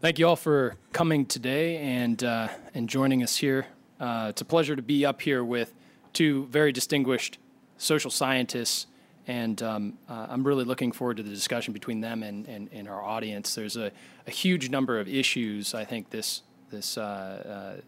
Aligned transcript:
Thank 0.00 0.20
you 0.20 0.28
all 0.28 0.36
for 0.36 0.76
coming 0.92 1.26
today 1.26 1.78
and, 1.78 2.22
uh, 2.22 2.46
and 2.72 2.88
joining 2.88 3.24
us 3.24 3.36
here. 3.36 3.66
Uh, 3.98 4.26
it's 4.28 4.40
a 4.40 4.44
pleasure 4.44 4.76
to 4.76 4.82
be 4.82 5.04
up 5.04 5.20
here 5.20 5.42
with 5.42 5.74
two 6.12 6.46
very 6.52 6.70
distinguished 6.70 7.38
social 7.78 8.08
scientists, 8.08 8.86
and 9.26 9.60
um, 9.60 9.98
uh, 10.08 10.28
I'm 10.30 10.44
really 10.44 10.64
looking 10.64 10.92
forward 10.92 11.16
to 11.16 11.24
the 11.24 11.30
discussion 11.30 11.74
between 11.74 12.00
them 12.00 12.22
and, 12.22 12.46
and, 12.46 12.68
and 12.72 12.88
our 12.88 13.02
audience. 13.02 13.56
There's 13.56 13.76
a, 13.76 13.90
a, 14.28 14.30
huge 14.30 14.70
number 14.70 15.00
of 15.00 15.08
issues 15.08 15.74
I 15.74 15.84
think 15.84 16.10
this, 16.10 16.42
this, 16.70 16.96
uh, 16.96 17.00
uh, 17.00 17.80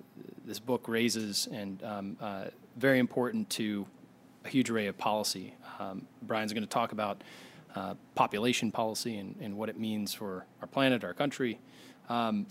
this 0.44 0.58
book 0.58 0.88
raises, 0.88 1.46
and 1.52 1.80
um, 1.84 2.16
uh, 2.20 2.46
very 2.76 2.98
important 2.98 3.50
to 3.50 3.86
a 4.44 4.48
huge 4.48 4.68
array 4.68 4.88
of 4.88 4.98
policy. 4.98 5.54
Um, 5.78 6.08
Bryan's 6.22 6.52
going 6.52 6.64
to 6.64 6.68
talk 6.68 6.90
about 6.90 7.22
population 8.16 8.72
policy 8.72 9.18
and, 9.18 9.36
and, 9.40 9.56
what 9.56 9.68
it 9.68 9.78
means 9.78 10.12
for 10.12 10.44
our 10.60 10.66
planet, 10.66 11.04
our 11.04 11.14
country. 11.14 11.60
Um, 12.10 12.46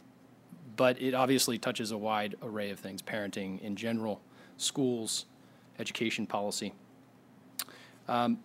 but 0.75 0.99
it 1.01 1.13
obviously 1.13 1.57
touches 1.57 1.91
a 1.91 1.97
wide 1.97 2.35
array 2.41 2.71
of 2.71 2.79
things 2.79 3.01
parenting 3.01 3.61
in 3.61 3.75
general, 3.75 4.21
schools, 4.57 5.25
education 5.77 6.25
policy. 6.25 6.73
Um, 8.07 8.39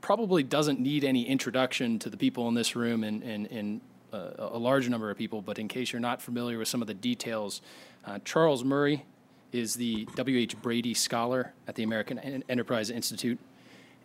probably 0.00 0.42
doesn't 0.42 0.80
need 0.80 1.04
any 1.04 1.28
introduction 1.28 1.98
to 1.98 2.08
the 2.08 2.16
people 2.16 2.48
in 2.48 2.54
this 2.54 2.74
room 2.74 3.04
and, 3.04 3.22
and, 3.22 3.46
and 3.48 3.80
uh, 4.12 4.30
a 4.38 4.58
large 4.58 4.88
number 4.88 5.10
of 5.10 5.18
people, 5.18 5.42
but 5.42 5.58
in 5.58 5.68
case 5.68 5.92
you're 5.92 6.00
not 6.00 6.22
familiar 6.22 6.58
with 6.58 6.66
some 6.68 6.80
of 6.80 6.88
the 6.88 6.94
details, 6.94 7.60
uh, 8.06 8.18
Charles 8.24 8.64
Murray 8.64 9.04
is 9.52 9.74
the 9.74 10.06
W.H. 10.16 10.60
Brady 10.62 10.94
Scholar 10.94 11.52
at 11.68 11.74
the 11.74 11.82
American 11.82 12.18
Enterprise 12.48 12.88
Institute. 12.88 13.38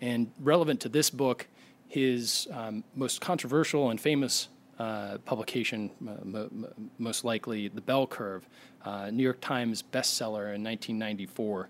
And 0.02 0.30
relevant 0.42 0.82
to 0.82 0.90
this 0.90 1.10
book, 1.10 1.48
his 1.88 2.50
um, 2.52 2.84
most 2.96 3.22
controversial 3.22 3.90
and 3.90 4.02
famous 4.02 4.50
uh, 4.80 5.18
publication, 5.26 5.90
most 6.98 7.24
likely 7.24 7.68
The 7.68 7.82
Bell 7.82 8.08
Curve, 8.08 8.48
uh, 8.84 9.10
New 9.12 9.24
York 9.24 9.40
Times 9.42 9.82
bestseller 9.84 10.54
in 10.54 10.64
1994, 10.64 11.70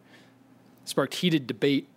sparked 0.86 1.16
heated 1.16 1.48
debate 1.48 1.88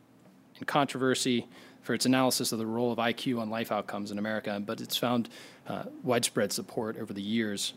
and 0.58 0.66
controversy 0.66 1.46
for 1.82 1.94
its 1.94 2.04
analysis 2.04 2.52
of 2.52 2.58
the 2.58 2.66
role 2.66 2.92
of 2.92 2.98
IQ 2.98 3.40
on 3.40 3.48
life 3.48 3.72
outcomes 3.72 4.10
in 4.10 4.18
America, 4.18 4.62
but 4.64 4.80
it's 4.80 4.96
found 4.96 5.28
uh, 5.66 5.84
widespread 6.02 6.52
support 6.52 6.98
over 6.98 7.12
the 7.12 7.22
years 7.22 7.72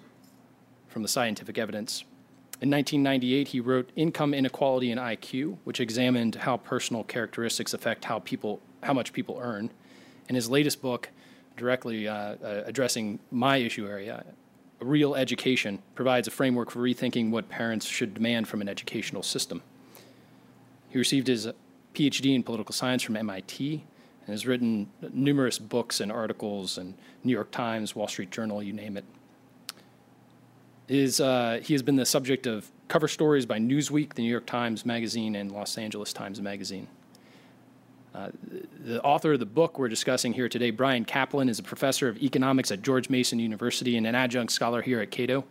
from 0.90 1.02
the 1.02 1.08
scientific 1.08 1.58
evidence. 1.58 2.04
In 2.62 2.70
1998, 2.70 3.48
he 3.48 3.60
wrote 3.60 3.90
Income 3.96 4.34
Inequality 4.34 4.92
and 4.92 5.00
IQ, 5.00 5.58
which 5.64 5.80
examined 5.80 6.36
how 6.36 6.58
personal 6.58 7.04
characteristics 7.04 7.74
affect 7.74 8.06
how 8.06 8.20
people, 8.20 8.60
how 8.84 8.94
much 8.94 9.14
people 9.14 9.40
earn. 9.42 9.72
In 10.28 10.36
his 10.36 10.50
latest 10.50 10.82
book, 10.82 11.10
directly 11.62 12.08
uh, 12.08 12.14
uh, 12.14 12.64
addressing 12.66 13.20
my 13.30 13.58
issue 13.58 13.88
area, 13.88 14.26
Real 14.80 15.14
Education 15.14 15.80
provides 15.94 16.28
a 16.28 16.32
framework 16.32 16.72
for 16.72 16.80
rethinking 16.80 17.30
what 17.30 17.48
parents 17.50 17.86
should 17.86 18.16
demand 18.16 18.48
from 18.48 18.62
an 18.62 18.68
educational 18.68 19.22
system. 19.22 19.62
He 20.90 20.98
received 20.98 21.28
his 21.28 21.48
PhD 21.94 22.34
in 22.34 22.42
political 22.42 22.74
science 22.74 23.04
from 23.04 23.16
MIT 23.16 23.84
and 24.26 24.34
has 24.34 24.48
written 24.48 24.90
numerous 25.14 25.60
books 25.60 26.00
and 26.00 26.12
articles 26.12 26.80
and 26.80 26.96
New 27.24 27.32
York 27.32 27.52
Times, 27.52 27.96
Wall 27.96 28.08
Street 28.08 28.32
Journal, 28.32 28.64
you 28.64 28.74
name 28.74 28.98
it. 28.98 29.06
Is, 30.88 31.22
uh, 31.22 31.60
he 31.64 31.74
has 31.76 31.84
been 31.84 31.96
the 31.96 32.06
subject 32.06 32.48
of 32.48 32.72
cover 32.88 33.08
stories 33.08 33.46
by 33.46 33.60
Newsweek, 33.60 34.16
the 34.16 34.24
New 34.24 34.32
York 34.32 34.48
Times 34.48 34.84
Magazine, 34.84 35.36
and 35.36 35.52
Los 35.52 35.78
Angeles 35.78 36.12
Times 36.12 36.42
Magazine. 36.42 36.88
Uh, 38.14 38.30
the 38.86 39.02
author 39.04 39.34
of 39.34 39.40
the 39.40 39.46
book 39.46 39.80
we're 39.80 39.88
discussing 39.88 40.34
here 40.34 40.50
today, 40.50 40.70
Bryan 40.70 41.06
Caplan, 41.06 41.50
is 41.50 41.60
a 41.60 41.64
professor 41.64 42.10
of 42.10 42.18
economics 42.18 42.70
at 42.72 42.82
George 42.82 43.10
Mason 43.10 43.40
University 43.40 43.96
and 43.96 44.06
an 44.06 44.16
adjunct 44.16 44.52
scholar 44.52 44.82
here 44.82 45.00
at 45.00 45.12
Cato, 45.12 45.46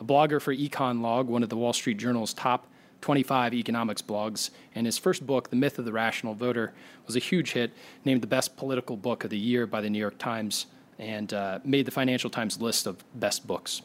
a 0.00 0.04
blogger 0.04 0.42
for 0.42 0.54
EconLog, 0.54 1.26
one 1.26 1.44
of 1.44 1.48
the 1.48 1.56
Wall 1.56 1.72
Street 1.72 1.98
Journal's 1.98 2.34
top 2.34 2.66
25 3.00 3.54
economics 3.54 4.02
blogs, 4.02 4.50
and 4.74 4.86
his 4.86 4.98
first 4.98 5.26
book, 5.26 5.50
The 5.50 5.56
Myth 5.56 5.78
of 5.78 5.84
the 5.84 5.92
Rational 5.92 6.34
Voter, 6.34 6.72
was 7.06 7.16
a 7.16 7.20
huge 7.20 7.52
hit, 7.52 7.70
named 8.04 8.22
the 8.22 8.26
best 8.26 8.56
political 8.56 8.96
book 8.96 9.24
of 9.24 9.30
the 9.30 9.38
year 9.38 9.66
by 9.66 9.80
the 9.80 9.90
New 9.90 9.98
York 9.98 10.18
Times, 10.18 10.66
and 10.98 11.32
uh, 11.34 11.58
made 11.64 11.86
the 11.86 11.90
Financial 11.90 12.30
Times 12.30 12.60
list 12.60 12.86
of 12.86 13.04
best 13.14 13.46
books. 13.46 13.82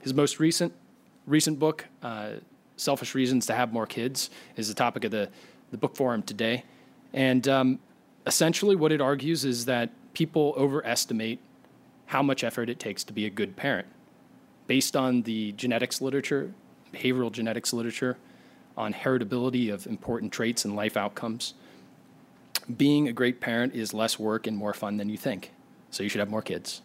His 0.00 0.14
most 0.14 0.38
recent 0.38 0.72
recent 1.26 1.58
book, 1.58 1.86
uh, 2.02 2.34
Selfish 2.76 3.14
Reasons 3.14 3.46
to 3.46 3.54
Have 3.54 3.72
More 3.72 3.86
Kids, 3.86 4.30
is 4.56 4.68
the 4.68 4.74
topic 4.74 5.04
of 5.04 5.10
the, 5.10 5.28
the 5.72 5.76
book 5.76 5.96
forum 5.96 6.22
today. 6.22 6.62
And 7.16 7.48
um, 7.48 7.78
essentially, 8.26 8.76
what 8.76 8.92
it 8.92 9.00
argues 9.00 9.44
is 9.44 9.64
that 9.64 9.90
people 10.12 10.54
overestimate 10.56 11.40
how 12.06 12.22
much 12.22 12.44
effort 12.44 12.68
it 12.68 12.78
takes 12.78 13.02
to 13.04 13.12
be 13.12 13.26
a 13.26 13.30
good 13.30 13.56
parent. 13.56 13.88
Based 14.68 14.94
on 14.94 15.22
the 15.22 15.52
genetics 15.52 16.00
literature, 16.00 16.52
behavioral 16.92 17.32
genetics 17.32 17.72
literature, 17.72 18.18
on 18.76 18.92
heritability 18.92 19.72
of 19.72 19.86
important 19.86 20.30
traits 20.30 20.64
and 20.64 20.76
life 20.76 20.96
outcomes, 20.96 21.54
being 22.76 23.08
a 23.08 23.12
great 23.12 23.40
parent 23.40 23.74
is 23.74 23.94
less 23.94 24.18
work 24.18 24.46
and 24.46 24.56
more 24.56 24.74
fun 24.74 24.98
than 24.98 25.08
you 25.08 25.16
think. 25.16 25.52
So 25.90 26.02
you 26.02 26.10
should 26.10 26.18
have 26.18 26.30
more 26.30 26.42
kids. 26.42 26.82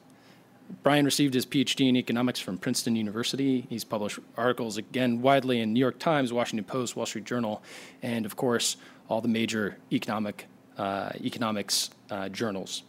Bryan 0.84 1.04
received 1.04 1.34
his 1.34 1.46
PhD 1.46 1.90
in 1.90 1.98
economics 1.98 2.40
from 2.40 2.58
Princeton 2.58 2.96
University. 2.96 3.66
He's 3.70 3.84
published 3.84 4.20
articles 4.38 4.78
again 4.78 5.22
widely 5.22 5.60
in 5.60 5.74
New 5.74 5.80
York 5.82 6.00
Times, 6.00 6.32
Washington 6.32 6.64
Post, 6.64 6.96
Wall 6.96 7.06
Street 7.06 7.26
Journal, 7.26 7.62
and 8.02 8.26
of 8.26 8.38
course 8.38 8.78
all 9.08 9.22
the 9.22 9.28
major 9.28 9.78
economic 9.92 10.48
uh, 10.78 11.12
economics 11.22 11.90
uh, 12.10 12.30
journals. 12.30 12.84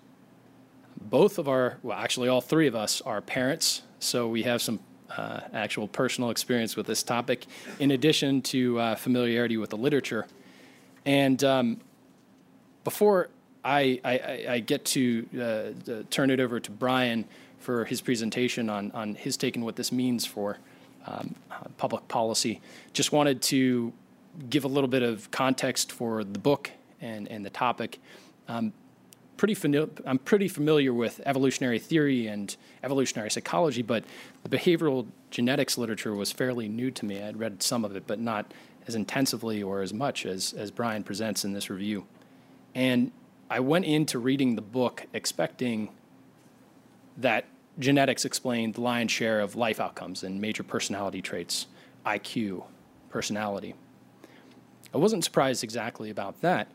Both 1.01 1.39
of 1.39 1.49
our, 1.49 1.79
well, 1.83 1.99
actually, 1.99 2.29
all 2.29 2.41
three 2.41 2.67
of 2.67 2.75
us 2.75 3.01
are 3.03 3.21
parents, 3.21 3.83
so 3.99 4.29
we 4.29 4.45
have 4.45 4.63
some 4.63 4.81
uh, 5.17 5.41
actual 5.53 5.89
personal 5.89 6.31
experience 6.31 6.77
with 6.77 6.87
this 6.87 7.03
topic, 7.03 7.47
in 7.79 7.91
addition 7.91 8.41
to 8.43 8.79
uh, 8.79 8.95
familiarity 8.95 9.57
with 9.57 9.71
the 9.71 9.77
literature. 9.77 10.27
And 11.05 11.43
um, 11.45 11.81
before 12.85 13.29
I, 13.65 14.01
I, 14.05 14.45
I, 14.49 14.59
get 14.61 14.85
to 14.87 15.27
uh, 15.41 16.03
turn 16.11 16.31
it 16.31 16.41
over 16.41 16.61
to 16.61 16.71
Bryan 16.71 17.25
for 17.59 17.85
his 17.85 18.01
presentation 18.01 18.69
on, 18.71 18.91
on 18.93 19.15
his 19.15 19.37
take 19.37 19.57
and 19.57 19.65
what 19.65 19.77
this 19.77 19.93
means 19.93 20.25
for 20.25 20.59
um, 21.07 21.35
public 21.77 22.07
policy, 22.09 22.61
just 22.93 23.13
wanted 23.13 23.43
to 23.43 23.93
give 24.49 24.65
a 24.65 24.69
little 24.69 24.89
bit 24.89 25.03
of 25.03 25.31
context 25.31 25.93
for 25.93 26.25
the 26.25 26.39
book 26.39 26.71
and, 27.01 27.29
and 27.29 27.45
the 27.45 27.51
topic. 27.51 28.01
Um, 28.49 28.73
pretty 29.37 29.55
fami- 29.55 29.91
I'm 30.07 30.19
pretty 30.19 30.49
familiar 30.49 30.95
with 30.95 31.21
evolutionary 31.27 31.79
theory 31.79 32.27
and 32.27 32.55
evolutionary 32.83 33.31
psychology, 33.31 33.83
but 33.83 34.05
the 34.43 34.57
behavioral 34.57 35.07
genetics 35.31 35.77
literature 35.77 36.15
was 36.15 36.33
fairly 36.33 36.69
new 36.69 36.91
to 36.93 37.05
me. 37.05 37.23
I'd 37.23 37.39
read 37.39 37.63
some 37.63 37.85
of 37.85 37.97
it, 37.97 38.07
but 38.07 38.19
not 38.19 38.53
as 38.87 38.95
intensively 38.95 39.63
or 39.63 39.83
as 39.83 39.93
much 39.93 40.27
as, 40.27 40.53
as 40.53 40.71
Bryan 40.71 41.03
presents 41.03 41.45
in 41.45 41.53
this 41.53 41.71
review. 41.71 42.07
And 42.75 43.13
I 43.51 43.61
went 43.61 43.85
into 43.85 44.19
reading 44.19 44.55
the 44.57 44.63
book 44.63 45.07
expecting 45.13 45.91
that 47.17 47.45
genetics 47.79 48.25
explained 48.25 48.75
the 48.75 48.81
lion's 48.81 49.11
share 49.11 49.41
of 49.41 49.57
life 49.57 49.81
outcomes 49.81 50.23
and 50.23 50.41
major 50.41 50.63
personality 50.63 51.21
traits, 51.21 51.67
IQ, 52.07 52.65
personality. 53.11 53.75
I 54.95 54.99
wasn't 54.99 55.25
surprised 55.25 55.65
exactly 55.65 56.11
about 56.11 56.41
that. 56.43 56.69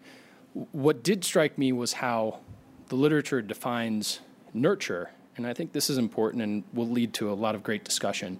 What 0.72 1.04
did 1.04 1.24
strike 1.24 1.58
me 1.58 1.72
was 1.72 1.94
how 1.94 2.40
the 2.88 2.96
literature 2.96 3.42
defines 3.42 4.22
nurture, 4.54 5.12
and 5.36 5.46
I 5.46 5.54
think 5.54 5.72
this 5.72 5.90
is 5.90 5.98
important 5.98 6.42
and 6.42 6.64
will 6.74 6.90
lead 6.90 7.14
to 7.16 7.32
a 7.32 7.36
lot 7.36 7.54
of 7.54 7.64
great 7.64 7.84
discussion. 7.84 8.40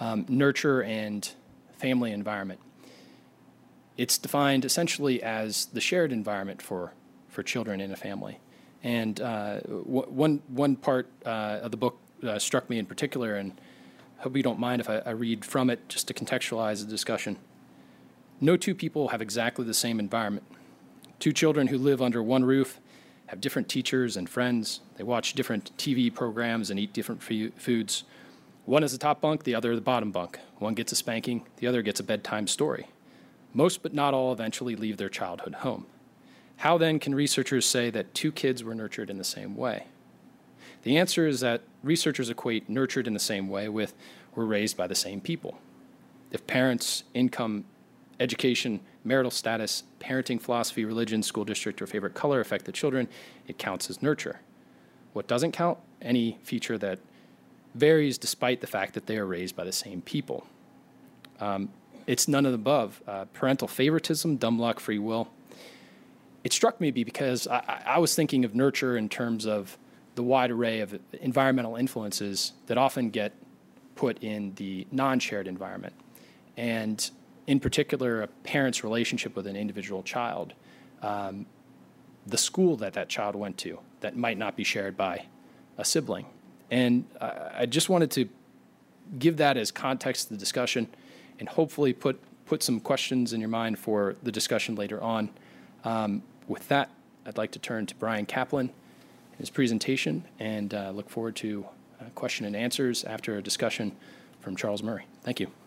Um, 0.00 0.26
nurture 0.28 0.82
and 0.82 1.30
family 1.78 2.12
environment. 2.12 2.60
It's 3.96 4.18
defined 4.18 4.64
essentially 4.64 5.22
as 5.22 5.66
the 5.66 5.80
shared 5.80 6.12
environment 6.12 6.62
for, 6.62 6.92
for 7.28 7.42
children 7.42 7.80
in 7.80 7.92
a 7.92 7.96
family. 7.96 8.40
And 8.82 9.20
uh, 9.20 9.60
w- 9.60 10.08
one, 10.08 10.42
one 10.48 10.74
part 10.76 11.08
uh, 11.24 11.60
of 11.62 11.70
the 11.70 11.76
book 11.76 11.98
uh, 12.26 12.38
struck 12.38 12.68
me 12.68 12.78
in 12.78 12.86
particular, 12.86 13.36
and 13.36 13.52
I 14.18 14.22
hope 14.22 14.36
you 14.36 14.42
don't 14.42 14.58
mind 14.58 14.80
if 14.80 14.90
I, 14.90 14.98
I 14.98 15.10
read 15.10 15.44
from 15.44 15.70
it 15.70 15.88
just 15.88 16.08
to 16.08 16.14
contextualize 16.14 16.84
the 16.84 16.90
discussion. 16.90 17.36
No 18.42 18.56
two 18.56 18.74
people 18.74 19.08
have 19.08 19.22
exactly 19.22 19.64
the 19.64 19.72
same 19.72 20.00
environment. 20.00 20.44
Two 21.20 21.32
children 21.32 21.68
who 21.68 21.78
live 21.78 22.02
under 22.02 22.20
one 22.20 22.44
roof 22.44 22.80
have 23.26 23.40
different 23.40 23.68
teachers 23.68 24.16
and 24.16 24.28
friends. 24.28 24.80
They 24.96 25.04
watch 25.04 25.34
different 25.34 25.70
TV 25.78 26.12
programs 26.12 26.68
and 26.68 26.80
eat 26.80 26.92
different 26.92 27.22
foods. 27.22 28.02
One 28.64 28.82
is 28.82 28.90
the 28.90 28.98
top 28.98 29.20
bunk, 29.20 29.44
the 29.44 29.54
other 29.54 29.76
the 29.76 29.80
bottom 29.80 30.10
bunk. 30.10 30.40
One 30.58 30.74
gets 30.74 30.90
a 30.90 30.96
spanking, 30.96 31.46
the 31.58 31.68
other 31.68 31.82
gets 31.82 32.00
a 32.00 32.02
bedtime 32.02 32.48
story. 32.48 32.88
Most 33.54 33.80
but 33.80 33.94
not 33.94 34.12
all 34.12 34.32
eventually 34.32 34.74
leave 34.74 34.96
their 34.96 35.08
childhood 35.08 35.54
home. 35.54 35.86
How 36.56 36.76
then 36.78 36.98
can 36.98 37.14
researchers 37.14 37.64
say 37.64 37.90
that 37.90 38.12
two 38.12 38.32
kids 38.32 38.64
were 38.64 38.74
nurtured 38.74 39.08
in 39.08 39.18
the 39.18 39.24
same 39.24 39.56
way? 39.56 39.86
The 40.82 40.96
answer 40.96 41.28
is 41.28 41.38
that 41.40 41.62
researchers 41.84 42.28
equate 42.28 42.68
nurtured 42.68 43.06
in 43.06 43.14
the 43.14 43.20
same 43.20 43.48
way 43.48 43.68
with 43.68 43.94
were 44.34 44.46
raised 44.46 44.76
by 44.76 44.88
the 44.88 44.96
same 44.96 45.20
people. 45.20 45.58
If 46.32 46.44
parents' 46.48 47.04
income 47.14 47.66
education, 48.20 48.80
marital 49.04 49.30
status, 49.30 49.84
parenting 50.00 50.40
philosophy, 50.40 50.84
religion, 50.84 51.22
school 51.22 51.44
district, 51.44 51.80
or 51.82 51.86
favorite 51.86 52.14
color 52.14 52.40
affect 52.40 52.64
the 52.64 52.72
children, 52.72 53.08
it 53.46 53.58
counts 53.58 53.90
as 53.90 54.02
nurture. 54.02 54.40
What 55.12 55.26
doesn't 55.26 55.52
count? 55.52 55.78
Any 56.00 56.38
feature 56.42 56.78
that 56.78 56.98
varies 57.74 58.18
despite 58.18 58.60
the 58.60 58.66
fact 58.66 58.94
that 58.94 59.06
they 59.06 59.16
are 59.16 59.26
raised 59.26 59.56
by 59.56 59.64
the 59.64 59.72
same 59.72 60.02
people. 60.02 60.46
Um, 61.40 61.70
it's 62.06 62.28
none 62.28 62.46
of 62.46 62.52
the 62.52 62.56
above. 62.56 63.02
Uh, 63.06 63.24
parental 63.32 63.68
favoritism, 63.68 64.36
dumb 64.36 64.58
luck, 64.58 64.80
free 64.80 64.98
will. 64.98 65.28
It 66.44 66.52
struck 66.52 66.80
me 66.80 66.90
because 66.90 67.46
I, 67.46 67.82
I 67.86 67.98
was 67.98 68.14
thinking 68.14 68.44
of 68.44 68.54
nurture 68.54 68.96
in 68.96 69.08
terms 69.08 69.46
of 69.46 69.78
the 70.14 70.22
wide 70.22 70.50
array 70.50 70.80
of 70.80 70.98
environmental 71.20 71.76
influences 71.76 72.52
that 72.66 72.76
often 72.76 73.10
get 73.10 73.32
put 73.94 74.22
in 74.22 74.54
the 74.54 74.86
non 74.90 75.18
shared 75.20 75.46
environment. 75.46 75.94
And 76.56 77.08
in 77.46 77.60
particular, 77.60 78.22
a 78.22 78.26
parent's 78.28 78.84
relationship 78.84 79.34
with 79.36 79.46
an 79.46 79.56
individual 79.56 80.02
child, 80.02 80.54
um, 81.02 81.46
the 82.26 82.38
school 82.38 82.76
that 82.76 82.92
that 82.92 83.08
child 83.08 83.34
went 83.34 83.58
to 83.58 83.80
that 84.00 84.16
might 84.16 84.38
not 84.38 84.56
be 84.56 84.64
shared 84.64 84.96
by 84.96 85.26
a 85.76 85.84
sibling. 85.84 86.26
And 86.70 87.04
I 87.20 87.66
just 87.66 87.88
wanted 87.88 88.10
to 88.12 88.28
give 89.18 89.36
that 89.38 89.56
as 89.56 89.70
context 89.70 90.28
to 90.28 90.34
the 90.34 90.38
discussion 90.38 90.88
and 91.38 91.48
hopefully 91.48 91.92
put, 91.92 92.20
put 92.46 92.62
some 92.62 92.80
questions 92.80 93.32
in 93.32 93.40
your 93.40 93.48
mind 93.48 93.78
for 93.78 94.16
the 94.22 94.32
discussion 94.32 94.74
later 94.74 95.02
on. 95.02 95.30
Um, 95.84 96.22
with 96.46 96.66
that, 96.68 96.90
I'd 97.26 97.36
like 97.36 97.50
to 97.52 97.58
turn 97.58 97.86
to 97.86 97.94
Bryan 97.96 98.26
Caplan 98.26 98.70
his 99.38 99.50
presentation 99.50 100.24
and 100.38 100.72
uh, 100.72 100.90
look 100.90 101.10
forward 101.10 101.36
to 101.36 101.66
uh, 102.00 102.04
question 102.14 102.46
and 102.46 102.54
answers 102.54 103.04
after 103.04 103.36
a 103.36 103.42
discussion 103.42 103.92
from 104.40 104.56
Charles 104.56 104.82
Murray. 104.82 105.06
Thank 105.22 105.40
you. 105.40 105.61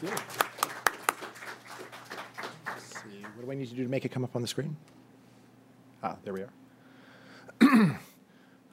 See, 0.00 0.06
what 3.34 3.44
do 3.44 3.52
I 3.52 3.54
need 3.54 3.68
to 3.68 3.74
do 3.74 3.84
to 3.84 3.90
make 3.90 4.06
it 4.06 4.08
come 4.10 4.24
up 4.24 4.34
on 4.34 4.40
the 4.40 4.48
screen? 4.48 4.74
Ah, 6.02 6.16
there 6.24 6.32
we 6.32 6.40
are. 6.40 6.50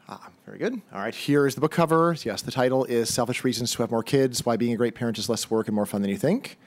ah, 0.07 0.29
very 0.45 0.57
good. 0.57 0.81
All 0.93 1.01
right, 1.01 1.13
here 1.13 1.45
is 1.45 1.55
the 1.55 1.59
book 1.61 1.73
cover. 1.73 2.15
Yes, 2.23 2.41
the 2.43 2.51
title 2.51 2.85
is 2.85 3.13
Selfish 3.13 3.43
Reasons 3.43 3.73
to 3.73 3.83
Have 3.83 3.91
More 3.91 4.03
Kids 4.03 4.45
Why 4.45 4.55
Being 4.55 4.71
a 4.71 4.77
Great 4.77 4.95
Parent 4.95 5.17
is 5.17 5.27
Less 5.27 5.51
Work 5.51 5.67
and 5.67 5.75
More 5.75 5.85
Fun 5.85 6.01
Than 6.01 6.09
You 6.09 6.17
Think. 6.17 6.57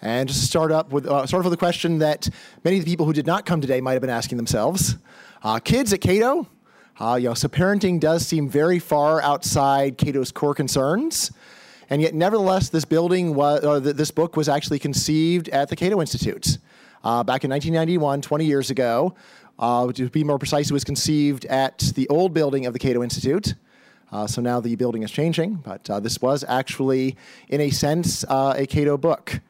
And 0.00 0.28
just 0.28 0.40
to 0.40 0.46
start 0.46 0.70
up 0.70 0.92
with, 0.92 1.06
uh, 1.06 1.26
start 1.26 1.40
off 1.40 1.46
with 1.46 1.54
a 1.54 1.56
question 1.56 1.98
that 1.98 2.28
many 2.62 2.78
of 2.78 2.84
the 2.84 2.90
people 2.90 3.06
who 3.06 3.12
did 3.12 3.26
not 3.26 3.44
come 3.44 3.60
today 3.60 3.80
might 3.80 3.94
have 3.94 4.02
been 4.02 4.10
asking 4.10 4.36
themselves. 4.36 4.98
Uh, 5.42 5.58
kids 5.58 5.92
at 5.92 6.00
Cato, 6.00 6.46
uh, 7.00 7.18
you 7.20 7.28
know, 7.28 7.34
so 7.34 7.48
parenting 7.48 7.98
does 7.98 8.24
seem 8.24 8.48
very 8.48 8.78
far 8.78 9.20
outside 9.22 9.98
Cato's 9.98 10.30
core 10.30 10.54
concerns. 10.54 11.32
And 11.88 12.02
yet, 12.02 12.14
nevertheless, 12.14 12.68
this 12.68 12.84
building 12.84 13.34
was, 13.34 13.64
or 13.64 13.78
this 13.80 14.10
book 14.10 14.36
was 14.36 14.48
actually 14.48 14.78
conceived 14.78 15.48
at 15.50 15.68
the 15.68 15.76
Cato 15.76 16.00
Institute 16.00 16.58
uh, 17.04 17.22
back 17.22 17.44
in 17.44 17.50
1991, 17.50 18.22
20 18.22 18.44
years 18.44 18.70
ago. 18.70 19.14
Uh, 19.58 19.90
to 19.92 20.08
be 20.10 20.24
more 20.24 20.38
precise, 20.38 20.70
it 20.70 20.72
was 20.72 20.84
conceived 20.84 21.44
at 21.46 21.78
the 21.94 22.08
old 22.08 22.34
building 22.34 22.66
of 22.66 22.72
the 22.72 22.78
Cato 22.78 23.02
Institute. 23.02 23.54
Uh, 24.12 24.26
so 24.26 24.40
now 24.40 24.60
the 24.60 24.76
building 24.76 25.02
is 25.02 25.10
changing, 25.10 25.54
but 25.56 25.88
uh, 25.90 25.98
this 25.98 26.20
was 26.20 26.44
actually, 26.46 27.16
in 27.48 27.60
a 27.60 27.70
sense, 27.70 28.24
uh, 28.24 28.54
a 28.56 28.66
Cato 28.66 28.96
book. 28.96 29.40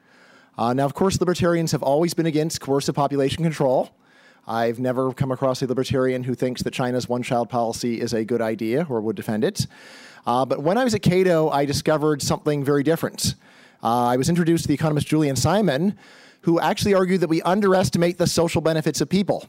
Uh, 0.59 0.73
now, 0.73 0.85
of 0.85 0.95
course, 0.95 1.21
libertarians 1.21 1.73
have 1.73 1.83
always 1.83 2.15
been 2.15 2.27
against 2.27 2.61
coercive 2.61 2.95
population 2.95 3.43
control. 3.43 3.91
I've 4.47 4.79
never 4.79 5.13
come 5.13 5.33
across 5.33 5.61
a 5.63 5.67
libertarian 5.67 6.23
who 6.23 6.35
thinks 6.35 6.63
that 6.63 6.73
China's 6.73 7.09
one 7.09 7.23
child 7.23 7.51
policy 7.51 8.01
is 8.01 8.15
a 8.15 8.25
good 8.25 8.41
idea 8.41 8.87
or 8.89 9.01
would 9.01 9.17
defend 9.17 9.45
it. 9.45 9.67
Uh, 10.27 10.45
but 10.45 10.63
when 10.63 10.77
I 10.77 10.85
was 10.85 10.95
at 10.95 11.03
Cato, 11.03 11.51
I 11.51 11.65
discovered 11.65 12.21
something 12.21 12.65
very 12.65 12.83
different. 12.83 13.37
Uh, 13.83 14.07
I 14.07 14.17
was 14.17 14.29
introduced 14.29 14.65
to 14.65 14.69
the 14.69 14.75
economist 14.75 15.07
Julian 15.07 15.37
Simon, 15.37 15.97
who 16.41 16.59
actually 16.59 16.95
argued 16.95 17.21
that 17.21 17.29
we 17.29 17.43
underestimate 17.43 18.19
the 18.19 18.27
social 18.27 18.61
benefits 18.61 19.01
of 19.01 19.09
people. 19.09 19.49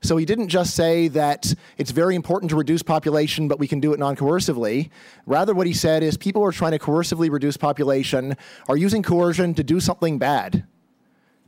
So 0.00 0.16
he 0.16 0.24
didn't 0.24 0.48
just 0.48 0.74
say 0.74 1.08
that 1.08 1.54
it's 1.78 1.90
very 1.90 2.14
important 2.14 2.50
to 2.50 2.56
reduce 2.56 2.82
population, 2.82 3.48
but 3.48 3.58
we 3.58 3.66
can 3.66 3.80
do 3.80 3.92
it 3.92 3.98
non 3.98 4.16
coercively. 4.16 4.90
Rather, 5.26 5.54
what 5.54 5.66
he 5.66 5.72
said 5.72 6.02
is 6.02 6.16
people 6.16 6.42
who 6.42 6.48
are 6.48 6.52
trying 6.52 6.72
to 6.72 6.78
coercively 6.78 7.30
reduce 7.30 7.56
population 7.56 8.36
are 8.68 8.76
using 8.76 9.02
coercion 9.02 9.54
to 9.54 9.64
do 9.64 9.80
something 9.80 10.18
bad. 10.18 10.64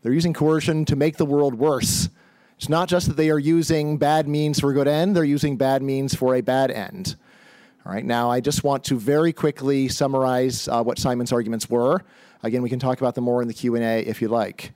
They're 0.02 0.12
using 0.12 0.32
coercion 0.32 0.84
to 0.86 0.96
make 0.96 1.16
the 1.16 1.26
world 1.26 1.54
worse. 1.54 2.08
It's 2.56 2.68
not 2.68 2.88
just 2.88 3.08
that 3.08 3.16
they 3.16 3.28
are 3.28 3.38
using 3.38 3.98
bad 3.98 4.26
means 4.26 4.60
for 4.60 4.70
a 4.70 4.74
good 4.74 4.88
end, 4.88 5.14
they're 5.14 5.24
using 5.24 5.56
bad 5.56 5.82
means 5.82 6.14
for 6.14 6.34
a 6.34 6.40
bad 6.40 6.70
end. 6.70 7.16
All 7.86 7.92
right, 7.92 8.04
now 8.04 8.28
I 8.28 8.40
just 8.40 8.64
want 8.64 8.82
to 8.86 8.98
very 8.98 9.32
quickly 9.32 9.86
summarize 9.86 10.66
uh, 10.66 10.82
what 10.82 10.98
Simon's 10.98 11.30
arguments 11.30 11.70
were. 11.70 12.02
Again, 12.42 12.60
we 12.62 12.68
can 12.68 12.80
talk 12.80 13.00
about 13.00 13.14
them 13.14 13.22
more 13.22 13.42
in 13.42 13.46
the 13.46 13.54
Q&A 13.54 14.00
if 14.00 14.20
you 14.20 14.26
like. 14.26 14.72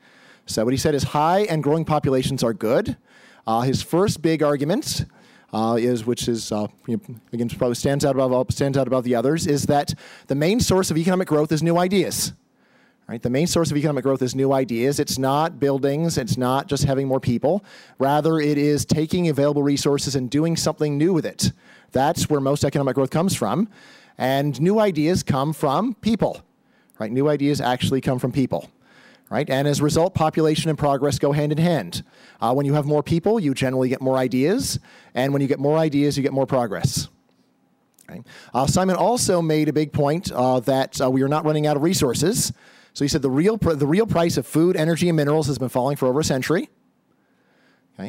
So 0.47 0.65
what 0.65 0.73
he 0.73 0.77
said 0.79 0.95
is 0.95 1.03
high 1.03 1.41
and 1.41 1.61
growing 1.61 1.85
populations 1.85 2.45
are 2.45 2.55
good. 2.55 2.97
Uh, 3.49 3.63
his 3.63 3.83
first 3.83 4.23
big 4.23 4.45
argument 4.45 5.07
uh, 5.53 5.77
is, 5.81 6.07
which 6.07 6.29
is 6.29 6.53
uh, 6.53 6.69
again 7.33 7.49
probably 7.49 7.75
stands 7.75 8.05
out 8.05 8.15
above 8.15 8.53
stands 8.53 8.79
out 8.79 8.87
above 8.87 9.03
the 9.03 9.17
others, 9.17 9.49
is 9.49 9.65
that 9.65 9.93
the 10.29 10.37
main 10.37 10.61
source 10.61 10.93
of 10.93 10.97
economic 10.97 11.27
growth 11.27 11.51
is 11.51 11.65
new 11.65 11.79
ideas. 11.79 12.33
Right? 13.09 13.21
The 13.21 13.29
main 13.29 13.49
source 13.49 13.73
of 13.73 13.77
economic 13.77 14.05
growth 14.05 14.23
is 14.23 14.37
new 14.37 14.53
ideas. 14.53 15.01
It's 15.01 15.19
not 15.19 15.59
buildings. 15.59 16.17
It's 16.17 16.37
not 16.37 16.69
just 16.69 16.85
having 16.85 17.09
more 17.09 17.19
people. 17.19 17.65
Rather, 17.99 18.39
it 18.39 18.57
is 18.57 18.85
taking 18.85 19.29
available 19.29 19.65
resources 19.65 20.15
and 20.15 20.31
doing 20.31 20.57
something 20.57 20.97
new 20.97 21.13
with 21.13 21.27
it. 21.27 21.51
That's 21.93 22.29
where 22.29 22.41
most 22.41 22.65
economic 22.65 22.95
growth 22.95 23.11
comes 23.11 23.35
from. 23.35 23.69
And 24.19 24.61
new 24.61 24.79
ideas 24.79 25.23
come 25.23 25.53
from 25.53 25.95
people. 25.95 26.43
Right? 26.99 27.11
New 27.11 27.29
ideas 27.29 27.61
actually 27.61 28.01
come 28.01 28.19
from 28.19 28.33
people 28.33 28.71
right? 29.31 29.49
And 29.49 29.67
as 29.67 29.81
a 29.81 29.85
result, 29.85 30.13
population 30.13 30.69
and 30.69 30.79
progress 30.79 31.19
go 31.19 31.33
hand 31.33 31.53
in 31.53 31.59
hand. 31.59 32.03
Uh, 32.41 32.53
when 32.53 32.67
you 32.67 32.75
have 32.75 32.85
more 32.85 33.03
people, 33.03 33.41
you 33.41 33.55
generally 33.55 33.89
get 33.89 34.03
more 34.03 34.19
ideas, 34.19 34.79
and 35.15 35.33
when 35.33 35.41
you 35.41 35.49
get 35.49 35.61
more 35.61 35.79
ideas, 35.79 36.17
you 36.17 36.23
get 36.23 36.33
more 36.33 36.47
progress. 36.47 37.09
Right? 38.09 38.27
Uh, 38.53 38.67
Simon 38.67 38.97
also 38.97 39.41
made 39.41 39.69
a 39.69 39.73
big 39.73 39.93
point 39.93 40.33
uh, 40.33 40.59
that 40.61 41.01
uh, 41.01 41.09
we 41.09 41.23
are 41.23 41.29
not 41.29 41.45
running 41.45 41.67
out 41.67 41.77
of 41.77 41.83
resources. 41.83 42.53
So 42.93 43.05
he 43.05 43.09
said 43.09 43.23
the 43.23 43.31
real, 43.31 43.57
the 43.57 43.87
real 43.87 44.07
price 44.07 44.37
of 44.37 44.47
food, 44.47 44.77
energy, 44.77 45.09
and 45.09 45.17
minerals 45.17 45.47
has 45.47 45.59
been 45.59 45.69
falling 45.69 45.97
for 45.97 46.09
over 46.09 46.21
a 46.21 46.25
century. 46.25 46.69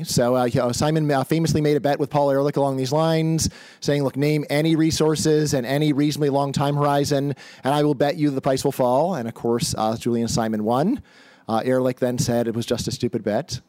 So 0.04 0.36
uh, 0.36 0.74
Simon 0.74 1.10
uh, 1.12 1.24
famously 1.24 1.62
made 1.62 1.78
a 1.78 1.82
bet 1.82 2.00
with 2.00 2.10
Paul 2.10 2.32
Ehrlich 2.32 2.56
along 2.56 2.78
these 2.78 2.92
lines, 2.92 3.50
saying, 3.82 4.04
"Look, 4.04 4.16
name 4.16 4.46
any 4.50 4.76
resources 4.76 5.54
and 5.54 5.66
any 5.66 5.94
reasonably 5.94 6.30
long 6.30 6.52
time 6.52 6.76
horizon, 6.76 7.36
and 7.64 7.74
I 7.74 7.84
will 7.84 7.94
bet 7.94 8.16
you 8.16 8.30
the 8.30 8.42
price 8.42 8.64
will 8.64 8.72
fall." 8.72 9.16
And 9.16 9.28
of 9.28 9.34
course, 9.34 9.76
uh, 9.78 9.98
Julian 9.98 10.28
Simon 10.28 10.64
won. 10.64 11.02
Uh, 11.48 11.62
Ehrlich 11.66 11.98
then 12.00 12.18
said 12.18 12.48
it 12.48 12.56
was 12.56 12.66
just 12.66 12.88
a 12.88 12.92
stupid 12.92 13.24
bet. 13.24 13.60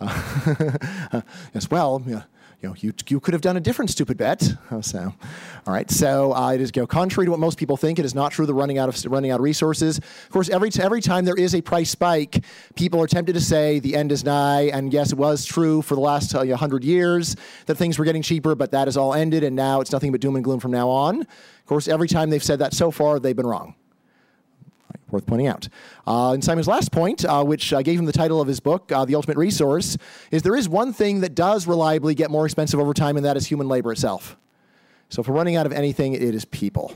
Uh, 0.00 1.22
as 1.54 1.70
well, 1.70 2.02
you 2.06 2.16
know, 2.16 2.22
you, 2.76 2.92
you 3.08 3.18
could 3.18 3.34
have 3.34 3.40
done 3.40 3.56
a 3.56 3.60
different 3.60 3.90
stupid 3.90 4.16
bet. 4.16 4.42
So, 4.82 5.14
all 5.66 5.72
right. 5.72 5.88
So 5.90 6.34
uh, 6.34 6.52
it 6.52 6.60
is 6.60 6.72
you 6.74 6.82
know, 6.82 6.86
contrary 6.86 7.26
to 7.26 7.30
what 7.30 7.38
most 7.38 7.58
people 7.58 7.76
think. 7.76 7.98
It 7.98 8.04
is 8.04 8.14
not 8.14 8.32
true. 8.32 8.46
The 8.46 8.54
running 8.54 8.78
out 8.78 8.88
of 8.88 9.12
running 9.12 9.30
out 9.30 9.38
of 9.38 9.44
resources. 9.44 9.98
Of 9.98 10.30
course, 10.30 10.48
every 10.48 10.70
every 10.80 11.00
time 11.00 11.24
there 11.24 11.36
is 11.36 11.54
a 11.54 11.60
price 11.60 11.90
spike, 11.90 12.42
people 12.74 13.00
are 13.00 13.06
tempted 13.06 13.34
to 13.34 13.40
say 13.40 13.78
the 13.78 13.94
end 13.94 14.10
is 14.10 14.24
nigh. 14.24 14.70
And 14.72 14.92
yes, 14.92 15.12
it 15.12 15.18
was 15.18 15.44
true 15.44 15.82
for 15.82 15.94
the 15.94 16.00
last 16.00 16.34
uh, 16.34 16.56
hundred 16.56 16.84
years 16.84 17.36
that 17.66 17.76
things 17.76 17.98
were 17.98 18.04
getting 18.04 18.22
cheaper, 18.22 18.54
but 18.54 18.70
that 18.72 18.88
has 18.88 18.96
all 18.96 19.14
ended, 19.14 19.44
and 19.44 19.54
now 19.54 19.80
it's 19.80 19.92
nothing 19.92 20.10
but 20.10 20.20
doom 20.20 20.36
and 20.36 20.44
gloom 20.44 20.58
from 20.58 20.70
now 20.70 20.88
on. 20.88 21.20
Of 21.20 21.66
course, 21.66 21.86
every 21.86 22.08
time 22.08 22.30
they've 22.30 22.42
said 22.42 22.58
that 22.60 22.72
so 22.72 22.90
far, 22.90 23.20
they've 23.20 23.36
been 23.36 23.46
wrong 23.46 23.74
worth 25.12 25.26
pointing 25.26 25.46
out. 25.46 25.68
Uh, 26.06 26.32
and 26.32 26.42
Simon's 26.42 26.68
last 26.68 26.90
point, 26.90 27.24
uh, 27.24 27.44
which 27.44 27.72
uh, 27.72 27.82
gave 27.82 27.98
him 27.98 28.06
the 28.06 28.12
title 28.12 28.40
of 28.40 28.48
his 28.48 28.60
book, 28.60 28.90
uh, 28.90 29.04
The 29.04 29.14
Ultimate 29.14 29.36
Resource, 29.36 29.96
is 30.30 30.42
there 30.42 30.56
is 30.56 30.68
one 30.68 30.92
thing 30.92 31.20
that 31.20 31.34
does 31.34 31.66
reliably 31.66 32.14
get 32.14 32.30
more 32.30 32.44
expensive 32.44 32.80
over 32.80 32.94
time, 32.94 33.16
and 33.16 33.24
that 33.26 33.36
is 33.36 33.46
human 33.46 33.68
labor 33.68 33.92
itself. 33.92 34.36
So 35.08 35.20
if 35.20 35.28
we're 35.28 35.34
running 35.34 35.56
out 35.56 35.66
of 35.66 35.72
anything, 35.72 36.14
it 36.14 36.22
is 36.22 36.44
people. 36.46 36.94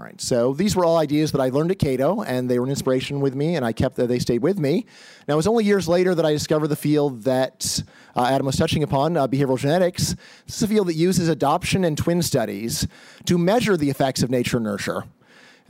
All 0.00 0.06
right, 0.06 0.18
so 0.18 0.54
these 0.54 0.74
were 0.74 0.86
all 0.86 0.96
ideas 0.96 1.30
that 1.32 1.42
I 1.42 1.50
learned 1.50 1.72
at 1.72 1.78
Cato, 1.78 2.22
and 2.22 2.48
they 2.48 2.58
were 2.58 2.64
an 2.64 2.70
inspiration 2.70 3.20
with 3.20 3.34
me, 3.34 3.56
and 3.56 3.66
I 3.66 3.74
kept 3.74 3.96
that 3.96 4.06
they 4.06 4.18
stayed 4.18 4.40
with 4.40 4.58
me. 4.58 4.86
Now, 5.28 5.34
it 5.34 5.36
was 5.36 5.46
only 5.46 5.62
years 5.62 5.86
later 5.88 6.14
that 6.14 6.24
I 6.24 6.32
discovered 6.32 6.68
the 6.68 6.76
field 6.76 7.24
that 7.24 7.82
uh, 8.16 8.24
Adam 8.24 8.46
was 8.46 8.56
touching 8.56 8.82
upon, 8.82 9.18
uh, 9.18 9.28
behavioral 9.28 9.58
genetics. 9.58 10.16
This 10.46 10.56
is 10.56 10.62
a 10.62 10.68
field 10.68 10.88
that 10.88 10.94
uses 10.94 11.28
adoption 11.28 11.84
and 11.84 11.98
twin 11.98 12.22
studies 12.22 12.86
to 13.26 13.36
measure 13.36 13.76
the 13.76 13.90
effects 13.90 14.22
of 14.22 14.30
nature 14.30 14.56
and 14.56 14.64
nurture. 14.64 15.04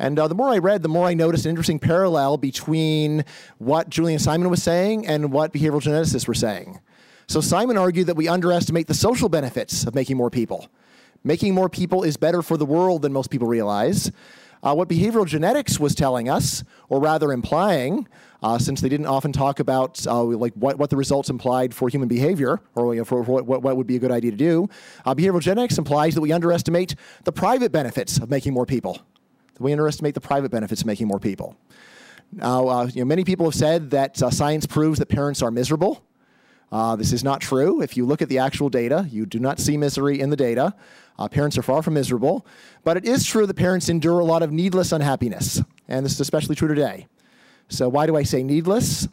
And 0.01 0.19
uh, 0.19 0.29
the 0.29 0.35
more 0.35 0.49
I 0.49 0.57
read, 0.57 0.83
the 0.83 0.89
more 0.89 1.07
I 1.07 1.13
noticed 1.13 1.45
an 1.45 1.51
interesting 1.51 1.79
parallel 1.79 2.39
between 2.39 3.23
what 3.59 3.91
Julian 3.91 4.19
Simon 4.19 4.49
was 4.49 4.63
saying 4.63 5.07
and 5.07 5.31
what 5.31 5.53
behavioral 5.53 5.83
geneticists 5.83 6.27
were 6.27 6.33
saying. 6.33 6.81
So 7.27 7.43
Simon 7.43 7.77
argued 7.77 8.07
that 8.07 8.17
we 8.17 8.27
underestimate 8.27 8.87
the 8.87 8.95
social 8.95 9.29
benefits 9.29 9.85
of 9.85 9.95
making 9.95 10.17
more 10.17 10.31
people. 10.31 10.69
Making 11.23 11.55
more 11.55 11.69
people 11.69 12.03
is 12.03 12.17
better 12.17 12.41
for 12.41 12.57
the 12.57 12.65
world 12.65 13.03
than 13.03 13.13
most 13.13 13.29
people 13.29 13.47
realize. 13.47 14.11
Uh, 14.63 14.75
what 14.75 14.89
behavioral 14.89 15.27
genetics 15.27 15.79
was 15.79 15.95
telling 15.95 16.31
us, 16.31 16.65
or 16.89 16.99
rather 16.99 17.31
implying, 17.31 18.09
uh, 18.43 18.57
since 18.59 18.81
they 18.81 18.89
didn't 18.89 19.07
often 19.07 19.33
talk 19.35 19.61
about 19.61 20.07
uh, 20.07 20.23
like 20.23 20.55
what, 20.55 20.79
what 20.79 20.89
the 20.89 20.97
results 20.97 21.29
implied 21.29 21.75
for 21.75 21.91
human 21.91 22.09
behavior, 22.09 22.59
or 22.75 22.95
you 22.95 23.03
know, 23.03 23.05
for, 23.05 23.23
for 23.23 23.43
what, 23.43 23.63
what 23.63 23.77
would 23.77 23.87
be 23.87 23.97
a 23.97 23.99
good 23.99 24.11
idea 24.11 24.31
to 24.31 24.37
do, 24.39 24.67
uh, 25.05 25.15
behavioral 25.15 25.43
genetics 25.43 25.77
implies 25.77 26.15
that 26.15 26.23
we 26.23 26.33
underestimate 26.33 26.95
the 27.25 27.33
private 27.33 27.71
benefits 27.71 28.17
of 28.17 28.31
making 28.31 28.55
more 28.55 28.65
people 28.65 29.03
we 29.61 29.73
underestimate 29.73 30.15
the 30.15 30.21
private 30.21 30.51
benefits 30.51 30.81
of 30.81 30.87
making 30.87 31.07
more 31.07 31.21
people. 31.21 31.57
Now, 32.33 32.69
uh, 32.69 32.87
you 32.87 33.03
know, 33.03 33.07
many 33.07 33.25
people 33.25 33.47
have 33.47 33.55
said 33.55 33.91
that 33.91 34.23
uh, 34.23 34.31
science 34.31 34.67
proves 34.67 34.99
that 34.99 35.09
parents 35.09 35.43
are 35.43 35.51
miserable. 35.51 36.05
Uh, 36.73 36.95
this 36.95 37.13
is 37.13 37.25
not 37.25 37.41
true. 37.41 37.83
If 37.83 37.97
you 37.97 38.07
look 38.07 38.23
at 38.23 38.29
the 38.29 38.39
actual 38.39 38.69
data, 38.69 39.07
you 39.11 39.27
do 39.27 39.41
not 39.41 39.59
see 39.59 39.77
misery 39.77 40.21
in 40.21 40.31
the 40.31 40.37
data. 40.37 40.75
Uh, 41.19 41.29
parents 41.29 41.59
are 41.59 41.63
far 41.63 41.83
from 41.83 41.95
miserable. 41.95 42.47
But 42.85 42.97
it 42.97 43.05
is 43.05 43.27
true 43.27 43.47
that 43.47 43.55
parents 43.55 43.89
endure 43.89 44.21
a 44.21 44.25
lot 44.25 44.43
of 44.43 44.53
needless 44.53 44.93
unhappiness. 44.93 45.61
And 45.89 46.05
this 46.05 46.13
is 46.13 46.21
especially 46.21 46.55
true 46.55 46.69
today. 46.69 47.09
So, 47.69 47.89
why 47.89 48.07
do 48.07 48.17
I 48.17 48.23
say 48.23 48.43
needless? 48.43 49.09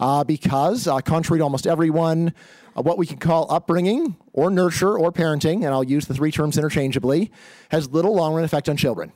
Uh, 0.00 0.24
because, 0.24 0.88
uh, 0.88 1.00
contrary 1.00 1.38
to 1.38 1.44
almost 1.44 1.66
everyone, 1.66 2.34
what 2.74 2.96
we 2.96 3.06
can 3.06 3.18
call 3.18 3.46
upbringing 3.52 4.16
or 4.32 4.50
nurture 4.50 4.98
or 4.98 5.12
parenting, 5.12 5.56
and 5.56 5.66
I'll 5.66 5.84
use 5.84 6.06
the 6.06 6.14
three 6.14 6.32
terms 6.32 6.56
interchangeably, 6.56 7.30
has 7.70 7.90
little 7.90 8.14
long 8.14 8.34
run 8.34 8.44
effect 8.44 8.68
on 8.68 8.76
children. 8.76 9.12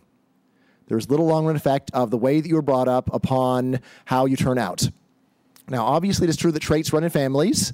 There's 0.89 1.11
little 1.11 1.27
long 1.27 1.47
run 1.47 1.57
effect 1.57 1.91
of 1.93 2.11
the 2.11 2.17
way 2.17 2.41
that 2.41 2.49
you 2.49 2.55
were 2.55 2.63
brought 2.63 2.89
up 2.89 3.13
upon 3.13 3.81
how 4.05 4.27
you 4.27 4.37
turn 4.37 4.59
out. 4.59 4.89
Now, 5.69 5.85
obviously, 5.85 6.27
it 6.27 6.31
is 6.31 6.37
true 6.37 6.53
that 6.53 6.61
traits 6.61 6.93
run 6.93 7.05
in 7.05 7.11
families. 7.11 7.73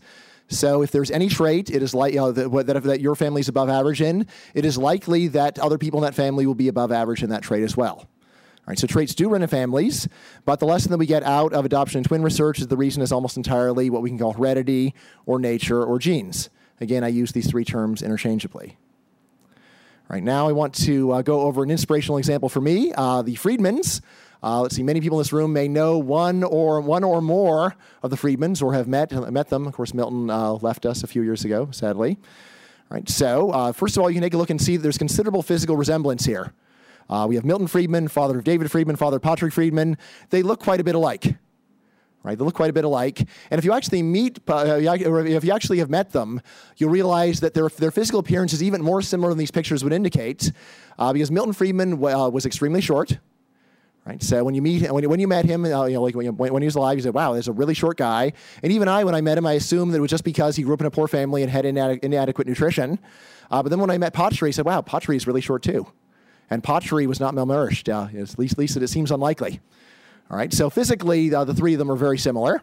So, 0.48 0.82
if 0.82 0.90
there's 0.90 1.10
any 1.10 1.28
trait, 1.28 1.70
it 1.70 1.82
is 1.82 1.94
like 1.94 2.14
you 2.14 2.20
know, 2.20 2.32
that, 2.32 2.66
that, 2.66 2.82
that 2.82 3.00
your 3.00 3.14
family 3.14 3.40
is 3.40 3.48
above 3.48 3.68
average 3.68 4.00
in, 4.00 4.26
it 4.54 4.64
is 4.64 4.76
likely 4.76 5.28
that 5.28 5.58
other 5.58 5.78
people 5.78 6.00
in 6.00 6.04
that 6.04 6.14
family 6.14 6.46
will 6.46 6.54
be 6.54 6.68
above 6.68 6.92
average 6.92 7.22
in 7.22 7.30
that 7.30 7.42
trait 7.42 7.62
as 7.62 7.76
well. 7.76 8.06
All 8.62 8.70
right, 8.70 8.78
so 8.78 8.86
traits 8.86 9.14
do 9.14 9.28
run 9.28 9.42
in 9.42 9.48
families, 9.48 10.06
but 10.44 10.60
the 10.60 10.66
lesson 10.66 10.92
that 10.92 10.98
we 10.98 11.06
get 11.06 11.24
out 11.24 11.52
of 11.52 11.64
adoption 11.64 11.98
and 11.98 12.06
twin 12.06 12.22
research 12.22 12.60
is 12.60 12.68
the 12.68 12.76
reason 12.76 13.02
is 13.02 13.10
almost 13.10 13.36
entirely 13.36 13.90
what 13.90 14.02
we 14.02 14.10
can 14.10 14.18
call 14.18 14.34
heredity 14.34 14.94
or 15.26 15.40
nature 15.40 15.82
or 15.82 15.98
genes. 15.98 16.48
Again, 16.80 17.02
I 17.02 17.08
use 17.08 17.32
these 17.32 17.50
three 17.50 17.64
terms 17.64 18.02
interchangeably. 18.02 18.76
Right, 20.12 20.22
now 20.22 20.46
I 20.46 20.52
want 20.52 20.74
to 20.74 21.10
uh, 21.10 21.22
go 21.22 21.40
over 21.40 21.62
an 21.62 21.70
inspirational 21.70 22.18
example 22.18 22.50
for 22.50 22.60
me, 22.60 22.92
uh, 22.92 23.22
the 23.22 23.34
Friedmans. 23.34 24.02
Uh, 24.42 24.60
let's 24.60 24.76
see, 24.76 24.82
many 24.82 25.00
people 25.00 25.16
in 25.18 25.22
this 25.22 25.32
room 25.32 25.54
may 25.54 25.68
know 25.68 25.96
one 25.96 26.44
or 26.44 26.82
one 26.82 27.02
or 27.02 27.22
more 27.22 27.74
of 28.02 28.10
the 28.10 28.16
Friedmans 28.16 28.62
or 28.62 28.74
have 28.74 28.86
met 28.86 29.10
met 29.32 29.48
them. 29.48 29.66
Of 29.66 29.72
course, 29.72 29.94
Milton 29.94 30.28
uh, 30.28 30.52
left 30.60 30.84
us 30.84 31.02
a 31.02 31.06
few 31.06 31.22
years 31.22 31.46
ago, 31.46 31.70
sadly. 31.70 32.18
All 32.90 32.96
right, 32.98 33.08
so 33.08 33.52
uh, 33.52 33.72
first 33.72 33.96
of 33.96 34.02
all, 34.02 34.10
you 34.10 34.14
can 34.16 34.22
take 34.22 34.34
a 34.34 34.36
look 34.36 34.50
and 34.50 34.60
see 34.60 34.76
that 34.76 34.82
there's 34.82 34.98
considerable 34.98 35.42
physical 35.42 35.78
resemblance 35.78 36.26
here. 36.26 36.52
Uh, 37.08 37.24
we 37.26 37.36
have 37.36 37.46
Milton 37.46 37.66
Friedman, 37.66 38.08
father 38.08 38.36
of 38.36 38.44
David 38.44 38.70
Friedman, 38.70 38.96
father 38.96 39.16
of 39.16 39.22
Patri 39.22 39.50
Friedman. 39.50 39.96
They 40.28 40.42
look 40.42 40.60
quite 40.60 40.78
a 40.78 40.84
bit 40.84 40.94
alike. 40.94 41.36
Right, 42.24 42.38
they 42.38 42.44
look 42.44 42.54
quite 42.54 42.70
a 42.70 42.72
bit 42.72 42.84
alike. 42.84 43.18
And 43.50 43.58
if 43.58 43.64
you 43.64 43.72
actually 43.72 44.02
meet, 44.02 44.38
uh, 44.48 44.78
if 44.78 45.44
you 45.44 45.52
actually 45.52 45.78
have 45.78 45.90
met 45.90 46.12
them, 46.12 46.40
you'll 46.76 46.90
realize 46.90 47.40
that 47.40 47.52
their, 47.52 47.68
their 47.68 47.90
physical 47.90 48.20
appearance 48.20 48.52
is 48.52 48.62
even 48.62 48.80
more 48.80 49.02
similar 49.02 49.30
than 49.30 49.38
these 49.38 49.50
pictures 49.50 49.82
would 49.82 49.92
indicate. 49.92 50.52
Uh, 51.00 51.12
because 51.12 51.32
Milton 51.32 51.52
Friedman 51.52 51.94
uh, 51.94 52.28
was 52.28 52.46
extremely 52.46 52.80
short. 52.80 53.18
Right, 54.04 54.22
so 54.22 54.42
when 54.42 54.54
you 54.54 54.62
meet 54.62 54.90
when 54.90 55.08
when 55.08 55.20
you 55.20 55.28
met 55.28 55.44
him, 55.44 55.64
uh, 55.64 55.84
you 55.84 55.94
know, 55.94 56.02
like 56.02 56.16
when, 56.16 56.34
when 56.34 56.60
he 56.60 56.66
was 56.66 56.74
alive, 56.74 56.98
you 56.98 57.02
said, 57.02 57.14
"Wow, 57.14 57.34
there's 57.34 57.46
a 57.46 57.52
really 57.52 57.74
short 57.74 57.96
guy." 57.96 58.32
And 58.60 58.72
even 58.72 58.88
I, 58.88 59.04
when 59.04 59.14
I 59.14 59.20
met 59.20 59.38
him, 59.38 59.46
I 59.46 59.52
assumed 59.52 59.92
that 59.92 59.98
it 59.98 60.00
was 60.00 60.10
just 60.10 60.24
because 60.24 60.56
he 60.56 60.64
grew 60.64 60.74
up 60.74 60.80
in 60.80 60.86
a 60.86 60.90
poor 60.90 61.06
family 61.06 61.42
and 61.42 61.50
had 61.50 61.64
inadequate 61.64 62.48
nutrition. 62.48 62.98
Uh, 63.48 63.62
but 63.62 63.68
then 63.68 63.78
when 63.78 63.90
I 63.90 63.98
met 63.98 64.12
Patri, 64.12 64.48
I 64.48 64.50
said, 64.50 64.64
"Wow, 64.64 64.80
Patri 64.80 65.14
is 65.14 65.28
really 65.28 65.40
short 65.40 65.62
too." 65.62 65.86
and 66.52 66.62
Patri 66.62 67.06
was 67.06 67.18
not 67.18 67.34
malnourished. 67.34 67.88
At 67.88 68.38
least, 68.38 68.52
at 68.52 68.58
least 68.58 68.76
it 68.76 68.88
seems 68.88 69.10
unlikely. 69.10 69.60
All 70.32 70.38
right, 70.38 70.50
so 70.50 70.70
physically, 70.70 71.34
uh, 71.34 71.44
the 71.44 71.52
three 71.52 71.74
of 71.74 71.78
them 71.78 71.90
are 71.90 71.96
very 71.96 72.16
similar. 72.16 72.62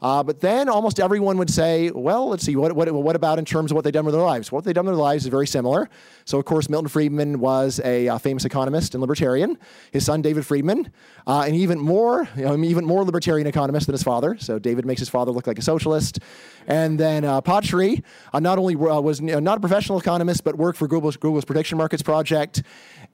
Uh, 0.00 0.22
but 0.22 0.40
then 0.40 0.68
almost 0.68 1.00
everyone 1.00 1.38
would 1.38 1.50
say, 1.50 1.90
well, 1.90 2.28
let's 2.28 2.44
see, 2.44 2.54
what, 2.56 2.72
what, 2.72 2.92
what 2.92 3.16
about 3.16 3.38
in 3.38 3.44
terms 3.44 3.70
of 3.70 3.74
what 3.74 3.84
they've 3.84 3.92
done 3.92 4.04
with 4.04 4.14
their 4.14 4.22
lives? 4.22 4.52
What 4.52 4.64
they've 4.64 4.74
done 4.74 4.86
with 4.86 4.94
their 4.94 5.02
lives 5.02 5.24
is 5.24 5.30
very 5.30 5.46
similar. 5.46 5.88
So, 6.24 6.38
of 6.38 6.44
course, 6.44 6.68
Milton 6.68 6.88
Friedman 6.88 7.40
was 7.40 7.80
a 7.84 8.08
uh, 8.08 8.18
famous 8.18 8.44
economist 8.44 8.94
and 8.94 9.00
libertarian. 9.00 9.58
His 9.90 10.04
son, 10.04 10.22
David 10.22 10.46
Friedman, 10.46 10.92
uh, 11.26 11.44
an 11.48 11.54
even 11.54 11.78
more, 11.78 12.28
you 12.36 12.42
know, 12.42 12.56
even 12.56 12.84
more 12.84 13.04
libertarian 13.04 13.46
economist 13.46 13.86
than 13.86 13.94
his 13.94 14.02
father. 14.02 14.36
So, 14.38 14.58
David 14.58 14.86
makes 14.86 15.00
his 15.00 15.08
father 15.08 15.32
look 15.32 15.46
like 15.46 15.58
a 15.58 15.62
socialist. 15.62 16.20
And 16.66 17.00
then 17.00 17.24
uh, 17.24 17.40
Patri 17.40 18.04
uh, 18.32 18.40
not 18.40 18.58
only 18.58 18.74
uh, 18.74 19.00
was 19.00 19.20
not 19.20 19.56
a 19.56 19.60
professional 19.60 19.98
economist, 19.98 20.44
but 20.44 20.56
worked 20.56 20.78
for 20.78 20.86
Google's, 20.86 21.16
Google's 21.16 21.44
prediction 21.44 21.78
markets 21.78 22.02
project. 22.02 22.62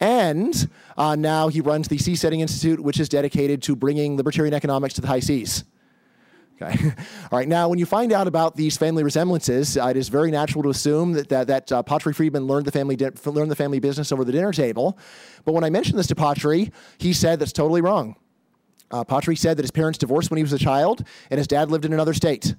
And 0.00 0.68
uh, 0.96 1.16
now 1.16 1.48
he 1.48 1.60
runs 1.60 1.88
the 1.88 1.96
Seasteading 1.96 2.40
Institute, 2.40 2.80
which 2.80 2.98
is 2.98 3.08
dedicated 3.08 3.62
to 3.62 3.76
bringing 3.76 4.16
libertarian 4.16 4.54
economics 4.54 4.94
to 4.94 5.00
the 5.00 5.06
high 5.06 5.20
seas. 5.20 5.64
Okay. 6.60 6.90
All 7.32 7.38
right. 7.38 7.48
Now, 7.48 7.68
when 7.68 7.78
you 7.78 7.86
find 7.86 8.12
out 8.12 8.26
about 8.28 8.56
these 8.56 8.76
family 8.76 9.02
resemblances, 9.02 9.76
uh, 9.76 9.86
it 9.86 9.96
is 9.96 10.08
very 10.08 10.30
natural 10.30 10.62
to 10.62 10.70
assume 10.70 11.12
that 11.14 11.28
that, 11.28 11.46
that 11.48 11.72
uh, 11.72 11.82
Patri 11.82 12.12
Friedman 12.12 12.46
learned 12.46 12.66
the 12.66 12.72
family 12.72 12.96
di- 12.96 13.10
learned 13.24 13.50
the 13.50 13.56
family 13.56 13.80
business 13.80 14.12
over 14.12 14.24
the 14.24 14.32
dinner 14.32 14.52
table. 14.52 14.98
But 15.44 15.52
when 15.52 15.64
I 15.64 15.70
mentioned 15.70 15.98
this 15.98 16.06
to 16.08 16.14
Patri, 16.14 16.70
he 16.98 17.12
said 17.12 17.40
that's 17.40 17.52
totally 17.52 17.80
wrong. 17.80 18.16
Uh, 18.90 19.02
Patri 19.02 19.34
said 19.34 19.56
that 19.56 19.62
his 19.62 19.72
parents 19.72 19.98
divorced 19.98 20.30
when 20.30 20.36
he 20.36 20.44
was 20.44 20.52
a 20.52 20.58
child, 20.58 21.04
and 21.30 21.38
his 21.38 21.48
dad 21.48 21.70
lived 21.70 21.84
in 21.84 21.92
another 21.92 22.14
state, 22.14 22.54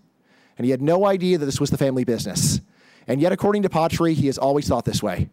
and 0.57 0.65
he 0.65 0.71
had 0.71 0.81
no 0.81 1.05
idea 1.05 1.37
that 1.37 1.45
this 1.45 1.61
was 1.61 1.69
the 1.69 1.77
family 1.77 2.03
business. 2.03 2.59
And 3.07 3.21
yet, 3.21 3.31
according 3.31 3.61
to 3.61 3.69
Patri, 3.69 4.13
he 4.13 4.27
has 4.27 4.37
always 4.37 4.67
thought 4.67 4.83
this 4.83 5.01
way. 5.01 5.29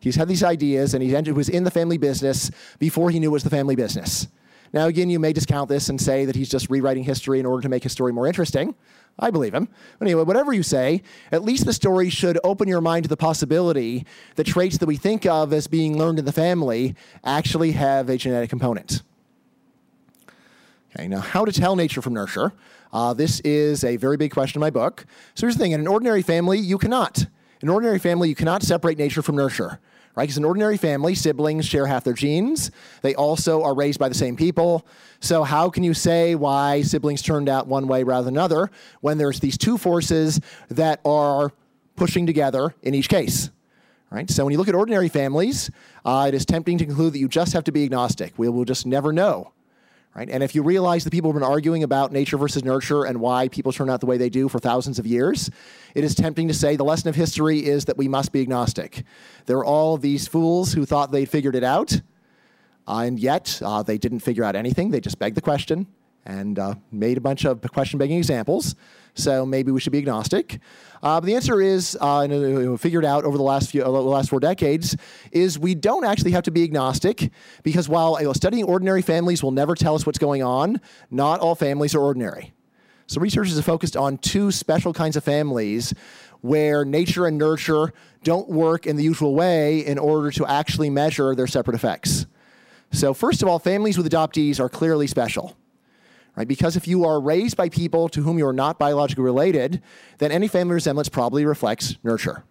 He's 0.00 0.16
had 0.16 0.28
these 0.28 0.42
ideas, 0.42 0.94
and 0.94 1.02
he 1.02 1.32
was 1.32 1.48
in 1.48 1.64
the 1.64 1.70
family 1.70 1.98
business 1.98 2.50
before 2.78 3.10
he 3.10 3.20
knew 3.20 3.28
it 3.28 3.32
was 3.32 3.44
the 3.44 3.50
family 3.50 3.76
business. 3.76 4.28
Now, 4.72 4.86
again, 4.86 5.10
you 5.10 5.18
may 5.18 5.32
discount 5.32 5.68
this 5.68 5.88
and 5.88 6.00
say 6.00 6.24
that 6.24 6.36
he's 6.36 6.48
just 6.48 6.68
rewriting 6.68 7.04
history 7.04 7.40
in 7.40 7.46
order 7.46 7.62
to 7.62 7.68
make 7.68 7.82
his 7.82 7.92
story 7.92 8.12
more 8.12 8.26
interesting. 8.26 8.74
I 9.18 9.30
believe 9.30 9.52
him. 9.52 9.68
Anyway, 10.00 10.22
whatever 10.22 10.52
you 10.52 10.62
say, 10.62 11.02
at 11.32 11.42
least 11.42 11.64
the 11.64 11.72
story 11.72 12.08
should 12.08 12.38
open 12.44 12.68
your 12.68 12.80
mind 12.80 13.04
to 13.04 13.08
the 13.08 13.16
possibility 13.16 14.06
that 14.36 14.46
traits 14.46 14.78
that 14.78 14.86
we 14.86 14.96
think 14.96 15.26
of 15.26 15.52
as 15.52 15.66
being 15.66 15.98
learned 15.98 16.20
in 16.20 16.24
the 16.24 16.32
family 16.32 16.94
actually 17.24 17.72
have 17.72 18.08
a 18.08 18.16
genetic 18.16 18.48
component. 18.48 19.02
Okay, 20.94 21.08
now 21.08 21.18
how 21.18 21.44
to 21.44 21.52
tell 21.52 21.74
nature 21.74 22.00
from 22.00 22.14
nurture. 22.14 22.52
Uh, 22.92 23.12
this 23.12 23.40
is 23.40 23.82
a 23.82 23.96
very 23.96 24.16
big 24.16 24.30
question 24.30 24.58
in 24.58 24.60
my 24.60 24.70
book. 24.70 25.04
So 25.34 25.46
here's 25.46 25.56
the 25.56 25.64
thing 25.64 25.72
in 25.72 25.80
an 25.80 25.88
ordinary 25.88 26.22
family, 26.22 26.58
you 26.58 26.78
cannot. 26.78 27.18
In 27.60 27.68
an 27.68 27.70
ordinary 27.70 27.98
family, 27.98 28.28
you 28.28 28.36
cannot 28.36 28.62
separate 28.62 28.98
nature 28.98 29.20
from 29.20 29.34
nurture 29.34 29.80
right? 30.18 30.24
Because 30.24 30.36
an 30.36 30.44
ordinary 30.44 30.76
family, 30.76 31.14
siblings 31.14 31.64
share 31.64 31.86
half 31.86 32.02
their 32.02 32.12
genes. 32.12 32.72
They 33.02 33.14
also 33.14 33.62
are 33.62 33.72
raised 33.72 34.00
by 34.00 34.08
the 34.08 34.16
same 34.16 34.34
people. 34.34 34.84
So, 35.20 35.44
how 35.44 35.70
can 35.70 35.84
you 35.84 35.94
say 35.94 36.34
why 36.34 36.82
siblings 36.82 37.22
turned 37.22 37.48
out 37.48 37.68
one 37.68 37.86
way 37.86 38.02
rather 38.02 38.24
than 38.24 38.34
another 38.34 38.68
when 39.00 39.16
there's 39.16 39.38
these 39.38 39.56
two 39.56 39.78
forces 39.78 40.40
that 40.70 41.00
are 41.04 41.52
pushing 41.94 42.26
together 42.26 42.74
in 42.82 42.96
each 42.96 43.08
case? 43.08 43.50
Right? 44.10 44.28
So, 44.28 44.44
when 44.44 44.50
you 44.50 44.58
look 44.58 44.66
at 44.66 44.74
ordinary 44.74 45.08
families, 45.08 45.70
uh, 46.04 46.24
it 46.26 46.34
is 46.34 46.44
tempting 46.44 46.78
to 46.78 46.84
conclude 46.84 47.12
that 47.12 47.20
you 47.20 47.28
just 47.28 47.52
have 47.52 47.62
to 47.64 47.72
be 47.72 47.84
agnostic. 47.84 48.36
We 48.36 48.48
will 48.48 48.64
just 48.64 48.86
never 48.86 49.12
know 49.12 49.52
Right? 50.18 50.30
And 50.30 50.42
if 50.42 50.52
you 50.52 50.64
realize 50.64 51.04
that 51.04 51.12
people 51.12 51.30
have 51.30 51.40
been 51.40 51.48
arguing 51.48 51.84
about 51.84 52.10
nature 52.10 52.36
versus 52.36 52.64
nurture 52.64 53.04
and 53.04 53.20
why 53.20 53.46
people 53.46 53.70
turn 53.72 53.88
out 53.88 54.00
the 54.00 54.06
way 54.06 54.16
they 54.16 54.28
do 54.28 54.48
for 54.48 54.58
thousands 54.58 54.98
of 54.98 55.06
years, 55.06 55.48
it 55.94 56.02
is 56.02 56.16
tempting 56.16 56.48
to 56.48 56.54
say 56.54 56.74
the 56.74 56.82
lesson 56.82 57.08
of 57.08 57.14
history 57.14 57.64
is 57.64 57.84
that 57.84 57.96
we 57.96 58.08
must 58.08 58.32
be 58.32 58.40
agnostic. 58.40 59.04
There 59.46 59.58
are 59.58 59.64
all 59.64 59.96
these 59.96 60.26
fools 60.26 60.72
who 60.72 60.84
thought 60.84 61.12
they'd 61.12 61.28
figured 61.28 61.54
it 61.54 61.62
out, 61.62 62.00
uh, 62.88 63.02
and 63.04 63.20
yet 63.20 63.62
uh, 63.64 63.84
they 63.84 63.96
didn't 63.96 64.18
figure 64.18 64.42
out 64.42 64.56
anything. 64.56 64.90
They 64.90 64.98
just 64.98 65.20
begged 65.20 65.36
the 65.36 65.40
question 65.40 65.86
and 66.26 66.58
uh, 66.58 66.74
made 66.90 67.16
a 67.16 67.20
bunch 67.20 67.44
of 67.44 67.62
question 67.70 68.00
begging 68.00 68.18
examples. 68.18 68.74
So 69.18 69.44
maybe 69.44 69.72
we 69.72 69.80
should 69.80 69.92
be 69.92 69.98
agnostic. 69.98 70.60
Uh, 71.02 71.20
but 71.20 71.26
the 71.26 71.34
answer 71.34 71.60
is, 71.60 71.98
uh, 72.00 72.20
and 72.20 72.72
uh, 72.72 72.76
figured 72.76 73.04
out 73.04 73.24
over 73.24 73.36
the 73.36 73.42
last 73.42 73.70
few, 73.70 73.82
uh, 73.82 73.90
the 73.90 74.00
last 74.00 74.30
four 74.30 74.40
decades, 74.40 74.96
is 75.32 75.58
we 75.58 75.74
don't 75.74 76.04
actually 76.04 76.30
have 76.30 76.44
to 76.44 76.50
be 76.50 76.62
agnostic 76.62 77.30
because 77.62 77.88
while 77.88 78.32
studying 78.34 78.64
ordinary 78.64 79.02
families 79.02 79.42
will 79.42 79.50
never 79.50 79.74
tell 79.74 79.94
us 79.94 80.06
what's 80.06 80.18
going 80.18 80.42
on, 80.42 80.80
not 81.10 81.40
all 81.40 81.54
families 81.54 81.94
are 81.94 82.00
ordinary. 82.00 82.52
So 83.08 83.20
researchers 83.20 83.56
have 83.56 83.64
focused 83.64 83.96
on 83.96 84.18
two 84.18 84.50
special 84.52 84.92
kinds 84.92 85.16
of 85.16 85.24
families 85.24 85.94
where 86.40 86.84
nature 86.84 87.26
and 87.26 87.38
nurture 87.38 87.92
don't 88.22 88.48
work 88.48 88.86
in 88.86 88.96
the 88.96 89.02
usual 89.02 89.34
way 89.34 89.84
in 89.84 89.98
order 89.98 90.30
to 90.32 90.46
actually 90.46 90.90
measure 90.90 91.34
their 91.34 91.46
separate 91.46 91.74
effects. 91.74 92.26
So 92.92 93.14
first 93.14 93.42
of 93.42 93.48
all, 93.48 93.58
families 93.58 93.96
with 93.98 94.10
adoptees 94.10 94.60
are 94.60 94.68
clearly 94.68 95.06
special. 95.06 95.56
Right? 96.38 96.46
Because 96.46 96.76
if 96.76 96.86
you 96.86 97.04
are 97.04 97.20
raised 97.20 97.56
by 97.56 97.68
people 97.68 98.08
to 98.10 98.22
whom 98.22 98.38
you 98.38 98.46
are 98.46 98.52
not 98.52 98.78
biologically 98.78 99.24
related, 99.24 99.82
then 100.18 100.30
any 100.30 100.46
family 100.46 100.74
resemblance 100.74 101.08
probably 101.08 101.44
reflects 101.44 101.96
nurture. 102.04 102.44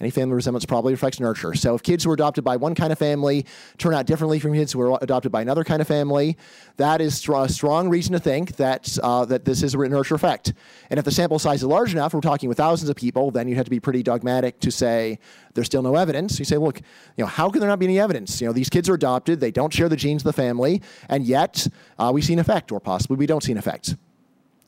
Any 0.00 0.10
family 0.10 0.34
resemblance 0.34 0.64
probably 0.64 0.94
reflects 0.94 1.20
nurture. 1.20 1.54
So 1.54 1.74
if 1.74 1.82
kids 1.82 2.04
who 2.04 2.10
are 2.10 2.14
adopted 2.14 2.42
by 2.42 2.56
one 2.56 2.74
kind 2.74 2.90
of 2.90 2.98
family 2.98 3.44
turn 3.76 3.92
out 3.92 4.06
differently 4.06 4.38
from 4.38 4.54
kids 4.54 4.72
who 4.72 4.80
are 4.80 4.98
adopted 5.02 5.30
by 5.30 5.42
another 5.42 5.62
kind 5.62 5.82
of 5.82 5.88
family, 5.88 6.38
that 6.78 7.02
is 7.02 7.28
a 7.28 7.48
strong 7.48 7.88
reason 7.90 8.14
to 8.14 8.18
think 8.18 8.56
that, 8.56 8.98
uh, 9.02 9.26
that 9.26 9.44
this 9.44 9.62
is 9.62 9.74
a 9.74 9.78
nurture 9.88 10.14
effect. 10.14 10.54
And 10.88 10.98
if 10.98 11.04
the 11.04 11.10
sample 11.10 11.38
size 11.38 11.60
is 11.60 11.64
large 11.66 11.92
enough, 11.92 12.14
we're 12.14 12.20
talking 12.22 12.48
with 12.48 12.56
thousands 12.56 12.88
of 12.88 12.96
people, 12.96 13.30
then 13.30 13.46
you 13.46 13.56
have 13.56 13.64
to 13.64 13.70
be 13.70 13.80
pretty 13.80 14.02
dogmatic 14.02 14.58
to 14.60 14.70
say 14.70 15.18
there's 15.52 15.66
still 15.66 15.82
no 15.82 15.96
evidence. 15.96 16.38
You 16.38 16.46
say, 16.46 16.56
look, 16.56 16.78
you 16.78 17.24
know, 17.24 17.26
how 17.26 17.50
can 17.50 17.60
there 17.60 17.68
not 17.68 17.78
be 17.78 17.86
any 17.86 18.00
evidence? 18.00 18.40
You 18.40 18.46
know, 18.46 18.52
these 18.54 18.70
kids 18.70 18.88
are 18.88 18.94
adopted, 18.94 19.40
they 19.40 19.50
don't 19.50 19.72
share 19.72 19.90
the 19.90 19.96
genes 19.96 20.22
of 20.22 20.26
the 20.26 20.32
family, 20.32 20.80
and 21.10 21.26
yet 21.26 21.66
uh, 21.98 22.10
we 22.14 22.22
see 22.22 22.32
an 22.32 22.38
effect, 22.38 22.72
or 22.72 22.80
possibly 22.80 23.16
we 23.16 23.26
don't 23.26 23.42
see 23.42 23.52
an 23.52 23.58
effect. 23.58 23.96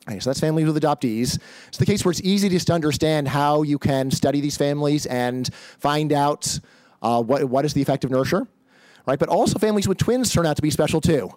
Okay, 0.07 0.19
so 0.19 0.29
that's 0.29 0.39
families 0.39 0.65
with 0.65 0.81
adoptees. 0.81 1.39
It's 1.69 1.77
the 1.77 1.85
case 1.85 2.03
where 2.03 2.11
it's 2.11 2.21
easy 2.21 2.49
just 2.49 2.67
to 2.67 2.73
understand 2.73 3.29
how 3.29 3.61
you 3.61 3.79
can 3.79 4.11
study 4.11 4.41
these 4.41 4.57
families 4.57 5.05
and 5.05 5.49
find 5.79 6.11
out 6.11 6.59
uh, 7.01 7.21
what, 7.21 7.45
what 7.45 7.63
is 7.63 7.73
the 7.73 7.81
effect 7.81 8.03
of 8.03 8.11
nurture, 8.11 8.45
right? 9.05 9.17
But 9.17 9.29
also 9.29 9.59
families 9.59 9.87
with 9.87 9.97
twins 9.97 10.31
turn 10.33 10.45
out 10.45 10.57
to 10.57 10.61
be 10.61 10.71
special 10.71 10.99
too. 10.99 11.29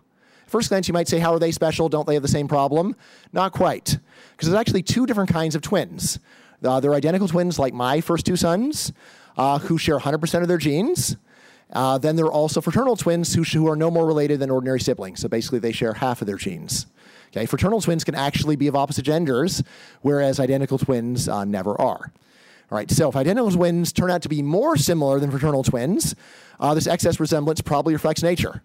First 0.49 0.69
glance, 0.69 0.89
you 0.89 0.95
might 0.95 1.07
say, 1.09 1.19
how 1.19 1.33
are 1.33 1.39
they 1.39 1.53
special? 1.53 1.89
Don't 1.89 2.07
they 2.07 2.15
have 2.15 2.23
the 2.23 2.29
same 2.29 2.49
problem? 2.49 2.97
Not 3.33 3.53
quite. 3.53 3.99
Because 4.33 4.49
there's 4.49 4.61
actually 4.61 4.83
two 4.83 5.07
different 5.07 5.31
kinds 5.31 5.55
of 5.55 5.63
twins. 5.63 6.19
Uh, 6.63 6.81
they're 6.81 6.95
identical 6.95 7.29
twins, 7.29 7.59
like 7.59 7.75
my 7.75 8.01
first 8.01 8.27
two 8.27 8.37
sons, 8.37 8.93
uh, 9.37 9.59
who 9.59 9.79
share 9.79 9.99
100% 9.99 10.43
of 10.43 10.49
their 10.49 10.59
genes. 10.59 11.17
Uh, 11.73 11.99
then 11.99 12.17
there 12.17 12.27
are 12.27 12.33
also 12.33 12.61
fraternal 12.61 12.97
twins 12.97 13.35
who, 13.35 13.43
who 13.43 13.69
are 13.69 13.77
no 13.77 13.91
more 13.91 14.07
related 14.07 14.39
than 14.39 14.51
ordinary 14.51 14.81
siblings. 14.81 15.21
So 15.21 15.29
basically, 15.29 15.59
they 15.59 15.73
share 15.73 15.95
half 15.95 16.21
of 16.21 16.27
their 16.27 16.37
genes. 16.37 16.87
Okay, 17.29 17.47
fraternal 17.47 17.81
twins 17.81 18.05
can 18.05 18.15
actually 18.15 18.57
be 18.57 18.67
of 18.67 18.77
opposite 18.77 19.05
genders, 19.05 19.63
whereas 20.03 20.41
identical 20.41 20.79
twins 20.79 21.29
uh, 21.29 21.45
never 21.45 21.81
are. 21.81 22.13
All 22.71 22.79
right, 22.79 22.91
so 22.91 23.09
if 23.09 23.17
identical 23.17 23.51
twins 23.51 23.93
turn 23.93 24.11
out 24.11 24.23
to 24.23 24.29
be 24.29 24.43
more 24.43 24.77
similar 24.77 25.21
than 25.21 25.31
fraternal 25.31 25.63
twins, 25.63 26.15
uh, 26.59 26.75
this 26.75 26.87
excess 26.87 27.21
resemblance 27.21 27.61
probably 27.61 27.93
reflects 27.93 28.23
nature. 28.23 28.63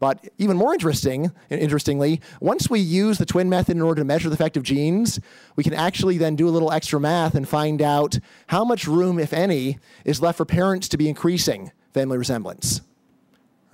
But 0.00 0.28
even 0.38 0.56
more 0.56 0.74
interesting, 0.74 1.30
interestingly, 1.50 2.20
once 2.40 2.68
we 2.68 2.80
use 2.80 3.18
the 3.18 3.24
twin 3.24 3.48
method 3.48 3.76
in 3.76 3.82
order 3.82 4.00
to 4.00 4.04
measure 4.04 4.28
the 4.28 4.34
effect 4.34 4.56
of 4.56 4.64
genes, 4.64 5.20
we 5.54 5.62
can 5.62 5.72
actually 5.72 6.18
then 6.18 6.34
do 6.34 6.48
a 6.48 6.50
little 6.50 6.72
extra 6.72 6.98
math 6.98 7.34
and 7.34 7.48
find 7.48 7.80
out 7.80 8.18
how 8.48 8.64
much 8.64 8.88
room, 8.88 9.18
if 9.18 9.32
any, 9.32 9.78
is 10.04 10.20
left 10.20 10.36
for 10.36 10.44
parents 10.44 10.88
to 10.88 10.96
be 10.96 11.08
increasing 11.08 11.70
family 11.92 12.18
resemblance. 12.18 12.80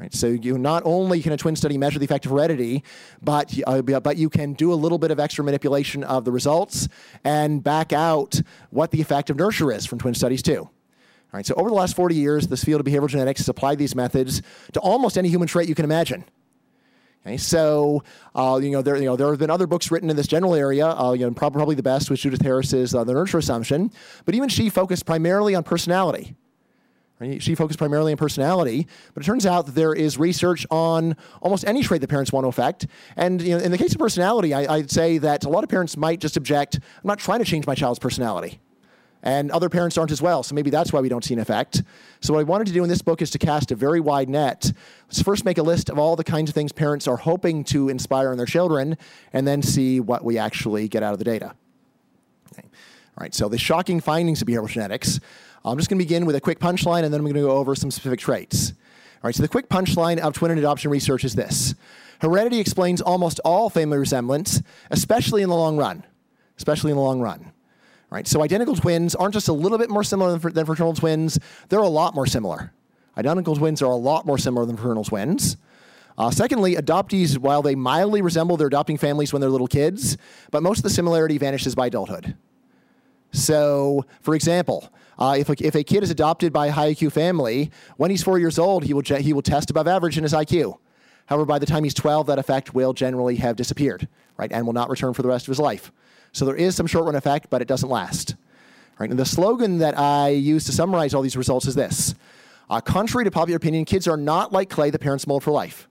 Right, 0.01 0.15
so 0.15 0.29
you 0.29 0.57
not 0.57 0.83
only 0.87 1.21
can 1.21 1.33
a 1.33 1.37
twin 1.37 1.57
study 1.57 1.77
measure 1.77 1.99
the 1.99 2.07
effect 2.07 2.25
of 2.25 2.31
heredity, 2.33 2.85
but 3.21 3.55
uh, 3.67 3.83
but 3.83 4.17
you 4.17 4.31
can 4.31 4.55
do 4.55 4.73
a 4.73 4.75
little 4.75 4.97
bit 4.97 5.11
of 5.11 5.21
extra 5.21 5.45
manipulation 5.45 6.05
of 6.05 6.25
the 6.25 6.33
results 6.33 6.89
and 7.23 7.63
back 7.63 7.93
out 7.93 8.41
what 8.71 8.93
the 8.93 9.03
effect 9.03 9.29
of 9.29 9.37
nurture 9.37 9.71
is 9.71 9.85
from 9.85 9.99
twin 9.99 10.15
studies 10.15 10.41
too. 10.41 10.61
All 10.61 10.71
right, 11.35 11.45
so 11.45 11.55
over 11.57 11.69
the 11.69 11.75
last 11.75 11.97
40 11.97 12.15
years, 12.15 12.49
this 12.49 12.65
field 12.65 12.81
of 12.81 12.87
behavioral 12.87 13.11
genetics 13.11 13.41
has 13.41 13.51
applied 13.51 13.77
these 13.77 13.95
methods 13.95 14.41
to 14.73 14.81
almost 14.81 15.19
any 15.19 15.29
human 15.29 15.47
trait 15.47 15.69
you 15.69 15.75
can 15.75 15.85
imagine. 15.85 16.25
Okay, 17.27 17.37
so 17.37 18.03
uh, 18.35 18.59
you 18.63 18.71
know 18.71 18.81
there 18.81 18.97
you 18.97 19.05
know 19.05 19.17
there 19.17 19.29
have 19.29 19.39
been 19.39 19.51
other 19.51 19.67
books 19.67 19.91
written 19.91 20.09
in 20.09 20.17
this 20.17 20.27
general 20.27 20.55
area. 20.55 20.87
Uh, 20.87 21.13
you 21.13 21.27
know, 21.27 21.35
probably 21.35 21.75
the 21.75 21.83
best 21.83 22.09
was 22.09 22.21
Judith 22.21 22.41
Harris's 22.41 22.95
uh, 22.95 23.05
The 23.05 23.13
Nurture 23.13 23.37
Assumption, 23.37 23.93
but 24.25 24.35
even 24.35 24.49
she 24.49 24.71
focused 24.71 25.05
primarily 25.05 25.55
on 25.55 25.63
personality. 25.63 26.37
Right? 27.21 27.43
She 27.43 27.55
focused 27.55 27.79
primarily 27.79 28.13
on 28.13 28.19
personality, 28.19 28.87
but 29.13 29.23
it 29.23 29.27
turns 29.27 29.45
out 29.45 29.67
that 29.67 29.75
there 29.75 29.93
is 29.93 30.17
research 30.17 30.67
on 30.71 31.17
almost 31.43 31.67
any 31.67 31.83
trait 31.83 32.01
that 32.01 32.09
parents 32.09 32.33
want 32.33 32.45
to 32.45 32.49
affect. 32.49 32.87
And 33.15 33.43
you 33.43 33.59
know, 33.59 33.63
in 33.63 33.71
the 33.71 33.79
case 33.79 33.93
of 33.93 33.99
personality, 33.99 34.55
I, 34.55 34.77
I'd 34.77 34.91
say 34.91 35.19
that 35.19 35.45
a 35.45 35.51
lot 35.51 35.63
of 35.63 35.69
parents 35.69 35.99
might 35.99 36.21
just 36.21 36.39
object, 36.39 36.77
I'm 36.77 36.83
not 37.05 37.19
trying 37.19 37.41
to 37.41 37.45
change 37.45 37.67
my 37.67 37.75
child's 37.75 37.99
personality. 37.99 38.59
And 39.23 39.51
other 39.51 39.69
parents 39.69 39.99
aren't 39.99 40.13
as 40.13 40.23
well, 40.23 40.43
so 40.43 40.55
maybe 40.55 40.71
that's 40.71 40.95
why 40.95 41.01
we 41.01 41.11
don't 41.11 41.23
see 41.23 41.35
an 41.35 41.41
effect. 41.41 41.83
So, 42.21 42.33
what 42.33 42.41
I 42.41 42.45
wanted 42.45 42.69
to 42.69 42.73
do 42.73 42.83
in 42.83 42.89
this 42.89 43.03
book 43.03 43.21
is 43.21 43.31
to 43.33 43.39
cast 43.39 43.71
a 43.71 43.75
very 43.75 44.01
wide 44.01 44.31
net. 44.31 44.73
Let's 45.09 45.21
first 45.21 45.45
make 45.45 45.59
a 45.59 45.63
list 45.63 45.91
of 45.91 45.99
all 45.99 46.17
the 46.17 46.25
kinds 46.25 46.49
of 46.49 46.55
things 46.55 46.73
parents 46.73 47.07
are 47.07 47.19
hoping 47.19 47.65
to 47.65 47.91
inspire 47.91 48.33
in 48.33 48.39
their 48.39 48.47
children, 48.47 48.97
and 49.35 49.47
then 49.47 49.61
see 49.61 50.01
what 50.01 50.25
we 50.25 50.39
actually 50.39 50.89
get 50.89 51.03
out 51.03 51.13
of 51.13 51.19
the 51.19 51.27
data. 51.27 51.55
Okay. 52.55 52.67
All 53.19 53.23
right, 53.23 53.35
so 53.35 53.51
the 53.51 53.59
shocking 53.59 54.01
findings 54.01 54.41
of 54.41 54.49
behavioral 54.49 54.71
genetics. 54.71 55.21
I'm 55.65 55.77
just 55.77 55.91
going 55.91 55.99
to 55.99 56.05
begin 56.05 56.27
with 56.27 56.37
a 56.37 56.41
quick 56.41 56.59
punchline 56.59 57.05
and 57.05 57.13
then 57.13 57.21
I'm 57.21 57.25
going 57.25 57.35
to 57.35 57.41
go 57.41 57.51
over 57.51 57.75
some 57.75 57.91
specific 57.91 58.21
traits. 58.21 58.71
All 58.71 59.29
right, 59.29 59.35
so 59.35 59.43
the 59.43 59.49
quick 59.49 59.69
punchline 59.69 60.19
of 60.19 60.33
twin 60.33 60.51
and 60.51 60.59
adoption 60.59 60.91
research 60.91 61.25
is 61.25 61.35
this 61.35 61.75
heredity 62.21 62.59
explains 62.59 63.01
almost 63.01 63.41
all 63.45 63.71
family 63.71 63.99
resemblance, 63.99 64.63
especially 64.91 65.43
in 65.43 65.49
the 65.49 65.57
long 65.57 65.77
run. 65.77 66.05
Especially 66.57 66.91
in 66.91 66.97
the 66.97 67.03
long 67.03 67.21
run. 67.21 67.41
All 67.43 68.17
right, 68.17 68.27
so 68.27 68.43
identical 68.43 68.75
twins 68.75 69.15
aren't 69.15 69.35
just 69.35 69.49
a 69.49 69.53
little 69.53 69.79
bit 69.79 69.89
more 69.89 70.05
similar 70.05 70.37
than, 70.37 70.53
than 70.53 70.67
fraternal 70.67 70.95
twins, 70.95 71.39
they're 71.69 71.79
a 71.79 71.89
lot 71.89 72.15
more 72.15 72.27
similar. 72.27 72.73
Identical 73.17 73.57
twins 73.57 73.83
are 73.83 73.91
a 73.91 73.97
lot 73.97 74.27
more 74.27 74.39
similar 74.39 74.67
than 74.67 74.77
fraternal 74.77 75.05
twins. 75.05 75.57
Uh, 76.19 76.31
secondly, 76.31 76.75
adoptees, 76.75 77.39
while 77.39 77.63
they 77.63 77.75
mildly 77.75 78.21
resemble 78.21 78.57
their 78.57 78.67
adopting 78.67 78.99
families 78.99 79.33
when 79.33 79.41
they're 79.41 79.51
little 79.51 79.67
kids, 79.67 80.17
but 80.51 80.63
most 80.63 80.79
of 80.79 80.83
the 80.83 80.91
similarity 80.91 81.39
vanishes 81.39 81.75
by 81.75 81.87
adulthood. 81.87 82.37
So, 83.33 84.05
for 84.21 84.35
example, 84.35 84.93
uh, 85.21 85.37
if, 85.39 85.51
a, 85.51 85.57
if 85.61 85.75
a 85.75 85.85
kid 85.85 86.03
is 86.03 86.11
adopted 86.11 86.53
by 86.53 86.69
a 86.69 86.73
high 86.73 86.95
IQ 86.95 87.13
family, 87.13 87.71
when 87.99 88.11
he's 88.11 88.23
four 88.23 88.39
years 88.39 88.59
old, 88.59 88.85
he 88.85 88.95
will, 88.95 89.03
he 89.03 89.33
will 89.35 89.43
test 89.43 89.71
above 89.71 89.87
average 89.87 90.17
in 90.17 90.23
his 90.23 90.33
IQ. 90.33 90.79
However, 91.27 91.45
by 91.45 91.59
the 91.59 91.67
time 91.67 91.85
he's 91.85 91.95
12, 91.95 92.27
that 92.27 92.39
effect 92.39 92.75
will 92.75 92.95
generally 92.95 93.37
have 93.37 93.55
disappeared, 93.55 94.09
right, 94.39 94.51
and 94.51 94.67
will 94.67 94.73
not 94.73 94.89
return 94.89 95.13
for 95.13 95.23
the 95.23 95.29
rest 95.29 95.47
of 95.47 95.53
his 95.53 95.61
life. 95.61 95.93
So 96.33 96.45
there 96.45 96.57
is 96.57 96.75
some 96.75 96.87
short 96.87 97.05
run 97.05 97.15
effect, 97.15 97.51
but 97.51 97.61
it 97.61 97.69
doesn't 97.69 97.91
last. 97.91 98.35
Right, 98.99 99.11
and 99.11 99.19
the 99.19 99.27
slogan 99.27 99.79
that 99.79 99.99
I 99.99 100.29
use 100.29 100.65
to 100.67 100.73
summarize 100.73 101.15
all 101.15 101.23
these 101.23 101.37
results 101.37 101.67
is 101.67 101.75
this 101.75 102.15
uh, 102.71 102.81
Contrary 102.81 103.25
to 103.25 103.31
popular 103.31 103.57
opinion, 103.57 103.85
kids 103.85 104.09
are 104.09 104.17
not 104.17 104.53
like 104.53 104.71
clay 104.71 104.91
the 104.91 104.99
parents 104.99 105.27
mold 105.27 105.43
for 105.43 105.51
life. 105.51 105.89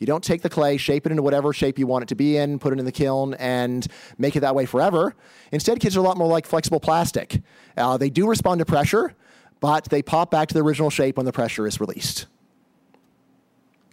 You 0.00 0.06
don't 0.06 0.24
take 0.24 0.40
the 0.40 0.48
clay, 0.48 0.78
shape 0.78 1.06
it 1.06 1.12
into 1.12 1.22
whatever 1.22 1.52
shape 1.52 1.78
you 1.78 1.86
want 1.86 2.04
it 2.04 2.08
to 2.08 2.14
be 2.14 2.38
in, 2.38 2.58
put 2.58 2.72
it 2.72 2.78
in 2.78 2.86
the 2.86 2.92
kiln, 2.92 3.34
and 3.34 3.86
make 4.18 4.34
it 4.34 4.40
that 4.40 4.54
way 4.54 4.64
forever. 4.64 5.14
Instead, 5.52 5.78
kids 5.78 5.96
are 5.96 6.00
a 6.00 6.02
lot 6.02 6.16
more 6.16 6.26
like 6.26 6.46
flexible 6.46 6.80
plastic. 6.80 7.42
Uh, 7.76 7.98
they 7.98 8.08
do 8.08 8.26
respond 8.26 8.58
to 8.60 8.64
pressure, 8.64 9.14
but 9.60 9.84
they 9.84 10.02
pop 10.02 10.30
back 10.30 10.48
to 10.48 10.54
the 10.54 10.62
original 10.62 10.88
shape 10.88 11.18
when 11.18 11.26
the 11.26 11.32
pressure 11.32 11.66
is 11.66 11.80
released. 11.80 12.26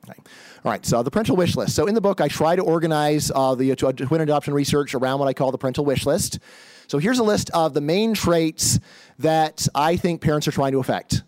Okay. 0.10 0.18
All 0.64 0.72
right, 0.72 0.86
so 0.86 1.04
the 1.04 1.12
parental 1.12 1.36
wish 1.36 1.58
list. 1.58 1.76
So 1.76 1.88
in 1.88 1.94
the 1.94 2.02
book, 2.02 2.22
I 2.22 2.30
try 2.30 2.56
to 2.56 2.62
organize 2.62 3.30
uh, 3.36 3.56
the 3.56 3.74
uh, 3.74 3.76
twin 3.76 4.22
adoption 4.22 4.54
research 4.54 4.96
around 4.96 5.20
what 5.20 5.28
I 5.28 5.34
call 5.34 5.52
the 5.52 5.58
parental 5.58 5.84
wish 5.84 6.06
list. 6.06 6.40
So 6.88 7.00
here's 7.00 7.20
a 7.20 7.24
list 7.24 7.50
of 7.50 7.74
the 7.74 7.82
main 7.82 8.14
traits 8.14 8.80
that 9.20 9.68
I 9.76 9.98
think 9.98 10.22
parents 10.22 10.48
are 10.48 10.52
trying 10.52 10.72
to 10.72 10.80
affect. 10.80 11.24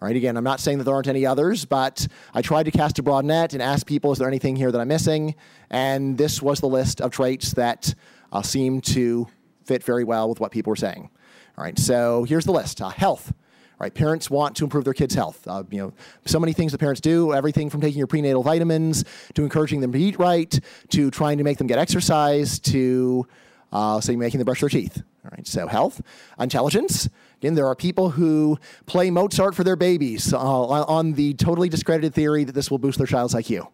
All 0.00 0.06
right, 0.06 0.16
again, 0.16 0.38
I'm 0.38 0.44
not 0.44 0.60
saying 0.60 0.78
that 0.78 0.84
there 0.84 0.94
aren't 0.94 1.08
any 1.08 1.26
others, 1.26 1.66
but 1.66 2.08
I 2.32 2.40
tried 2.40 2.62
to 2.62 2.70
cast 2.70 2.98
a 2.98 3.02
broad 3.02 3.26
net 3.26 3.52
and 3.52 3.60
ask 3.60 3.86
people, 3.86 4.12
is 4.12 4.18
there 4.18 4.28
anything 4.28 4.56
here 4.56 4.72
that 4.72 4.80
I'm 4.80 4.88
missing? 4.88 5.34
And 5.68 6.16
this 6.16 6.40
was 6.40 6.60
the 6.60 6.68
list 6.68 7.02
of 7.02 7.10
traits 7.10 7.52
that 7.52 7.94
uh, 8.32 8.40
seemed 8.40 8.84
to 8.84 9.28
fit 9.64 9.84
very 9.84 10.04
well 10.04 10.26
with 10.26 10.40
what 10.40 10.52
people 10.52 10.70
were 10.70 10.76
saying. 10.76 11.10
All 11.58 11.64
right, 11.64 11.78
so 11.78 12.24
here's 12.24 12.46
the 12.46 12.52
list 12.52 12.80
uh, 12.80 12.88
health. 12.88 13.34
Right, 13.78 13.92
parents 13.94 14.28
want 14.28 14.56
to 14.56 14.64
improve 14.64 14.84
their 14.84 14.92
kids' 14.92 15.14
health. 15.14 15.46
Uh, 15.48 15.64
you 15.70 15.78
know, 15.78 15.94
so 16.26 16.38
many 16.38 16.52
things 16.52 16.72
that 16.72 16.78
parents 16.78 17.00
do. 17.00 17.32
Everything 17.32 17.70
from 17.70 17.80
taking 17.80 17.96
your 17.96 18.06
prenatal 18.06 18.42
vitamins 18.42 19.04
to 19.32 19.42
encouraging 19.42 19.80
them 19.80 19.90
to 19.92 19.98
eat 19.98 20.18
right, 20.18 20.60
to 20.90 21.10
trying 21.10 21.38
to 21.38 21.44
make 21.44 21.56
them 21.56 21.66
get 21.66 21.78
exercise, 21.78 22.58
to 22.58 23.26
uh, 23.72 23.98
say 23.98 24.16
making 24.16 24.36
them 24.36 24.44
brush 24.44 24.60
their 24.60 24.68
teeth. 24.68 25.02
All 25.24 25.30
right, 25.34 25.46
so 25.46 25.66
health, 25.66 26.02
intelligence. 26.38 27.08
Again, 27.40 27.54
there 27.54 27.66
are 27.66 27.74
people 27.74 28.10
who 28.10 28.58
play 28.84 29.10
Mozart 29.10 29.54
for 29.54 29.64
their 29.64 29.76
babies 29.76 30.34
uh, 30.34 30.38
on 30.38 31.14
the 31.14 31.32
totally 31.34 31.70
discredited 31.70 32.12
theory 32.12 32.44
that 32.44 32.52
this 32.52 32.70
will 32.70 32.76
boost 32.76 32.98
their 32.98 33.06
child's 33.06 33.34
IQ, 33.34 33.66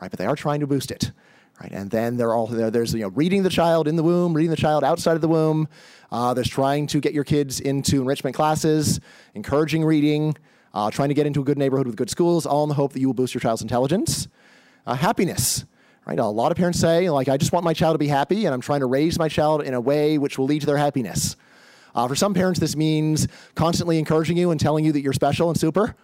right? 0.00 0.10
But 0.10 0.18
they 0.18 0.26
are 0.26 0.34
trying 0.34 0.58
to 0.60 0.66
boost 0.66 0.90
it, 0.90 1.12
right? 1.60 1.70
And 1.70 1.92
then 1.92 2.16
there 2.16 2.34
are 2.34 2.48
there's 2.48 2.92
you 2.92 3.02
know 3.02 3.08
reading 3.10 3.44
the 3.44 3.50
child 3.50 3.86
in 3.86 3.94
the 3.94 4.02
womb, 4.02 4.34
reading 4.34 4.50
the 4.50 4.56
child 4.56 4.82
outside 4.82 5.14
of 5.14 5.20
the 5.20 5.28
womb. 5.28 5.68
Uh, 6.10 6.34
there's 6.34 6.48
trying 6.48 6.88
to 6.88 6.98
get 6.98 7.14
your 7.14 7.22
kids 7.22 7.60
into 7.60 8.00
enrichment 8.00 8.34
classes, 8.34 8.98
encouraging 9.34 9.84
reading, 9.84 10.36
uh, 10.72 10.90
trying 10.90 11.08
to 11.08 11.14
get 11.14 11.24
into 11.24 11.40
a 11.40 11.44
good 11.44 11.56
neighborhood 11.56 11.86
with 11.86 11.94
good 11.94 12.10
schools, 12.10 12.46
all 12.46 12.64
in 12.64 12.68
the 12.68 12.74
hope 12.74 12.94
that 12.94 13.00
you 13.00 13.06
will 13.06 13.14
boost 13.14 13.32
your 13.32 13.40
child's 13.40 13.62
intelligence. 13.62 14.26
Uh, 14.86 14.94
happiness. 14.94 15.64
Right? 16.04 16.18
A 16.18 16.26
lot 16.26 16.50
of 16.50 16.58
parents 16.58 16.80
say, 16.80 17.08
like, 17.08 17.28
I 17.28 17.38
just 17.38 17.52
want 17.52 17.64
my 17.64 17.72
child 17.72 17.94
to 17.94 17.98
be 17.98 18.08
happy, 18.08 18.44
and 18.44 18.52
I'm 18.52 18.60
trying 18.60 18.80
to 18.80 18.86
raise 18.86 19.18
my 19.18 19.28
child 19.28 19.62
in 19.62 19.72
a 19.72 19.80
way 19.80 20.18
which 20.18 20.36
will 20.36 20.46
lead 20.46 20.60
to 20.60 20.66
their 20.66 20.76
happiness. 20.76 21.36
Uh, 21.94 22.08
for 22.08 22.14
some 22.14 22.34
parents, 22.34 22.58
this 22.58 22.76
means 22.76 23.28
constantly 23.54 23.98
encouraging 23.98 24.36
you 24.36 24.50
and 24.50 24.60
telling 24.60 24.84
you 24.84 24.92
that 24.92 25.00
you're 25.00 25.12
special 25.12 25.48
and 25.48 25.58
super. 25.58 25.94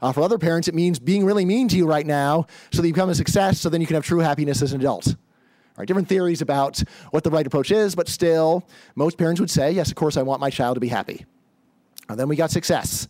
Uh, 0.00 0.12
for 0.12 0.22
other 0.22 0.38
parents, 0.38 0.68
it 0.68 0.74
means 0.74 0.98
being 0.98 1.24
really 1.24 1.44
mean 1.44 1.68
to 1.68 1.76
you 1.76 1.86
right 1.86 2.06
now 2.06 2.46
so 2.72 2.82
that 2.82 2.88
you 2.88 2.94
become 2.94 3.10
a 3.10 3.14
success 3.14 3.60
so 3.60 3.68
then 3.68 3.80
you 3.80 3.86
can 3.86 3.94
have 3.94 4.04
true 4.04 4.18
happiness 4.18 4.62
as 4.62 4.72
an 4.72 4.80
adult. 4.80 5.14
Right, 5.76 5.88
different 5.88 6.08
theories 6.08 6.42
about 6.42 6.82
what 7.12 7.24
the 7.24 7.30
right 7.30 7.46
approach 7.46 7.70
is, 7.70 7.94
but 7.94 8.06
still, 8.06 8.68
most 8.94 9.16
parents 9.16 9.40
would 9.40 9.50
say, 9.50 9.72
yes, 9.72 9.88
of 9.88 9.94
course, 9.94 10.18
I 10.18 10.22
want 10.22 10.40
my 10.40 10.50
child 10.50 10.74
to 10.74 10.80
be 10.80 10.88
happy. 10.88 11.24
And 12.10 12.20
then 12.20 12.28
we 12.28 12.36
got 12.36 12.50
success. 12.50 13.08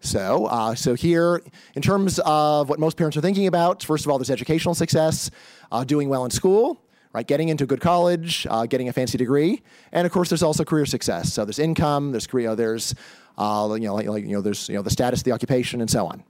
So, 0.00 0.44
uh, 0.46 0.74
so 0.74 0.92
here, 0.94 1.40
in 1.74 1.80
terms 1.80 2.20
of 2.26 2.68
what 2.68 2.78
most 2.78 2.98
parents 2.98 3.16
are 3.16 3.22
thinking 3.22 3.46
about, 3.46 3.82
first 3.82 4.04
of 4.04 4.10
all, 4.10 4.18
there's 4.18 4.30
educational 4.30 4.74
success, 4.74 5.30
uh, 5.72 5.82
doing 5.82 6.10
well 6.10 6.26
in 6.26 6.30
school, 6.30 6.83
right? 7.14 7.26
Getting 7.26 7.48
into 7.48 7.64
a 7.64 7.66
good 7.66 7.80
college, 7.80 8.46
uh, 8.50 8.66
getting 8.66 8.88
a 8.88 8.92
fancy 8.92 9.16
degree, 9.16 9.62
and 9.92 10.04
of 10.04 10.12
course, 10.12 10.28
there's 10.28 10.42
also 10.42 10.64
career 10.64 10.84
success. 10.84 11.32
So 11.32 11.46
there's 11.46 11.58
income, 11.60 12.10
there's 12.10 12.26
career, 12.26 12.54
there's 12.54 12.94
uh, 13.38 13.68
you 13.72 13.86
know, 13.86 13.94
like, 13.94 14.06
like, 14.06 14.24
you 14.24 14.32
know, 14.32 14.42
there's 14.42 14.68
you 14.68 14.74
know 14.74 14.82
the 14.82 14.90
status, 14.90 15.22
the 15.22 15.32
occupation, 15.32 15.80
and 15.80 15.88
so 15.88 16.06
on. 16.06 16.22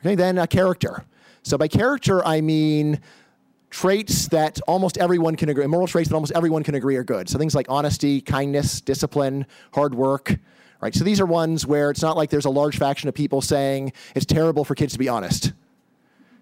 Okay, 0.00 0.14
then 0.14 0.36
uh, 0.36 0.46
character. 0.46 1.04
So 1.42 1.56
by 1.56 1.68
character, 1.68 2.24
I 2.26 2.40
mean 2.40 3.00
traits 3.70 4.28
that 4.28 4.60
almost 4.66 4.98
everyone 4.98 5.36
can 5.36 5.48
agree, 5.50 5.66
moral 5.66 5.86
traits 5.86 6.08
that 6.08 6.14
almost 6.14 6.32
everyone 6.34 6.62
can 6.62 6.74
agree 6.74 6.96
are 6.96 7.04
good. 7.04 7.28
So 7.28 7.38
things 7.38 7.54
like 7.54 7.66
honesty, 7.68 8.20
kindness, 8.20 8.80
discipline, 8.80 9.46
hard 9.74 9.94
work. 9.94 10.36
Right. 10.80 10.94
So 10.94 11.04
these 11.04 11.20
are 11.20 11.26
ones 11.26 11.66
where 11.66 11.90
it's 11.90 12.02
not 12.02 12.16
like 12.16 12.30
there's 12.30 12.44
a 12.44 12.50
large 12.50 12.78
faction 12.78 13.08
of 13.08 13.14
people 13.14 13.42
saying 13.42 13.92
it's 14.14 14.24
terrible 14.24 14.64
for 14.64 14.74
kids 14.76 14.92
to 14.92 14.98
be 14.98 15.08
honest. 15.08 15.52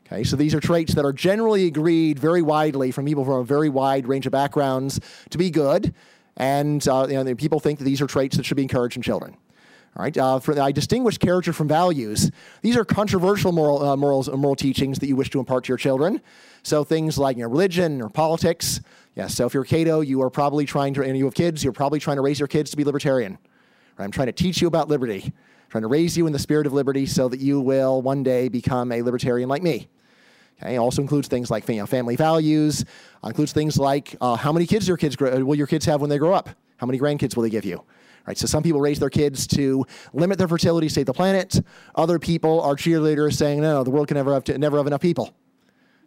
Okay, 0.07 0.23
so 0.23 0.37
these 0.37 0.55
are 0.55 0.61
traits 0.61 0.95
that 0.95 1.05
are 1.05 1.12
generally 1.12 1.66
agreed 1.66 2.19
very 2.19 2.40
widely 2.40 2.92
from 2.92 3.07
people 3.07 3.25
from 3.25 3.40
a 3.40 3.45
very 3.45 3.69
wide 3.69 4.07
range 4.07 4.25
of 4.25 4.33
backgrounds 4.33 5.01
to 5.31 5.38
be 5.38 5.51
good, 5.51 5.92
and 6.37 6.87
uh, 6.87 7.07
you 7.09 7.23
know, 7.23 7.35
people 7.35 7.59
think 7.59 7.81
that 7.81 7.85
these 7.85 8.01
are 8.01 8.07
traits 8.07 8.37
that 8.37 8.47
should 8.47 8.57
be 8.57 8.62
encouraged 8.62 8.97
in 8.97 9.03
children. 9.03 9.37
All 9.97 10.05
right, 10.05 10.16
uh, 10.16 10.38
for, 10.38 10.61
I 10.61 10.73
distinguish 10.73 11.16
character 11.19 11.53
from 11.53 11.66
values. 11.69 12.31
These 12.61 12.77
are 12.77 12.85
controversial 12.85 13.51
moral, 13.51 13.83
uh, 13.83 13.97
morals, 13.97 14.29
moral 14.29 14.55
teachings 14.55 14.99
that 14.99 15.09
you 15.09 15.16
wish 15.16 15.31
to 15.31 15.38
impart 15.40 15.64
to 15.64 15.69
your 15.69 15.79
children. 15.79 16.21
So 16.62 16.85
things 16.85 17.16
like 17.16 17.38
you 17.38 17.45
know, 17.45 17.49
religion 17.49 18.03
or 18.03 18.11
politics. 18.11 18.81
Yeah, 19.14 19.27
so 19.27 19.47
if 19.47 19.55
you're 19.55 19.64
Cato, 19.64 20.03
you 20.03 20.21
are 20.23 20.29
probably 20.29 20.66
trying 20.66 20.92
to, 20.95 21.03
and 21.03 21.16
you 21.16 21.25
have 21.25 21.35
kids, 21.35 21.64
you're 21.64 21.73
probably 21.73 21.99
trying 21.99 22.16
to 22.16 22.23
raise 22.23 22.38
your 22.38 22.47
kids 22.47 22.71
to 22.73 22.77
be 22.77 22.85
libertarian. 22.85 23.38
Right? 23.97 24.05
I'm 24.05 24.11
trying 24.11 24.27
to 24.27 24.33
teach 24.33 24.61
you 24.61 24.69
about 24.69 24.88
liberty, 24.88 25.33
trying 25.71 25.83
to 25.83 25.88
raise 25.88 26.16
you 26.16 26.27
in 26.27 26.33
the 26.35 26.38
spirit 26.38 26.66
of 26.66 26.75
liberty 26.75 27.07
so 27.07 27.29
that 27.29 27.40
you 27.40 27.61
will 27.61 28.03
one 28.03 28.23
day 28.23 28.49
become 28.49 28.92
a 28.92 29.01
libertarian 29.01 29.49
like 29.49 29.62
me. 29.62 29.88
Okay, 30.62 30.77
it 30.77 30.79
also 30.79 31.03
includes 31.03 31.29
things 31.29 31.51
like 31.51 31.64
family 31.64 32.16
values, 32.16 32.85
uh, 33.23 33.29
includes 33.29 33.53
things 33.53 33.79
like 33.79 34.16
uh, 34.21 34.37
how 34.37 34.53
many 34.53 34.66
kids 34.66 34.88
your 34.88 34.97
kids 34.97 35.14
grow, 35.14 35.45
will 35.45 35.55
your 35.55 35.66
kids 35.66 35.85
have 35.85 36.01
when 36.01 36.09
they 36.09 36.19
grow 36.19 36.33
up? 36.33 36.49
How 36.79 36.87
many 36.87 36.99
grandkids 36.99 37.37
will 37.37 37.42
they 37.42 37.51
give 37.51 37.64
you? 37.64 37.85
Right, 38.27 38.37
so 38.37 38.47
some 38.47 38.62
people 38.62 38.81
raise 38.81 38.99
their 38.99 39.11
kids 39.11 39.47
to 39.49 39.85
limit 40.12 40.38
their 40.38 40.49
fertility, 40.49 40.88
save 40.88 41.07
the 41.07 41.12
planet. 41.12 41.61
Other 41.95 42.19
people 42.19 42.61
are 42.62 42.75
cheerleaders 42.75 43.35
saying, 43.35 43.61
no, 43.61 43.75
no 43.75 43.85
the 43.85 43.90
world 43.90 44.09
can 44.09 44.16
never 44.16 44.33
have, 44.35 44.42
to, 44.45 44.59
never 44.59 44.79
have 44.79 44.87
enough 44.87 45.01
people. 45.01 45.33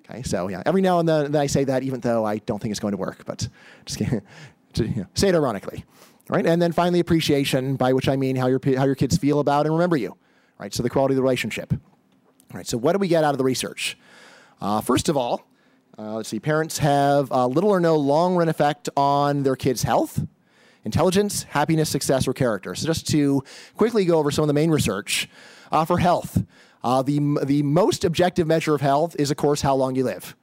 Okay, 0.09 0.23
so 0.23 0.49
yeah, 0.49 0.63
every 0.65 0.81
now 0.81 0.99
and 0.99 1.07
then 1.07 1.35
I 1.35 1.45
say 1.45 1.63
that, 1.65 1.83
even 1.83 1.99
though 2.01 2.25
I 2.25 2.39
don't 2.39 2.59
think 2.59 2.71
it's 2.71 2.79
going 2.79 2.91
to 2.93 2.97
work, 2.97 3.23
but 3.25 3.47
just 3.85 3.99
to, 4.73 4.85
you 4.85 5.01
know, 5.01 5.07
say 5.13 5.29
it 5.29 5.35
ironically. 5.35 5.85
Right, 6.27 6.45
and 6.45 6.62
then 6.62 6.73
finally 6.73 6.99
appreciation, 6.99 7.75
by 7.75 7.93
which 7.93 8.07
I 8.07 8.15
mean 8.15 8.35
how 8.35 8.45
your 8.45 8.59
how 8.77 8.85
your 8.85 8.93
kids 8.93 9.17
feel 9.17 9.39
about 9.39 9.65
and 9.65 9.73
remember 9.73 9.97
you. 9.97 10.15
Right, 10.59 10.71
so 10.71 10.83
the 10.83 10.89
quality 10.89 11.13
of 11.13 11.15
the 11.15 11.23
relationship. 11.23 11.73
All 11.73 11.79
right, 12.53 12.67
so 12.67 12.77
what 12.77 12.93
do 12.93 12.99
we 12.99 13.07
get 13.07 13.23
out 13.23 13.33
of 13.33 13.39
the 13.39 13.43
research? 13.43 13.97
Uh, 14.62 14.82
first 14.82 15.10
of 15.10 15.17
all, 15.17 15.45
uh, 15.98 16.13
let's 16.13 16.30
see, 16.30 16.39
parents 16.39 16.78
have 16.78 17.32
uh, 17.32 17.45
little 17.48 17.69
or 17.69 17.80
no 17.80 17.95
long 17.95 18.36
run 18.36 18.50
effect 18.50 18.89
on 18.95 19.43
their 19.43 19.56
kids' 19.56 19.84
health 19.84 20.26
intelligence, 20.86 21.43
happiness, 21.43 21.89
success, 21.89 22.28
or 22.28 22.34
character. 22.34 22.74
So, 22.74 22.88
just 22.88 23.08
to 23.10 23.43
quickly 23.76 24.06
go 24.06 24.17
over 24.17 24.32
some 24.32 24.43
of 24.43 24.48
the 24.48 24.54
main 24.54 24.72
research 24.72 25.30
uh, 25.72 25.86
for 25.86 25.98
health, 25.98 26.43
uh, 26.84 27.02
the, 27.02 27.19
the 27.43 27.63
most 27.63 28.06
objective 28.06 28.48
measure 28.48 28.74
of 28.74 28.82
health 28.82 29.15
is, 29.19 29.30
of 29.30 29.38
course, 29.38 29.62
how 29.62 29.76
long 29.76 29.95
you 29.95 30.04
live. 30.04 30.36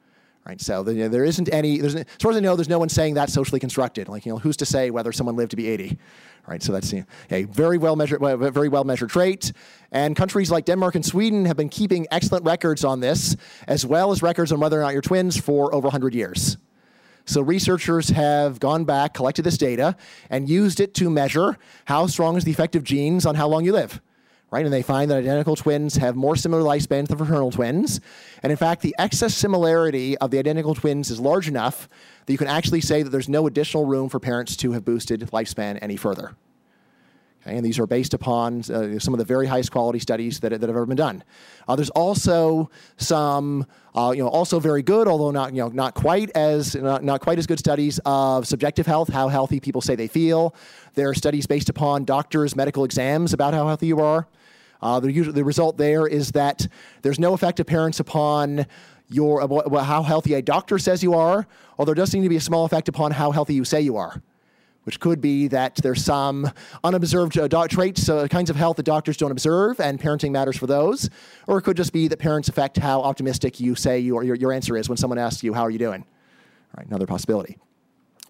Right, 0.47 0.61
so 0.61 0.85
the, 0.85 0.95
you 0.95 1.01
know, 1.01 1.09
there 1.09 1.25
isn't 1.25 1.53
any, 1.53 1.79
there's, 1.79 1.97
as 1.97 2.05
far 2.21 2.31
as 2.31 2.37
I 2.37 2.41
know, 2.41 2.55
there's 2.55 2.69
no 2.69 2.79
one 2.79 2.89
saying 2.89 3.15
that's 3.15 3.33
socially 3.33 3.59
constructed. 3.59 4.09
Like, 4.09 4.25
you 4.25 4.31
know, 4.31 4.39
who's 4.39 4.57
to 4.59 4.67
say 4.67 4.93
whether 4.93 5.11
someone 5.11 5.35
lived 5.35 5.51
to 5.51 5.57
be 5.57 5.67
80? 5.67 5.99
Right, 6.47 6.63
so 6.63 6.71
that's 6.71 6.95
a 7.33 7.43
very 7.45 7.79
well 7.79 7.97
measured, 7.97 8.21
very 8.21 8.69
well 8.69 8.85
measured 8.85 9.11
trait. 9.11 9.53
And 9.91 10.15
countries 10.15 10.49
like 10.49 10.65
Denmark 10.65 10.95
and 10.95 11.05
Sweden 11.05 11.47
have 11.47 11.57
been 11.57 11.69
keeping 11.69 12.07
excellent 12.13 12.45
records 12.45 12.85
on 12.85 13.01
this, 13.01 13.35
as 13.67 13.85
well 13.85 14.13
as 14.13 14.23
records 14.23 14.53
on 14.53 14.61
whether 14.61 14.79
or 14.79 14.83
not 14.83 14.93
you're 14.93 15.03
twins 15.03 15.37
for 15.37 15.75
over 15.75 15.87
100 15.87 16.15
years. 16.15 16.59
So 17.25 17.41
researchers 17.41 18.11
have 18.11 18.61
gone 18.61 18.85
back, 18.85 19.15
collected 19.15 19.43
this 19.43 19.59
data, 19.59 19.97
and 20.31 20.49
used 20.49 20.79
it 20.79 20.95
to 20.95 21.11
measure 21.11 21.59
how 21.87 22.07
strong 22.07 22.37
is 22.37 22.45
the 22.45 22.53
effect 22.53 22.77
of 22.77 22.85
genes 22.85 23.27
on 23.27 23.35
how 23.35 23.49
long 23.49 23.65
you 23.65 23.73
live. 23.73 24.01
Right? 24.51 24.65
And 24.65 24.73
they 24.73 24.83
find 24.83 25.11
that 25.11 25.19
identical 25.19 25.57
twins 25.57 25.97
have 25.97 26.15
more 26.15 26.37
similar 26.37 26.63
lifespans 26.63 27.09
than 27.09 27.19
fraternal 27.19 27.51
twins. 27.51 28.01
And 28.43 28.53
in 28.53 28.57
fact, 28.57 28.81
the 28.81 28.95
excess 28.97 29.35
similarity 29.35 30.17
of 30.19 30.31
the 30.31 30.39
identical 30.39 30.75
twins 30.75 31.11
is 31.11 31.19
large 31.19 31.49
enough 31.49 31.89
that 32.25 32.33
you 32.33 32.39
can 32.39 32.47
actually 32.47 32.81
say 32.81 33.03
that 33.03 33.11
there's 33.11 33.29
no 33.29 33.49
additional 33.49 33.87
room 33.87 34.09
for 34.09 34.21
parents 34.21 34.57
to 34.59 34.73
have 34.73 34.85
boosted 34.85 35.21
lifespan 35.33 35.79
any 35.83 35.97
further. 35.97 36.37
And 37.47 37.65
these 37.65 37.79
are 37.79 37.87
based 37.87 38.13
upon 38.13 38.61
uh, 38.71 38.99
some 38.99 39.15
of 39.15 39.19
the 39.19 39.25
very 39.25 39.47
highest 39.47 39.71
quality 39.71 40.01
studies 40.01 40.41
that, 40.41 40.51
that 40.51 40.63
have 40.63 40.71
ever 40.71 40.85
been 40.85 40.97
done. 40.97 41.23
Uh, 41.69 41.77
there's 41.77 41.91
also 41.91 42.71
some, 42.97 43.67
uh, 43.95 44.13
you 44.15 44.23
know, 44.23 44.29
also 44.29 44.59
very 44.59 44.83
good, 44.83 45.07
although 45.07 45.31
not, 45.31 45.53
you 45.55 45.63
know, 45.63 45.69
not 45.69 45.95
quite 45.95 46.31
as 46.31 46.75
not, 46.75 47.05
not 47.05 47.21
quite 47.21 47.39
as 47.39 47.47
good 47.47 47.61
studies 47.61 48.01
of 48.05 48.49
subjective 48.49 48.87
health, 48.87 49.09
how 49.09 49.29
healthy 49.29 49.61
people 49.61 49.81
say 49.81 49.95
they 49.95 50.09
feel. 50.09 50.55
There 50.95 51.09
are 51.09 51.15
studies 51.15 51.47
based 51.47 51.69
upon 51.69 52.05
doctors' 52.05 52.57
medical 52.57 52.85
exams 52.85 53.33
about 53.33 53.55
how 53.55 53.67
healthy 53.69 53.87
you 53.87 54.01
are. 54.01 54.27
Uh, 54.83 55.01
the, 55.01 55.23
the 55.31 55.45
result 55.45 55.79
there 55.79 56.07
is 56.07 56.33
that 56.33 56.67
there's 57.03 57.19
no 57.19 57.33
effect 57.33 57.65
parents 57.67 58.01
upon 58.01 58.67
your 59.09 59.41
how 59.81 60.03
healthy 60.03 60.35
a 60.35 60.43
doctor 60.43 60.81
says 60.81 61.01
you 61.01 61.15
are, 61.15 61.47
although 61.79 61.95
there 61.95 62.03
does 62.03 62.11
seem 62.11 62.25
to 62.25 62.29
be 62.29 62.37
a 62.37 62.41
small 62.41 62.65
effect 62.65 62.89
upon 62.89 63.13
how 63.13 63.31
healthy 63.31 63.55
you 63.55 63.65
say 63.65 63.81
you 63.81 63.97
are 63.97 64.21
which 64.87 65.01
could 65.01 65.21
be 65.21 65.49
that 65.49 65.75
there's 65.83 66.05
some 66.05 66.49
unobserved 66.85 67.37
uh, 67.37 67.67
traits, 67.67 68.09
uh, 68.09 68.29
kinds 68.29 68.51
of 68.51 68.55
health 68.55 68.77
that 68.77 68.85
doctors 68.85 69.17
don't 69.17 69.33
observe, 69.33 69.81
and 69.81 70.01
parenting 70.01 70.31
matters 70.31 70.57
for 70.57 70.69
those. 70.69 71.11
Or 71.49 71.59
it 71.59 71.63
could 71.63 71.77
just 71.77 71.93
be 71.93 72.07
that 72.07 72.21
parents 72.21 72.49
affect 72.49 72.77
how 72.77 73.03
optimistic 73.03 73.59
you 73.59 73.75
say 73.75 73.99
you, 73.99 74.23
your, 74.23 74.37
your 74.37 74.53
answer 74.53 74.77
is 74.77 74.89
when 74.89 74.97
someone 74.97 75.19
asks 75.19 75.43
you, 75.43 75.55
How 75.55 75.63
are 75.63 75.71
you 75.71 75.79
doing? 75.81 76.03
All 76.03 76.79
right, 76.79 76.87
another 76.87 77.07
possibility. 77.07 77.59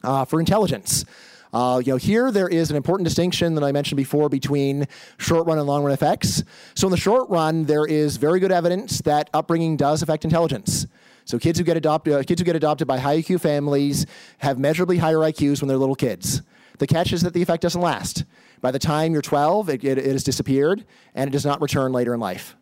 Uh, 0.03 0.25
for 0.25 0.41
intelligence, 0.41 1.05
uh, 1.53 1.83
you 1.85 1.93
know, 1.93 1.99
here 1.99 2.31
there 2.31 2.49
is 2.49 2.71
an 2.71 2.77
important 2.77 3.07
distinction 3.07 3.55
that 3.55 3.63
I 3.63 3.71
mentioned 3.71 3.99
before 3.99 4.31
between 4.31 4.87
short 5.19 5.47
run 5.47 5.59
and 5.59 5.67
long 5.67 5.85
run 5.85 5.93
effects. 5.93 6.43
So 6.75 6.87
in 6.87 6.91
the 6.91 6.97
short 6.97 7.29
run, 7.29 7.65
there 7.65 7.85
is 7.85 8.17
very 8.17 8.41
good 8.41 8.53
evidence 8.53 9.01
that 9.03 9.29
upbringing 9.35 9.77
does 9.77 10.01
affect 10.03 10.25
intelligence. 10.25 10.87
So 11.27 11.41
kids 11.41 11.59
who 11.59 11.65
get 11.65 11.77
adopted, 11.77 12.15
uh, 12.15 12.23
kids 12.23 12.41
who 12.41 12.45
get 12.45 12.57
adopted 12.57 12.87
by 12.87 12.99
high 12.99 13.21
IQ 13.21 13.41
families 13.41 14.07
have 14.39 14.59
measurably 14.59 14.99
higher 14.99 15.19
IQs 15.19 15.61
when 15.61 15.69
they're 15.69 15.77
little 15.77 15.97
kids. 15.97 16.41
The 16.79 16.87
catch 16.87 17.13
is 17.13 17.23
that 17.23 17.35
the 17.35 17.43
effect 17.43 17.63
doesn't 17.63 17.81
last. 17.81 18.25
By 18.61 18.71
the 18.71 18.79
time 18.79 19.13
you're 19.13 19.23
12, 19.23 19.69
it, 19.69 19.85
it, 19.85 19.99
it 19.99 20.05
has 20.05 20.23
disappeared 20.23 20.85
and 21.15 21.29
it 21.29 21.33
does 21.33 21.45
not 21.45 21.61
return 21.61 21.93
later 21.93 22.15
in 22.15 22.21
life. 22.21 22.57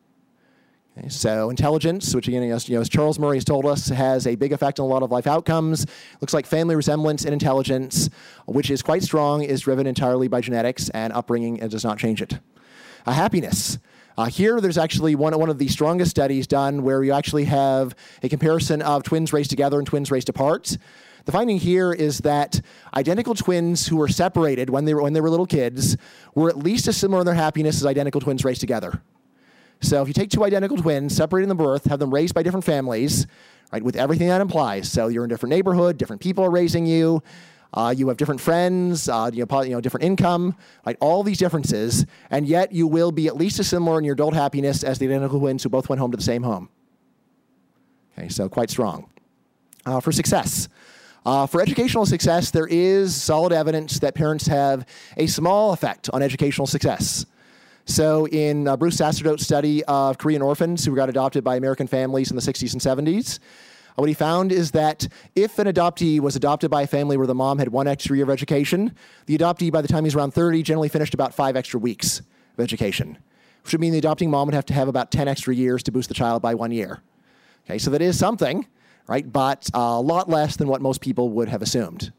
Okay, 0.97 1.09
so 1.09 1.51
intelligence, 1.51 2.15
which 2.15 2.27
again, 2.27 2.43
you 2.43 2.49
know, 2.49 2.81
as 2.81 2.89
Charles 2.89 3.19
Murray 3.19 3.37
has 3.37 3.45
told 3.45 3.67
us, 3.67 3.89
has 3.89 4.27
a 4.27 4.35
big 4.35 4.53
effect 4.53 4.81
on 4.81 4.85
a 4.85 4.89
lot 4.89 5.03
of 5.03 5.11
life 5.11 5.27
outcomes. 5.27 5.87
Looks 6.23 6.33
like 6.33 6.47
family 6.47 6.75
resemblance 6.75 7.25
and 7.25 7.35
intelligence, 7.35 8.09
which 8.47 8.71
is 8.71 8.81
quite 8.81 9.03
strong, 9.03 9.43
is 9.43 9.61
driven 9.61 9.87
entirely 9.87 10.29
by 10.29 10.41
genetics 10.41 10.89
and 10.91 11.13
upbringing 11.13 11.61
and 11.61 11.71
does 11.71 11.85
not 11.85 11.99
change 11.99 12.23
it. 12.23 12.39
Uh, 13.05 13.13
happiness. 13.13 13.79
Uh, 14.17 14.27
here, 14.27 14.61
there's 14.61 14.79
actually 14.79 15.17
one, 15.17 15.37
one 15.39 15.51
of 15.51 15.59
the 15.59 15.67
strongest 15.67 16.11
studies 16.11 16.47
done 16.47 16.83
where 16.83 17.03
you 17.03 17.13
actually 17.13 17.45
have 17.45 17.97
a 18.23 18.29
comparison 18.29 18.81
of 18.83 19.03
twins 19.03 19.33
raised 19.33 19.51
together 19.51 19.79
and 19.79 19.87
twins 19.87 20.11
raised 20.11 20.29
apart. 20.29 20.77
The 21.25 21.33
finding 21.33 21.59
here 21.59 21.93
is 21.93 22.19
that 22.19 22.61
identical 22.95 23.35
twins 23.35 23.89
who 23.89 23.97
were 23.97 24.09
separated 24.09 24.71
when 24.71 24.85
they 24.85 24.95
were, 24.95 25.03
when 25.03 25.15
they 25.15 25.21
were 25.21 25.31
little 25.31 25.47
kids 25.47 25.97
were 26.35 26.49
at 26.49 26.59
least 26.59 26.87
as 26.87 26.97
similar 26.97 27.21
in 27.21 27.27
their 27.27 27.35
happiness 27.35 27.77
as 27.77 27.87
identical 27.87 28.21
twins 28.21 28.45
raised 28.45 28.61
together. 28.61 29.03
So 29.81 30.01
if 30.03 30.09
you 30.09 30.15
take 30.15 30.31
two 30.31 30.45
identical 30.45 30.77
twins, 30.77 31.17
separated 31.17 31.45
in 31.45 31.49
the 31.49 31.55
birth, 31.57 31.87
have 31.87 31.99
them 31.99 32.15
raised 32.15 32.35
by 32.35 32.43
different 32.43 32.65
families, 32.65 33.27
right, 33.73 33.83
with 33.83 33.97
everything 33.97 34.29
that 34.29 34.41
implies. 34.41 34.91
So 34.91 35.09
you're 35.09 35.25
in 35.25 35.31
a 35.31 35.35
different 35.35 35.51
neighborhood, 35.51 35.99
different 35.99 36.23
people 36.23 36.45
are 36.45 36.51
raising 36.51 36.87
you, 36.87 37.23
uh, 37.75 37.93
you 37.97 38.09
have 38.09 38.17
different 38.17 38.41
friends, 38.41 39.09
uh, 39.09 39.31
you, 39.33 39.45
know, 39.45 39.63
you 39.63 39.71
know, 39.71 39.81
different 39.81 40.05
income, 40.05 40.57
like 40.87 40.97
all 41.01 41.23
these 41.23 41.39
differences, 41.39 42.07
and 42.31 42.47
yet 42.47 42.73
you 42.73 42.87
will 42.87 43.11
be 43.11 43.27
at 43.27 43.37
least 43.37 43.59
as 43.59 43.67
similar 43.67 43.99
in 43.99 44.05
your 44.05 44.15
adult 44.15 44.33
happiness 44.33 44.85
as 44.85 44.99
the 44.99 45.07
identical 45.07 45.41
twins 45.41 45.63
who 45.63 45.69
both 45.69 45.89
went 45.89 46.01
home 46.01 46.11
to 46.13 46.17
the 46.17 46.23
same 46.23 46.43
home. 46.43 46.69
Okay, 48.17 48.29
so 48.29 48.49
quite 48.49 48.71
strong. 48.71 49.11
Uh, 49.85 50.01
for 50.01 50.13
success. 50.13 50.69
Uh, 51.27 51.47
for 51.47 51.61
educational 51.61 52.07
success, 52.07 52.51
there 52.51 52.67
is 52.67 53.15
solid 53.15 53.53
evidence 53.53 53.99
that 53.99 54.15
parents 54.15 54.47
have 54.47 54.87
a 55.17 55.27
small 55.27 55.73
effect 55.73 56.09
on 56.13 56.23
educational 56.23 56.67
success. 56.67 57.27
So, 57.87 58.27
in 58.29 58.67
uh, 58.67 58.79
Bruce 58.79 58.97
Sacerdote's 58.97 59.45
study 59.45 59.85
of 59.85 60.17
Korean 60.17 60.41
orphans 60.41 60.85
who 60.85 60.95
got 60.95 61.11
adopted 61.11 61.45
by 61.45 61.57
American 61.57 61.87
families 61.87 62.31
in 62.31 62.37
the 62.37 62.43
60s 62.43 62.73
and 62.73 63.07
70s, 63.07 63.41
what 63.97 64.09
he 64.09 64.15
found 64.15 64.51
is 64.51 64.73
that 64.73 65.07
if 65.37 65.59
an 65.59 65.69
adoptee 65.69 66.19
was 66.19 66.35
adopted 66.35 66.71
by 66.71 66.83
a 66.83 66.87
family 66.87 67.17
where 67.17 67.27
the 67.27 67.35
mom 67.35 67.59
had 67.59 67.69
one 67.69 67.87
extra 67.87 68.17
year 68.17 68.25
of 68.25 68.31
education, 68.31 68.95
the 69.27 69.39
adoptee, 69.39 69.71
by 69.71 69.83
the 69.83 69.89
time 69.89 70.05
he's 70.05 70.15
around 70.15 70.33
30, 70.33 70.63
generally 70.63 70.89
finished 70.89 71.15
about 71.15 71.33
five 71.33 71.57
extra 71.57 71.79
weeks 71.79 72.21
of 72.21 72.61
education, 72.61 73.19
which 73.63 73.73
would 73.73 73.81
mean 73.81 73.93
the 73.93 73.99
adopting 73.99 74.31
mom 74.31 74.47
would 74.47 74.55
have 74.55 74.67
to 74.67 74.75
have 74.75 74.89
about 74.89 75.13
10 75.13 75.29
extra 75.29 75.55
years 75.55 75.83
to 75.85 75.93
boost 75.93 76.09
the 76.09 76.15
child 76.15 76.43
by 76.43 76.55
one 76.55 76.73
year. 76.73 77.03
Okay, 77.67 77.79
so 77.79 77.91
that 77.91 78.03
is 78.03 78.19
something, 78.19 78.67
right? 79.07 79.31
But 79.31 79.71
a 79.73 80.01
lot 80.01 80.29
less 80.29 80.57
than 80.57 80.67
what 80.67 80.83
most 80.83 81.01
people 81.01 81.31
would 81.31 81.49
have 81.49 81.63
assumed. 81.63 82.13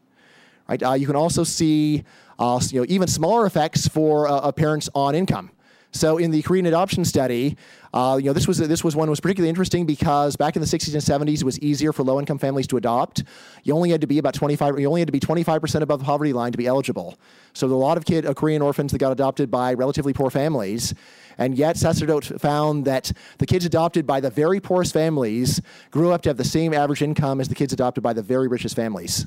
Right? 0.68 0.82
Uh, 0.82 0.94
you 0.94 1.06
can 1.06 1.14
also 1.14 1.44
see 1.44 2.04
uh, 2.38 2.60
you 2.70 2.80
know, 2.80 2.86
even 2.88 3.06
smaller 3.06 3.46
effects 3.46 3.86
for 3.86 4.28
uh, 4.28 4.50
parents 4.52 4.88
on 4.94 5.14
income. 5.14 5.50
So 5.96 6.18
in 6.18 6.30
the 6.30 6.42
Korean 6.42 6.66
adoption 6.66 7.04
study, 7.04 7.56
uh, 7.94 8.18
you 8.20 8.26
know, 8.26 8.32
this 8.34 8.46
was 8.46 8.58
this 8.58 8.84
was 8.84 8.94
one 8.94 9.08
was 9.08 9.20
particularly 9.20 9.48
interesting 9.48 9.86
because 9.86 10.36
back 10.36 10.54
in 10.54 10.60
the 10.60 10.66
60s 10.66 10.92
and 10.92 11.28
70s, 11.28 11.40
it 11.40 11.44
was 11.44 11.58
easier 11.60 11.92
for 11.92 12.02
low-income 12.02 12.38
families 12.38 12.66
to 12.68 12.76
adopt. 12.76 13.24
You 13.64 13.74
only 13.74 13.90
had 13.90 14.02
to 14.02 14.06
be 14.06 14.18
about 14.18 14.34
25. 14.34 14.78
You 14.78 14.88
only 14.88 15.00
had 15.00 15.08
to 15.08 15.12
be 15.12 15.20
25% 15.20 15.80
above 15.80 16.00
the 16.00 16.04
poverty 16.04 16.34
line 16.34 16.52
to 16.52 16.58
be 16.58 16.66
eligible. 16.66 17.18
So 17.54 17.66
there 17.66 17.76
were 17.76 17.82
a 17.82 17.86
lot 17.86 17.96
of 17.96 18.04
kid 18.04 18.26
uh, 18.26 18.34
Korean 18.34 18.60
orphans 18.60 18.92
that 18.92 18.98
got 18.98 19.12
adopted 19.12 19.50
by 19.50 19.72
relatively 19.72 20.12
poor 20.12 20.30
families. 20.30 20.92
And 21.38 21.56
yet, 21.56 21.76
Sacerdote 21.76 22.38
found 22.38 22.84
that 22.84 23.12
the 23.38 23.46
kids 23.46 23.64
adopted 23.64 24.06
by 24.06 24.20
the 24.20 24.30
very 24.30 24.60
poorest 24.60 24.92
families 24.92 25.60
grew 25.90 26.12
up 26.12 26.22
to 26.22 26.30
have 26.30 26.36
the 26.36 26.44
same 26.44 26.74
average 26.74 27.02
income 27.02 27.40
as 27.40 27.48
the 27.48 27.54
kids 27.54 27.72
adopted 27.72 28.02
by 28.02 28.12
the 28.12 28.22
very 28.22 28.48
richest 28.48 28.76
families. 28.76 29.26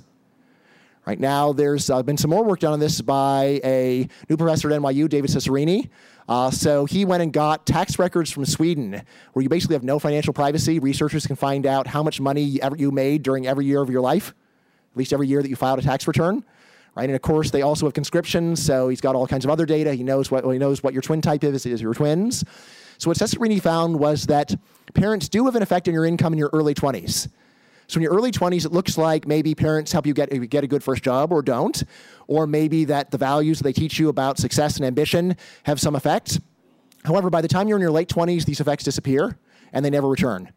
Right 1.09 1.19
now, 1.19 1.53
there's 1.53 1.89
uh, 1.89 2.03
been 2.03 2.17
some 2.17 2.29
more 2.29 2.43
work 2.43 2.59
done 2.59 2.73
on 2.73 2.79
this 2.79 3.01
by 3.01 3.59
a 3.63 4.07
new 4.29 4.37
professor 4.37 4.69
at 4.71 4.79
NYU, 4.79 5.09
David 5.09 5.31
Cesarini. 5.31 5.89
Uh, 6.29 6.51
so 6.51 6.85
he 6.85 7.05
went 7.05 7.23
and 7.23 7.33
got 7.33 7.65
tax 7.65 7.97
records 7.97 8.29
from 8.29 8.45
Sweden, 8.45 9.01
where 9.33 9.41
you 9.41 9.49
basically 9.49 9.73
have 9.73 9.83
no 9.83 9.97
financial 9.97 10.31
privacy. 10.31 10.77
Researchers 10.77 11.25
can 11.25 11.35
find 11.35 11.65
out 11.65 11.87
how 11.87 12.03
much 12.03 12.21
money 12.21 12.59
you 12.77 12.91
made 12.91 13.23
during 13.23 13.47
every 13.47 13.65
year 13.65 13.81
of 13.81 13.89
your 13.89 14.01
life, 14.01 14.35
at 14.91 14.97
least 14.97 15.11
every 15.11 15.27
year 15.27 15.41
that 15.41 15.49
you 15.49 15.55
filed 15.55 15.79
a 15.79 15.81
tax 15.81 16.07
return. 16.07 16.45
right? 16.95 17.05
And 17.05 17.15
of 17.15 17.23
course, 17.23 17.49
they 17.49 17.63
also 17.63 17.87
have 17.87 17.95
conscription, 17.95 18.55
so 18.55 18.89
he's 18.89 19.01
got 19.01 19.15
all 19.15 19.25
kinds 19.25 19.43
of 19.43 19.49
other 19.49 19.65
data. 19.65 19.95
He 19.95 20.03
knows 20.03 20.29
what, 20.29 20.45
he 20.45 20.59
knows 20.59 20.83
what 20.83 20.93
your 20.93 21.01
twin 21.01 21.19
type 21.19 21.43
is, 21.43 21.65
is 21.65 21.81
your 21.81 21.95
twins. 21.95 22.45
So 22.99 23.09
what 23.09 23.17
Cesarini 23.17 23.59
found 23.59 23.97
was 23.97 24.27
that 24.27 24.55
parents 24.93 25.29
do 25.29 25.45
have 25.45 25.55
an 25.55 25.63
effect 25.63 25.87
on 25.87 25.95
your 25.95 26.05
income 26.05 26.33
in 26.33 26.37
your 26.37 26.51
early 26.53 26.75
20s. 26.75 27.27
So 27.89 27.97
in 27.97 28.03
your 28.03 28.13
early 28.13 28.31
20s, 28.31 28.65
it 28.65 28.71
looks 28.71 28.99
like 28.99 29.27
maybe 29.27 29.55
parents 29.55 29.91
help 29.91 30.05
you 30.05 30.13
get, 30.13 30.29
get 30.49 30.63
a 30.63 30.67
good 30.67 30.83
first 30.83 31.01
job 31.01 31.33
or 31.33 31.41
don't, 31.41 31.83
or 32.27 32.45
maybe 32.45 32.85
that 32.85 33.09
the 33.09 33.17
values 33.17 33.61
they 33.61 33.73
teach 33.73 33.97
you 33.97 34.09
about 34.09 34.37
success 34.37 34.77
and 34.77 34.85
ambition 34.85 35.35
have 35.63 35.79
some 35.79 35.95
effect. 35.95 36.39
However, 37.03 37.31
by 37.31 37.41
the 37.41 37.47
time 37.47 37.67
you're 37.67 37.77
in 37.77 37.81
your 37.81 37.89
late 37.89 38.07
20s, 38.07 38.45
these 38.45 38.59
effects 38.59 38.83
disappear 38.83 39.39
and 39.73 39.83
they 39.83 39.89
never 39.89 40.07
return. 40.07 40.51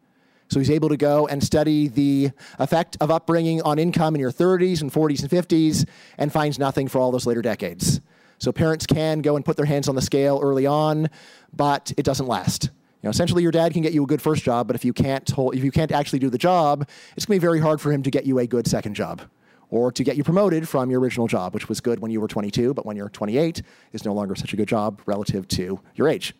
So 0.49 0.59
he's 0.59 0.69
able 0.69 0.89
to 0.89 0.97
go 0.97 1.25
and 1.25 1.43
study 1.43 1.87
the 1.87 2.29
effect 2.59 2.97
of 3.01 3.09
upbringing 3.09 3.63
on 3.63 3.79
income 3.79 4.13
in 4.13 4.21
your 4.21 4.31
30s 4.31 4.81
and 4.81 4.93
40s 4.93 5.21
and 5.21 5.31
50s 5.31 5.89
and 6.19 6.31
finds 6.31 6.59
nothing 6.59 6.87
for 6.87 6.99
all 6.99 7.11
those 7.11 7.25
later 7.25 7.41
decades. 7.41 7.99
So 8.37 8.51
parents 8.51 8.85
can 8.85 9.23
go 9.23 9.35
and 9.35 9.43
put 9.43 9.57
their 9.57 9.65
hands 9.65 9.87
on 9.87 9.95
the 9.95 10.03
scale 10.03 10.39
early 10.43 10.67
on, 10.67 11.09
but 11.51 11.93
it 11.97 12.03
doesn't 12.03 12.27
last. 12.27 12.69
Know, 13.03 13.09
essentially, 13.09 13.43
your 13.43 13.51
dad 13.51 13.73
can 13.73 13.81
get 13.81 13.91
you 13.91 14.03
a 14.03 14.07
good 14.07 14.21
first 14.21 14.43
job, 14.43 14.67
but 14.67 14.75
if 14.77 14.85
you 14.85 14.93
can't 14.93 15.29
hold, 15.29 15.55
if 15.55 15.63
you 15.63 15.71
can't 15.71 15.91
actually 15.91 16.19
do 16.19 16.29
the 16.29 16.37
job, 16.37 16.87
it's 17.17 17.25
going 17.25 17.37
to 17.37 17.41
be 17.41 17.45
very 17.45 17.59
hard 17.59 17.81
for 17.81 17.91
him 17.91 18.01
to 18.03 18.09
get 18.09 18.25
you 18.25 18.39
a 18.39 18.47
good 18.47 18.65
second 18.65 18.93
job, 18.93 19.21
or 19.69 19.91
to 19.91 20.03
get 20.05 20.15
you 20.15 20.23
promoted 20.23 20.69
from 20.69 20.89
your 20.89 21.01
original 21.01 21.27
job, 21.27 21.53
which 21.53 21.67
was 21.67 21.81
good 21.81 21.99
when 21.99 22.11
you 22.11 22.21
were 22.21 22.29
22, 22.29 22.73
but 22.73 22.85
when 22.85 22.95
you're 22.95 23.09
28, 23.09 23.61
is 23.91 24.05
no 24.05 24.13
longer 24.13 24.35
such 24.35 24.53
a 24.53 24.55
good 24.55 24.69
job 24.69 25.01
relative 25.05 25.47
to 25.49 25.81
your 25.95 26.07
age. 26.07 26.33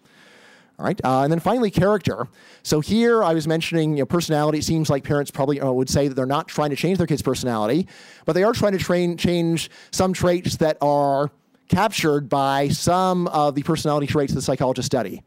All 0.80 0.86
right, 0.86 1.00
uh, 1.04 1.22
and 1.22 1.32
then 1.32 1.40
finally, 1.40 1.70
character. 1.70 2.28
So 2.64 2.80
here 2.80 3.24
I 3.24 3.34
was 3.34 3.46
mentioning 3.46 3.92
you 3.92 4.00
know, 4.00 4.06
personality. 4.06 4.60
It 4.60 4.64
seems 4.64 4.90
like 4.90 5.04
parents 5.04 5.32
probably 5.32 5.60
uh, 5.60 5.70
would 5.70 5.90
say 5.90 6.08
that 6.08 6.16
they're 6.16 6.26
not 6.26 6.48
trying 6.48 6.70
to 6.70 6.76
change 6.76 6.98
their 6.98 7.08
kids' 7.08 7.22
personality, 7.22 7.88
but 8.26 8.34
they 8.34 8.44
are 8.44 8.54
trying 8.54 8.72
to 8.72 8.80
train, 8.80 9.18
change 9.18 9.70
some 9.92 10.14
traits 10.14 10.58
that 10.58 10.78
are 10.82 11.30
captured 11.68 12.30
by 12.30 12.70
some 12.70 13.28
of 13.28 13.54
the 13.54 13.64
personality 13.64 14.08
traits 14.08 14.34
that 14.34 14.42
psychologists 14.42 14.88
study. 14.88 15.24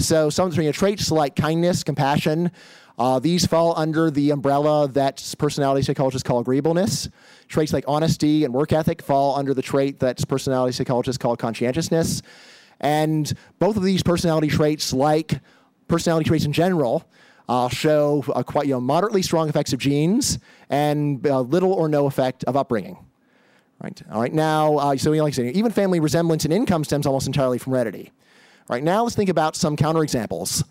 So 0.00 0.30
some 0.30 0.50
you 0.52 0.62
know, 0.62 0.72
traits 0.72 1.10
like 1.10 1.36
kindness, 1.36 1.84
compassion, 1.84 2.50
uh, 2.98 3.18
these 3.18 3.46
fall 3.46 3.74
under 3.78 4.10
the 4.10 4.30
umbrella 4.30 4.86
that 4.88 5.34
personality 5.38 5.82
psychologists 5.82 6.26
call 6.26 6.40
agreeableness. 6.40 7.08
Traits 7.48 7.72
like 7.72 7.84
honesty 7.88 8.44
and 8.44 8.52
work 8.52 8.72
ethic 8.72 9.00
fall 9.00 9.36
under 9.36 9.54
the 9.54 9.62
trait 9.62 10.00
that 10.00 10.26
personality 10.28 10.72
psychologists 10.72 11.16
call 11.16 11.36
conscientiousness. 11.36 12.22
And 12.80 13.32
both 13.58 13.76
of 13.76 13.82
these 13.82 14.02
personality 14.02 14.48
traits, 14.48 14.92
like 14.92 15.40
personality 15.88 16.28
traits 16.28 16.44
in 16.44 16.52
general, 16.52 17.08
uh, 17.48 17.68
show 17.68 18.24
uh, 18.34 18.42
quite 18.42 18.66
you 18.66 18.74
know, 18.74 18.80
moderately 18.80 19.22
strong 19.22 19.48
effects 19.48 19.72
of 19.72 19.78
genes 19.78 20.38
and 20.68 21.26
uh, 21.26 21.40
little 21.40 21.72
or 21.72 21.88
no 21.88 22.06
effect 22.06 22.44
of 22.44 22.56
upbringing. 22.56 22.98
Right. 23.82 24.02
All 24.12 24.20
right. 24.20 24.32
Now, 24.32 24.76
uh, 24.76 24.96
so 24.98 25.10
like 25.10 25.32
I 25.32 25.36
said, 25.36 25.56
even 25.56 25.72
family 25.72 26.00
resemblance 26.00 26.44
and 26.44 26.52
income 26.52 26.84
stems 26.84 27.06
almost 27.06 27.26
entirely 27.26 27.56
from 27.56 27.72
heredity. 27.72 28.12
Right 28.70 28.84
now, 28.84 29.02
let's 29.02 29.16
think 29.16 29.30
about 29.30 29.56
some 29.56 29.76
counterexamples. 29.76 30.62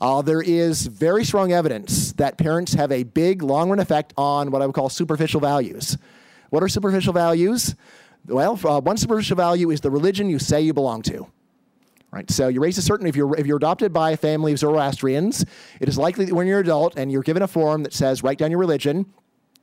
Uh, 0.00 0.22
there 0.22 0.42
is 0.42 0.88
very 0.88 1.24
strong 1.24 1.52
evidence 1.52 2.10
that 2.14 2.36
parents 2.36 2.74
have 2.74 2.90
a 2.90 3.04
big 3.04 3.44
long 3.44 3.70
run 3.70 3.78
effect 3.78 4.12
on 4.16 4.50
what 4.50 4.60
I 4.60 4.66
would 4.66 4.74
call 4.74 4.88
superficial 4.88 5.40
values. 5.40 5.96
What 6.50 6.64
are 6.64 6.68
superficial 6.68 7.12
values? 7.12 7.76
Well, 8.26 8.58
uh, 8.64 8.80
one 8.80 8.96
superficial 8.96 9.36
value 9.36 9.70
is 9.70 9.80
the 9.80 9.90
religion 9.92 10.28
you 10.28 10.40
say 10.40 10.62
you 10.62 10.72
belong 10.72 11.02
to. 11.02 11.28
Right, 12.10 12.28
so 12.28 12.48
you 12.48 12.60
raise 12.60 12.76
a 12.76 12.82
certain 12.82 13.06
if 13.06 13.14
you're 13.14 13.36
if 13.36 13.46
you're 13.46 13.56
adopted 13.56 13.92
by 13.92 14.10
a 14.10 14.16
family 14.16 14.52
of 14.52 14.58
Zoroastrians, 14.58 15.44
it 15.80 15.88
is 15.88 15.96
likely 15.96 16.24
that 16.24 16.34
when 16.34 16.48
you're 16.48 16.58
an 16.58 16.66
adult 16.66 16.96
and 16.96 17.10
you're 17.12 17.22
given 17.22 17.42
a 17.42 17.48
form 17.48 17.84
that 17.84 17.92
says 17.92 18.24
write 18.24 18.38
down 18.38 18.50
your 18.50 18.60
religion, 18.60 19.06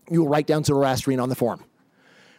you 0.09 0.21
will 0.21 0.29
write 0.29 0.47
down 0.47 0.63
Zoroastrian 0.63 1.19
on 1.19 1.27
the 1.27 1.35
form 1.35 1.65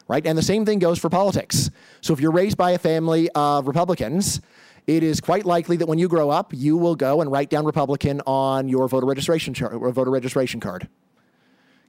right? 0.08 0.26
And 0.26 0.36
the 0.36 0.42
same 0.42 0.66
thing 0.66 0.78
goes 0.78 0.98
for 0.98 1.08
politics. 1.08 1.70
So 2.02 2.12
if 2.12 2.20
you're 2.20 2.32
raised 2.32 2.58
by 2.58 2.72
a 2.72 2.78
family 2.78 3.30
of 3.34 3.66
Republicans, 3.66 4.42
it 4.86 5.02
is 5.02 5.20
quite 5.20 5.44
likely 5.44 5.76
that 5.76 5.86
when 5.86 5.98
you 5.98 6.08
grow 6.08 6.30
up, 6.30 6.52
you 6.54 6.76
will 6.76 6.94
go 6.94 7.20
and 7.20 7.30
write 7.30 7.50
down 7.50 7.64
Republican 7.64 8.20
on 8.26 8.68
your 8.68 8.88
voter 8.88 9.06
registration 9.06 9.54
char- 9.54 9.76
voter 9.78 10.10
registration 10.10 10.60
card. 10.60 10.88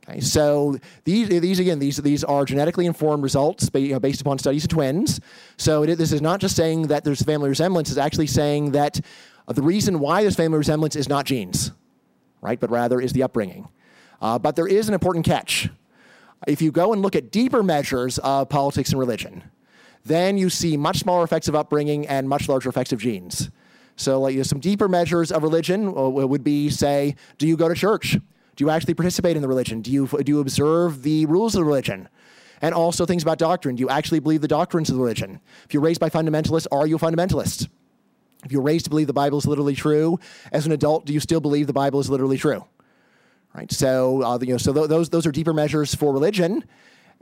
Okay, 0.07 0.19
so 0.19 0.77
these, 1.05 1.29
these 1.29 1.59
again, 1.59 1.79
these, 1.79 1.97
these 1.97 2.23
are 2.23 2.43
genetically 2.43 2.85
informed 2.85 3.23
results 3.23 3.69
based, 3.69 4.21
upon 4.21 4.37
studies 4.37 4.65
of 4.65 4.69
twins. 4.69 5.21
So 5.57 5.83
it, 5.83 5.95
this 5.95 6.11
is 6.11 6.21
not 6.21 6.41
just 6.41 6.55
saying 6.55 6.87
that 6.87 7.03
there's 7.03 7.21
family 7.21 7.49
resemblance; 7.49 7.89
it's 7.89 7.97
actually 7.97 8.27
saying 8.27 8.71
that 8.71 8.99
the 9.47 9.61
reason 9.61 9.99
why 9.99 10.21
there's 10.21 10.35
family 10.35 10.57
resemblance 10.57 10.95
is 10.95 11.07
not 11.07 11.25
genes, 11.25 11.71
right? 12.41 12.59
But 12.59 12.69
rather 12.69 12.99
is 12.99 13.13
the 13.13 13.23
upbringing. 13.23 13.69
Uh, 14.21 14.39
but 14.39 14.55
there 14.55 14.67
is 14.67 14.87
an 14.87 14.93
important 14.93 15.25
catch 15.25 15.69
if 16.47 16.61
you 16.61 16.71
go 16.71 16.93
and 16.93 17.01
look 17.01 17.15
at 17.15 17.31
deeper 17.31 17.63
measures 17.63 18.17
of 18.19 18.49
politics 18.49 18.91
and 18.91 18.99
religion, 18.99 19.43
then 20.05 20.37
you 20.37 20.49
see 20.49 20.77
much 20.77 20.99
smaller 20.99 21.23
effects 21.23 21.47
of 21.47 21.55
upbringing 21.55 22.07
and 22.07 22.27
much 22.27 22.49
larger 22.49 22.69
effects 22.69 22.91
of 22.91 22.99
genes. 22.99 23.49
So, 23.95 24.19
like, 24.19 24.33
you 24.33 24.39
know, 24.39 24.43
some 24.43 24.59
deeper 24.59 24.87
measures 24.87 25.31
of 25.31 25.43
religion 25.43 25.87
uh, 25.87 26.09
would 26.09 26.43
be, 26.43 26.69
say, 26.69 27.15
do 27.37 27.47
you 27.47 27.55
go 27.55 27.69
to 27.69 27.75
church? 27.75 28.17
Do 28.55 28.63
you 28.63 28.69
actually 28.69 28.95
participate 28.95 29.35
in 29.35 29.41
the 29.41 29.47
religion? 29.47 29.81
Do 29.81 29.91
you, 29.91 30.07
do 30.07 30.31
you 30.31 30.39
observe 30.39 31.03
the 31.03 31.25
rules 31.27 31.55
of 31.55 31.59
the 31.59 31.65
religion? 31.65 32.09
And 32.61 32.73
also 32.73 33.05
things 33.05 33.23
about 33.23 33.37
doctrine. 33.37 33.75
Do 33.75 33.81
you 33.81 33.89
actually 33.89 34.19
believe 34.19 34.41
the 34.41 34.47
doctrines 34.47 34.89
of 34.89 34.95
the 34.95 35.01
religion? 35.01 35.39
If 35.65 35.73
you're 35.73 35.83
raised 35.83 35.99
by 35.99 36.09
fundamentalists, 36.09 36.67
are 36.71 36.87
you 36.87 36.95
a 36.95 36.99
fundamentalist? 36.99 37.67
If 38.45 38.51
you're 38.51 38.61
raised 38.61 38.85
to 38.85 38.89
believe 38.89 39.07
the 39.07 39.13
Bible 39.13 39.37
is 39.37 39.45
literally 39.45 39.75
true, 39.75 40.19
as 40.51 40.65
an 40.65 40.71
adult, 40.71 41.05
do 41.05 41.13
you 41.13 41.19
still 41.19 41.39
believe 41.39 41.67
the 41.67 41.73
Bible 41.73 41.99
is 41.99 42.09
literally 42.09 42.37
true? 42.37 42.65
right? 43.53 43.71
So, 43.71 44.23
uh, 44.23 44.39
you 44.41 44.53
know, 44.53 44.57
so 44.57 44.73
th- 44.73 44.87
those 44.87 45.09
those 45.09 45.25
are 45.25 45.31
deeper 45.31 45.53
measures 45.53 45.95
for 45.95 46.11
religion. 46.13 46.63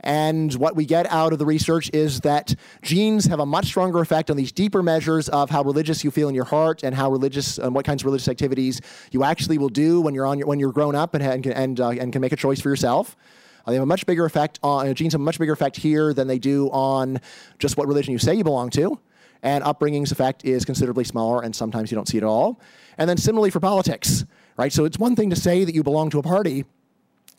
And 0.02 0.52
what 0.54 0.74
we 0.74 0.84
get 0.84 1.10
out 1.10 1.32
of 1.32 1.38
the 1.38 1.46
research 1.46 1.90
is 1.92 2.20
that 2.20 2.54
genes 2.82 3.26
have 3.26 3.40
a 3.40 3.46
much 3.46 3.66
stronger 3.66 4.00
effect 4.00 4.30
on 4.30 4.36
these 4.36 4.52
deeper 4.52 4.82
measures 4.82 5.28
of 5.28 5.50
how 5.50 5.62
religious 5.62 6.02
you 6.02 6.10
feel 6.10 6.28
in 6.28 6.34
your 6.34 6.44
heart 6.44 6.82
and 6.82 6.94
how 6.94 7.10
religious 7.10 7.58
and 7.58 7.74
what 7.74 7.84
kinds 7.84 8.02
of 8.02 8.06
religious 8.06 8.28
activities 8.28 8.80
you 9.10 9.24
actually 9.24 9.58
will 9.58 9.68
do 9.68 10.00
when 10.00 10.14
you're 10.14 10.26
on 10.26 10.38
your, 10.38 10.46
when 10.46 10.58
you're 10.58 10.72
grown 10.72 10.94
up 10.94 11.14
and 11.14 11.22
and 11.22 11.46
and, 11.46 11.80
uh, 11.80 11.90
and 11.90 12.12
can 12.12 12.20
make 12.20 12.32
a 12.32 12.36
choice 12.36 12.60
for 12.60 12.68
yourself. 12.68 13.16
Uh, 13.64 13.70
they 13.70 13.76
have 13.76 13.84
a 13.84 13.86
much 13.86 14.04
bigger 14.06 14.24
effect 14.24 14.58
on 14.62 14.88
uh, 14.88 14.92
genes 14.94 15.12
have 15.12 15.20
a 15.20 15.24
much 15.24 15.38
bigger 15.38 15.52
effect 15.52 15.76
here 15.76 16.12
than 16.12 16.26
they 16.26 16.38
do 16.38 16.68
on 16.70 17.20
just 17.58 17.76
what 17.76 17.86
religion 17.86 18.12
you 18.12 18.18
say 18.18 18.34
you 18.34 18.44
belong 18.44 18.70
to. 18.70 18.98
And 19.44 19.64
upbringing's 19.64 20.12
effect 20.12 20.44
is 20.44 20.64
considerably 20.64 21.02
smaller, 21.02 21.42
and 21.42 21.54
sometimes 21.54 21.90
you 21.90 21.96
don't 21.96 22.06
see 22.06 22.18
it 22.18 22.22
at 22.22 22.26
all. 22.26 22.60
And 22.96 23.10
then 23.10 23.16
similarly 23.16 23.50
for 23.50 23.58
politics 23.58 24.24
right? 24.56 24.72
So 24.72 24.84
it's 24.84 24.98
one 24.98 25.16
thing 25.16 25.30
to 25.30 25.36
say 25.36 25.64
that 25.64 25.74
you 25.74 25.82
belong 25.82 26.10
to 26.10 26.18
a 26.18 26.22
party. 26.22 26.64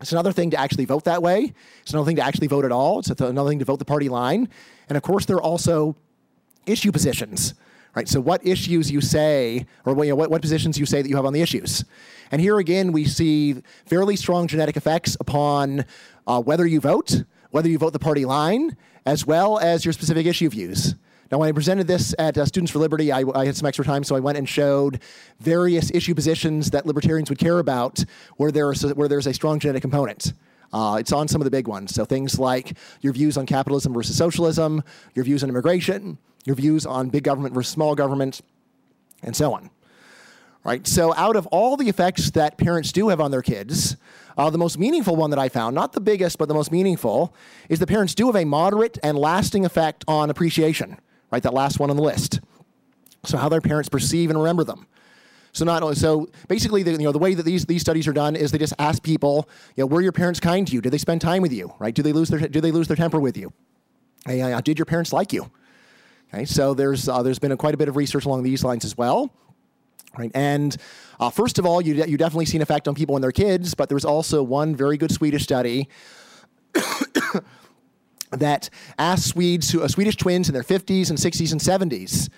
It's 0.03 0.11
another 0.11 0.33
thing 0.33 0.49
to 0.49 0.59
actually 0.59 0.83
vote 0.83 1.05
that 1.05 1.23
way. 1.23 1.53
It's 1.81 1.93
another 1.93 2.05
thing 2.05 2.17
to 2.17 2.21
actually 2.21 2.47
vote 2.47 2.65
at 2.65 2.73
all. 2.73 2.99
It's 2.99 3.09
another 3.09 3.49
thing 3.49 3.59
to 3.59 3.65
vote 3.65 3.79
the 3.79 3.85
party 3.85 4.09
line. 4.09 4.49
And 4.89 4.97
of 4.97 5.01
course, 5.01 5.25
there 5.25 5.37
are 5.37 5.41
also 5.41 5.95
issue 6.65 6.91
positions, 6.91 7.53
right? 7.95 8.05
So 8.09 8.19
what 8.19 8.45
issues 8.45 8.91
you 8.91 8.99
say, 8.99 9.65
or 9.85 9.95
you 10.03 10.11
know, 10.11 10.17
what, 10.17 10.29
what 10.29 10.41
positions 10.41 10.77
you 10.77 10.85
say 10.85 11.01
that 11.01 11.07
you 11.07 11.15
have 11.15 11.25
on 11.25 11.31
the 11.31 11.41
issues. 11.41 11.85
And 12.31 12.41
here 12.41 12.59
again, 12.59 12.91
we 12.91 13.05
see 13.05 13.55
fairly 13.85 14.17
strong 14.17 14.45
genetic 14.45 14.75
effects 14.75 15.15
upon 15.21 15.85
uh, 16.27 16.41
whether 16.41 16.67
you 16.67 16.81
vote, 16.81 17.23
whether 17.51 17.69
you 17.69 17.77
vote 17.77 17.93
the 17.93 17.99
party 17.99 18.25
line, 18.25 18.75
as 19.05 19.25
well 19.25 19.57
as 19.57 19.85
your 19.85 19.93
specific 19.93 20.25
issue 20.25 20.49
views. 20.49 20.95
Now, 21.33 21.39
when 21.39 21.49
I 21.49 21.51
presented 21.51 21.87
this 21.87 22.13
at 22.19 22.37
uh, 22.37 22.45
Students 22.45 22.71
for 22.71 22.77
Liberty, 22.77 23.11
I, 23.11 23.23
I, 23.33 23.47
had 23.47 23.57
some 23.57 23.65
extra 23.65 23.83
time, 23.83 24.03
so 24.03 24.15
I 24.15 24.19
went 24.19 24.37
and 24.37 24.47
showed 24.47 24.99
various 25.39 25.89
issue 25.89 26.13
positions 26.13 26.69
that 26.69 26.85
libertarians 26.85 27.27
would 27.29 27.39
care 27.39 27.57
about 27.57 28.05
where, 28.37 28.51
there's 28.51 28.83
a, 28.83 28.89
where 28.89 29.07
there's 29.07 29.25
a 29.25 29.33
strong 29.33 29.57
genetic 29.57 29.81
component. 29.81 30.33
Uh, 30.71 30.97
it's 30.99 31.11
on 31.11 31.27
some 31.27 31.41
of 31.41 31.45
the 31.45 31.49
big 31.49 31.67
ones. 31.67 31.91
So 31.95 32.05
things 32.05 32.37
like 32.37 32.77
your 33.01 33.13
views 33.13 33.35
on 33.35 33.47
capitalism 33.47 33.95
versus 33.95 34.15
socialism, 34.15 34.83
your 35.15 35.25
views 35.25 35.41
on 35.41 35.49
immigration, 35.49 36.19
your 36.45 36.55
views 36.55 36.85
on 36.85 37.09
big 37.09 37.23
government 37.23 37.55
versus 37.55 37.73
small 37.73 37.95
government, 37.95 38.41
and 39.23 39.35
so 39.35 39.55
on. 39.55 39.71
Right. 40.63 40.85
So 40.85 41.15
out 41.15 41.35
of 41.35 41.47
all 41.47 41.77
the 41.77 41.89
effects 41.89 42.29
that 42.29 42.59
parents 42.59 42.91
do 42.91 43.09
have 43.09 43.19
on 43.19 43.31
their 43.31 43.41
kids, 43.41 43.97
uh, 44.37 44.51
the 44.51 44.59
most 44.59 44.77
meaningful 44.77 45.15
one 45.15 45.31
that 45.31 45.39
I 45.39 45.49
found, 45.49 45.73
not 45.73 45.93
the 45.93 45.99
biggest, 45.99 46.37
but 46.37 46.47
the 46.47 46.53
most 46.53 46.71
meaningful, 46.71 47.33
is 47.69 47.79
the 47.79 47.87
parents 47.87 48.13
do 48.13 48.27
have 48.27 48.35
a 48.35 48.45
moderate 48.45 48.99
and 49.01 49.17
lasting 49.17 49.65
effect 49.65 50.05
on 50.07 50.29
appreciation 50.29 50.99
right? 51.33 51.41
That 51.41 51.53
last 51.53 51.79
one 51.79 51.89
on 51.89 51.95
the 51.95 52.03
list. 52.03 52.41
So 53.25 53.37
how 53.37 53.49
their 53.49 53.59
parents 53.59 53.89
perceive 53.89 54.29
and 54.29 54.37
remember 54.37 54.63
them. 54.63 54.85
So 55.51 55.65
not 55.65 55.81
only, 55.81 55.95
so 55.95 56.29
basically, 56.47 56.83
the, 56.83 56.91
you 56.91 56.99
know, 56.99 57.11
the 57.11 57.17
way 57.17 57.33
that 57.33 57.43
these, 57.43 57.65
these 57.65 57.81
studies 57.81 58.07
are 58.07 58.13
done 58.13 58.35
is 58.35 58.51
they 58.51 58.59
just 58.59 58.75
ask 58.77 59.01
people, 59.01 59.49
you 59.75 59.81
know, 59.81 59.87
were 59.87 60.01
your 60.01 60.11
parents 60.11 60.39
kind 60.39 60.67
to 60.67 60.73
you? 60.73 60.79
Did 60.79 60.91
they 60.91 60.99
spend 60.99 61.21
time 61.21 61.41
with 61.41 61.51
you? 61.51 61.73
Right? 61.79 61.93
Do 61.93 62.03
they 62.03 62.13
lose 62.13 62.29
their 62.29 62.39
do 62.39 62.61
they 62.61 62.71
lose 62.71 62.87
their 62.87 62.97
temper 62.97 63.19
with 63.19 63.35
you? 63.35 63.51
Hey, 64.27 64.41
uh, 64.41 64.61
did 64.61 64.77
your 64.77 64.85
parents 64.85 65.11
like 65.11 65.33
you? 65.33 65.49
Okay, 66.31 66.45
so 66.45 66.75
there's 66.75 67.09
uh, 67.09 67.23
there's 67.23 67.39
been 67.39 67.51
a, 67.51 67.57
quite 67.57 67.73
a 67.73 67.77
bit 67.77 67.87
of 67.87 67.95
research 67.95 68.25
along 68.25 68.43
these 68.43 68.63
lines 68.63 68.85
as 68.85 68.95
well. 68.95 69.31
Right, 70.17 70.31
and 70.35 70.77
uh, 71.19 71.31
first 71.31 71.57
of 71.57 71.65
all, 71.65 71.81
you 71.81 71.95
you 72.05 72.17
definitely 72.17 72.45
see 72.45 72.57
an 72.57 72.61
effect 72.61 72.87
on 72.87 72.93
people 72.93 73.15
and 73.15 73.23
their 73.23 73.31
kids, 73.31 73.73
but 73.73 73.89
there's 73.89 74.05
also 74.05 74.43
one 74.43 74.75
very 74.75 74.97
good 74.97 75.11
Swedish 75.11 75.43
study 75.43 75.89
that 78.37 78.69
asked 78.97 79.27
Swedes, 79.27 79.73
uh, 79.75 79.87
Swedish 79.87 80.15
twins 80.15 80.49
in 80.49 80.53
their 80.53 80.63
50s 80.63 81.09
and 81.09 81.17
60s 81.17 81.51
and 81.51 81.61
70s 81.61 82.29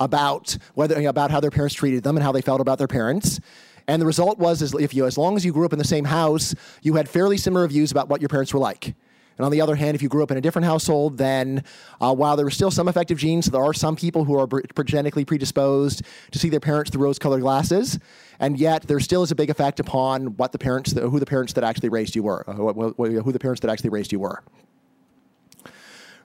about 0.00 0.56
whether 0.74 1.06
about 1.06 1.30
how 1.30 1.40
their 1.40 1.50
parents 1.50 1.74
treated 1.74 2.02
them 2.02 2.16
and 2.16 2.24
how 2.24 2.32
they 2.32 2.40
felt 2.40 2.60
about 2.60 2.78
their 2.78 2.88
parents. 2.88 3.40
And 3.88 4.00
the 4.00 4.06
result 4.06 4.38
was, 4.38 4.62
is 4.62 4.74
if 4.74 4.94
you, 4.94 5.06
as 5.06 5.18
long 5.18 5.36
as 5.36 5.44
you 5.44 5.52
grew 5.52 5.66
up 5.66 5.72
in 5.72 5.78
the 5.78 5.84
same 5.84 6.04
house, 6.04 6.54
you 6.82 6.94
had 6.94 7.08
fairly 7.08 7.36
similar 7.36 7.66
views 7.66 7.90
about 7.90 8.08
what 8.08 8.20
your 8.20 8.28
parents 8.28 8.54
were 8.54 8.60
like. 8.60 8.94
And 9.38 9.46
on 9.46 9.50
the 9.50 9.60
other 9.60 9.74
hand, 9.74 9.94
if 9.94 10.02
you 10.02 10.08
grew 10.08 10.22
up 10.22 10.30
in 10.30 10.36
a 10.36 10.40
different 10.40 10.66
household, 10.66 11.18
then 11.18 11.64
uh, 12.00 12.14
while 12.14 12.36
there 12.36 12.46
are 12.46 12.50
still 12.50 12.70
some 12.70 12.86
affective 12.86 13.18
genes, 13.18 13.46
there 13.46 13.62
are 13.62 13.72
some 13.72 13.96
people 13.96 14.24
who 14.24 14.38
are 14.38 14.84
genetically 14.84 15.24
predisposed 15.24 16.02
to 16.30 16.38
see 16.38 16.48
their 16.48 16.60
parents 16.60 16.90
through 16.90 17.02
rose-colored 17.02 17.40
glasses, 17.40 17.98
and 18.40 18.58
yet 18.58 18.82
there 18.82 19.00
still 19.00 19.22
is 19.22 19.30
a 19.30 19.34
big 19.34 19.50
effect 19.50 19.80
upon 19.80 20.36
what 20.36 20.52
the 20.52 20.58
parents, 20.58 20.92
who 20.92 21.18
the 21.18 21.26
parents 21.26 21.54
that 21.54 21.64
actually 21.64 21.88
raised 21.88 22.14
you 22.14 22.22
were, 22.22 22.44
uh, 22.48 22.52
who 22.54 23.32
the 23.32 23.38
parents 23.38 23.60
that 23.60 23.70
actually 23.70 23.90
raised 23.90 24.12
you 24.12 24.20
were. 24.20 24.42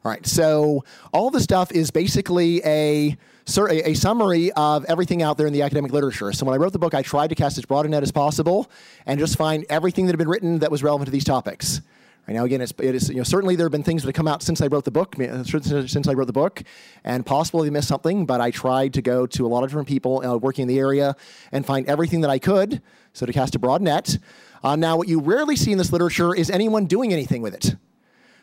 All 0.06 0.12
right, 0.12 0.26
so 0.26 0.84
all 1.12 1.30
the 1.32 1.40
stuff 1.40 1.72
is 1.72 1.92
basically 1.92 2.62
a, 2.64 3.18
a 3.58 3.94
summary 3.94 4.52
of 4.54 4.86
everything 4.86 5.22
out 5.22 5.38
there 5.38 5.48
in 5.48 5.54
the 5.54 5.64
academic 5.64 5.92
literature. 5.92 6.32
So 6.32 6.46
when 6.46 6.54
I 6.54 6.58
wrote 6.58 6.72
the 6.72 6.80
book, 6.80 6.94
I 6.94 7.02
tried 7.02 7.30
to 7.30 7.36
cast 7.36 7.58
as 7.58 7.66
broad 7.66 7.86
a 7.86 7.90
net 7.90 8.04
as 8.04 8.12
possible 8.12 8.70
and 9.06 9.20
just 9.20 9.38
find 9.38 9.66
everything 9.70 10.06
that 10.06 10.14
had 10.14 10.20
been 10.20 10.30
written 10.30 10.60
that 10.60 10.72
was 10.72 10.84
relevant 10.84 11.08
to 11.08 11.12
these 11.12 11.24
topics. 11.24 11.82
Right 12.28 12.34
now, 12.34 12.44
again, 12.44 12.60
it's, 12.60 12.74
it 12.80 12.94
is, 12.94 13.10
you 13.10 13.16
know, 13.16 13.24
certainly 13.24 13.56
there 13.56 13.66
have 13.66 13.72
been 13.72 13.84
things 13.84 14.04
that 14.04 14.10
have 14.10 14.16
come 14.16 14.28
out 14.28 14.44
since 14.44 14.60
I 14.62 14.68
wrote 14.68 14.84
the 14.84 14.92
book, 14.92 15.16
since 15.16 16.08
I 16.10 16.14
wrote 16.14 16.28
the 16.28 16.34
book, 16.34 16.62
and 17.06 17.26
possibly 17.26 17.70
missed 17.70 17.88
something, 17.88 18.26
but 18.26 18.42
I 18.42 18.52
tried 18.52 18.94
to 18.96 19.02
go 19.02 19.26
to 19.28 19.46
a 19.46 19.48
lot 19.48 19.64
of 19.64 19.70
different 19.70 19.88
people 19.88 20.26
uh, 20.26 20.36
working 20.36 20.64
in 20.64 20.68
the 20.68 20.78
area 20.78 21.16
and 21.54 21.66
find 21.66 21.88
everything 21.88 22.22
that 22.22 22.30
I 22.30 22.38
could, 22.38 22.82
so 23.14 23.26
to 23.26 23.32
cast 23.32 23.56
a 23.56 23.60
broad 23.60 23.82
net. 23.82 24.18
Uh, 24.62 24.76
now, 24.76 24.98
what 24.98 25.08
you 25.08 25.22
rarely 25.22 25.56
see 25.56 25.72
in 25.72 25.78
this 25.78 25.94
literature 25.94 26.36
is 26.36 26.50
anyone 26.50 26.86
doing 26.86 27.14
anything 27.14 27.42
with 27.42 27.54
it. 27.54 27.78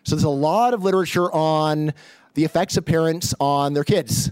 So 0.04 0.14
there's 0.14 0.24
a 0.24 0.28
lot 0.28 0.74
of 0.74 0.82
literature 0.82 1.32
on 1.32 1.92
the 2.34 2.44
effects 2.44 2.76
of 2.76 2.84
parents 2.84 3.34
on 3.40 3.72
their 3.72 3.84
kids, 3.84 4.30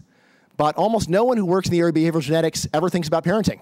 but 0.56 0.76
almost 0.76 1.08
no 1.08 1.24
one 1.24 1.38
who 1.38 1.46
works 1.46 1.68
in 1.68 1.72
the 1.72 1.80
area 1.80 1.88
of 1.88 1.94
behavioral 1.94 2.22
genetics 2.22 2.66
ever 2.74 2.90
thinks 2.90 3.08
about 3.08 3.24
parenting. 3.24 3.60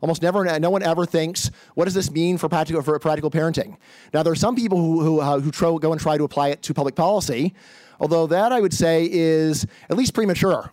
Almost 0.00 0.22
never, 0.22 0.58
no 0.58 0.70
one 0.70 0.82
ever 0.82 1.04
thinks, 1.04 1.50
what 1.74 1.84
does 1.84 1.92
this 1.92 2.10
mean 2.10 2.38
for 2.38 2.48
practical, 2.48 2.80
for 2.80 2.98
practical 2.98 3.30
parenting? 3.30 3.76
Now, 4.14 4.22
there 4.22 4.32
are 4.32 4.36
some 4.36 4.56
people 4.56 4.78
who, 4.78 5.00
who, 5.00 5.20
uh, 5.20 5.40
who 5.40 5.50
tro- 5.50 5.78
go 5.78 5.92
and 5.92 6.00
try 6.00 6.16
to 6.16 6.24
apply 6.24 6.48
it 6.48 6.62
to 6.62 6.72
public 6.72 6.94
policy, 6.94 7.52
although 8.00 8.26
that 8.28 8.50
I 8.50 8.60
would 8.60 8.72
say 8.72 9.06
is 9.10 9.66
at 9.90 9.98
least 9.98 10.14
premature, 10.14 10.72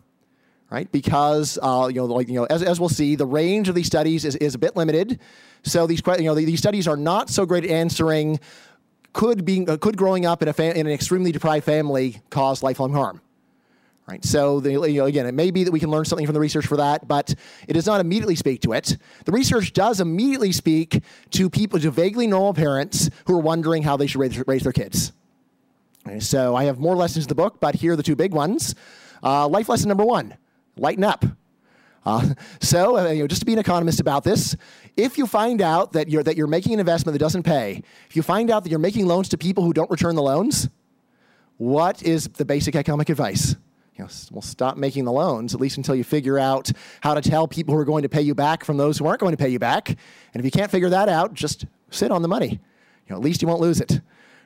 right? 0.70 0.90
Because, 0.94 1.60
uh, 1.62 1.90
you 1.90 1.96
know, 1.96 2.06
like, 2.06 2.30
you 2.30 2.36
know, 2.36 2.46
as, 2.46 2.64
as 2.64 2.80
we'll 2.80 2.88
see, 2.88 3.16
the 3.16 3.26
range 3.26 3.68
of 3.68 3.76
these 3.76 3.88
studies 3.88 4.24
is, 4.24 4.38
is 4.38 4.56
a 4.56 4.58
bit 4.58 4.78
limited. 4.78 5.20
So 5.64 5.88
these, 5.88 6.02
you 6.20 6.24
know, 6.24 6.36
these 6.36 6.60
studies 6.60 6.88
are 6.88 6.96
not 6.96 7.30
so 7.30 7.46
great 7.46 7.66
at 7.66 7.70
answering 7.70 8.40
could 9.18 9.44
being 9.44 9.68
uh, 9.68 9.76
could 9.78 9.98
growing 9.98 10.28
up 10.28 10.44
in, 10.44 10.48
a 10.48 10.54
fa- 10.54 10.78
in 10.78 10.86
an 10.86 10.94
extremely 10.94 11.32
deprived 11.32 11.66
family 11.66 12.22
cause 12.30 12.62
lifelong 12.62 12.94
harm. 12.94 13.20
Right. 14.08 14.24
So 14.24 14.60
the, 14.62 14.72
you 14.72 15.02
know, 15.02 15.06
again, 15.06 15.26
it 15.26 15.34
may 15.34 15.50
be 15.50 15.64
that 15.64 15.72
we 15.72 15.80
can 15.82 15.90
learn 15.90 16.06
something 16.06 16.26
from 16.26 16.36
the 16.36 16.40
research 16.40 16.68
for 16.68 16.78
that, 16.78 17.08
but 17.08 17.34
it 17.68 17.74
does 17.74 17.88
not 17.88 18.00
immediately 18.00 18.36
speak 18.36 18.62
to 18.62 18.74
it. 18.74 18.96
The 19.26 19.32
research 19.32 19.74
does 19.74 20.00
immediately 20.00 20.52
speak 20.52 21.04
to 21.32 21.50
people, 21.50 21.80
to 21.80 21.90
vaguely 21.90 22.28
normal 22.28 22.54
parents 22.54 23.10
who 23.26 23.36
are 23.36 23.42
wondering 23.42 23.84
how 23.84 23.98
they 23.98 24.06
should 24.06 24.22
raise, 24.22 24.48
raise 24.48 24.62
their 24.62 24.72
kids. 24.72 25.12
So 26.20 26.56
I 26.56 26.66
have 26.66 26.78
more 26.78 26.96
lessons 26.96 27.26
in 27.26 27.30
the 27.30 27.36
book, 27.36 27.60
but 27.60 27.76
here 27.76 27.94
are 27.94 27.96
the 27.98 28.04
two 28.04 28.16
big 28.16 28.34
ones. 28.34 28.76
Uh, 29.24 29.48
life 29.48 29.68
lesson 29.68 29.90
number 29.90 30.06
one: 30.06 30.38
lighten 30.78 31.04
up. 31.04 31.26
Uh, 32.06 32.34
so, 32.62 32.98
uh, 32.98 33.10
you 33.10 33.24
know, 33.24 33.28
just 33.28 33.42
to 33.42 33.46
be 33.46 33.54
an 33.54 33.60
economist 33.60 34.00
about 34.00 34.24
this, 34.24 34.56
if 34.98 35.18
you 35.18 35.28
find 35.28 35.62
out 35.62 35.94
that 35.94 36.10
you're, 36.10 36.24
that 36.24 36.36
you're 36.36 36.48
making 36.48 36.74
an 36.74 36.80
investment 36.80 37.14
that 37.14 37.20
doesn't 37.20 37.44
pay, 37.44 37.84
if 38.10 38.16
you 38.16 38.22
find 38.24 38.52
out 38.52 38.64
that 38.64 38.70
you're 38.70 38.80
making 38.80 39.06
loans 39.06 39.30
to 39.30 39.38
people 39.38 39.64
who 39.64 39.72
don't 39.72 39.90
return 39.90 40.16
the 40.16 40.24
loans, 40.24 40.68
what 41.58 42.04
is 42.04 42.28
the 42.28 42.46
basic 42.46 42.76
economic 42.76 43.10
advice? 43.10 43.56
you 43.98 44.04
know, 44.04 44.10
well, 44.32 44.42
stop 44.42 44.78
making 44.78 45.06
the 45.06 45.12
loans, 45.12 45.56
at 45.56 45.60
least 45.60 45.78
until 45.78 45.96
you 45.96 46.04
figure 46.04 46.38
out 46.38 46.72
how 47.02 47.16
to 47.16 47.22
tell 47.22 47.48
people 47.48 47.74
who 47.74 47.80
are 47.80 47.86
going 47.86 48.04
to 48.04 48.10
pay 48.10 48.22
you 48.22 48.36
back 48.36 48.64
from 48.64 48.78
those 48.78 48.98
who 48.98 49.08
aren't 49.08 49.20
going 49.20 49.32
to 49.32 49.38
pay 49.38 49.50
you 49.50 49.60
back. 49.60 49.90
And 49.90 49.98
if 50.36 50.46
you 50.46 50.52
can't 50.52 50.70
figure 50.70 50.90
that 50.90 51.10
out, 51.10 51.34
just 51.34 51.66
sit 51.90 52.12
on 52.12 52.22
the 52.22 52.28
money. 52.28 52.52
You 52.52 53.10
know, 53.10 53.16
at 53.16 53.24
least 53.24 53.42
you 53.42 53.48
won't 53.48 53.62
lose 53.62 53.82
it. 53.82 54.00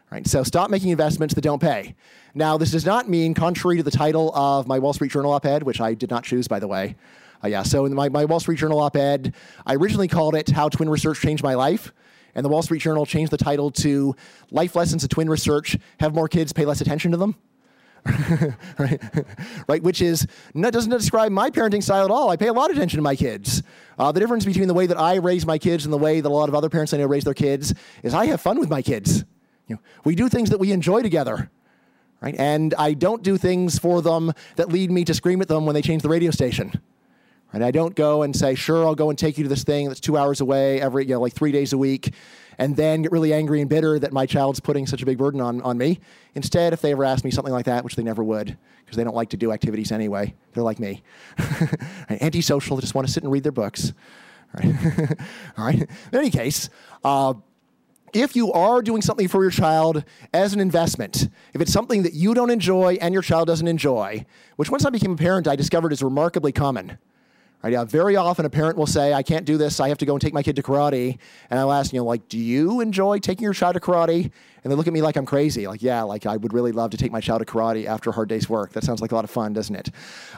Right? 0.10 0.26
So 0.28 0.44
stop 0.44 0.70
making 0.70 0.90
investments 0.90 1.34
that 1.36 1.42
don't 1.42 1.62
pay. 1.62 1.96
Now, 2.34 2.58
this 2.58 2.72
does 2.72 2.86
not 2.86 3.10
mean, 3.10 3.34
contrary 3.34 3.78
to 3.78 3.84
the 3.84 3.92
title 3.92 4.34
of 4.36 4.68
my 4.68 4.80
Wall 4.80 4.94
Street 4.94 5.12
Journal 5.12 5.34
op-ed, 5.34 5.64
which 5.64 5.82
I 5.82 5.94
did 5.94 6.10
not 6.10 6.24
choose, 6.24 6.48
by 6.48 6.60
the 6.60 6.68
way. 6.68 6.96
Uh, 7.44 7.48
yeah, 7.48 7.64
so 7.64 7.86
in 7.86 7.94
my, 7.94 8.10
my 8.10 8.26
Wall 8.26 8.40
Street 8.40 8.60
Journal 8.60 8.80
op-ed, 8.80 9.34
I 9.66 9.76
originally 9.76 10.08
called 10.08 10.36
it 10.36 10.50
"How 10.50 10.70
Twin 10.70 10.90
Research 10.90 11.22
Changed 11.22 11.44
My 11.44 11.56
Life." 11.56 11.94
And 12.36 12.46
the 12.46 12.50
Wall 12.50 12.62
Street 12.62 12.82
Journal 12.82 13.06
changed 13.06 13.32
the 13.32 13.38
title 13.38 13.72
to 13.72 14.16
Life 14.52 14.76
Lessons 14.76 15.04
of 15.04 15.10
Twin 15.10 15.30
Research 15.30 15.78
Have 16.00 16.14
More 16.14 16.28
Kids 16.28 16.54
Pay 16.54 16.66
Less 16.66 16.80
Attention 16.80 17.12
to 17.12 17.18
Them. 17.18 17.36
right? 18.80 19.02
right? 19.68 19.84
Which 19.84 20.02
is 20.02 20.26
not, 20.54 20.74
doesn't 20.74 20.90
describe 20.90 21.32
my 21.32 21.50
parenting 21.50 21.84
style 21.84 22.06
at 22.06 22.12
all. 22.12 22.30
I 22.30 22.36
pay 22.36 22.48
a 22.48 22.54
lot 22.54 22.70
of 22.70 22.78
attention 22.78 22.98
to 22.98 23.04
my 23.04 23.16
kids. 23.16 23.62
Uh, 23.98 24.12
the 24.12 24.20
difference 24.20 24.46
between 24.46 24.68
the 24.68 24.74
way 24.74 24.88
that 24.88 25.00
I 25.00 25.16
raise 25.16 25.46
my 25.46 25.58
kids 25.58 25.86
and 25.86 25.94
the 25.94 25.98
way 25.98 26.22
that 26.22 26.28
a 26.28 26.34
lot 26.34 26.50
of 26.50 26.56
other 26.56 26.70
parents 26.70 26.94
I 26.94 26.98
know 26.98 27.06
raise 27.06 27.24
their 27.24 27.34
kids 27.34 27.74
is 28.04 28.14
I 28.14 28.26
have 28.28 28.42
fun 28.42 28.60
with 28.60 28.70
my 28.70 28.82
kids. 28.82 29.24
You 29.68 29.76
know, 29.76 29.82
we 30.04 30.16
do 30.16 30.30
things 30.30 30.50
that 30.50 30.60
we 30.60 30.72
enjoy 30.72 31.02
together. 31.02 31.52
Right? 32.22 32.36
And 32.38 32.74
I 32.76 32.94
don't 32.94 33.24
do 33.24 33.38
things 33.38 33.80
for 33.80 34.02
them 34.02 34.32
that 34.56 34.70
lead 34.70 34.92
me 34.92 35.04
to 35.06 35.14
scream 35.14 35.42
at 35.42 35.48
them 35.48 35.66
when 35.66 35.74
they 35.74 35.82
change 35.82 36.04
the 36.04 36.10
radio 36.10 36.32
station. 36.32 36.80
Right? 37.54 37.62
I 37.62 37.72
don't 37.72 37.96
go 37.96 38.24
and 38.24 38.36
say, 38.36 38.56
sure, 38.56 38.86
I'll 38.86 38.96
go 38.96 39.10
and 39.10 39.20
take 39.20 39.38
you 39.38 39.44
to 39.44 39.50
this 39.50 39.64
thing 39.64 39.88
that's 39.88 40.00
two 40.00 40.18
hours 40.18 40.42
away 40.42 40.80
every, 40.80 41.04
you 41.06 41.14
know, 41.14 41.22
like 41.22 41.34
three 41.34 41.52
days 41.52 41.74
a 41.74 41.78
week 41.78 42.14
and 42.58 42.76
then 42.76 43.02
get 43.02 43.12
really 43.12 43.34
angry 43.34 43.60
and 43.60 43.70
bitter 43.70 43.98
that 44.00 44.14
my 44.14 44.26
child's 44.26 44.60
putting 44.60 44.86
such 44.86 45.02
a 45.02 45.06
big 45.06 45.18
burden 45.18 45.42
on, 45.42 45.62
on 45.62 45.78
me. 45.78 46.00
Instead, 46.36 46.74
if 46.74 46.82
they 46.82 46.92
ever 46.92 47.04
ask 47.04 47.24
me 47.24 47.32
something 47.32 47.54
like 47.54 47.66
that, 47.66 47.84
which 47.84 47.96
they 47.96 48.04
never 48.04 48.24
would, 48.24 48.58
because 48.86 48.98
they 48.98 49.04
don't 49.04 49.16
like 49.16 49.30
to 49.30 49.38
do 49.38 49.52
activities 49.52 49.92
anyway, 49.92 50.34
they're 50.54 50.64
like 50.64 50.80
me. 50.80 51.02
Antisocial, 52.10 52.76
they 52.78 52.82
just 52.82 52.96
want 52.96 53.08
to 53.08 53.12
sit 53.12 53.24
and 53.24 53.32
read 53.32 53.44
their 53.44 53.52
books. 53.52 53.94
All 54.54 54.70
right. 54.70 55.12
All 55.58 55.66
right. 55.66 55.80
In 55.80 55.88
any 56.14 56.30
case, 56.30 56.70
uh, 57.04 57.34
if 58.14 58.36
you 58.36 58.52
are 58.52 58.82
doing 58.82 59.02
something 59.02 59.28
for 59.28 59.42
your 59.42 59.52
child 59.52 60.04
as 60.34 60.54
an 60.54 60.60
investment, 60.60 61.30
if 61.54 61.62
it's 61.62 61.72
something 61.72 62.04
that 62.04 62.14
you 62.14 62.34
don't 62.34 62.50
enjoy 62.50 62.98
and 63.02 63.14
your 63.14 63.24
child 63.24 63.48
doesn't 63.48 63.68
enjoy, 63.68 64.26
which 64.58 64.70
once 64.70 64.86
I 64.86 64.90
became 64.90 65.14
a 65.14 65.18
parent, 65.18 65.48
I 65.48 65.56
discovered 65.56 65.94
is 65.94 66.04
remarkably 66.04 66.52
common. 66.52 66.98
Right? 67.64 67.74
Yeah, 67.74 67.84
very 67.84 68.16
often 68.16 68.46
a 68.46 68.50
parent 68.50 68.76
will 68.76 68.88
say, 68.88 69.14
I 69.14 69.22
can't 69.22 69.46
do 69.46 69.56
this. 69.56 69.80
I 69.80 69.90
have 69.90 70.00
to 70.00 70.06
go 70.06 70.14
and 70.14 70.22
take 70.22 70.34
my 70.34 70.42
kid 70.42 70.56
to 70.56 70.64
karate. 70.64 71.20
And 71.50 71.60
I'll 71.60 71.72
ask, 71.72 71.94
you 71.94 72.00
know, 72.00 72.06
like, 72.06 72.28
do 72.28 72.40
you 72.40 72.82
enjoy 72.82 73.20
taking 73.20 73.44
your 73.44 73.54
child 73.54 73.76
to 73.76 73.80
karate? 73.80 74.32
And 74.64 74.72
they 74.72 74.76
look 74.76 74.88
at 74.88 74.94
me 74.94 75.04
like 75.04 75.16
I'm 75.16 75.28
crazy. 75.28 75.68
Like, 75.68 75.84
yeah, 75.84 76.02
like 76.02 76.26
I 76.26 76.38
would 76.38 76.54
really 76.54 76.72
love 76.72 76.90
to 76.92 76.98
take 76.98 77.12
my 77.12 77.22
child 77.22 77.40
to 77.40 77.46
karate 77.46 77.86
after 77.86 78.10
a 78.10 78.14
hard 78.14 78.30
day's 78.30 78.50
work. 78.50 78.74
That 78.74 78.84
sounds 78.84 79.00
like 79.00 79.12
a 79.12 79.16
lot 79.16 79.26
of 79.26 79.30
fun, 79.30 79.54
doesn't 79.54 79.76
it? 79.76 79.92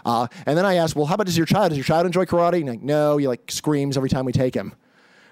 Uh, 0.06 0.28
and 0.46 0.58
then 0.58 0.66
I 0.66 0.76
ask, 0.76 0.98
well, 0.98 1.06
how 1.06 1.16
about 1.16 1.28
does 1.28 1.38
your 1.38 1.46
child? 1.46 1.70
Does 1.70 1.78
your 1.78 1.86
child 1.86 2.06
enjoy 2.06 2.26
karate? 2.26 2.58
And 2.58 2.68
like, 2.68 2.82
no, 2.82 3.16
he 3.16 3.28
like 3.28 3.50
screams 3.50 3.96
every 3.96 4.10
time 4.10 4.26
we 4.26 4.34
take 4.34 4.54
him. 4.54 4.74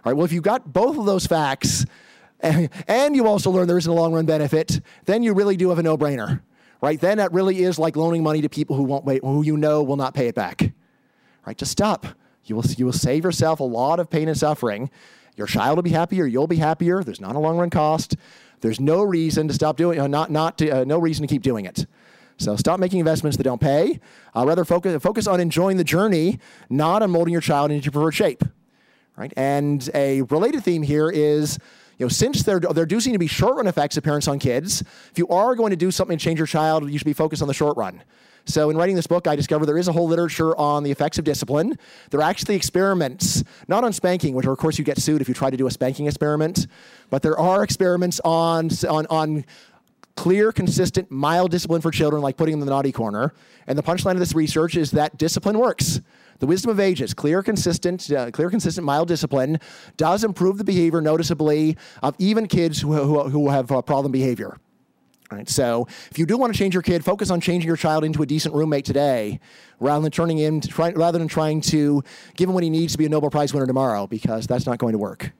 All 0.05 0.11
right, 0.11 0.17
well, 0.17 0.25
if 0.25 0.31
you've 0.31 0.43
got 0.43 0.71
both 0.71 0.97
of 0.97 1.05
those 1.05 1.27
facts, 1.27 1.85
and 2.39 3.15
you 3.15 3.27
also 3.27 3.51
learn 3.51 3.67
there 3.67 3.77
isn't 3.77 3.91
a 3.91 3.95
long 3.95 4.13
run 4.13 4.25
benefit, 4.25 4.81
then 5.05 5.23
you 5.23 5.33
really 5.33 5.57
do 5.57 5.69
have 5.69 5.77
a 5.77 5.83
no 5.83 5.97
brainer. 5.97 6.41
Right? 6.81 6.99
Then 6.99 7.17
that 7.17 7.31
really 7.33 7.61
is 7.61 7.77
like 7.77 7.95
loaning 7.95 8.23
money 8.23 8.41
to 8.41 8.49
people 8.49 8.75
who 8.75 8.83
won't 8.83 9.05
wait, 9.05 9.21
who 9.23 9.43
you 9.43 9.57
know 9.57 9.83
will 9.83 9.97
not 9.97 10.15
pay 10.15 10.27
it 10.27 10.35
back 10.35 10.71
right? 11.45 11.57
Just 11.57 11.71
stop. 11.71 12.05
You 12.45 12.55
will, 12.55 12.65
you 12.77 12.85
will 12.85 12.93
save 12.93 13.23
yourself 13.23 13.59
a 13.59 13.63
lot 13.63 13.99
of 13.99 14.09
pain 14.09 14.27
and 14.27 14.37
suffering. 14.37 14.89
Your 15.35 15.47
child 15.47 15.77
will 15.77 15.83
be 15.83 15.91
happier. 15.91 16.25
You'll 16.25 16.47
be 16.47 16.57
happier. 16.57 17.03
There's 17.03 17.21
not 17.21 17.35
a 17.35 17.39
long 17.39 17.57
run 17.57 17.69
cost. 17.69 18.15
There's 18.61 18.79
no 18.79 19.01
reason 19.01 19.47
to 19.47 19.53
stop 19.53 19.77
doing, 19.77 19.99
uh, 19.99 20.07
not, 20.07 20.29
not 20.29 20.57
to, 20.59 20.69
uh, 20.69 20.83
no 20.83 20.99
reason 20.99 21.25
to 21.25 21.33
keep 21.33 21.41
doing 21.41 21.65
it. 21.65 21.85
So 22.37 22.55
stop 22.55 22.79
making 22.79 22.99
investments 22.99 23.37
that 23.37 23.43
don't 23.43 23.61
pay. 23.61 23.99
Uh, 24.35 24.45
rather 24.45 24.65
focus, 24.65 25.01
focus 25.01 25.27
on 25.27 25.39
enjoying 25.39 25.77
the 25.77 25.83
journey, 25.83 26.39
not 26.69 27.03
on 27.03 27.11
molding 27.11 27.31
your 27.31 27.41
child 27.41 27.71
into 27.71 27.85
your 27.85 27.91
preferred 27.91 28.13
shape. 28.13 28.43
Right? 29.15 29.33
And 29.37 29.87
a 29.93 30.23
related 30.23 30.63
theme 30.63 30.81
here 30.81 31.09
is, 31.09 31.59
you 31.97 32.05
know, 32.05 32.09
since 32.09 32.43
there, 32.43 32.59
there 32.59 32.87
do 32.87 32.99
seem 32.99 33.13
to 33.13 33.19
be 33.19 33.27
short 33.27 33.57
run 33.57 33.67
effects 33.67 33.95
of 33.97 34.03
parents 34.03 34.27
on 34.27 34.39
kids, 34.39 34.81
if 34.81 35.17
you 35.17 35.27
are 35.27 35.53
going 35.55 35.69
to 35.69 35.75
do 35.75 35.91
something 35.91 36.17
to 36.17 36.23
change 36.23 36.39
your 36.39 36.47
child, 36.47 36.89
you 36.89 36.97
should 36.97 37.05
be 37.05 37.13
focused 37.13 37.43
on 37.43 37.47
the 37.47 37.53
short 37.53 37.77
run. 37.77 38.03
So, 38.45 38.69
in 38.69 38.77
writing 38.77 38.95
this 38.95 39.07
book, 39.07 39.27
I 39.27 39.35
discovered 39.35 39.65
there 39.65 39.77
is 39.77 39.87
a 39.87 39.91
whole 39.91 40.07
literature 40.07 40.57
on 40.57 40.83
the 40.83 40.91
effects 40.91 41.17
of 41.17 41.25
discipline. 41.25 41.77
There 42.09 42.19
are 42.19 42.29
actually 42.29 42.55
experiments, 42.55 43.43
not 43.67 43.83
on 43.83 43.93
spanking, 43.93 44.33
which, 44.33 44.45
of 44.45 44.57
course, 44.57 44.77
you 44.79 44.83
get 44.83 44.97
sued 44.97 45.21
if 45.21 45.27
you 45.27 45.33
try 45.33 45.49
to 45.49 45.57
do 45.57 45.67
a 45.67 45.71
spanking 45.71 46.07
experiment, 46.07 46.67
but 47.09 47.21
there 47.21 47.39
are 47.39 47.63
experiments 47.63 48.19
on, 48.23 48.69
on, 48.89 49.05
on 49.07 49.45
clear, 50.15 50.51
consistent, 50.51 51.09
mild 51.11 51.51
discipline 51.51 51.81
for 51.81 51.91
children, 51.91 52.21
like 52.21 52.37
putting 52.37 52.53
them 52.53 52.61
in 52.61 52.65
the 52.65 52.71
naughty 52.71 52.91
corner. 52.91 53.33
And 53.67 53.77
the 53.77 53.83
punchline 53.83 54.13
of 54.13 54.19
this 54.19 54.33
research 54.33 54.75
is 54.75 54.91
that 54.91 55.17
discipline 55.17 55.57
works. 55.57 56.01
The 56.39 56.47
wisdom 56.47 56.71
of 56.71 56.79
ages, 56.79 57.13
clear, 57.13 57.43
consistent, 57.43 58.11
uh, 58.11 58.31
clear, 58.31 58.49
consistent, 58.49 58.85
mild 58.85 59.07
discipline, 59.07 59.59
does 59.97 60.23
improve 60.23 60.57
the 60.57 60.63
behavior 60.63 60.99
noticeably 60.99 61.77
of 62.01 62.15
even 62.17 62.47
kids 62.47 62.81
who, 62.81 62.93
who, 62.93 63.29
who 63.29 63.49
have 63.49 63.71
uh, 63.71 63.81
problem 63.83 64.11
behavior. 64.11 64.57
Right? 65.31 65.47
So 65.49 65.87
if 66.09 66.19
you 66.19 66.25
do 66.25 66.37
want 66.37 66.53
to 66.53 66.59
change 66.59 66.73
your 66.73 66.83
kid, 66.83 67.05
focus 67.05 67.29
on 67.29 67.39
changing 67.39 67.67
your 67.67 67.77
child 67.77 68.03
into 68.03 68.21
a 68.21 68.25
decent 68.25 68.53
roommate 68.53 68.83
today, 68.83 69.39
rather 69.79 70.01
than 70.01 70.11
turning 70.11 70.37
him, 70.37 70.59
try, 70.59 70.91
rather 70.91 71.17
than 71.17 71.29
trying 71.29 71.61
to 71.61 72.03
give 72.35 72.49
him 72.49 72.53
what 72.53 72.63
he 72.63 72.69
needs 72.69 72.91
to 72.91 72.97
be 72.97 73.05
a 73.05 73.09
Nobel 73.09 73.29
Prize 73.29 73.53
winner 73.53 73.65
tomorrow, 73.65 74.07
because 74.07 74.45
that's 74.45 74.65
not 74.65 74.77
going 74.77 74.91
to 74.91 74.97
work. 74.97 75.31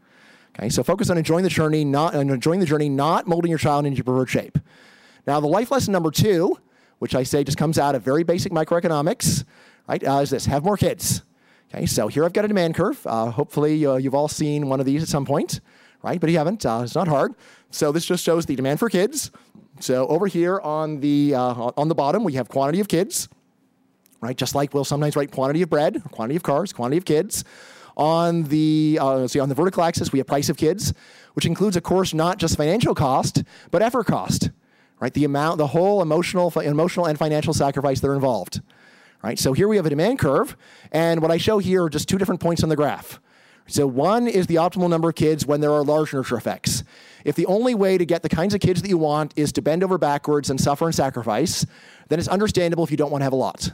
Okay, 0.58 0.70
so 0.70 0.82
focus 0.82 1.10
on 1.10 1.18
enjoying 1.18 1.44
the 1.44 1.50
journey, 1.50 1.84
not 1.84 2.16
enjoying 2.16 2.60
the 2.62 2.66
journey, 2.66 2.88
not 2.88 3.28
molding 3.28 3.50
your 3.50 3.58
child 3.58 3.86
into 3.86 3.98
your 3.98 4.06
preferred 4.06 4.30
shape. 4.30 4.58
Now, 5.28 5.40
the 5.40 5.48
life 5.48 5.72
lesson 5.72 5.92
number 5.92 6.12
two, 6.12 6.58
which 7.00 7.14
I 7.14 7.24
say 7.24 7.44
just 7.44 7.58
comes 7.58 7.78
out 7.78 7.94
of 7.94 8.02
very 8.02 8.24
basic 8.24 8.52
microeconomics, 8.52 9.44
right, 9.88 10.06
uh, 10.06 10.20
is 10.20 10.30
this: 10.30 10.46
have 10.46 10.64
more 10.64 10.78
kids. 10.78 11.24
Okay, 11.74 11.86
so 11.86 12.08
here 12.08 12.24
I've 12.24 12.34
got 12.34 12.46
a 12.46 12.48
demand 12.48 12.76
curve. 12.76 13.06
Uh, 13.06 13.32
hopefully, 13.32 13.86
uh, 13.86 13.96
you've 13.96 14.16
all 14.16 14.28
seen 14.28 14.68
one 14.68 14.80
of 14.80 14.86
these 14.86 15.04
at 15.04 15.10
some 15.10 15.26
point 15.26 15.60
right? 16.04 16.20
But 16.20 16.30
you 16.30 16.38
haven't. 16.38 16.66
Uh, 16.66 16.82
it's 16.84 16.96
not 16.96 17.08
hard. 17.08 17.36
So 17.70 17.92
this 17.92 18.06
just 18.06 18.24
shows 18.24 18.46
the 18.46 18.56
demand 18.56 18.80
for 18.80 18.90
kids. 18.90 19.32
So 19.82 20.08
over 20.08 20.28
here 20.28 20.60
on 20.60 21.00
the 21.00 21.34
uh, 21.36 21.72
on 21.76 21.88
the 21.88 21.96
bottom, 21.96 22.24
we 22.24 22.34
have 22.34 22.50
quantity 22.50 22.80
of 22.80 22.88
kids, 22.88 23.28
right? 24.22 24.38
Just 24.38 24.54
like 24.54 24.74
we'll 24.74 24.86
sometimes 24.86 25.16
write 25.16 25.32
quantity 25.32 25.64
of 25.64 25.70
bread, 25.70 26.04
quantity 26.12 26.36
of 26.36 26.44
cars, 26.44 26.72
quantity 26.72 26.98
of 26.98 27.06
kids. 27.06 27.44
On 27.98 28.44
the 28.44 29.00
uh, 29.02 29.28
see 29.28 29.40
on 29.40 29.50
the 29.50 29.56
vertical 29.56 29.84
axis, 29.84 30.12
we 30.12 30.20
have 30.20 30.28
price 30.28 30.50
of 30.50 30.58
kids, 30.58 30.94
which 31.34 31.46
includes, 31.46 31.76
of 31.76 31.84
course, 31.84 32.14
not 32.14 32.38
just 32.38 32.58
financial 32.58 32.96
cost, 32.96 33.44
but 33.72 33.82
effort 33.82 34.06
cost, 34.06 34.52
right? 35.00 35.14
The 35.14 35.26
amount, 35.26 35.58
the 35.58 35.68
whole 35.68 36.02
emotional, 36.02 36.52
emotional 36.60 37.08
and 37.08 37.18
financial 37.18 37.54
sacrifice 37.54 38.00
that 38.00 38.08
are 38.08 38.16
involved, 38.16 38.62
right? 39.24 39.38
So 39.38 39.54
here 39.54 39.68
we 39.68 39.76
have 39.78 39.86
a 39.86 39.90
demand 39.90 40.20
curve, 40.20 40.56
and 40.92 41.22
what 41.22 41.32
I 41.32 41.38
show 41.38 41.58
here 41.58 41.84
are 41.84 41.90
just 41.90 42.08
two 42.08 42.18
different 42.18 42.40
points 42.40 42.64
on 42.64 42.70
the 42.70 42.76
graph. 42.76 43.20
So 43.68 43.88
one 43.88 44.28
is 44.28 44.48
the 44.48 44.56
optimal 44.56 44.90
number 44.90 45.10
of 45.10 45.16
kids 45.16 45.46
when 45.46 45.62
there 45.62 45.72
are 45.72 45.84
large 45.84 46.14
nurture 46.14 46.38
effects. 46.38 46.84
If 47.26 47.36
the 47.36 47.46
only 47.46 47.76
way 47.76 47.98
to 47.98 48.06
get 48.06 48.24
the 48.24 48.30
kinds 48.30 48.54
of 48.54 48.62
kids 48.62 48.82
that 48.82 48.90
you 48.90 48.98
want 48.98 49.34
is 49.36 49.52
to 49.54 49.62
bend 49.62 49.84
over 49.84 49.98
backwards 49.98 50.50
and 50.50 50.60
suffer 50.60 50.86
and 50.86 50.96
sacrifice, 50.96 51.66
then 52.10 52.20
it's 52.20 52.28
understandable 52.28 52.84
if 52.84 52.92
you 52.92 52.98
don't 52.98 53.12
want 53.12 53.22
to 53.22 53.26
have 53.26 53.34
a 53.34 53.38
lot. 53.38 53.72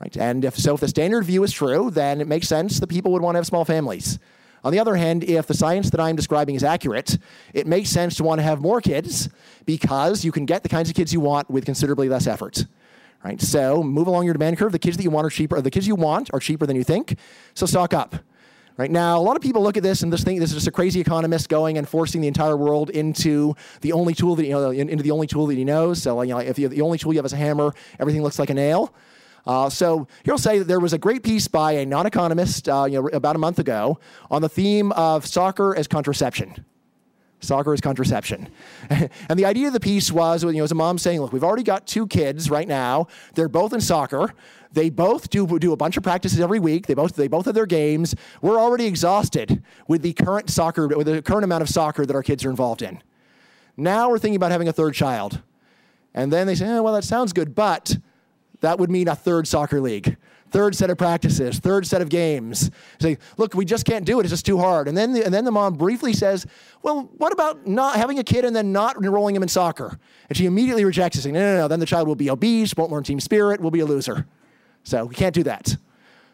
Right? 0.00 0.16
And 0.16 0.44
if 0.44 0.56
so, 0.56 0.74
if 0.74 0.80
the 0.80 0.88
standard 0.88 1.24
view 1.24 1.42
is 1.44 1.52
true, 1.52 1.90
then 1.90 2.20
it 2.20 2.26
makes 2.26 2.48
sense 2.48 2.80
that 2.80 2.88
people 2.88 3.12
would 3.12 3.22
want 3.22 3.34
to 3.34 3.38
have 3.38 3.46
small 3.46 3.64
families. 3.64 4.18
On 4.64 4.72
the 4.72 4.78
other 4.78 4.94
hand, 4.94 5.24
if 5.24 5.46
the 5.46 5.54
science 5.54 5.90
that 5.90 6.00
I'm 6.00 6.14
describing 6.14 6.54
is 6.54 6.62
accurate, 6.62 7.18
it 7.52 7.66
makes 7.66 7.90
sense 7.90 8.16
to 8.16 8.24
want 8.24 8.38
to 8.38 8.42
have 8.42 8.60
more 8.60 8.80
kids 8.80 9.28
because 9.64 10.24
you 10.24 10.30
can 10.30 10.46
get 10.46 10.62
the 10.62 10.68
kinds 10.68 10.88
of 10.88 10.94
kids 10.94 11.12
you 11.12 11.20
want 11.20 11.50
with 11.50 11.64
considerably 11.64 12.08
less 12.08 12.26
effort. 12.26 12.64
Right? 13.24 13.40
So 13.40 13.82
move 13.82 14.06
along 14.08 14.24
your 14.24 14.34
demand 14.34 14.58
curve. 14.58 14.72
The 14.72 14.78
kids 14.78 14.96
that 14.96 15.02
you 15.02 15.10
want 15.10 15.26
are 15.26 15.30
cheaper. 15.30 15.60
The 15.60 15.70
kids 15.70 15.86
you 15.86 15.94
want 15.94 16.30
are 16.32 16.40
cheaper 16.40 16.66
than 16.66 16.76
you 16.76 16.84
think. 16.84 17.16
So 17.54 17.66
stock 17.66 17.94
up. 17.94 18.16
Right 18.78 18.90
now, 18.90 19.18
a 19.18 19.20
lot 19.20 19.36
of 19.36 19.42
people 19.42 19.62
look 19.62 19.76
at 19.76 19.82
this 19.82 20.02
and 20.02 20.10
just 20.10 20.24
think 20.24 20.40
this 20.40 20.50
is 20.50 20.56
just 20.56 20.66
a 20.66 20.70
crazy 20.70 20.98
economist 20.98 21.48
going 21.50 21.76
and 21.76 21.86
forcing 21.86 22.22
the 22.22 22.28
entire 22.28 22.56
world 22.56 22.88
into 22.90 23.54
the 23.82 23.92
only 23.92 24.14
tool 24.14 24.34
that 24.36 24.46
you 24.46 24.52
know, 24.52 24.70
into 24.70 25.02
the 25.02 25.10
only 25.10 25.26
tool 25.26 25.46
that 25.46 25.56
he 25.56 25.64
knows. 25.64 26.02
So, 26.02 26.22
you 26.22 26.30
know, 26.30 26.38
if 26.38 26.56
the 26.56 26.80
only 26.80 26.96
tool 26.96 27.12
you 27.12 27.18
have 27.18 27.26
is 27.26 27.34
a 27.34 27.36
hammer, 27.36 27.74
everything 28.00 28.22
looks 28.22 28.38
like 28.38 28.48
a 28.50 28.54
nail. 28.54 28.94
Uh, 29.46 29.68
so 29.68 30.06
here 30.24 30.32
I'll 30.32 30.38
say 30.38 30.58
that 30.58 30.68
there 30.68 30.80
was 30.80 30.92
a 30.92 30.98
great 30.98 31.22
piece 31.22 31.48
by 31.48 31.72
a 31.72 31.86
non-economist 31.86 32.68
uh, 32.68 32.86
you 32.88 33.02
know, 33.02 33.08
about 33.08 33.36
a 33.36 33.38
month 33.38 33.58
ago 33.58 33.98
on 34.30 34.40
the 34.40 34.48
theme 34.48 34.92
of 34.92 35.26
soccer 35.26 35.76
as 35.76 35.86
contraception. 35.86 36.64
Soccer 37.40 37.74
is 37.74 37.80
contraception. 37.80 38.48
and 38.90 39.10
the 39.38 39.44
idea 39.44 39.66
of 39.66 39.72
the 39.72 39.80
piece 39.80 40.12
was, 40.12 40.44
you 40.44 40.52
know, 40.52 40.62
as 40.62 40.70
a 40.70 40.76
mom 40.76 40.96
saying, 40.96 41.20
look, 41.20 41.32
we've 41.32 41.42
already 41.42 41.64
got 41.64 41.88
two 41.88 42.06
kids 42.06 42.48
right 42.48 42.68
now. 42.68 43.08
They're 43.34 43.48
both 43.48 43.72
in 43.72 43.80
soccer. 43.80 44.32
They 44.72 44.90
both 44.90 45.28
do, 45.30 45.58
do 45.58 45.72
a 45.72 45.76
bunch 45.76 45.96
of 45.96 46.02
practices 46.02 46.40
every 46.40 46.58
week. 46.58 46.86
They 46.86 46.94
both, 46.94 47.14
they 47.14 47.28
both 47.28 47.44
have 47.44 47.54
their 47.54 47.66
games. 47.66 48.14
We're 48.40 48.58
already 48.58 48.86
exhausted 48.86 49.62
with 49.86 50.02
the 50.02 50.12
current 50.12 50.48
soccer, 50.50 50.88
with 50.88 51.06
the 51.06 51.22
current 51.22 51.44
amount 51.44 51.62
of 51.62 51.68
soccer 51.68 52.06
that 52.06 52.14
our 52.14 52.22
kids 52.22 52.44
are 52.44 52.50
involved 52.50 52.82
in. 52.82 53.02
Now 53.76 54.08
we're 54.08 54.18
thinking 54.18 54.36
about 54.36 54.50
having 54.50 54.68
a 54.68 54.72
third 54.72 54.94
child. 54.94 55.42
And 56.14 56.32
then 56.32 56.46
they 56.46 56.54
say, 56.54 56.68
oh, 56.68 56.82
well, 56.82 56.94
that 56.94 57.04
sounds 57.04 57.32
good, 57.32 57.54
but 57.54 57.96
that 58.60 58.78
would 58.78 58.90
mean 58.90 59.08
a 59.08 59.16
third 59.16 59.48
soccer 59.48 59.80
league, 59.80 60.16
third 60.50 60.74
set 60.74 60.90
of 60.90 60.98
practices, 60.98 61.58
third 61.58 61.86
set 61.86 62.02
of 62.02 62.08
games. 62.08 62.70
Say, 63.00 63.18
look, 63.38 63.54
we 63.54 63.64
just 63.64 63.84
can't 63.86 64.04
do 64.04 64.20
it. 64.20 64.24
It's 64.24 64.30
just 64.30 64.46
too 64.46 64.58
hard. 64.58 64.88
And 64.88 64.96
then, 64.96 65.14
the, 65.14 65.24
and 65.24 65.32
then 65.32 65.44
the 65.44 65.50
mom 65.50 65.74
briefly 65.74 66.12
says, 66.12 66.46
well, 66.82 67.10
what 67.16 67.32
about 67.32 67.66
not 67.66 67.96
having 67.96 68.18
a 68.18 68.24
kid 68.24 68.44
and 68.44 68.54
then 68.54 68.72
not 68.72 68.96
enrolling 68.96 69.34
him 69.34 69.42
in 69.42 69.48
soccer? 69.48 69.98
And 70.28 70.36
she 70.36 70.46
immediately 70.46 70.84
rejects 70.84 71.16
it, 71.18 71.22
saying, 71.22 71.34
no, 71.34 71.40
no, 71.40 71.56
no, 71.62 71.68
then 71.68 71.80
the 71.80 71.86
child 71.86 72.08
will 72.08 72.14
be 72.14 72.30
obese, 72.30 72.76
won't 72.76 72.92
learn 72.92 73.04
team 73.04 73.20
spirit, 73.20 73.60
will 73.60 73.70
be 73.70 73.80
a 73.80 73.86
loser. 73.86 74.26
So 74.84 75.04
we 75.04 75.14
can't 75.14 75.34
do 75.34 75.42
that. 75.44 75.76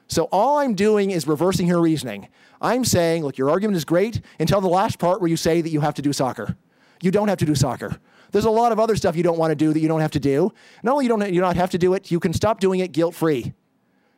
So 0.06 0.28
all 0.32 0.58
I'm 0.58 0.74
doing 0.74 1.10
is 1.10 1.26
reversing 1.26 1.68
her 1.68 1.80
reasoning. 1.80 2.28
I'm 2.60 2.84
saying, 2.84 3.22
look, 3.24 3.38
your 3.38 3.50
argument 3.50 3.76
is 3.76 3.84
great 3.84 4.20
until 4.40 4.60
the 4.60 4.68
last 4.68 4.98
part 4.98 5.20
where 5.20 5.28
you 5.28 5.36
say 5.36 5.60
that 5.60 5.68
you 5.68 5.80
have 5.80 5.94
to 5.94 6.02
do 6.02 6.12
soccer. 6.12 6.56
You 7.02 7.10
don't 7.10 7.28
have 7.28 7.38
to 7.38 7.44
do 7.44 7.54
soccer. 7.54 7.98
There's 8.32 8.44
a 8.44 8.50
lot 8.50 8.72
of 8.72 8.80
other 8.80 8.96
stuff 8.96 9.16
you 9.16 9.22
don't 9.22 9.38
want 9.38 9.52
to 9.52 9.54
do 9.54 9.72
that 9.72 9.80
you 9.80 9.88
don't 9.88 10.00
have 10.00 10.10
to 10.12 10.20
do. 10.20 10.52
Not 10.82 10.92
only 10.92 11.04
you 11.04 11.08
don't 11.08 11.32
you 11.32 11.40
not 11.40 11.56
have 11.56 11.70
to 11.70 11.78
do 11.78 11.94
it, 11.94 12.10
you 12.10 12.20
can 12.20 12.32
stop 12.32 12.60
doing 12.60 12.80
it 12.80 12.92
guilt 12.92 13.14
free. 13.14 13.54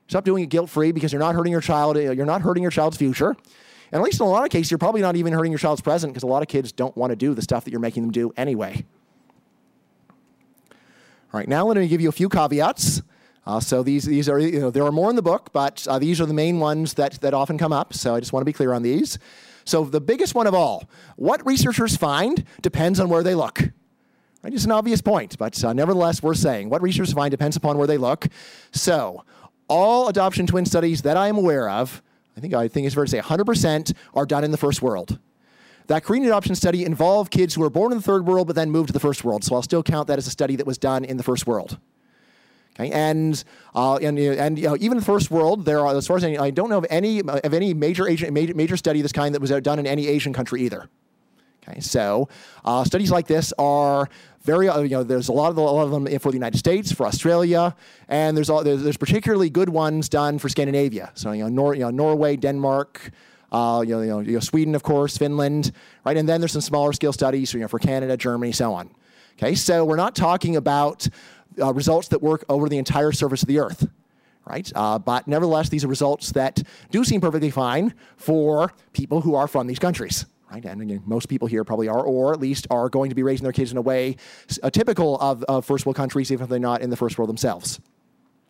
Stop 0.09 0.25
doing 0.25 0.43
it 0.43 0.49
guilt 0.49 0.69
free 0.71 0.91
because 0.91 1.13
you're 1.13 1.21
not 1.21 1.35
hurting 1.35 1.53
your 1.53 1.61
child. 1.61 1.97
Uh, 1.97 2.11
you're 2.11 2.27
not 2.27 2.43
hurting 2.43 2.63
your 2.63 2.73
child's 2.73 2.97
future. 2.97 3.37
And 3.93 4.01
at 4.01 4.03
least 4.03 4.21
in 4.21 4.27
a 4.27 4.31
lot 4.31 4.45
of 4.45 4.51
cases, 4.51 4.71
you're 4.71 4.79
probably 4.79 5.01
not 5.01 5.17
even 5.17 5.33
hurting 5.33 5.53
your 5.53 5.59
child's 5.59 5.81
present 5.81 6.13
because 6.13 6.23
a 6.23 6.29
lot 6.29 6.43
of 6.43 6.49
kids 6.49 6.73
don't 6.73 6.97
want 6.97 7.11
to 7.11 7.17
do 7.17 7.35
the 7.35 7.43
stuff 7.43 7.65
that 7.65 7.71
you're 7.71 7.81
making 7.81 8.03
them 8.05 8.13
do 8.13 8.33
anyway. 8.37 8.85
All 11.33 11.39
right, 11.39 11.49
now 11.49 11.65
let 11.67 11.77
me 11.77 11.87
give 11.87 12.01
you 12.01 12.09
a 12.09 12.13
few 12.13 12.29
caveats. 12.29 13.03
Uh, 13.47 13.59
so 13.61 13.83
these, 13.83 14.05
these 14.05 14.29
are, 14.29 14.39
you 14.39 14.61
know, 14.61 14.71
there 14.71 14.85
are 14.85 14.93
more 14.93 15.11
in 15.11 15.17
the 15.17 15.23
book, 15.23 15.51
but 15.53 15.87
uh, 15.89 15.99
these 15.99 16.21
are 16.21 16.27
the 16.27 16.35
main 16.35 16.59
ones 16.59 16.95
that, 16.95 17.21
that 17.21 17.35
often 17.35 17.59
come 17.59 17.73
up. 17.73 17.95
So 17.95 18.15
I 18.15 18.21
just 18.21 18.33
want 18.33 18.43
to 18.43 18.45
be 18.45 18.53
clear 18.53 18.73
on 18.73 18.83
these. 18.83 19.19
So 19.65 19.85
the 19.85 20.01
biggest 20.01 20.35
one 20.35 20.47
of 20.47 20.55
all, 20.55 20.89
what 21.17 21.45
researchers 21.47 21.97
find 21.97 22.45
depends 22.61 23.01
on 23.01 23.09
where 23.09 23.23
they 23.23 23.35
look. 23.35 23.61
Right? 24.43 24.55
It's 24.55 24.65
an 24.65 24.73
obvious 24.73 25.01
point, 25.01 25.37
but 25.39 25.63
uh, 25.63 25.73
nevertheless, 25.73 26.23
we're 26.23 26.35
saying 26.35 26.71
what 26.71 26.83
researchers 26.83 27.13
find 27.13 27.31
depends 27.31 27.57
upon 27.57 27.77
where 27.77 27.87
they 27.87 27.99
look. 27.99 28.27
So, 28.73 29.25
all 29.69 30.09
adoption 30.09 30.47
twin 30.47 30.67
studies 30.67 31.03
that 31.03 31.17
I 31.17 31.29
am 31.29 31.37
aware 31.37 31.69
of, 31.69 32.03
I 32.37 32.41
think 32.41 32.55
I 32.55 32.69
think 32.69 32.87
it's 32.87 32.95
fair 32.95 33.05
to 33.05 33.11
say 33.11 33.21
100% 33.21 33.95
are 34.15 34.27
done 34.27 34.45
in 34.45 34.51
the 34.51 34.57
first 34.57 34.83
world. 34.83 35.19
That 35.89 36.05
Korean 36.05 36.25
adoption 36.25 36.55
study 36.55 36.85
involved 36.85 37.31
kids 37.31 37.55
who 37.55 37.61
were 37.61 37.71
born 37.71 37.93
in 37.93 37.99
the 37.99 38.05
third 38.05 38.27
world 38.27 38.47
but 38.47 38.57
then 38.57 38.71
moved 38.71 38.89
to 38.89 38.93
the 38.93 39.01
first 39.01 39.25
world. 39.25 39.45
So 39.45 39.55
I'll 39.55 39.63
still 39.63 39.83
count 39.83 40.09
that 40.09 40.19
as 40.19 40.27
a 40.27 40.31
study 40.31 40.57
that 40.57 40.67
was 40.67 40.79
done 40.79 41.05
in 41.05 41.17
the 41.17 41.23
first 41.23 41.47
world. 41.47 41.79
Okay, 42.81 42.91
and 42.93 43.43
uh, 43.75 43.97
and 43.97 44.19
and 44.19 44.59
you 44.59 44.69
know, 44.69 44.77
even 44.77 44.93
in 44.93 44.99
the 44.99 45.05
first 45.05 45.31
world, 45.31 45.65
there 45.65 45.81
are 45.81 45.95
as 45.95 46.07
far 46.07 46.17
as 46.17 46.25
I, 46.25 46.37
I 46.37 46.51
don't 46.51 46.71
know 46.71 46.79
of 46.79 46.87
any 46.89 47.21
of 47.21 47.53
any 47.53 47.75
major 47.75 48.09
Asian 48.09 48.33
major, 48.33 48.55
major 48.55 48.77
study 48.77 49.01
of 49.01 49.05
this 49.05 49.13
kind 49.13 49.35
that 49.35 49.41
was 49.41 49.51
done 49.51 49.79
in 49.79 49.87
any 49.87 50.09
Asian 50.09 50.33
country 50.33 50.63
either. 50.63 50.89
Okay, 51.63 51.81
so 51.81 52.29
uh, 52.65 52.85
studies 52.85 53.11
like 53.11 53.27
this 53.27 53.53
are 53.59 54.09
very, 54.43 54.71
uh, 54.71 54.81
you 54.81 54.89
know, 54.89 55.03
there's 55.03 55.29
a 55.29 55.33
lot 55.33 55.51
of, 55.51 55.57
the, 55.57 55.61
a 55.61 55.65
lot 55.65 55.83
of 55.83 55.91
them 55.91 56.19
for 56.19 56.31
the 56.31 56.37
United 56.37 56.57
States, 56.57 56.91
for 56.91 57.05
Australia, 57.05 57.77
and 58.09 58.35
there's, 58.35 58.49
all, 58.49 58.65
there's, 58.65 58.83
there's 58.83 58.97
particularly 58.97 59.51
good 59.51 59.69
ones 59.69 60.09
done 60.09 60.39
for 60.39 60.49
Scandinavia. 60.49 61.13
So, 61.13 61.33
you 61.33 61.43
know, 61.43 61.51
Nor, 61.51 61.75
you 61.75 61.83
know 61.83 61.91
Norway, 61.91 62.37
Denmark, 62.37 63.11
uh, 63.53 63.85
you, 63.87 63.95
know, 63.95 64.01
you, 64.01 64.09
know, 64.09 64.21
you 64.21 64.33
know, 64.33 64.41
Sweden, 64.41 64.75
of 64.75 64.83
course, 64.83 65.19
Finland, 65.19 65.73
right? 66.07 66.17
And 66.17 66.27
then 66.27 66.41
there's 66.41 66.53
some 66.53 66.63
smaller 66.63 66.95
scale 66.95 67.13
studies, 67.13 67.53
you 67.53 67.61
know, 67.61 67.69
for 67.69 67.79
Canada, 67.79 68.17
Germany, 68.17 68.53
so 68.53 68.73
on. 68.73 68.89
Okay, 69.37 69.55
so 69.55 69.85
we're 69.85 69.97
not 69.97 70.15
talking 70.15 70.57
about 70.57 71.09
uh, 71.59 71.73
results 71.73 72.09
that 72.09 72.23
work 72.23 72.45
over 72.49 72.69
the 72.69 72.79
entire 72.79 73.13
surface 73.13 73.43
of 73.43 73.49
the 73.49 73.59
Earth, 73.59 73.89
right? 74.47 74.71
Uh, 74.75 74.99
but 74.99 75.27
nevertheless, 75.27 75.69
these 75.69 75.85
are 75.85 75.89
results 75.89 76.33
that 76.33 76.63
do 76.91 77.05
seem 77.05 77.21
perfectly 77.21 77.51
fine 77.51 77.95
for 78.17 78.73
people 78.93 79.21
who 79.21 79.35
are 79.35 79.49
from 79.49 79.67
these 79.67 79.79
countries 79.79 80.27
right? 80.51 80.65
And 80.65 80.83
again, 80.83 81.03
most 81.07 81.29
people 81.29 81.49
here 81.49 81.65
probably 81.65 81.89
are, 81.89 82.03
or 82.03 82.33
at 82.33 82.41
least 82.41 82.67
are 82.71 82.89
going 82.89 83.09
to 83.11 83.15
be 83.15 83.23
raising 83.23 83.45
their 83.45 83.53
kids 83.53 83.71
in 83.71 83.79
a 83.79 83.83
way 83.83 84.17
uh, 84.63 84.71
typical 84.71 85.19
of, 85.21 85.43
of 85.45 85.65
first 85.65 85.87
world 85.87 85.97
countries, 85.97 86.33
even 86.33 86.45
if 86.45 86.51
they're 86.51 86.59
not 86.59 86.83
in 86.83 86.91
the 86.91 86.97
first 86.97 87.19
world 87.19 87.29
themselves. 87.29 87.81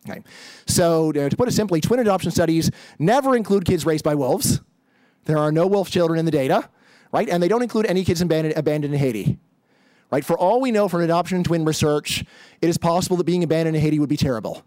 Okay, 0.09 0.23
so 0.65 1.11
to 1.11 1.29
put 1.37 1.47
it 1.47 1.51
simply, 1.51 1.79
twin 1.79 1.99
adoption 1.99 2.31
studies 2.31 2.71
never 2.97 3.35
include 3.35 3.65
kids 3.65 3.85
raised 3.85 4.03
by 4.03 4.15
wolves. 4.15 4.59
There 5.25 5.37
are 5.37 5.51
no 5.51 5.67
wolf 5.67 5.91
children 5.91 6.17
in 6.17 6.25
the 6.25 6.31
data, 6.31 6.67
right? 7.11 7.29
And 7.29 7.41
they 7.41 7.47
don't 7.47 7.61
include 7.61 7.85
any 7.85 8.03
kids 8.03 8.19
abandoned, 8.19 8.57
abandoned 8.57 8.95
in 8.95 8.99
Haiti. 8.99 9.37
Right? 10.11 10.25
For 10.25 10.37
all 10.37 10.59
we 10.59 10.71
know 10.71 10.89
from 10.89 11.01
adoption 11.01 11.43
twin 11.43 11.63
research, 11.63 12.25
it 12.61 12.69
is 12.69 12.77
possible 12.77 13.15
that 13.17 13.23
being 13.23 13.43
abandoned 13.43 13.77
in 13.77 13.81
Haiti 13.81 13.97
would 13.97 14.09
be 14.09 14.17
terrible. 14.17 14.63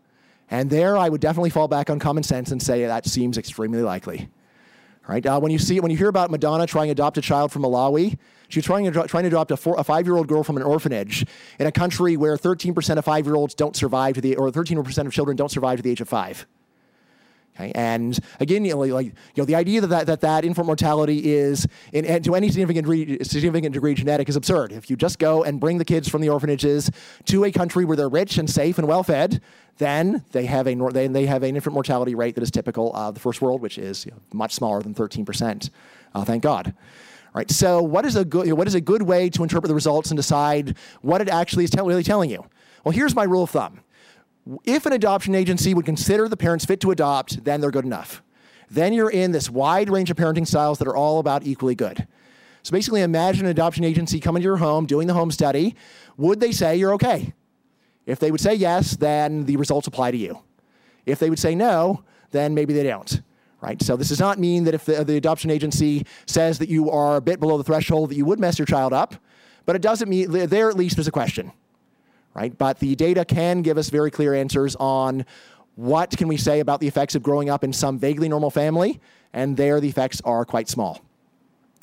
And 0.51 0.71
there 0.71 0.97
I 0.97 1.09
would 1.09 1.21
definitely 1.21 1.51
fall 1.51 1.69
back 1.69 1.91
on 1.91 1.99
common 1.99 2.23
sense 2.23 2.51
and 2.51 2.63
say 2.63 2.87
that 2.87 3.07
seems 3.07 3.37
extremely 3.37 3.83
likely. 3.83 4.29
Right? 5.07 5.25
Uh, 5.25 5.39
when 5.39 5.53
you 5.53 5.59
see 5.59 5.81
when 5.81 5.91
you 5.91 5.99
hear 5.99 6.09
about 6.09 6.31
Madonna 6.31 6.67
trying 6.67 6.87
to 6.87 6.93
adopt 6.93 7.19
a 7.19 7.21
child 7.21 7.53
from 7.53 7.63
Malawi, 7.63 8.17
she's 8.49 8.65
trying 8.65 8.91
to 8.91 9.07
trying 9.07 9.25
to 9.25 9.29
adopt 9.29 9.51
a, 9.51 9.57
four, 9.57 9.79
a 9.79 9.85
five-year-old 9.85 10.29
girl 10.29 10.43
from 10.43 10.57
an 10.57 10.63
orphanage 10.63 11.27
in 11.59 11.67
a 11.67 11.73
country 11.73 12.17
where 12.17 12.39
13% 12.39 12.97
of 12.97 13.05
five-year-olds 13.05 13.55
don't 13.55 13.77
survive 13.77 14.15
to 14.15 14.23
the 14.23 14.35
or 14.37 14.51
13% 14.51 15.07
of 15.07 15.13
children 15.13 15.37
don't 15.37 15.51
survive 15.51 15.77
to 15.77 15.83
the 15.83 15.91
age 15.91 16.01
of 16.01 16.09
five. 16.09 16.47
Okay? 17.57 17.73
And 17.75 18.19
again, 18.41 18.65
you 18.65 18.73
know, 18.73 18.81
like, 18.81 19.07
you 19.07 19.13
know, 19.37 19.45
the 19.45 19.55
idea 19.55 19.81
that 19.81 19.89
that, 19.89 20.07
that, 20.07 20.21
that 20.23 20.45
infant 20.45 20.67
mortality 20.67 21.33
is, 21.33 21.67
in, 21.93 22.23
to 22.23 22.35
any 22.35 22.49
significant, 22.49 22.89
re, 22.89 23.19
significant 23.23 23.75
degree 23.75 23.95
genetic 23.95 24.29
is 24.29 24.37
absurd. 24.37 24.73
If 24.73 24.91
you 24.91 24.97
just 24.97 25.19
go 25.19 25.45
and 25.45 25.61
bring 25.61 25.79
the 25.79 25.85
kids 25.85 26.09
from 26.09 26.21
the 26.21 26.29
orphanages 26.29 26.91
to 27.27 27.45
a 27.45 27.53
country 27.53 27.85
where 27.85 27.97
they're 27.97 28.09
rich 28.09 28.39
and 28.39 28.51
safe 28.51 28.79
and 28.79 28.89
well 28.89 29.03
fed, 29.03 29.41
then 29.79 30.25
they 30.33 30.47
have 30.47 30.67
a 30.67 30.75
they, 30.93 31.07
they 31.09 31.27
have 31.27 31.43
an 31.43 31.55
infant 31.55 31.75
mortality 31.75 32.15
rate 32.15 32.35
that 32.35 32.43
is 32.43 32.51
typical 32.51 32.95
of 32.95 33.15
the 33.15 33.21
first 33.21 33.41
world, 33.41 33.61
which 33.61 33.79
is 33.79 34.07
you 34.07 34.13
know, 34.13 34.19
much 34.33 34.53
smaller 34.53 34.83
than 34.83 34.95
13%. 34.95 35.71
Uh, 36.15 36.25
thank 36.25 36.43
God. 36.43 36.75
Right. 37.35 37.51
So, 37.51 37.83
what 37.83 38.07
is 38.07 38.15
a 38.15 38.25
good 38.25 38.53
what 38.53 38.69
is 38.69 38.77
a 38.77 38.81
good 38.81 39.03
way 39.03 39.29
to 39.31 39.43
interpret 39.43 39.67
the 39.67 39.75
results 39.75 40.11
and 40.11 40.17
decide 40.17 40.77
what 41.03 41.21
it 41.21 41.29
actually 41.29 41.65
is 41.65 41.75
really 41.75 42.05
telling 42.05 42.31
you? 42.31 42.45
Well, 42.85 42.93
here's 42.93 43.17
my 43.17 43.25
rule 43.25 43.43
of 43.43 43.51
thumb. 43.51 43.81
If 44.65 44.87
an 44.87 44.93
adoption 44.93 45.35
agency 45.35 45.73
would 45.75 45.87
consider 45.87 46.29
the 46.29 46.37
parents 46.37 46.65
fit 46.65 46.81
to 46.81 46.91
adopt, 46.91 47.45
then 47.45 47.61
they're 47.61 47.71
good 47.71 47.85
enough. 47.85 48.23
Then 48.71 48.93
you're 48.93 49.11
in 49.11 49.33
this 49.33 49.49
wide 49.49 49.89
range 49.89 50.11
of 50.11 50.17
parenting 50.17 50.47
styles 50.47 50.79
that 50.79 50.89
are 50.89 50.97
all 50.97 51.19
about 51.19 51.47
equally 51.47 51.75
good. 51.75 52.07
So 52.63 52.73
basically, 52.73 53.03
imagine 53.03 53.45
an 53.45 53.51
adoption 53.51 53.85
agency 53.85 54.21
coming 54.21 54.41
to 54.41 54.45
your 54.45 54.57
home, 54.57 54.87
doing 54.87 55.07
the 55.07 55.15
home 55.15 55.31
study. 55.31 55.77
Would 56.17 56.41
they 56.41 56.53
say 56.53 56.77
you're 56.77 56.95
okay? 56.95 57.35
If 58.07 58.19
they 58.19 58.31
would 58.31 58.41
say 58.41 58.55
yes, 58.55 58.97
then 58.97 59.45
the 59.45 59.57
results 59.57 59.87
apply 59.87 60.11
to 60.11 60.17
you. 60.17 60.41
If 61.07 61.19
they 61.19 61.31
would 61.31 61.39
say 61.39 61.55
no, 61.55 62.05
then 62.31 62.55
maybe 62.55 62.73
they 62.73 62.83
don't. 62.83 63.23
right? 63.61 63.81
So 63.83 63.97
this 63.97 64.09
does 64.09 64.21
not 64.21 64.39
mean 64.39 64.65
that 64.65 64.75
if 64.75 64.85
the, 64.85 65.05
the, 65.05 65.17
adoption 65.17 65.51
agency 65.51 66.07
says 66.27 66.59
that 66.59 66.69
you 66.69 66.91
are 66.91 67.17
a 67.17 67.21
bit 67.21 67.41
below 67.41 67.57
the 67.57 67.65
threshold 67.65 68.11
that 68.11 68.17
you 68.17 68.25
would 68.25 68.41
mess 68.41 68.59
your 68.59 68.67
child 68.67 68.93
up, 68.93 69.15
but 69.67 69.77
it 69.77 69.83
doesn't 69.83 70.09
mean 70.09 70.31
there 70.31 70.69
at 70.69 70.77
least 70.77 70.97
there's 70.97 71.09
a 71.09 71.13
question, 71.13 71.53
right? 72.35 72.57
But 72.57 72.79
the 72.81 72.95
data 72.95 73.25
can 73.25 73.63
give 73.63 73.79
us 73.79 73.91
very 73.91 74.11
clear 74.11 74.35
answers 74.35 74.77
on 74.77 75.25
what 75.77 76.17
can 76.17 76.29
we 76.29 76.37
say 76.37 76.61
about 76.61 76.81
the 76.81 76.89
effects 76.89 77.15
of 77.15 77.23
growing 77.23 77.51
up 77.51 77.65
in 77.65 77.73
some 77.73 77.99
vaguely 77.99 78.29
normal 78.29 78.51
family, 78.51 79.01
and 79.33 79.57
there 79.57 79.81
the 79.81 79.89
effects 79.89 80.21
are 80.25 80.45
quite 80.45 80.69
small. 80.69 81.01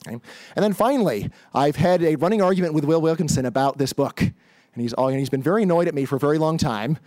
Okay? 0.07 0.17
And 0.55 0.63
then 0.63 0.73
finally, 0.73 1.29
I've 1.53 1.75
had 1.75 2.01
a 2.03 2.15
running 2.15 2.41
argument 2.41 2.73
with 2.73 2.85
Will 2.85 3.01
Wilkinson 3.01 3.45
about 3.45 3.77
this 3.77 3.93
book, 3.93 4.21
and 4.21 4.33
he's, 4.81 4.93
oh, 4.97 5.07
and 5.07 5.19
he's 5.19 5.29
been 5.29 5.43
very 5.43 5.63
annoyed 5.63 5.87
at 5.87 5.93
me 5.93 6.05
for 6.05 6.15
a 6.15 6.19
very 6.19 6.37
long 6.37 6.57
time. 6.57 6.97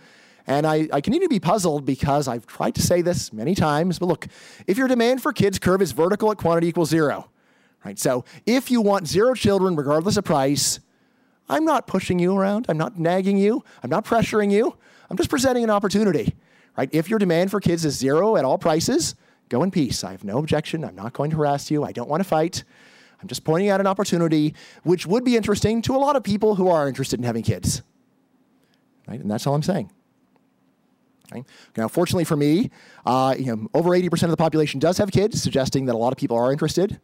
And 0.47 0.67
I, 0.67 0.87
I 0.93 1.01
continue 1.01 1.27
to 1.27 1.29
be 1.29 1.39
puzzled 1.39 1.85
because 1.85 2.27
I've 2.27 2.45
tried 2.45 2.75
to 2.75 2.81
say 2.81 3.01
this 3.01 3.33
many 3.33 3.55
times, 3.55 3.97
but 3.97 4.05
look, 4.05 4.27
if 4.67 4.77
your 4.77 4.87
demand 4.87 5.23
for 5.23 5.33
kids 5.33 5.57
curve 5.57 5.81
is 5.81 5.91
vertical 5.91 6.31
at 6.31 6.37
quantity 6.37 6.67
equals 6.67 6.89
zero, 6.89 7.29
right? 7.83 7.97
So 7.97 8.25
if 8.45 8.69
you 8.69 8.79
want 8.79 9.07
zero 9.07 9.33
children, 9.33 9.75
regardless 9.75 10.17
of 10.17 10.23
price, 10.23 10.79
I'm 11.47 11.65
not 11.65 11.87
pushing 11.87 12.19
you 12.19 12.35
around. 12.35 12.65
I'm 12.69 12.77
not 12.77 12.99
nagging 12.99 13.37
you. 13.37 13.63
I'm 13.83 13.89
not 13.89 14.05
pressuring 14.05 14.51
you. 14.51 14.75
I'm 15.09 15.17
just 15.17 15.29
presenting 15.29 15.63
an 15.63 15.69
opportunity, 15.69 16.35
right? 16.77 16.89
If 16.91 17.09
your 17.09 17.19
demand 17.19 17.51
for 17.51 17.59
kids 17.59 17.85
is 17.85 17.95
zero 17.97 18.35
at 18.35 18.45
all 18.45 18.57
prices, 18.57 19.15
go 19.49 19.61
in 19.61 19.69
peace. 19.69 20.03
I 20.03 20.11
have 20.11 20.23
no 20.23 20.39
objection. 20.39 20.83
I'm 20.83 20.95
not 20.95 21.13
going 21.13 21.29
to 21.31 21.37
harass 21.37 21.69
you. 21.69 21.83
I 21.83 21.91
don't 21.91 22.09
want 22.09 22.21
to 22.21 22.27
fight. 22.27 22.63
I'm 23.21 23.27
just 23.27 23.43
pointing 23.43 23.69
out 23.69 23.79
an 23.79 23.87
opportunity 23.87 24.55
which 24.83 25.05
would 25.05 25.23
be 25.23 25.35
interesting 25.35 25.81
to 25.83 25.95
a 25.95 25.97
lot 25.97 26.15
of 26.15 26.23
people 26.23 26.55
who 26.55 26.67
are 26.69 26.87
interested 26.87 27.19
in 27.19 27.23
having 27.23 27.43
kids. 27.43 27.83
Right? 29.07 29.19
And 29.19 29.29
that's 29.29 29.45
all 29.45 29.53
I'm 29.53 29.63
saying. 29.63 29.91
Now, 31.75 31.87
fortunately 31.87 32.23
for 32.23 32.37
me, 32.37 32.69
uh, 33.05 33.35
you 33.37 33.55
know, 33.55 33.67
over 33.73 33.89
80% 33.89 34.23
of 34.23 34.29
the 34.29 34.37
population 34.37 34.79
does 34.79 34.97
have 34.99 35.11
kids, 35.11 35.41
suggesting 35.41 35.85
that 35.85 35.95
a 35.95 35.97
lot 35.97 36.13
of 36.13 36.17
people 36.17 36.37
are 36.37 36.51
interested. 36.51 36.99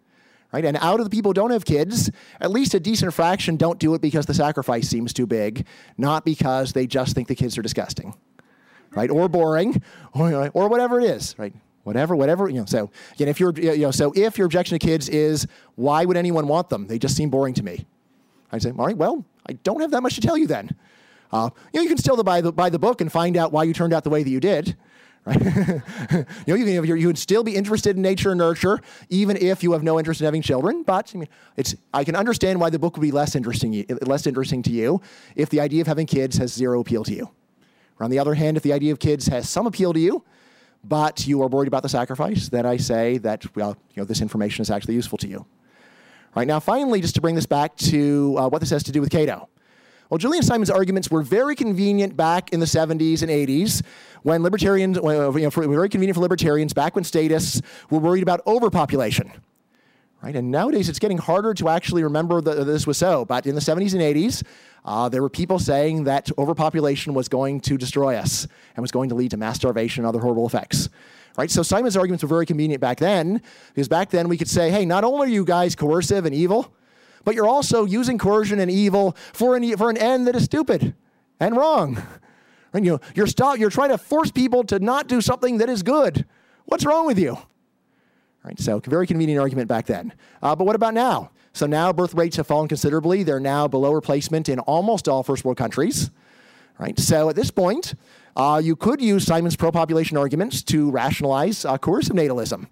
Right? 0.54 0.66
And 0.66 0.78
out 0.82 1.00
of 1.00 1.06
the 1.06 1.10
people 1.10 1.30
who 1.30 1.34
don't 1.34 1.52
have 1.52 1.64
kids, 1.64 2.12
at 2.42 2.52
least 2.52 2.74
a 2.74 2.80
decent 2.80 3.14
fraction 3.14 3.56
don't 3.56 3.80
do 3.80 3.94
it 3.94 4.02
because 4.02 4.26
the 4.26 4.34
sacrifice 4.34 4.90
seems 4.90 5.14
too 5.14 5.26
big, 5.26 5.66
not 5.98 6.26
because 6.26 6.74
they 6.74 6.86
just 6.86 7.16
think 7.16 7.30
the 7.30 7.36
kids 7.36 7.58
are 7.58 7.62
disgusting, 7.62 8.14
right? 8.94 9.10
Or 9.10 9.30
boring, 9.30 9.82
or, 10.14 10.50
or 10.54 10.68
whatever 10.68 11.00
it 11.00 11.06
is, 11.06 11.36
right? 11.38 11.54
Whatever, 11.84 12.16
whatever, 12.16 12.50
you 12.50 12.60
know. 12.60 12.66
So 12.66 12.92
again, 13.14 13.30
if 13.30 13.40
you're, 13.40 13.54
you 13.54 13.78
know, 13.78 13.92
so 13.92 14.12
if 14.16 14.38
your 14.38 14.46
objection 14.46 14.78
to 14.78 14.86
kids 14.86 15.08
is, 15.08 15.48
why 15.76 16.04
would 16.04 16.18
anyone 16.18 16.48
want 16.48 16.70
them? 16.70 16.86
They 16.88 17.00
just 17.00 17.16
seem 17.16 17.30
boring 17.30 17.54
to 17.56 17.64
me. 17.64 17.86
I 18.52 18.58
say, 18.58 18.72
all 18.72 18.86
right, 18.86 18.98
well, 18.98 19.26
I 19.48 19.54
don't 19.54 19.80
have 19.80 19.92
that 19.92 20.02
much 20.02 20.16
to 20.16 20.22
tell 20.22 20.38
you 20.38 20.48
then. 20.48 20.76
Uh, 21.32 21.50
you 21.74 21.80
know, 21.80 21.84
you 21.84 21.88
can 21.88 21.98
still 21.98 22.22
buy 22.24 22.42
the, 22.42 22.52
buy 22.52 22.70
the 22.70 22.78
book 22.78 23.00
and 23.00 23.10
find 23.10 23.38
out 23.38 23.54
why 23.54 23.64
you 23.64 23.74
turned 23.74 23.94
out 23.94 24.04
the 24.04 24.10
way 24.10 24.22
that 24.22 24.30
you 24.30 24.42
did. 24.42 24.76
Right? 25.24 25.40
you 26.12 26.26
know, 26.48 26.56
you, 26.56 26.66
can, 26.66 26.98
you 26.98 27.08
would 27.08 27.18
still 27.18 27.44
be 27.44 27.56
interested 27.56 27.96
in 27.96 28.02
nature 28.02 28.32
and 28.32 28.40
nurture, 28.40 28.80
even 29.10 29.38
if 29.38 29.62
you 29.62 29.74
have 29.74 29.84
no 29.84 30.00
interest 30.00 30.22
in 30.22 30.26
having 30.26 30.42
children. 30.42 30.84
But 30.84 31.12
I 31.14 31.20
mean, 31.20 31.28
it's 31.58 31.76
I 31.94 32.04
can 32.04 32.16
understand 32.16 32.60
why 32.60 32.72
the 32.72 32.80
book 32.80 32.98
would 32.98 33.04
be 33.04 33.12
less 33.12 33.36
interesting, 33.36 33.86
less 34.02 34.26
interesting 34.26 34.64
to 34.64 34.72
you 34.72 35.02
if 35.36 35.50
the 35.50 35.60
idea 35.60 35.82
of 35.82 35.88
having 35.88 36.08
kids 36.08 36.38
has 36.38 36.52
zero 36.52 36.80
appeal 36.80 37.04
to 37.04 37.14
you. 37.14 37.30
Or 38.00 38.04
on 38.04 38.10
the 38.10 38.18
other 38.18 38.34
hand, 38.34 38.58
if 38.58 38.64
the 38.64 38.74
idea 38.74 38.92
of 38.92 39.00
kids 39.00 39.28
has 39.28 39.48
some 39.48 39.68
appeal 39.68 39.94
to 39.94 40.00
you, 40.00 40.24
but 40.84 41.28
you 41.28 41.44
are 41.44 41.48
worried 41.48 41.68
about 41.68 41.84
the 41.84 41.90
sacrifice, 41.90 42.50
then 42.50 42.66
I 42.66 42.78
say 42.78 43.20
that 43.20 43.56
well, 43.56 43.78
you 43.94 44.02
know, 44.02 44.06
this 44.06 44.22
information 44.22 44.64
is 44.64 44.72
actually 44.72 44.96
useful 44.96 45.20
to 45.20 45.28
you. 45.28 45.46
Right 46.36 46.48
now, 46.48 46.60
finally, 46.60 47.02
just 47.02 47.14
to 47.16 47.22
bring 47.22 47.36
this 47.36 47.46
back 47.46 47.76
to 47.78 48.36
uh, 48.40 48.50
what 48.50 48.60
this 48.60 48.72
has 48.72 48.84
to 48.84 48.92
do 48.92 49.02
with 49.02 49.12
Cato. 49.12 49.50
Well, 50.12 50.18
Julian 50.18 50.44
Simon's 50.44 50.70
arguments 50.70 51.10
were 51.10 51.22
very 51.22 51.56
convenient 51.56 52.18
back 52.18 52.52
in 52.52 52.60
the 52.60 52.66
70s 52.66 53.22
and 53.22 53.32
80s 53.32 53.82
when 54.24 54.44
libertarians, 54.44 54.98
you 54.98 55.04
know, 55.04 55.50
for, 55.50 55.68
very 55.68 55.90
convenient 55.90 56.16
for 56.16 56.22
libertarians 56.22 56.74
back 56.74 56.96
when 56.96 57.04
statists 57.04 57.62
were 57.90 58.00
worried 58.00 58.24
about 58.24 58.46
overpopulation. 58.46 59.32
Right? 60.22 60.36
And 60.36 60.52
nowadays 60.52 60.88
it's 60.88 61.00
getting 61.00 61.18
harder 61.18 61.54
to 61.56 61.70
actually 61.70 62.04
remember 62.04 62.42
that 62.42 62.66
this 62.66 62.86
was 62.86 62.98
so. 62.98 63.26
But 63.26 63.48
in 63.48 63.56
the 63.56 63.62
70s 63.62 63.94
and 63.94 64.02
80s, 64.02 64.44
uh, 64.86 65.10
there 65.10 65.22
were 65.22 65.30
people 65.30 65.58
saying 65.58 66.04
that 66.04 66.30
overpopulation 66.38 67.14
was 67.14 67.28
going 67.28 67.60
to 67.62 67.78
destroy 67.78 68.16
us 68.16 68.48
and 68.76 68.84
was 68.84 68.92
going 68.92 69.10
to 69.10 69.16
lead 69.16 69.32
to 69.32 69.38
mass 69.38 69.56
starvation 69.56 70.04
and 70.04 70.08
other 70.08 70.20
horrible 70.20 70.46
effects. 70.46 70.90
Right? 71.38 71.50
So 71.50 71.64
Simon's 71.64 71.98
arguments 71.98 72.24
were 72.24 72.30
very 72.30 72.46
convenient 72.46 72.82
back 72.82 73.00
then, 73.00 73.42
because 73.74 73.88
back 73.88 74.10
then 74.10 74.28
we 74.28 74.38
could 74.38 74.50
say, 74.50 74.70
hey, 74.70 74.86
not 74.86 75.04
only 75.04 75.28
are 75.28 75.32
you 75.32 75.46
guys 75.46 75.76
coercive 75.76 76.26
and 76.26 76.36
evil, 76.36 76.74
but 77.24 77.36
you're 77.36 77.48
also 77.48 77.86
using 77.86 78.18
coercion 78.18 78.60
and 78.60 78.70
evil 78.70 79.16
for 79.34 79.56
an, 79.56 79.78
for 79.78 79.90
an 79.90 79.98
end 79.98 80.28
that 80.28 80.36
is 80.36 80.44
stupid 80.44 80.94
and 81.40 81.56
wrong. 81.56 82.02
And 82.74 82.86
you 82.86 83.00
you're, 83.16 83.28
stop, 83.28 83.58
you're 83.58 83.70
trying 83.70 83.90
to 83.90 83.98
force 83.98 84.32
people 84.32 84.64
to 84.66 84.80
not 84.80 85.08
do 85.08 85.22
something 85.22 85.58
that 85.58 85.70
is 85.70 85.84
good. 85.84 86.26
What's 86.66 86.86
wrong 86.86 87.06
with 87.06 87.20
you? 87.20 87.38
Right, 88.44 88.60
so 88.60 88.80
very 88.80 89.06
convenient 89.06 89.40
argument 89.40 89.68
back 89.68 89.86
then. 89.86 90.14
Uh, 90.42 90.56
but 90.56 90.66
what 90.66 90.76
about 90.76 90.94
now? 90.94 91.32
So 91.54 91.66
now 91.68 91.94
birth 91.94 92.14
rates 92.14 92.38
have 92.38 92.48
fallen 92.48 92.68
considerably. 92.68 93.24
They're 93.24 93.40
now 93.40 93.68
below 93.68 93.92
replacement 93.92 94.50
in 94.50 94.60
almost 94.60 95.08
all 95.08 95.22
first 95.22 95.46
world 95.46 95.58
countries. 95.58 96.10
Right, 96.80 96.98
so 96.98 97.30
at 97.30 97.36
this 97.36 97.52
point, 97.52 97.94
uh, 98.36 98.60
you 98.64 98.76
could 98.76 99.02
use 99.02 99.26
Simon's 99.26 99.56
pro-population 99.56 100.18
arguments 100.18 100.64
to 100.64 100.90
rationalize 100.90 101.66
uh, 101.66 101.78
coercive 101.78 102.16
natalism 102.16 102.68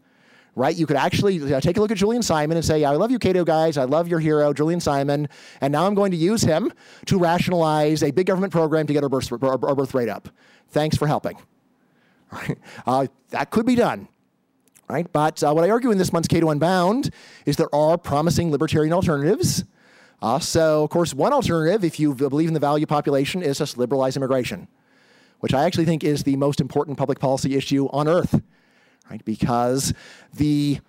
right? 0.60 0.76
You 0.76 0.86
could 0.86 0.98
actually 0.98 1.54
uh, 1.54 1.62
take 1.62 1.78
a 1.78 1.80
look 1.80 1.90
at 1.90 1.98
Julian 1.98 2.22
Simon 2.22 2.58
and 2.58 2.66
say, 2.66 2.84
I 2.84 2.92
love 2.92 3.12
you, 3.12 3.18
Cato 3.18 3.46
guys. 3.46 3.78
I 3.78 3.86
love 3.86 4.10
your 4.10 4.20
hero, 4.20 4.52
Julian 4.52 4.82
Simon. 4.82 5.30
And 5.62 5.72
now 5.72 5.88
I'm 5.88 5.96
going 5.96 6.12
to 6.12 6.18
use 6.18 6.42
him 6.42 6.74
to 7.06 7.18
rationalize 7.18 8.04
a 8.04 8.12
big 8.12 8.28
government 8.28 8.52
program 8.52 8.86
to 8.88 8.94
get 8.94 9.02
our 9.02 9.10
birth, 9.10 9.32
our, 9.32 9.58
birth 9.58 9.94
rate 9.94 10.10
up. 10.10 10.28
Thanks 10.70 10.98
for 10.98 11.08
helping. 11.08 11.38
Uh, 12.86 13.08
that 13.30 13.50
could 13.50 13.66
be 13.66 13.74
done. 13.74 14.08
Right? 14.88 15.12
But 15.12 15.42
uh, 15.44 15.52
what 15.52 15.64
I 15.64 15.72
argue 15.72 15.90
in 15.90 15.98
this 15.98 16.14
month's 16.14 16.28
Cato 16.28 16.50
Unbound 16.50 17.12
is 17.46 17.58
there 17.58 17.74
are 17.74 17.98
promising 17.98 18.52
libertarian 18.52 18.94
alternatives. 18.94 19.64
Uh, 20.22 20.38
so, 20.38 20.84
of 20.84 20.92
course, 20.92 21.14
one 21.14 21.34
alternative, 21.34 21.84
if 21.84 22.00
you 22.00 22.14
believe 22.14 22.48
in 22.48 22.54
the 22.54 22.60
value 22.60 22.86
population, 22.86 23.42
is 23.42 23.58
just 23.58 23.80
liberalize 23.80 24.16
immigration, 24.16 24.68
which 25.40 25.56
I 25.56 25.64
actually 25.64 25.86
think 25.86 26.04
is 26.04 26.24
the 26.24 26.36
most 26.36 26.62
important 26.62 26.98
public 26.98 27.20
policy 27.20 27.56
issue 27.56 27.88
on 27.92 28.08
earth 28.08 28.42
right? 29.10 29.24
Because 29.26 29.94
the 30.34 30.80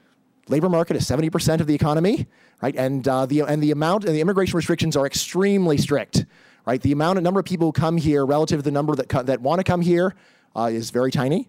labor 0.49 0.69
market 0.69 0.97
is 0.97 1.09
70% 1.09 1.61
of 1.61 1.67
the 1.67 1.75
economy, 1.75 2.27
right? 2.61 2.75
And, 2.77 3.07
uh, 3.07 3.27
the, 3.27 3.43
and 3.43 3.63
the 3.63 3.71
amount 3.71 4.05
and 4.05 4.15
the 4.15 4.21
immigration 4.21 4.57
restrictions 4.57 4.97
are 4.97 5.07
extremely 5.07 5.79
strict, 5.79 6.27
right? 6.67 6.81
The 6.81 6.93
amount 6.93 7.19
of 7.19 7.25
number 7.25 7.41
of 7.41 7.47
people 7.47 7.69
who 7.69 7.73
come 7.73 7.97
here 7.97 8.27
relative 8.27 8.59
to 8.59 8.63
the 8.63 8.71
number 8.71 8.95
that, 8.97 9.09
co- 9.09 9.23
that 9.23 9.41
want 9.41 9.61
to 9.61 9.65
come 9.65 9.81
here 9.81 10.15
uh, 10.57 10.71
is 10.73 10.91
very 10.91 11.11
tiny. 11.11 11.49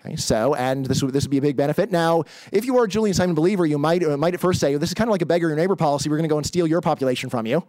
Okay, 0.00 0.14
so, 0.14 0.54
and 0.54 0.86
this 0.86 1.02
would, 1.02 1.12
this 1.12 1.24
would 1.24 1.30
be 1.30 1.38
a 1.38 1.42
big 1.42 1.56
benefit. 1.56 1.90
Now, 1.90 2.22
if 2.52 2.64
you 2.64 2.78
are 2.78 2.84
a 2.84 2.88
Julian 2.88 3.14
Simon 3.14 3.34
believer, 3.34 3.66
you 3.66 3.78
might, 3.78 4.02
might 4.18 4.34
at 4.34 4.40
first 4.40 4.60
say, 4.60 4.76
this 4.76 4.90
is 4.90 4.94
kind 4.94 5.08
of 5.08 5.12
like 5.12 5.22
a 5.22 5.26
beggar 5.26 5.48
your 5.48 5.56
neighbor 5.56 5.74
policy. 5.74 6.08
We're 6.08 6.18
going 6.18 6.28
to 6.28 6.32
go 6.32 6.36
and 6.36 6.46
steal 6.46 6.68
your 6.68 6.80
population 6.80 7.30
from 7.30 7.46
you. 7.46 7.64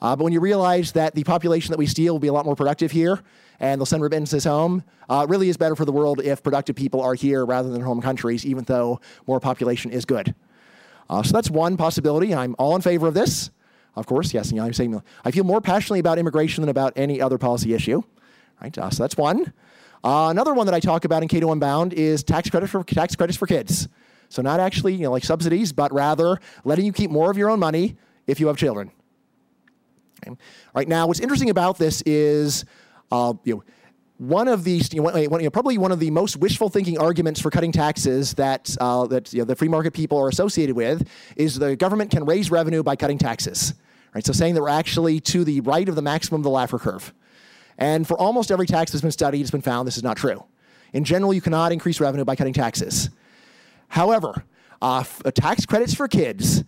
Uh, 0.00 0.14
but 0.14 0.24
when 0.24 0.32
you 0.32 0.40
realize 0.40 0.92
that 0.92 1.14
the 1.14 1.24
population 1.24 1.72
that 1.72 1.78
we 1.78 1.86
steal 1.86 2.14
will 2.14 2.20
be 2.20 2.28
a 2.28 2.32
lot 2.32 2.44
more 2.44 2.56
productive 2.56 2.90
here, 2.90 3.20
and 3.60 3.80
they'll 3.80 3.86
send 3.86 4.02
remittances 4.02 4.44
home. 4.44 4.82
Uh, 5.08 5.26
really 5.28 5.48
is 5.48 5.56
better 5.56 5.76
for 5.76 5.84
the 5.84 5.92
world 5.92 6.20
if 6.22 6.42
productive 6.42 6.76
people 6.76 7.00
are 7.00 7.14
here 7.14 7.44
rather 7.44 7.70
than 7.70 7.80
home 7.80 8.00
countries, 8.00 8.44
even 8.44 8.64
though 8.64 9.00
more 9.26 9.40
population 9.40 9.90
is 9.90 10.04
good. 10.04 10.34
Uh, 11.08 11.22
so 11.22 11.32
that's 11.32 11.50
one 11.50 11.76
possibility. 11.76 12.34
I'm 12.34 12.54
all 12.58 12.74
in 12.76 12.82
favor 12.82 13.06
of 13.06 13.14
this. 13.14 13.50
Of 13.94 14.06
course, 14.06 14.34
yes. 14.34 14.52
I'm 14.52 14.72
saying 14.74 15.00
I 15.24 15.30
feel 15.30 15.44
more 15.44 15.60
passionately 15.60 16.00
about 16.00 16.18
immigration 16.18 16.62
than 16.62 16.68
about 16.68 16.92
any 16.96 17.20
other 17.20 17.38
policy 17.38 17.72
issue. 17.72 18.02
Right. 18.60 18.76
Uh, 18.76 18.90
so 18.90 19.02
that's 19.02 19.16
one. 19.16 19.52
Uh, 20.04 20.28
another 20.30 20.54
one 20.54 20.66
that 20.66 20.74
I 20.74 20.80
talk 20.80 21.04
about 21.04 21.22
in 21.22 21.28
Cato 21.28 21.50
Unbound 21.50 21.92
is 21.92 22.22
tax 22.22 22.50
credits 22.50 22.72
for 22.72 22.84
tax 22.84 23.16
credits 23.16 23.38
for 23.38 23.46
kids. 23.46 23.88
So 24.28 24.42
not 24.42 24.60
actually 24.60 24.94
you 24.94 25.02
know 25.04 25.12
like 25.12 25.24
subsidies, 25.24 25.72
but 25.72 25.92
rather 25.92 26.38
letting 26.64 26.84
you 26.84 26.92
keep 26.92 27.10
more 27.10 27.30
of 27.30 27.38
your 27.38 27.48
own 27.48 27.60
money 27.60 27.96
if 28.26 28.40
you 28.40 28.48
have 28.48 28.56
children. 28.56 28.90
Okay. 30.22 30.36
Right 30.74 30.88
now, 30.88 31.06
what's 31.06 31.20
interesting 31.20 31.50
about 31.50 31.78
this 31.78 32.02
is 32.06 32.64
uh, 33.10 33.34
you 33.44 33.56
know, 33.56 33.64
one 34.18 34.48
of 34.48 34.64
the 34.64 34.82
you 34.92 35.02
know, 35.02 35.50
probably 35.50 35.76
one 35.76 35.92
of 35.92 36.00
the 36.00 36.10
most 36.10 36.38
wishful 36.38 36.70
thinking 36.70 36.98
arguments 36.98 37.40
for 37.40 37.50
cutting 37.50 37.72
taxes 37.72 38.34
that 38.34 38.74
uh, 38.80 39.06
that 39.06 39.32
you 39.32 39.40
know, 39.40 39.44
the 39.44 39.54
free 39.54 39.68
market 39.68 39.92
people 39.92 40.18
are 40.18 40.28
associated 40.28 40.74
with 40.74 41.06
is 41.36 41.58
the 41.58 41.76
government 41.76 42.10
can 42.10 42.24
raise 42.24 42.50
revenue 42.50 42.82
by 42.82 42.96
cutting 42.96 43.18
taxes. 43.18 43.74
Right, 44.14 44.24
so 44.24 44.32
saying 44.32 44.54
that 44.54 44.62
we're 44.62 44.70
actually 44.70 45.20
to 45.20 45.44
the 45.44 45.60
right 45.60 45.86
of 45.86 45.94
the 45.94 46.02
maximum 46.02 46.40
of 46.40 46.44
the 46.44 46.50
Laffer 46.50 46.80
curve. 46.80 47.12
And 47.76 48.08
for 48.08 48.18
almost 48.18 48.50
every 48.50 48.66
tax 48.66 48.92
that's 48.92 49.02
been 49.02 49.10
studied, 49.10 49.42
it's 49.42 49.50
been 49.50 49.60
found 49.60 49.86
this 49.86 49.98
is 49.98 50.02
not 50.02 50.16
true. 50.16 50.42
In 50.94 51.04
general, 51.04 51.34
you 51.34 51.42
cannot 51.42 51.70
increase 51.70 52.00
revenue 52.00 52.24
by 52.24 52.34
cutting 52.34 52.54
taxes. 52.54 53.10
However, 53.88 54.44
uh, 54.80 55.04
uh 55.24 55.30
tax 55.30 55.66
credits 55.66 55.94
for 55.94 56.08
kids 56.08 56.64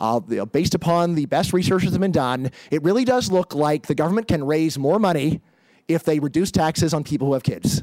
uh, 0.00 0.20
based 0.20 0.74
upon 0.74 1.14
the 1.14 1.26
best 1.26 1.52
research 1.52 1.84
that's 1.84 1.98
been 1.98 2.12
done, 2.12 2.50
it 2.70 2.82
really 2.82 3.04
does 3.04 3.30
look 3.30 3.54
like 3.54 3.86
the 3.86 3.94
government 3.94 4.28
can 4.28 4.44
raise 4.44 4.78
more 4.78 4.98
money 4.98 5.40
if 5.88 6.04
they 6.04 6.18
reduce 6.18 6.50
taxes 6.50 6.94
on 6.94 7.04
people 7.04 7.28
who 7.28 7.32
have 7.34 7.42
kids. 7.42 7.82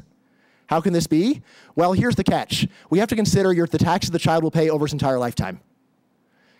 How 0.66 0.80
can 0.80 0.92
this 0.92 1.06
be? 1.06 1.42
Well, 1.76 1.92
here's 1.92 2.16
the 2.16 2.24
catch. 2.24 2.66
We 2.90 2.98
have 2.98 3.08
to 3.08 3.16
consider 3.16 3.52
your, 3.52 3.66
the 3.66 3.78
taxes 3.78 4.10
the 4.10 4.18
child 4.18 4.42
will 4.42 4.50
pay 4.50 4.68
over 4.68 4.84
his 4.84 4.92
entire 4.92 5.18
lifetime. 5.18 5.60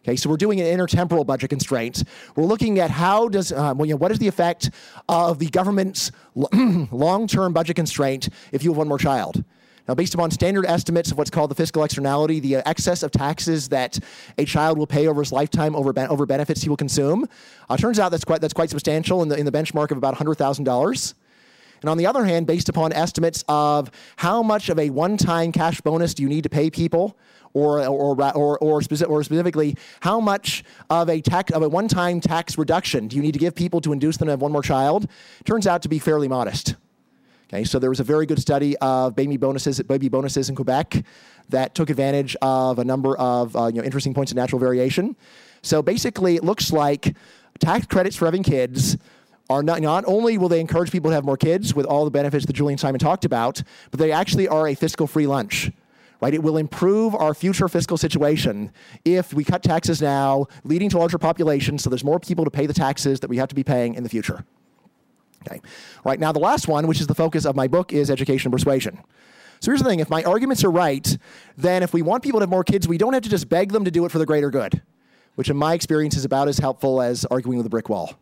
Okay, 0.03 0.17
so 0.17 0.31
we're 0.31 0.37
doing 0.37 0.61
an 0.61 0.67
intertemporal 0.67 1.27
budget 1.27 1.51
constraint. 1.51 2.05
We're 2.35 2.45
looking 2.45 2.79
at 2.79 2.91
how 2.91 3.29
does 3.29 3.53
uh, 3.53 3.75
well, 3.77 3.85
you 3.85 3.93
know, 3.93 3.99
what 3.99 4.11
is 4.11 4.19
the 4.19 4.29
effect 4.29 4.71
of 5.09 5.39
the 5.39 5.49
government's 5.49 6.11
long-term 6.35 7.53
budget 7.53 7.77
constraint 7.77 8.31
if 8.53 8.65
you 8.65 8.71
have 8.71 8.79
one 8.79 8.89
more 8.89 8.99
child. 8.99 9.45
Now, 9.89 9.95
based 9.95 10.14
upon 10.14 10.30
standard 10.30 10.66
estimates 10.66 11.11
of 11.11 11.16
what's 11.16 11.30
called 11.30 11.51
the 11.51 11.55
fiscal 11.55 11.82
externality, 11.82 12.41
the 12.41 12.57
uh, 12.57 12.62
excess 12.66 13.03
of 13.03 13.11
taxes 13.11 13.70
that 13.70 13.99
a 14.36 14.45
child 14.45 14.76
will 14.76 14.86
pay 14.86 15.09
over 15.09 15.22
his 15.22 15.32
lifetime 15.32 15.74
over, 15.74 15.95
ben- 15.95 16.09
over 16.09 16.26
benefits 16.26 16.62
he 16.62 16.68
will 16.68 16.76
consume, 16.76 17.26
uh, 17.70 17.76
turns 17.76 17.99
out 17.99 18.11
that's 18.11 18.24
quite, 18.24 18.43
that's 18.43 18.53
quite 18.53 18.68
substantial 18.68 19.22
in 19.22 19.28
the, 19.28 19.36
in 19.36 19.47
the 19.47 19.53
benchmark 19.53 19.91
of 19.91 19.97
about 19.97 20.14
$100,000. 20.14 21.14
And 21.80 21.89
on 21.89 21.97
the 21.97 22.07
other 22.07 22.24
hand, 22.24 22.47
based 22.47 22.68
upon 22.68 22.93
estimates 22.93 23.45
of 23.49 23.91
how 24.16 24.43
much 24.43 24.68
of 24.68 24.78
a 24.78 24.91
one 24.91 25.16
time 25.16 25.53
cash 25.53 25.80
bonus 25.80 26.12
do 26.12 26.22
you 26.22 26.28
need 26.28 26.43
to 26.43 26.51
pay 26.51 26.68
people, 26.68 27.16
or, 27.55 27.80
or, 27.86 28.14
or, 28.20 28.36
or, 28.36 28.59
or 28.59 28.82
specifically, 28.82 29.74
how 30.01 30.20
much 30.20 30.64
of 30.91 31.09
a, 31.09 31.22
of 31.55 31.62
a 31.62 31.68
one 31.68 31.89
time 31.89 32.20
tax 32.20 32.59
reduction 32.59 33.09
do 33.09 33.16
you 33.16 33.22
need 33.22 33.32
to 33.32 33.39
give 33.39 33.55
people 33.55 33.80
to 33.80 33.93
induce 33.93 34.18
them 34.18 34.26
to 34.26 34.32
have 34.32 34.43
one 34.43 34.53
more 34.53 34.62
child, 34.62 35.09
turns 35.45 35.66
out 35.66 35.80
to 35.82 35.89
be 35.89 35.99
fairly 35.99 36.28
modest. 36.28 36.74
Okay, 37.51 37.65
so 37.65 37.79
there 37.79 37.89
was 37.89 37.99
a 37.99 38.05
very 38.05 38.27
good 38.27 38.39
study 38.39 38.77
of 38.79 39.17
baby 39.17 39.39
bonuses, 39.39 39.81
baby 39.83 40.11
bonuses 40.11 40.51
in 40.51 40.55
Quebec 40.55 41.03
that 41.49 41.75
took 41.75 41.89
advantage 41.89 42.37
of 42.43 42.79
a 42.79 42.85
number 42.85 43.17
of 43.17 43.57
uh, 43.57 43.69
you 43.69 43.81
know, 43.81 43.85
interesting 43.85 44.13
points 44.13 44.31
of 44.31 44.37
natural 44.37 44.59
variation. 44.59 45.17
So 45.63 45.81
basically, 45.81 46.37
it 46.37 46.45
looks 46.45 46.73
like 46.73 47.17
tax 47.59 47.87
credits 47.87 48.17
for 48.17 48.27
having 48.27 48.43
kids 48.43 48.99
are 49.49 49.63
not, 49.63 49.81
not 49.81 50.05
only 50.07 50.37
will 50.37 50.51
they 50.51 50.61
encourage 50.61 50.91
people 50.91 51.11
to 51.11 51.15
have 51.15 51.25
more 51.25 51.39
kids 51.39 51.75
with 51.75 51.87
all 51.87 52.05
the 52.05 52.11
benefits 52.11 52.45
that 52.45 52.53
Julian 52.53 52.77
Simon 52.77 52.99
talked 52.99 53.25
about, 53.25 53.63
but 53.91 53.99
they 53.99 54.13
actually 54.13 54.47
are 54.47 54.69
a 54.69 54.75
fiscal 54.75 55.07
free 55.07 55.27
lunch. 55.27 55.71
Right? 56.21 56.35
It 56.35 56.43
will 56.43 56.59
improve 56.59 57.15
our 57.15 57.33
future 57.33 57.69
fiscal 57.69 57.97
situation 57.97 58.73
if 59.07 59.33
we 59.33 59.43
cut 59.43 59.63
taxes 59.63 60.03
now, 60.03 60.49
leading 60.65 60.91
to 60.91 60.99
larger 60.99 61.17
populations, 61.17 61.83
so 61.83 61.89
there's 61.89 62.05
more 62.05 62.21
people 62.21 62.45
to 62.45 62.51
pay 62.51 62.67
the 62.67 62.75
taxes 62.75 63.21
that 63.21 63.31
we 63.31 63.39
have 63.39 63.49
to 63.49 63.55
be 63.55 63.65
paying 63.65 63.95
in 63.95 64.03
the 64.03 64.09
future. 64.11 64.45
Right 66.05 66.21
now, 66.21 66.33
the 66.33 66.39
last 66.39 66.69
one, 66.69 66.87
which 66.87 67.01
is 67.01 67.07
the 67.07 67.15
focus 67.15 67.45
of 67.45 67.57
my 67.57 67.69
book, 67.69 67.93
is 67.93 68.11
education 68.11 68.49
and 68.49 68.53
persuasion. 68.53 69.03
So 69.61 69.71
here's 69.71 69.83
the 69.83 69.89
thing: 69.89 70.01
if 70.01 70.11
my 70.11 70.23
arguments 70.25 70.65
are 70.65 70.71
right, 70.71 71.17
then 71.57 71.83
if 71.83 71.93
we 71.93 72.03
want 72.03 72.23
people 72.23 72.41
to 72.41 72.43
have 72.43 72.51
more 72.51 72.65
kids, 72.65 72.87
we 72.87 72.99
don't 72.99 73.13
have 73.13 73.23
to 73.23 73.29
just 73.29 73.49
beg 73.49 73.73
them 73.73 73.85
to 73.85 73.91
do 73.91 74.05
it 74.05 74.13
for 74.13 74.19
the 74.19 74.27
greater 74.27 74.51
good, 74.51 74.83
which 75.35 75.51
in 75.51 75.57
my 75.57 75.75
experience 75.75 76.17
is 76.17 76.25
about 76.25 76.49
as 76.49 76.59
helpful 76.59 77.03
as 77.03 77.25
arguing 77.27 77.59
with 77.59 77.67
a 77.67 77.71
brick 77.71 77.89
wall. 77.89 78.15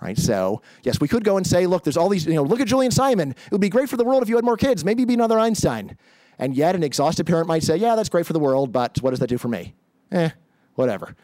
Right. 0.00 0.16
So 0.16 0.62
yes, 0.84 1.00
we 1.00 1.08
could 1.08 1.24
go 1.24 1.36
and 1.36 1.46
say, 1.46 1.66
look, 1.66 1.82
there's 1.82 1.96
all 1.96 2.08
these. 2.08 2.26
You 2.26 2.34
know, 2.34 2.44
look 2.44 2.60
at 2.60 2.68
Julian 2.68 2.92
Simon. 2.92 3.30
It 3.30 3.52
would 3.52 3.60
be 3.60 3.68
great 3.68 3.88
for 3.88 3.96
the 3.96 4.04
world 4.04 4.22
if 4.22 4.28
you 4.28 4.36
had 4.36 4.44
more 4.44 4.56
kids. 4.56 4.84
Maybe 4.84 5.04
be 5.04 5.14
another 5.14 5.38
Einstein. 5.38 5.96
And 6.38 6.54
yet, 6.54 6.76
an 6.76 6.84
exhausted 6.84 7.26
parent 7.26 7.48
might 7.48 7.64
say, 7.64 7.76
yeah, 7.76 7.96
that's 7.96 8.08
great 8.08 8.24
for 8.24 8.32
the 8.32 8.38
world, 8.38 8.70
but 8.70 8.98
what 8.98 9.10
does 9.10 9.18
that 9.18 9.26
do 9.26 9.38
for 9.38 9.48
me? 9.48 9.74
Eh, 10.12 10.30
whatever. 10.76 11.16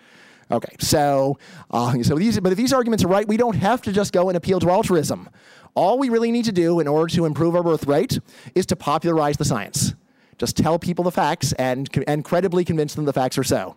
Okay, 0.51 0.76
so 0.78 1.38
uh, 1.70 2.03
so 2.03 2.16
these, 2.16 2.38
but 2.40 2.53
if 2.53 2.59
these 2.59 2.72
arguments 2.72 3.05
are 3.05 3.09
right, 3.09 3.26
we 3.26 3.36
don't 3.36 3.57
have 3.57 3.82
to 3.82 3.92
just 3.92 4.12
go 4.12 4.28
and 4.28 4.36
appeal 4.36 4.61
to 4.61 4.70
altruism. 4.70 5.28
All 5.74 5.99
we 5.99 6.09
really 6.09 6.30
need 6.30 6.45
to 6.45 6.53
do 6.53 6.80
in 6.80 6.86
order 6.86 7.12
to 7.14 7.24
improve 7.24 7.57
our 7.57 7.62
birth 7.62 7.86
rate 7.86 8.18
is 8.55 8.66
to 8.66 8.76
popularize 8.76 9.36
the 9.36 9.45
science. 9.45 9.95
Just 10.38 10.57
tell 10.57 10.78
people 10.78 11.05
the 11.05 11.11
facts 11.11 11.53
and 11.55 11.88
and 12.07 12.24
credibly 12.24 12.64
convince 12.64 12.95
them 12.95 13.05
the 13.05 13.12
facts 13.12 13.38
are 13.38 13.45
so. 13.45 13.76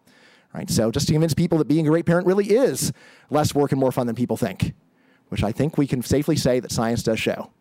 Right? 0.53 0.69
So 0.69 0.91
just 0.91 1.07
to 1.07 1.13
convince 1.13 1.33
people 1.33 1.57
that 1.59 1.67
being 1.67 1.85
a 1.87 1.89
great 1.89 2.05
parent 2.05 2.25
really 2.25 2.49
is 2.49 2.91
less 3.29 3.53
work 3.53 3.71
and 3.71 3.79
more 3.79 3.91
fun 3.91 4.07
than 4.07 4.15
people 4.15 4.37
think, 4.37 4.73
which 5.29 5.43
I 5.43 5.51
think 5.51 5.77
we 5.77 5.87
can 5.87 6.01
safely 6.01 6.35
say 6.35 6.59
that 6.59 6.71
science 6.71 7.03
does 7.03 7.19
show. 7.19 7.51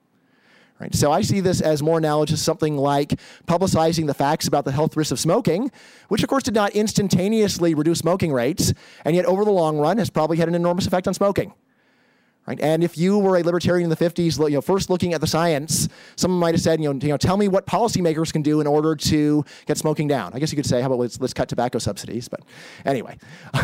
Right? 0.78 0.94
So 0.94 1.10
I 1.10 1.22
see 1.22 1.40
this 1.40 1.62
as 1.62 1.82
more 1.82 1.98
analogous 1.98 2.38
to 2.38 2.44
something 2.44 2.76
like 2.76 3.18
publicizing 3.46 4.06
the 4.06 4.14
facts 4.14 4.46
about 4.46 4.66
the 4.66 4.72
health 4.72 4.96
risks 4.96 5.10
of 5.12 5.18
smoking, 5.18 5.70
which 6.08 6.22
of 6.22 6.28
course 6.28 6.42
did 6.42 6.54
not 6.54 6.72
instantaneously 6.72 7.74
reduce 7.74 8.00
smoking 8.00 8.32
rates, 8.32 8.74
and 9.04 9.16
yet 9.16 9.24
over 9.24 9.44
the 9.44 9.50
long 9.50 9.78
run 9.78 9.96
has 9.96 10.10
probably 10.10 10.36
had 10.36 10.48
an 10.48 10.54
enormous 10.54 10.86
effect 10.86 11.08
on 11.08 11.14
smoking. 11.14 11.54
Right? 12.46 12.60
And 12.60 12.84
if 12.84 12.96
you 12.96 13.18
were 13.18 13.36
a 13.36 13.42
libertarian 13.42 13.84
in 13.84 13.90
the 13.90 13.96
50s, 13.96 14.38
you 14.38 14.54
know, 14.54 14.60
first 14.60 14.88
looking 14.88 15.14
at 15.14 15.20
the 15.20 15.26
science, 15.26 15.88
someone 16.14 16.38
might 16.38 16.54
have 16.54 16.62
said, 16.62 16.80
you 16.80 16.92
know, 16.92 16.98
you 17.02 17.08
know, 17.08 17.16
tell 17.16 17.36
me 17.36 17.48
what 17.48 17.66
policymakers 17.66 18.32
can 18.32 18.42
do 18.42 18.60
in 18.60 18.68
order 18.68 18.94
to 18.94 19.44
get 19.66 19.78
smoking 19.78 20.06
down. 20.06 20.30
I 20.32 20.38
guess 20.38 20.52
you 20.52 20.56
could 20.56 20.66
say, 20.66 20.80
how 20.80 20.86
about 20.86 21.00
let's, 21.00 21.20
let's 21.20 21.34
cut 21.34 21.48
tobacco 21.48 21.78
subsidies? 21.78 22.28
But 22.28 22.40
anyway, 22.84 23.18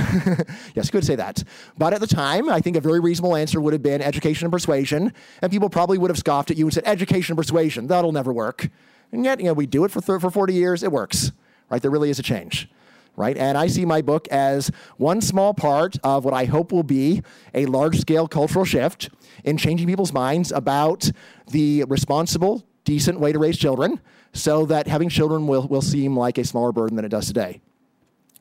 yes, 0.74 0.86
you 0.86 0.90
could 0.90 1.04
say 1.04 1.14
that. 1.14 1.44
But 1.78 1.94
at 1.94 2.00
the 2.00 2.08
time, 2.08 2.50
I 2.50 2.60
think 2.60 2.76
a 2.76 2.80
very 2.80 2.98
reasonable 2.98 3.36
answer 3.36 3.60
would 3.60 3.72
have 3.72 3.82
been 3.82 4.02
education 4.02 4.46
and 4.46 4.52
persuasion, 4.52 5.12
and 5.40 5.52
people 5.52 5.70
probably 5.70 5.98
would 5.98 6.10
have 6.10 6.18
scoffed 6.18 6.50
at 6.50 6.56
you 6.56 6.66
and 6.66 6.74
said, 6.74 6.82
education 6.84 7.34
and 7.34 7.38
persuasion, 7.38 7.86
that'll 7.86 8.12
never 8.12 8.32
work. 8.32 8.68
And 9.12 9.24
yet, 9.24 9.38
you 9.38 9.46
know, 9.46 9.52
we 9.52 9.66
do 9.66 9.84
it 9.84 9.92
for, 9.92 10.00
for 10.00 10.30
40 10.30 10.54
years, 10.54 10.82
it 10.82 10.90
works. 10.90 11.30
Right? 11.70 11.80
There 11.80 11.90
really 11.90 12.10
is 12.10 12.18
a 12.18 12.22
change 12.22 12.68
right? 13.16 13.36
And 13.36 13.58
I 13.58 13.66
see 13.66 13.84
my 13.84 14.02
book 14.02 14.28
as 14.28 14.70
one 14.96 15.20
small 15.20 15.54
part 15.54 15.96
of 16.02 16.24
what 16.24 16.34
I 16.34 16.44
hope 16.44 16.72
will 16.72 16.82
be 16.82 17.22
a 17.54 17.66
large 17.66 18.00
scale 18.00 18.26
cultural 18.26 18.64
shift 18.64 19.10
in 19.44 19.56
changing 19.56 19.86
people's 19.86 20.12
minds 20.12 20.52
about 20.52 21.10
the 21.50 21.84
responsible, 21.84 22.64
decent 22.84 23.20
way 23.20 23.32
to 23.32 23.38
raise 23.38 23.58
children 23.58 24.00
so 24.32 24.64
that 24.66 24.86
having 24.86 25.08
children 25.08 25.46
will, 25.46 25.66
will 25.68 25.82
seem 25.82 26.16
like 26.16 26.38
a 26.38 26.44
smaller 26.44 26.72
burden 26.72 26.96
than 26.96 27.04
it 27.04 27.10
does 27.10 27.26
today. 27.26 27.60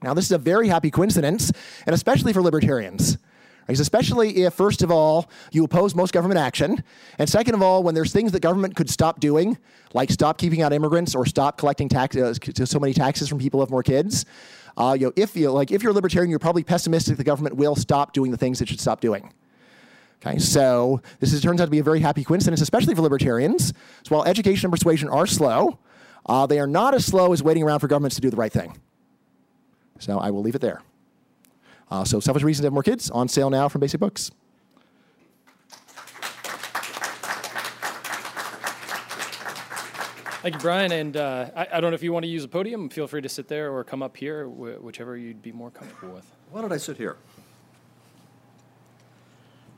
Now, 0.02 0.14
this 0.14 0.26
is 0.26 0.32
a 0.32 0.38
very 0.38 0.68
happy 0.68 0.90
coincidence, 0.90 1.52
and 1.86 1.94
especially 1.94 2.34
for 2.34 2.42
libertarians. 2.42 3.18
Especially 3.80 4.44
if, 4.44 4.54
first 4.54 4.82
of 4.82 4.92
all, 4.92 5.30
you 5.52 5.64
oppose 5.64 5.96
most 5.96 6.14
government 6.14 6.40
action, 6.40 6.84
and 7.18 7.30
second 7.30 7.56
of 7.56 7.62
all, 7.62 7.84
when 7.84 7.96
there's 7.96 8.12
things 8.12 8.32
that 8.32 8.42
government 8.42 8.76
could 8.76 8.90
stop 8.90 9.20
doing, 9.20 9.58
like 9.94 10.10
stop 10.12 10.38
keeping 10.38 10.62
out 10.62 10.74
immigrants 10.74 11.16
or 11.16 11.26
stop 11.26 11.58
collecting 11.58 11.88
tax, 11.90 12.16
uh, 12.16 12.34
so 12.34 12.80
many 12.80 12.94
taxes 12.94 13.30
from 13.30 13.40
people 13.40 13.60
who 13.60 13.62
have 13.62 13.72
more 13.72 13.84
kids, 13.84 14.26
uh, 14.78 14.96
you 14.98 15.08
know, 15.08 15.14
if 15.16 15.36
you 15.36 15.52
like, 15.52 15.72
if 15.72 15.84
you're 15.84 15.92
a 15.92 15.96
libertarian, 15.96 16.30
you're 16.30 16.40
probably 16.40 16.64
pessimistic 16.64 17.18
the 17.18 17.24
government 17.24 17.56
will 17.56 17.76
stop 17.76 18.14
doing 18.14 18.32
the 18.32 18.38
things 18.38 18.62
it 18.62 18.70
should 18.70 18.80
stop 18.80 19.02
doing. 19.02 19.34
Okay, 20.26 20.38
so 20.38 21.02
this 21.20 21.34
is, 21.34 21.42
turns 21.42 21.60
out 21.60 21.66
to 21.66 21.72
be 21.72 21.80
a 21.80 21.84
very 21.84 22.00
happy 22.00 22.24
coincidence, 22.24 22.62
especially 22.62 22.94
for 22.94 23.02
libertarians. 23.02 23.74
So 24.04 24.16
while 24.16 24.24
education 24.24 24.68
and 24.68 24.72
persuasion 24.72 25.10
are 25.10 25.26
slow, 25.26 25.80
uh, 26.28 26.46
they 26.46 26.60
are 26.60 26.68
not 26.68 26.94
as 26.94 27.06
slow 27.06 27.34
as 27.34 27.42
waiting 27.42 27.64
around 27.64 27.80
for 27.80 27.88
governments 27.88 28.16
to 28.16 28.22
do 28.22 28.30
the 28.30 28.36
right 28.36 28.52
thing. 28.52 28.80
So 30.00 30.20
I 30.20 30.30
will 30.30 30.42
leave 30.42 30.56
it 30.56 30.62
there. 30.62 30.82
Uh, 31.92 32.06
so 32.06 32.22
Selfish 32.22 32.44
Reasons 32.44 32.62
to 32.62 32.68
Have 32.68 32.74
More 32.74 32.84
Kids, 32.84 33.10
on 33.10 33.28
sale 33.28 33.50
now 33.50 33.68
from 33.68 33.82
Basic 33.82 34.00
Books. 34.00 34.32
Thank 40.42 40.56
you, 40.56 40.62
Bryan. 40.62 40.92
And 40.92 41.18
uh, 41.18 41.52
I, 41.56 41.68
I, 41.74 41.82
don't 41.82 41.92
know 41.92 41.96
if 41.96 42.02
you 42.02 42.12
want 42.12 42.24
to 42.24 42.30
use 42.30 42.44
a 42.44 42.48
podium. 42.48 42.90
Feel 42.90 43.06
free 43.06 43.22
to 43.22 43.30
sit 43.30 43.48
there 43.48 43.72
or 43.72 43.84
come 43.84 44.02
up 44.02 44.18
here, 44.18 44.48
wh- 44.48 44.84
whichever 44.84 45.16
you'd 45.16 45.44
be 45.44 45.52
more 45.52 45.70
comfortable 45.70 46.16
with. 46.16 46.26
Why 46.50 46.62
don't 46.62 46.72
I 46.72 46.78
sit 46.78 46.98
here? 46.98 47.18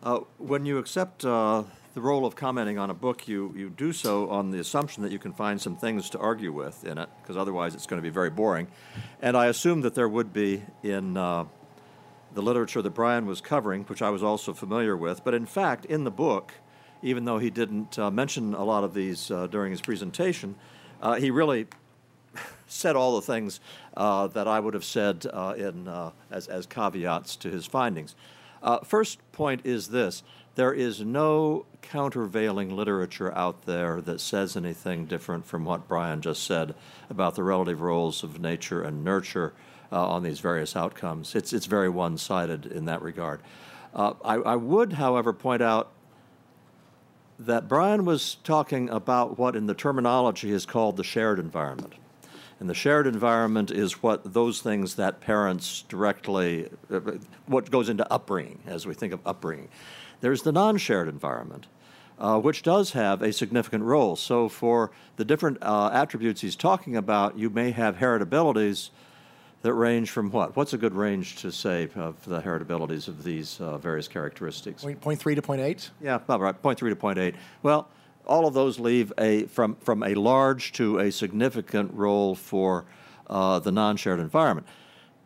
Uh, 0.01 0.20
when 0.38 0.66
you 0.66 0.78
accept 0.78 1.26
uh, 1.26 1.64
the 1.95 2.01
role 2.01 2.26
of 2.26 2.38
commenting 2.38 2.80
on 2.80 2.89
a 2.89 2.93
book, 2.93 3.28
you, 3.28 3.53
you 3.57 3.70
do 3.72 3.91
so 3.91 4.30
on 4.30 4.51
the 4.51 4.59
assumption 4.59 5.03
that 5.03 5.11
you 5.11 5.20
can 5.20 5.34
find 5.34 5.59
some 5.59 5.76
things 5.76 6.09
to 6.11 6.20
argue 6.20 6.53
with 6.53 6.86
in 6.86 6.97
it, 6.97 7.09
because 7.22 7.36
otherwise 7.36 7.76
it's 7.76 7.86
going 7.86 8.01
to 8.01 8.03
be 8.03 8.14
very 8.14 8.30
boring. 8.30 8.68
And 9.22 9.36
I 9.36 9.47
assume 9.47 9.82
that 9.82 9.95
there 9.95 10.07
would 10.07 10.32
be 10.32 10.64
in 10.82 11.18
uh, 11.18 11.43
the 12.34 12.41
literature 12.41 12.81
that 12.81 12.91
Bryan 12.91 13.25
was 13.25 13.41
covering, 13.41 13.84
which 13.84 14.01
I 14.01 14.09
was 14.09 14.23
also 14.23 14.53
familiar 14.53 14.97
with. 14.97 15.23
But 15.23 15.34
in 15.34 15.45
fact, 15.45 15.86
in 15.86 16.03
the 16.03 16.11
book, 16.11 16.53
even 17.01 17.25
though 17.25 17.38
he 17.38 17.49
didn't 17.49 17.99
uh, 17.99 18.09
mention 18.09 18.53
a 18.53 18.63
lot 18.63 18.84
of 18.84 18.93
these 18.93 19.29
uh, 19.29 19.47
during 19.47 19.71
his 19.71 19.81
presentation, 19.81 20.55
uh, 21.01 21.15
he 21.15 21.31
really 21.31 21.67
said 22.67 22.95
all 22.95 23.15
the 23.15 23.21
things 23.21 23.59
uh, 23.95 24.27
that 24.27 24.47
I 24.47 24.59
would 24.59 24.73
have 24.73 24.86
said 24.86 25.25
uh, 25.31 25.53
in, 25.57 25.88
uh, 25.88 26.11
as, 26.31 26.47
as 26.47 26.65
caveats 26.65 27.36
to 27.38 27.49
his 27.49 27.65
findings. 27.65 28.15
first 28.86 29.19
point 29.31 29.61
is 29.65 29.89
this 29.89 30.23
there 30.55 30.73
is 30.73 31.01
no 31.01 31.65
countervailing 31.81 32.75
literature 32.75 33.36
out 33.36 33.65
there 33.65 34.01
that 34.01 34.21
says 34.21 34.55
anything 34.55 35.05
different 35.05 35.45
from 35.45 35.65
what 35.65 35.88
Bryan 35.88 36.21
just 36.21 36.43
said 36.43 36.75
about 37.09 37.34
the 37.36 37.43
relative 37.43 37.81
roles 37.81 38.23
of 38.23 38.39
nature 38.39 38.84
and 38.84 39.03
nurture 39.03 39.53
on 39.97 40.23
these 40.23 40.39
various 40.39 40.75
outcomes. 40.75 41.35
It's, 41.35 41.53
it's 41.53 41.65
very 41.65 41.89
one 41.89 42.17
sided 42.17 42.65
in 42.65 42.85
that 42.85 43.01
regard. 43.01 43.41
I, 43.95 44.11
I 44.23 44.55
would, 44.55 44.93
however, 44.93 45.33
point 45.33 45.61
out 45.61 45.91
that 47.39 47.67
Bryan 47.67 48.05
was 48.05 48.35
talking 48.43 48.89
about 48.89 49.37
what 49.37 49.55
in 49.55 49.67
the 49.67 49.73
terminology 49.73 50.51
is 50.51 50.65
called 50.65 50.97
the 50.97 51.03
shared 51.03 51.39
environment. 51.39 51.93
And 52.59 52.69
the 52.69 52.73
shared 52.73 53.07
environment 53.07 53.71
is 53.71 54.01
what 54.01 54.33
those 54.33 54.61
things 54.61 54.95
that 54.95 55.19
parents 55.19 55.83
directly, 55.89 56.69
uh, 56.91 56.99
what 57.45 57.69
goes 57.69 57.89
into 57.89 58.09
upbringing, 58.11 58.59
as 58.65 58.85
we 58.85 58.93
think 58.93 59.11
of 59.11 59.19
upbringing. 59.25 59.67
There's 60.21 60.43
the 60.43 60.51
non 60.51 60.77
shared 60.77 61.09
environment, 61.09 61.67
uh, 62.17 62.39
which 62.39 62.61
does 62.61 62.91
have 62.91 63.21
a 63.21 63.33
significant 63.33 63.83
role. 63.83 64.15
So, 64.15 64.47
for 64.47 64.91
the 65.17 65.25
different 65.25 65.57
uh, 65.61 65.89
attributes 65.91 66.39
he's 66.39 66.55
talking 66.55 66.95
about, 66.95 67.37
you 67.37 67.49
may 67.49 67.71
have 67.71 67.97
heritabilities 67.97 68.91
that 69.64 69.74
range 69.74 70.11
from 70.11 70.30
what? 70.30 70.55
What's 70.55 70.74
a 70.74 70.78
good 70.78 70.93
range 70.93 71.38
to 71.38 71.51
say 71.51 71.89
of 71.95 72.24
the 72.26 72.41
heritabilities 72.41 73.07
of 73.07 73.24
these 73.24 73.59
uh, 73.59 73.78
various 73.78 74.07
characteristics? 74.07 74.84
Point, 74.84 75.01
point 75.01 75.20
three 75.20 75.36
to 75.36 75.41
point 75.41 75.61
eight? 75.61 75.89
Yeah, 76.01 76.16
about 76.16 76.41
right. 76.41 76.61
Point 76.61 76.78
three 76.78 76.91
to 76.91 76.95
point 76.95 77.18
eight. 77.18 77.36
Well, 77.64 77.88
all 78.26 78.45
of 78.45 78.53
those 78.53 78.78
leave 78.78 79.11
a 79.18 79.45
from 79.45 79.76
from 79.78 80.03
a 80.03 80.14
large 80.16 80.74
to 80.74 80.99
a 80.99 81.11
significant 81.11 81.93
role 81.93 82.36
for 82.36 82.86
uh, 83.28 83.59
the 83.59 83.72
non-shared 83.72 84.20
environment. 84.20 84.68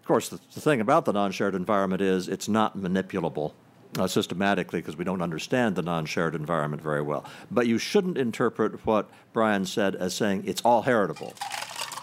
Of 0.01 0.07
course, 0.07 0.29
the, 0.29 0.39
the 0.53 0.61
thing 0.61 0.81
about 0.81 1.05
the 1.05 1.13
non-shared 1.13 1.55
environment 1.55 2.01
is 2.01 2.27
it's 2.27 2.47
not 2.47 2.77
manipulable 2.77 3.53
uh, 3.97 4.05
systematically 4.05 4.81
because 4.81 4.95
we 4.97 5.03
don't 5.03 5.23
understand 5.23 5.75
the 5.75 5.81
non 5.81 6.05
shared 6.05 6.35
environment 6.35 6.83
very 6.83 7.01
well. 7.01 7.25
But 7.49 7.65
you 7.65 7.79
shouldn't 7.79 8.19
interpret 8.19 8.85
what 8.85 9.09
Bryan 9.33 9.65
said 9.65 9.95
as 9.95 10.13
saying 10.13 10.43
it's 10.45 10.61
all 10.61 10.83
heritable. 10.83 11.33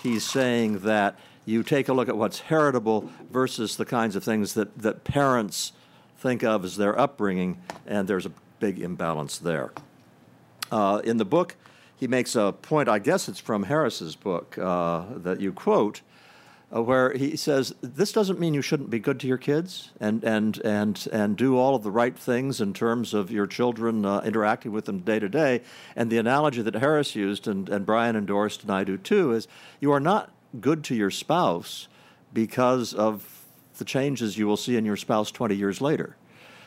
He's 0.02 0.24
saying 0.24 0.80
that 0.80 1.16
you 1.44 1.62
take 1.62 1.88
a 1.88 1.92
look 1.92 2.08
at 2.08 2.16
what's 2.16 2.40
heritable 2.40 3.10
versus 3.30 3.76
the 3.76 3.84
kinds 3.84 4.16
of 4.16 4.24
things 4.24 4.54
that, 4.54 4.78
that 4.78 5.04
parents 5.04 5.72
think 6.18 6.42
of 6.42 6.64
as 6.64 6.76
their 6.76 6.98
upbringing, 6.98 7.60
and 7.86 8.08
there's 8.08 8.26
a 8.26 8.32
big 8.58 8.78
imbalance 8.78 9.38
there. 9.38 9.72
Uh, 10.72 11.00
in 11.04 11.18
the 11.18 11.24
book, 11.24 11.56
he 11.96 12.06
makes 12.06 12.34
a 12.34 12.52
point, 12.52 12.88
I 12.88 12.98
guess 12.98 13.28
it's 13.28 13.40
from 13.40 13.64
Harris's 13.64 14.16
book 14.16 14.56
uh, 14.58 15.04
that 15.16 15.40
you 15.40 15.52
quote, 15.52 16.00
uh, 16.74 16.82
where 16.82 17.12
he 17.12 17.36
says 17.36 17.74
this 17.80 18.10
doesn't 18.10 18.40
mean 18.40 18.54
you 18.54 18.62
shouldn't 18.62 18.90
be 18.90 18.98
good 18.98 19.20
to 19.20 19.26
your 19.26 19.38
kids 19.38 19.90
and 20.00 20.24
and 20.24 20.58
and 20.64 21.06
and 21.12 21.36
do 21.36 21.56
all 21.56 21.76
of 21.76 21.82
the 21.82 21.90
right 21.90 22.18
things 22.18 22.60
in 22.60 22.72
terms 22.72 23.14
of 23.14 23.30
your 23.30 23.46
children 23.46 24.04
uh, 24.04 24.20
interacting 24.24 24.72
with 24.72 24.86
them 24.86 24.98
day 24.98 25.18
to 25.18 25.28
day. 25.28 25.60
And 25.94 26.10
the 26.10 26.18
analogy 26.18 26.62
that 26.62 26.74
Harris 26.74 27.14
used 27.14 27.46
and, 27.46 27.68
and 27.68 27.86
Bryan 27.86 28.16
endorsed 28.16 28.62
and 28.62 28.72
I 28.72 28.82
do 28.82 28.96
too 28.96 29.32
is 29.32 29.46
you 29.80 29.92
are 29.92 30.00
not 30.00 30.30
good 30.60 30.84
to 30.84 30.94
your 30.94 31.10
spouse 31.10 31.88
because 32.32 32.94
of 32.94 33.44
the 33.78 33.84
changes 33.84 34.38
you 34.38 34.46
will 34.46 34.56
see 34.56 34.76
in 34.76 34.84
your 34.84 34.96
spouse 34.96 35.30
20 35.30 35.54
years 35.54 35.80
later 35.80 36.16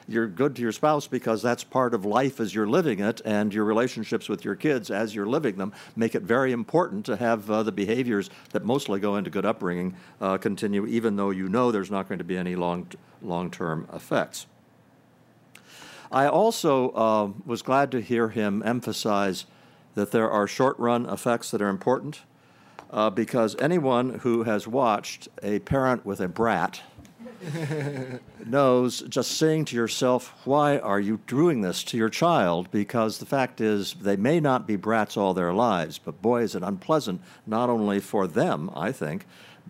you're 0.07 0.27
good 0.27 0.55
to 0.55 0.61
your 0.61 0.71
spouse 0.71 1.05
because 1.07 1.41
that's 1.41 1.63
part 1.63 1.93
of 1.93 2.05
life 2.05 2.39
as 2.39 2.55
you're 2.55 2.67
living 2.67 2.99
it, 2.99 3.21
and 3.25 3.53
your 3.53 3.65
relationships 3.65 4.29
with 4.29 4.45
your 4.45 4.55
kids 4.55 4.89
as 4.89 5.13
you're 5.13 5.25
living 5.25 5.57
them 5.57 5.73
make 5.95 6.15
it 6.15 6.21
very 6.21 6.51
important 6.51 7.05
to 7.05 7.17
have 7.17 7.49
uh, 7.51 7.63
the 7.63 7.71
behaviors 7.71 8.29
that 8.51 8.63
mostly 8.63 8.99
go 8.99 9.17
into 9.17 9.29
good 9.29 9.45
upbringing 9.45 9.95
uh, 10.21 10.38
continue, 10.38 10.85
even 10.85 11.17
though 11.17 11.29
you 11.29 11.49
know 11.49 11.71
there's 11.71 11.91
not 11.91 12.07
going 12.07 12.19
to 12.19 12.23
be 12.23 12.38
any 12.38 12.55
long 12.55 12.88
long 13.21 13.51
term 13.51 13.88
effects. 13.93 14.47
I 16.09 16.27
also 16.27 16.91
uh, 16.91 17.31
was 17.45 17.61
glad 17.61 17.91
to 17.91 18.01
hear 18.01 18.29
him 18.29 18.63
emphasize 18.65 19.45
that 19.95 20.11
there 20.11 20.29
are 20.29 20.47
short 20.47 20.79
run 20.79 21.05
effects 21.05 21.51
that 21.51 21.61
are 21.61 21.67
important 21.67 22.21
uh, 22.91 23.09
because 23.09 23.55
anyone 23.59 24.19
who 24.19 24.43
has 24.43 24.67
watched 24.67 25.27
a 25.43 25.59
parent 25.59 26.05
with 26.05 26.19
a 26.19 26.27
brat 26.27 26.81
knows 28.45 29.01
just 29.01 29.31
saying 29.31 29.65
to 29.65 29.75
yourself, 29.75 30.33
why 30.45 30.79
are 30.79 30.99
you 30.99 31.19
doing 31.27 31.61
this 31.61 31.83
to 31.83 31.97
your 31.97 32.09
child? 32.09 32.69
Because 32.71 33.19
the 33.19 33.25
fact 33.25 33.61
is, 33.61 33.93
they 33.93 34.15
may 34.15 34.39
not 34.39 34.65
be 34.67 34.75
brats 34.75 35.17
all 35.17 35.33
their 35.33 35.53
lives, 35.53 35.97
but 35.97 36.21
boy, 36.21 36.41
is 36.41 36.55
it 36.55 36.63
unpleasant, 36.63 37.21
not 37.45 37.69
only 37.69 37.99
for 37.99 38.27
them, 38.27 38.71
I 38.75 38.91
think, 38.91 39.25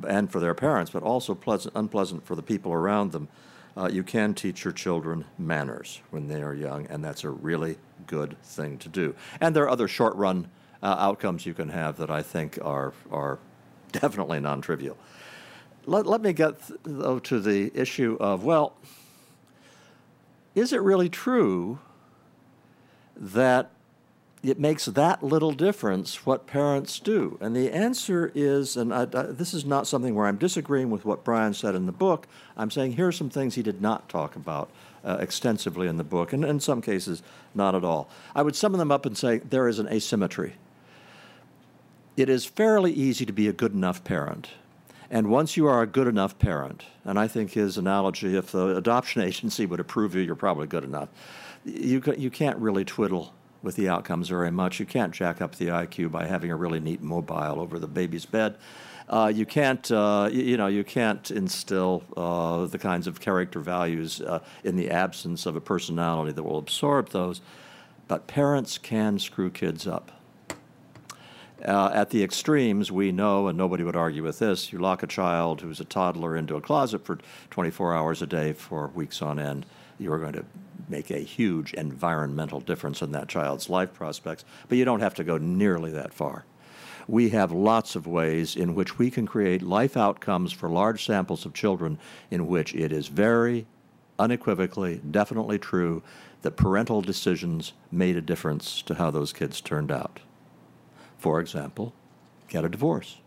and 0.07 0.31
for 0.31 0.39
their 0.39 0.53
parents, 0.53 0.91
but 0.91 1.03
also 1.03 1.35
pleasant, 1.35 1.75
unpleasant 1.75 2.25
for 2.25 2.35
the 2.35 2.43
people 2.43 2.71
around 2.71 3.11
them. 3.11 3.27
Uh, 3.75 3.89
you 3.91 4.03
can 4.03 4.33
teach 4.33 4.63
your 4.63 4.73
children 4.73 5.25
manners 5.37 6.01
when 6.09 6.27
they 6.27 6.41
are 6.41 6.53
young, 6.53 6.87
and 6.87 7.03
that's 7.03 7.23
a 7.23 7.29
really 7.29 7.77
good 8.07 8.41
thing 8.41 8.77
to 8.79 8.89
do. 8.89 9.13
And 9.39 9.55
there 9.55 9.63
are 9.63 9.69
other 9.69 9.87
short 9.87 10.15
run 10.15 10.47
uh, 10.81 10.95
outcomes 10.99 11.45
you 11.45 11.53
can 11.53 11.69
have 11.69 11.97
that 11.97 12.09
I 12.09 12.21
think 12.21 12.59
are, 12.61 12.93
are 13.11 13.39
definitely 13.91 14.39
non 14.39 14.61
trivial 14.61 14.97
let, 15.87 16.05
let 16.05 16.21
me 16.21 16.33
get, 16.33 16.55
though, 16.83 17.17
to 17.19 17.39
the 17.39 17.71
issue 17.73 18.17
of 18.19 18.43
well, 18.43 18.73
is 20.53 20.73
it 20.73 20.81
really 20.81 21.09
true 21.09 21.79
that 23.15 23.71
it 24.43 24.59
makes 24.59 24.85
that 24.85 25.23
little 25.23 25.51
difference 25.51 26.25
what 26.25 26.45
parents 26.45 26.99
do? 26.99 27.37
And 27.41 27.55
the 27.55 27.71
answer 27.71 28.31
is, 28.35 28.77
and 28.77 28.93
I, 28.93 29.03
I, 29.03 29.23
this 29.23 29.53
is 29.53 29.65
not 29.65 29.87
something 29.87 30.13
where 30.13 30.27
I'm 30.27 30.37
disagreeing 30.37 30.89
with 30.89 31.05
what 31.05 31.23
Bryan 31.23 31.53
said 31.53 31.73
in 31.73 31.85
the 31.85 31.91
book. 31.91 32.27
I'm 32.55 32.69
saying 32.69 32.93
here 32.93 33.07
are 33.07 33.11
some 33.13 33.29
things 33.29 33.55
he 33.55 33.63
did 33.63 33.81
not 33.81 34.09
talk 34.09 34.35
about 34.35 34.69
uh, 35.03 35.17
extensively 35.19 35.87
in 35.87 35.97
the 35.97 36.03
book, 36.03 36.33
and 36.33 36.43
in 36.43 36.59
some 36.59 36.81
cases, 36.81 37.23
not 37.55 37.75
at 37.75 37.83
all. 37.83 38.09
I 38.35 38.41
would 38.41 38.55
sum 38.55 38.73
them 38.73 38.91
up 38.91 39.05
and 39.05 39.17
say 39.17 39.37
there 39.39 39.67
is 39.67 39.79
an 39.79 39.87
asymmetry. 39.87 40.55
It 42.17 42.27
is 42.29 42.45
fairly 42.45 42.91
easy 42.91 43.25
to 43.25 43.31
be 43.31 43.47
a 43.47 43.53
good 43.53 43.73
enough 43.73 44.03
parent 44.03 44.49
and 45.09 45.29
once 45.29 45.55
you 45.55 45.67
are 45.67 45.81
a 45.81 45.87
good 45.87 46.07
enough 46.07 46.37
parent, 46.37 46.83
and 47.05 47.17
I 47.17 47.27
think 47.27 47.51
his 47.51 47.77
analogy, 47.77 48.35
if 48.35 48.51
the 48.51 48.75
adoption 48.75 49.21
agency 49.23 49.65
would 49.65 49.79
approve 49.79 50.15
you, 50.15 50.21
you're 50.21 50.35
probably 50.35 50.67
good 50.67 50.83
enough. 50.83 51.09
You, 51.63 52.01
you 52.17 52.29
can't 52.29 52.57
really 52.57 52.83
twiddle 52.83 53.33
with 53.63 53.75
the 53.75 53.89
outcomes 53.89 54.29
very 54.29 54.51
much. 54.51 54.79
You 54.79 54.85
can't 54.85 55.13
jack 55.13 55.41
up 55.41 55.55
the 55.55 55.67
IQ 55.67 56.11
by 56.11 56.27
having 56.27 56.51
a 56.51 56.55
really 56.55 56.79
neat 56.79 57.01
mobile 57.01 57.59
over 57.59 57.79
the 57.79 57.87
baby's 57.87 58.25
bed. 58.25 58.57
Uh, 59.09 59.31
you 59.33 59.45
can't, 59.45 59.89
uh, 59.89 60.29
you, 60.31 60.57
know, 60.57 60.67
you 60.67 60.83
can't 60.83 61.31
instill 61.31 62.03
uh, 62.17 62.65
the 62.65 62.77
kinds 62.77 63.07
of 63.07 63.21
character 63.21 63.61
values 63.61 64.19
uh, 64.19 64.39
in 64.65 64.75
the 64.75 64.91
absence 64.91 65.45
of 65.45 65.55
a 65.55 65.61
personality 65.61 66.33
that 66.33 66.43
will 66.43 66.57
absorb 66.57 67.09
those. 67.09 67.39
But 68.09 68.27
parents 68.27 68.77
can 68.77 69.17
screw 69.19 69.49
kids 69.49 69.87
up. 69.87 70.11
Uh, 71.65 71.89
at 71.91 72.11
the 72.11 72.23
extremes, 72.23 72.91
we 72.91 73.11
know, 73.11 73.47
and 73.47 73.57
nobody 73.57 73.83
would 73.83 73.95
argue 73.95 74.21
with 74.21 74.37
this, 74.37 74.71
you 74.71 74.77
lock 74.77 75.01
a 75.01 75.07
child 75.07 75.61
who's 75.61 75.79
a 75.79 75.85
toddler 75.85 76.37
into 76.37 76.55
a 76.55 76.61
closet 76.61 77.03
for 77.03 77.17
24 77.49 77.95
hours 77.95 78.21
a 78.21 78.27
day 78.27 78.53
for 78.53 78.87
weeks 78.89 79.23
on 79.23 79.39
end, 79.39 79.65
you 79.97 80.13
are 80.13 80.19
going 80.19 80.33
to 80.33 80.45
make 80.87 81.09
a 81.09 81.17
huge 81.17 81.73
environmental 81.73 82.59
difference 82.59 83.01
in 83.01 83.11
that 83.11 83.27
child's 83.27 83.69
life 83.69 83.91
prospects, 83.93 84.45
but 84.69 84.77
you 84.77 84.85
don't 84.85 84.99
have 84.99 85.15
to 85.15 85.23
go 85.23 85.37
nearly 85.39 85.91
that 85.91 86.13
far. 86.13 86.45
We 87.07 87.29
have 87.29 87.51
lots 87.51 87.95
of 87.95 88.05
ways 88.05 88.55
in 88.55 88.75
which 88.75 88.99
we 88.99 89.09
can 89.09 89.25
create 89.25 89.63
life 89.63 89.97
outcomes 89.97 90.53
for 90.53 90.69
large 90.69 91.05
samples 91.05 91.45
of 91.45 91.53
children 91.53 91.97
in 92.29 92.47
which 92.47 92.75
it 92.75 92.91
is 92.91 93.07
very 93.07 93.65
unequivocally, 94.19 95.01
definitely 95.09 95.57
true 95.57 96.03
that 96.43 96.51
parental 96.51 97.01
decisions 97.01 97.73
made 97.91 98.15
a 98.15 98.21
difference 98.21 98.83
to 98.83 98.95
how 98.95 99.09
those 99.09 99.33
kids 99.33 99.59
turned 99.59 99.91
out 99.91 100.19
for 101.17 101.39
example, 101.39 101.93
get 102.47 102.65
a 102.65 102.69
divorce. 102.69 103.17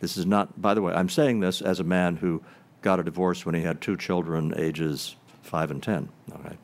This 0.00 0.16
is 0.16 0.24
not, 0.24 0.60
by 0.60 0.74
the 0.74 0.82
way, 0.82 0.94
I'm 0.94 1.08
saying 1.08 1.40
this 1.40 1.60
as 1.60 1.78
a 1.80 1.84
man 1.84 2.16
who 2.16 2.42
got 2.82 2.98
a 3.00 3.02
divorce 3.02 3.44
when 3.44 3.54
he 3.54 3.62
had 3.62 3.80
two 3.80 3.96
children, 3.96 4.54
ages 4.56 5.16
five 5.42 5.70
and 5.70 5.82
10. 5.82 6.08
Okay. 6.32 6.56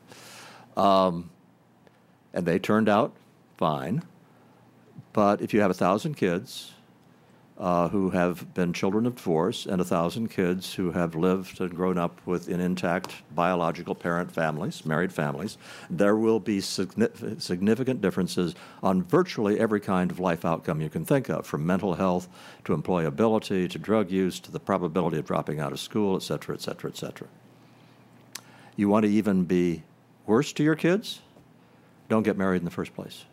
Um, 0.75 1.29
and 2.33 2.45
they 2.45 2.59
turned 2.59 2.89
out 2.89 3.15
fine. 3.57 4.03
But 5.13 5.41
if 5.41 5.53
you 5.53 5.61
have 5.61 5.71
a 5.71 5.75
thousand 5.75 6.15
kids 6.15 6.73
uh, 7.59 7.89
who 7.89 8.11
have 8.11 8.53
been 8.53 8.71
children 8.71 9.07
of 9.07 9.15
divorce 9.15 9.65
and 9.65 9.81
a 9.81 9.85
thousand 9.85 10.29
kids 10.29 10.75
who 10.75 10.91
have 10.91 11.15
lived 11.15 11.59
and 11.59 11.75
grown 11.75 11.97
up 11.97 12.21
with 12.25 12.49
in 12.49 12.59
intact 12.59 13.15
biological 13.33 13.95
parent 13.95 14.31
families, 14.31 14.85
married 14.85 15.11
families, 15.11 15.57
there 15.89 16.15
will 16.15 16.39
be 16.39 16.61
significant 16.61 18.01
differences 18.01 18.53
on 18.83 19.01
virtually 19.03 19.59
every 19.59 19.79
kind 19.79 20.11
of 20.11 20.19
life 20.19 20.45
outcome 20.45 20.81
you 20.81 20.89
can 20.89 21.03
think 21.03 21.29
of, 21.29 21.47
from 21.47 21.65
mental 21.65 21.95
health 21.95 22.27
to 22.63 22.77
employability 22.77 23.67
to 23.69 23.79
drug 23.79 24.11
use 24.11 24.39
to 24.39 24.51
the 24.51 24.59
probability 24.59 25.17
of 25.17 25.25
dropping 25.25 25.59
out 25.59 25.71
of 25.71 25.79
school, 25.79 26.15
et 26.15 26.21
cetera, 26.21 26.53
et 26.53 26.61
cetera, 26.61 26.89
et 26.91 26.97
cetera. 26.97 27.27
You 28.75 28.87
want 28.87 29.05
to 29.05 29.11
even 29.11 29.45
be 29.45 29.81
worse 30.27 30.53
to 30.53 30.63
your 30.63 30.75
kids? 30.75 31.21
Don't 32.07 32.23
get 32.23 32.37
married 32.37 32.59
in 32.59 32.65
the 32.65 32.71
first 32.71 32.93
place. 32.93 33.25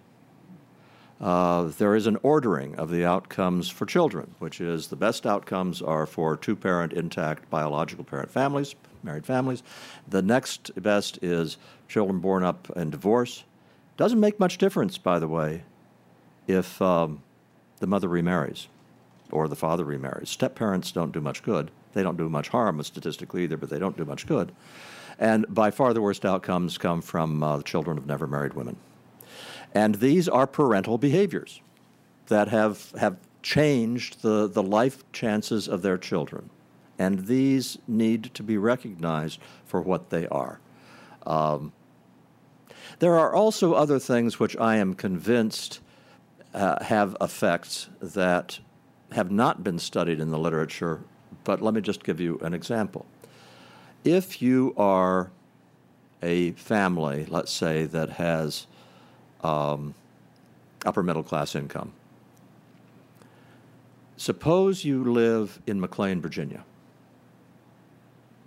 Uh, 1.20 1.70
there 1.78 1.94
is 1.94 2.06
an 2.06 2.18
ordering 2.22 2.74
of 2.76 2.90
the 2.90 3.04
outcomes 3.04 3.68
for 3.68 3.86
children, 3.86 4.34
which 4.38 4.60
is 4.60 4.88
the 4.88 4.96
best 4.96 5.26
outcomes 5.26 5.80
are 5.80 6.06
for 6.06 6.36
two 6.36 6.56
parent, 6.56 6.92
intact, 6.92 7.48
biological 7.50 8.04
parent 8.04 8.30
families, 8.30 8.74
married 9.02 9.24
families. 9.24 9.62
The 10.08 10.22
next 10.22 10.70
best 10.82 11.18
is 11.22 11.56
children 11.88 12.18
born 12.18 12.42
up 12.42 12.70
in 12.76 12.90
divorce. 12.90 13.44
Doesn't 13.96 14.20
make 14.20 14.40
much 14.40 14.58
difference, 14.58 14.98
by 14.98 15.18
the 15.18 15.28
way, 15.28 15.62
if 16.48 16.82
um, 16.82 17.22
the 17.78 17.86
mother 17.86 18.08
remarries 18.08 18.68
or 19.30 19.48
the 19.48 19.56
father 19.56 19.84
remarries. 19.84 20.30
Step 20.30 20.54
parents 20.54 20.92
don't 20.92 21.12
do 21.12 21.20
much 21.20 21.42
good. 21.42 21.70
They 21.92 22.02
don't 22.02 22.16
do 22.16 22.28
much 22.28 22.48
harm 22.48 22.82
statistically 22.82 23.44
either, 23.44 23.56
but 23.56 23.70
they 23.70 23.78
don't 23.78 23.96
do 23.96 24.04
much 24.04 24.26
good. 24.26 24.52
And 25.18 25.46
by 25.48 25.70
far 25.70 25.94
the 25.94 26.02
worst 26.02 26.24
outcomes 26.24 26.76
come 26.76 27.00
from 27.00 27.42
uh, 27.42 27.58
the 27.58 27.62
children 27.62 27.98
of 27.98 28.06
never 28.06 28.26
married 28.26 28.54
women. 28.54 28.76
And 29.74 29.96
these 29.96 30.28
are 30.28 30.46
parental 30.46 30.98
behaviors 30.98 31.60
that 32.28 32.48
have, 32.48 32.92
have 32.92 33.16
changed 33.42 34.22
the, 34.22 34.48
the 34.48 34.62
life 34.62 35.04
chances 35.12 35.68
of 35.68 35.82
their 35.82 35.98
children. 35.98 36.48
And 36.98 37.26
these 37.26 37.78
need 37.88 38.32
to 38.34 38.42
be 38.42 38.56
recognized 38.56 39.40
for 39.66 39.82
what 39.82 40.10
they 40.10 40.28
are. 40.28 40.60
Um, 41.26 41.72
there 43.00 43.18
are 43.18 43.34
also 43.34 43.74
other 43.74 43.98
things 43.98 44.38
which 44.38 44.56
I 44.56 44.76
am 44.76 44.94
convinced 44.94 45.80
uh, 46.54 46.82
have 46.84 47.16
effects 47.20 47.88
that 48.00 48.60
have 49.12 49.30
not 49.30 49.64
been 49.64 49.78
studied 49.78 50.20
in 50.20 50.30
the 50.30 50.38
literature, 50.38 51.00
but 51.42 51.60
let 51.60 51.74
me 51.74 51.80
just 51.80 52.04
give 52.04 52.20
you 52.20 52.38
an 52.42 52.54
example. 52.54 53.06
If 54.04 54.40
you 54.40 54.72
are 54.76 55.30
a 56.22 56.52
family, 56.52 57.26
let's 57.28 57.52
say, 57.52 57.86
that 57.86 58.10
has 58.10 58.66
um, 59.44 59.94
upper 60.84 61.02
middle 61.02 61.22
class 61.22 61.54
income. 61.54 61.92
Suppose 64.16 64.84
you 64.84 65.04
live 65.04 65.60
in 65.66 65.80
McLean, 65.80 66.20
Virginia. 66.20 66.64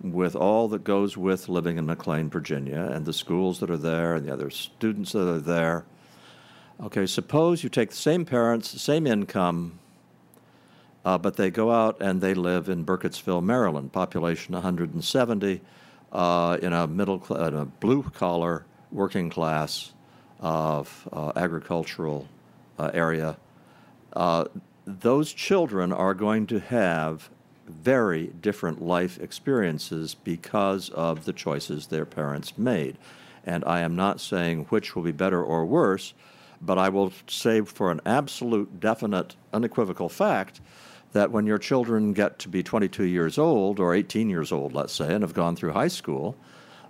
with 0.00 0.36
all 0.36 0.68
that 0.68 0.84
goes 0.84 1.16
with 1.16 1.48
living 1.48 1.76
in 1.76 1.84
McLean, 1.86 2.30
Virginia, 2.30 2.88
and 2.92 3.04
the 3.04 3.12
schools 3.12 3.58
that 3.58 3.68
are 3.70 3.76
there 3.76 4.14
and 4.14 4.26
the 4.26 4.32
other 4.32 4.48
students 4.48 5.12
that 5.12 5.28
are 5.28 5.40
there. 5.40 5.84
Okay, 6.80 7.04
suppose 7.06 7.64
you 7.64 7.68
take 7.68 7.90
the 7.90 7.96
same 7.96 8.24
parents, 8.24 8.70
the 8.72 8.78
same 8.78 9.08
income, 9.08 9.80
uh, 11.04 11.18
but 11.18 11.36
they 11.36 11.50
go 11.50 11.72
out 11.72 12.00
and 12.00 12.20
they 12.20 12.32
live 12.32 12.68
in 12.68 12.84
Burkittsville, 12.84 13.42
Maryland, 13.42 13.92
population 13.92 14.54
170, 14.54 15.60
uh, 16.12 16.58
in 16.62 16.72
a 16.72 16.86
middle, 16.86 17.20
cl- 17.20 17.44
in 17.46 17.54
a 17.54 17.64
blue 17.64 18.04
collar 18.04 18.64
working 18.92 19.28
class 19.30 19.92
of 20.40 21.08
uh, 21.12 21.32
agricultural 21.36 22.28
uh, 22.78 22.90
area. 22.94 23.36
Uh, 24.12 24.44
those 24.86 25.32
children 25.32 25.92
are 25.92 26.14
going 26.14 26.46
to 26.46 26.60
have 26.60 27.28
very 27.66 28.28
different 28.40 28.82
life 28.82 29.18
experiences 29.20 30.14
because 30.14 30.88
of 30.90 31.24
the 31.24 31.32
choices 31.32 31.86
their 31.86 32.06
parents 32.06 32.56
made. 32.56 32.96
And 33.44 33.64
I 33.64 33.80
am 33.80 33.94
not 33.96 34.20
saying 34.20 34.66
which 34.66 34.96
will 34.96 35.02
be 35.02 35.12
better 35.12 35.42
or 35.42 35.66
worse, 35.66 36.14
but 36.60 36.78
I 36.78 36.88
will 36.88 37.12
say 37.26 37.60
for 37.60 37.90
an 37.90 38.00
absolute, 38.06 38.80
definite, 38.80 39.36
unequivocal 39.52 40.08
fact 40.08 40.60
that 41.12 41.30
when 41.30 41.46
your 41.46 41.58
children 41.58 42.12
get 42.12 42.38
to 42.40 42.48
be 42.48 42.62
22 42.62 43.04
years 43.04 43.38
old 43.38 43.80
or 43.80 43.94
18 43.94 44.28
years 44.28 44.52
old, 44.52 44.72
let's 44.74 44.92
say, 44.92 45.12
and 45.12 45.22
have 45.22 45.34
gone 45.34 45.56
through 45.56 45.72
high 45.72 45.88
school, 45.88 46.36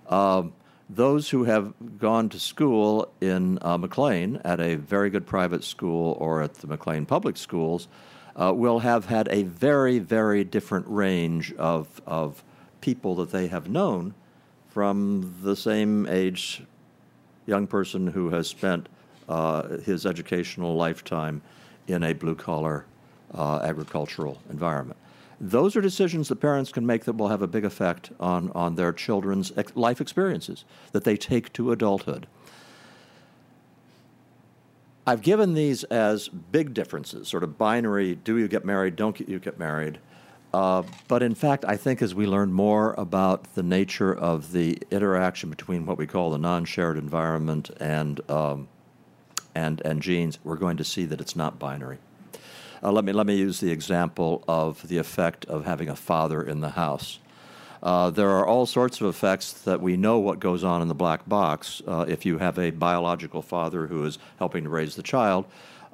uh, 0.07 0.43
those 0.89 1.29
who 1.29 1.43
have 1.43 1.73
gone 1.99 2.29
to 2.29 2.39
school 2.39 3.11
in 3.21 3.59
uh, 3.61 3.77
McLean 3.77 4.41
at 4.43 4.59
a 4.59 4.75
very 4.75 5.11
good 5.11 5.27
private 5.27 5.63
school 5.63 6.17
or 6.19 6.41
at 6.41 6.55
the 6.55 6.67
McLean 6.67 7.05
public 7.05 7.37
schools 7.37 7.87
uh, 8.35 8.51
will 8.55 8.79
have 8.79 9.05
had 9.05 9.27
a 9.29 9.43
very, 9.43 9.99
very 9.99 10.43
different 10.43 10.85
range 10.87 11.53
of, 11.53 12.01
of 12.07 12.43
people 12.81 13.15
that 13.15 13.31
they 13.31 13.47
have 13.47 13.69
known 13.69 14.15
from 14.69 15.35
the 15.43 15.55
same 15.55 16.07
age 16.07 16.63
young 17.45 17.67
person 17.67 18.07
who 18.07 18.29
has 18.29 18.47
spent 18.47 18.89
uh, 19.27 19.77
his 19.79 20.05
educational 20.05 20.75
lifetime 20.75 21.41
in 21.87 22.03
a 22.03 22.13
blue 22.13 22.35
collar 22.35 22.85
uh, 23.33 23.59
agricultural 23.63 24.39
environment. 24.49 24.98
Those 25.41 25.75
are 25.75 25.81
decisions 25.81 26.27
that 26.27 26.37
parents 26.37 26.71
can 26.71 26.85
make 26.85 27.05
that 27.05 27.15
will 27.15 27.29
have 27.29 27.41
a 27.41 27.47
big 27.47 27.63
effect 27.63 28.11
on, 28.19 28.51
on 28.51 28.75
their 28.75 28.91
children's 28.91 29.53
ex- 29.55 29.75
life 29.75 30.01
experiences 30.01 30.65
that 30.91 31.05
they 31.05 31.15
take 31.15 31.53
to 31.53 31.71
adulthood. 31.71 32.27
I've 35.07 35.21
given 35.21 35.53
these 35.53 35.85
as 35.85 36.27
big 36.27 36.73
differences, 36.73 37.27
sort 37.27 37.43
of 37.43 37.57
binary 37.57 38.15
do 38.15 38.37
you 38.37 38.47
get 38.47 38.65
married, 38.65 38.95
don't 38.95 39.19
you 39.19 39.39
get 39.39 39.57
married. 39.57 39.99
Uh, 40.53 40.83
but 41.07 41.23
in 41.23 41.35
fact, 41.35 41.63
I 41.65 41.77
think 41.77 42.01
as 42.01 42.13
we 42.13 42.25
learn 42.25 42.51
more 42.51 42.93
about 42.97 43.55
the 43.55 43.63
nature 43.63 44.13
of 44.13 44.51
the 44.51 44.79
interaction 44.91 45.49
between 45.49 45.85
what 45.85 45.97
we 45.97 46.05
call 46.05 46.31
the 46.31 46.37
non 46.37 46.65
shared 46.65 46.97
environment 46.97 47.69
and, 47.79 48.19
um, 48.29 48.67
and, 49.55 49.81
and 49.85 50.01
genes, 50.01 50.39
we're 50.43 50.57
going 50.57 50.77
to 50.77 50.83
see 50.83 51.05
that 51.05 51.21
it's 51.21 51.35
not 51.35 51.59
binary. 51.59 51.99
Uh, 52.81 52.91
let, 52.91 53.03
me, 53.03 53.11
let 53.11 53.27
me 53.27 53.35
use 53.35 53.59
the 53.59 53.71
example 53.71 54.43
of 54.47 54.87
the 54.87 54.97
effect 54.97 55.45
of 55.45 55.65
having 55.65 55.89
a 55.89 55.95
father 55.95 56.41
in 56.41 56.61
the 56.61 56.69
house. 56.69 57.19
Uh, 57.81 58.09
there 58.09 58.29
are 58.29 58.45
all 58.45 58.65
sorts 58.65 58.99
of 58.99 59.07
effects 59.07 59.53
that 59.53 59.81
we 59.81 59.95
know 59.95 60.19
what 60.19 60.39
goes 60.39 60.63
on 60.63 60.81
in 60.81 60.87
the 60.87 60.95
black 60.95 61.27
box 61.27 61.81
uh, 61.87 62.05
if 62.07 62.25
you 62.25 62.37
have 62.37 62.57
a 62.57 62.71
biological 62.71 63.41
father 63.41 63.87
who 63.87 64.03
is 64.03 64.19
helping 64.37 64.63
to 64.63 64.69
raise 64.69 64.95
the 64.95 65.03
child. 65.03 65.45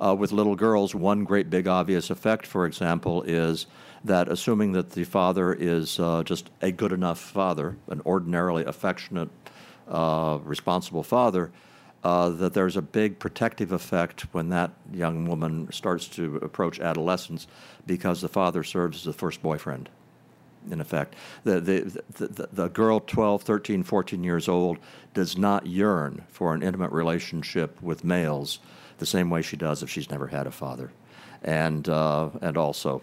Uh, 0.04 0.14
with 0.18 0.32
little 0.32 0.56
girls, 0.56 0.94
one 0.94 1.24
great 1.24 1.50
big 1.50 1.68
obvious 1.68 2.10
effect, 2.10 2.46
for 2.46 2.66
example, 2.66 3.24
is 3.24 3.66
that 4.04 4.28
assuming 4.28 4.74
that 4.74 4.92
the 4.92 5.04
father 5.04 5.54
is 5.54 6.00
uh, 6.00 6.22
just 6.24 6.50
a 6.62 6.72
good 6.72 6.92
enough 6.92 7.20
father, 7.20 7.78
an 7.88 8.02
ordinarily 8.06 8.66
affectionate, 8.66 9.30
uh, 9.88 10.38
responsible 10.44 11.04
father, 11.04 11.52
uh, 12.06 12.30
that 12.30 12.54
there's 12.54 12.78
a 12.78 12.84
big 12.84 13.18
protective 13.18 13.72
effect 13.72 14.28
when 14.32 14.50
that 14.50 14.72
young 14.94 15.26
woman 15.28 15.68
starts 15.72 16.08
to 16.08 16.36
approach 16.38 16.80
adolescence 16.80 17.48
because 17.88 18.22
the 18.22 18.30
father 18.30 18.64
serves 18.64 19.00
as 19.00 19.04
the 19.06 19.14
first 19.14 19.42
boyfriend 19.42 19.90
in 20.70 20.80
effect. 20.80 21.16
The, 21.46 21.60
the, 21.60 22.04
the, 22.12 22.50
the, 22.54 22.68
girl, 22.68 23.00
12, 23.00 23.42
13, 23.42 23.82
14 23.82 24.24
years 24.24 24.48
old, 24.48 24.78
does 25.16 25.36
not 25.36 25.66
yearn 25.66 26.24
for 26.30 26.54
an 26.54 26.62
intimate 26.62 26.92
relationship 26.92 27.82
with 27.82 28.04
males 28.04 28.60
the 29.00 29.06
same 29.08 29.32
way 29.32 29.42
she 29.42 29.58
does 29.58 29.82
if 29.82 29.90
she's 29.90 30.12
never 30.12 30.28
had 30.28 30.46
a 30.46 30.52
father. 30.52 30.92
And, 31.42 31.90
uh, 31.90 32.30
and 32.40 32.56
also, 32.56 33.02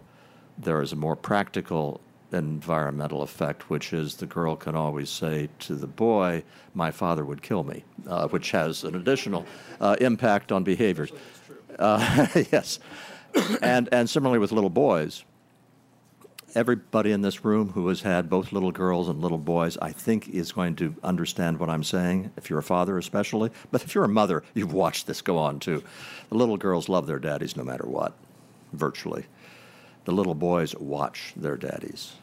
there 0.57 0.81
is 0.81 0.93
a 0.93 0.97
more 0.97 1.17
practical 1.17 2.01
environmental 2.33 3.23
effect, 3.23 3.71
which 3.71 3.93
is 3.93 4.17
the 4.17 4.27
girl 4.27 4.57
can 4.57 4.75
always 4.75 5.11
say 5.11 5.49
to 5.61 5.75
the 5.75 5.87
boy, 5.87 6.43
My 6.75 6.91
father 6.91 7.25
would 7.25 7.43
kill 7.43 7.65
me, 7.65 7.85
uh, 8.07 8.29
which 8.29 8.51
has 8.53 8.85
an 8.85 8.95
additional 8.95 9.47
uh, 9.81 9.97
impact 10.01 10.53
on 10.53 10.65
behaviors. 10.65 11.13
Uh, 11.79 12.27
yes. 12.53 12.79
And, 13.63 13.89
and 13.93 14.09
similarly 14.09 14.39
with 14.39 14.53
little 14.53 14.71
boys 14.71 15.25
everybody 16.55 17.13
in 17.13 17.23
this 17.23 17.45
room 17.45 17.71
who 17.71 17.89
has 17.89 18.03
had 18.03 18.29
both 18.29 18.53
little 18.53 18.73
girls 18.73 19.09
and 19.09 19.21
little 19.21 19.39
boys, 19.39 19.77
I 19.79 19.93
think, 19.93 20.29
is 20.29 20.53
going 20.53 20.77
to 20.77 20.95
understand 21.03 21.59
what 21.59 21.71
I'm 21.71 21.85
saying, 21.85 22.31
if 22.37 22.51
you're 22.51 22.59
a 22.59 22.63
father 22.63 22.99
especially. 22.99 23.51
But 23.71 23.85
if 23.85 23.95
you're 23.95 24.05
a 24.05 24.09
mother, 24.09 24.43
you've 24.55 24.73
watched 24.73 25.07
this 25.07 25.23
go 25.23 25.39
on 25.39 25.61
too. 25.61 25.83
The 26.29 26.35
little 26.35 26.57
girls 26.57 26.89
love 26.89 27.07
their 27.07 27.19
daddies 27.19 27.57
no 27.57 27.65
matter 27.65 27.87
what, 27.87 28.15
virtually. 28.73 29.27
The 30.05 30.13
little 30.13 30.35
boys 30.35 30.75
watch 30.77 31.33
their 31.37 31.57
daddies. 31.57 32.15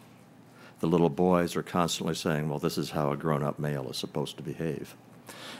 The 0.79 0.87
little 0.87 1.09
boys 1.09 1.55
are 1.55 1.63
constantly 1.63 2.15
saying, 2.15 2.49
well, 2.49 2.59
this 2.59 2.77
is 2.77 2.91
how 2.91 3.11
a 3.11 3.17
grown 3.17 3.43
up 3.43 3.59
male 3.59 3.89
is 3.89 3.97
supposed 3.97 4.37
to 4.37 4.43
behave. 4.43 4.95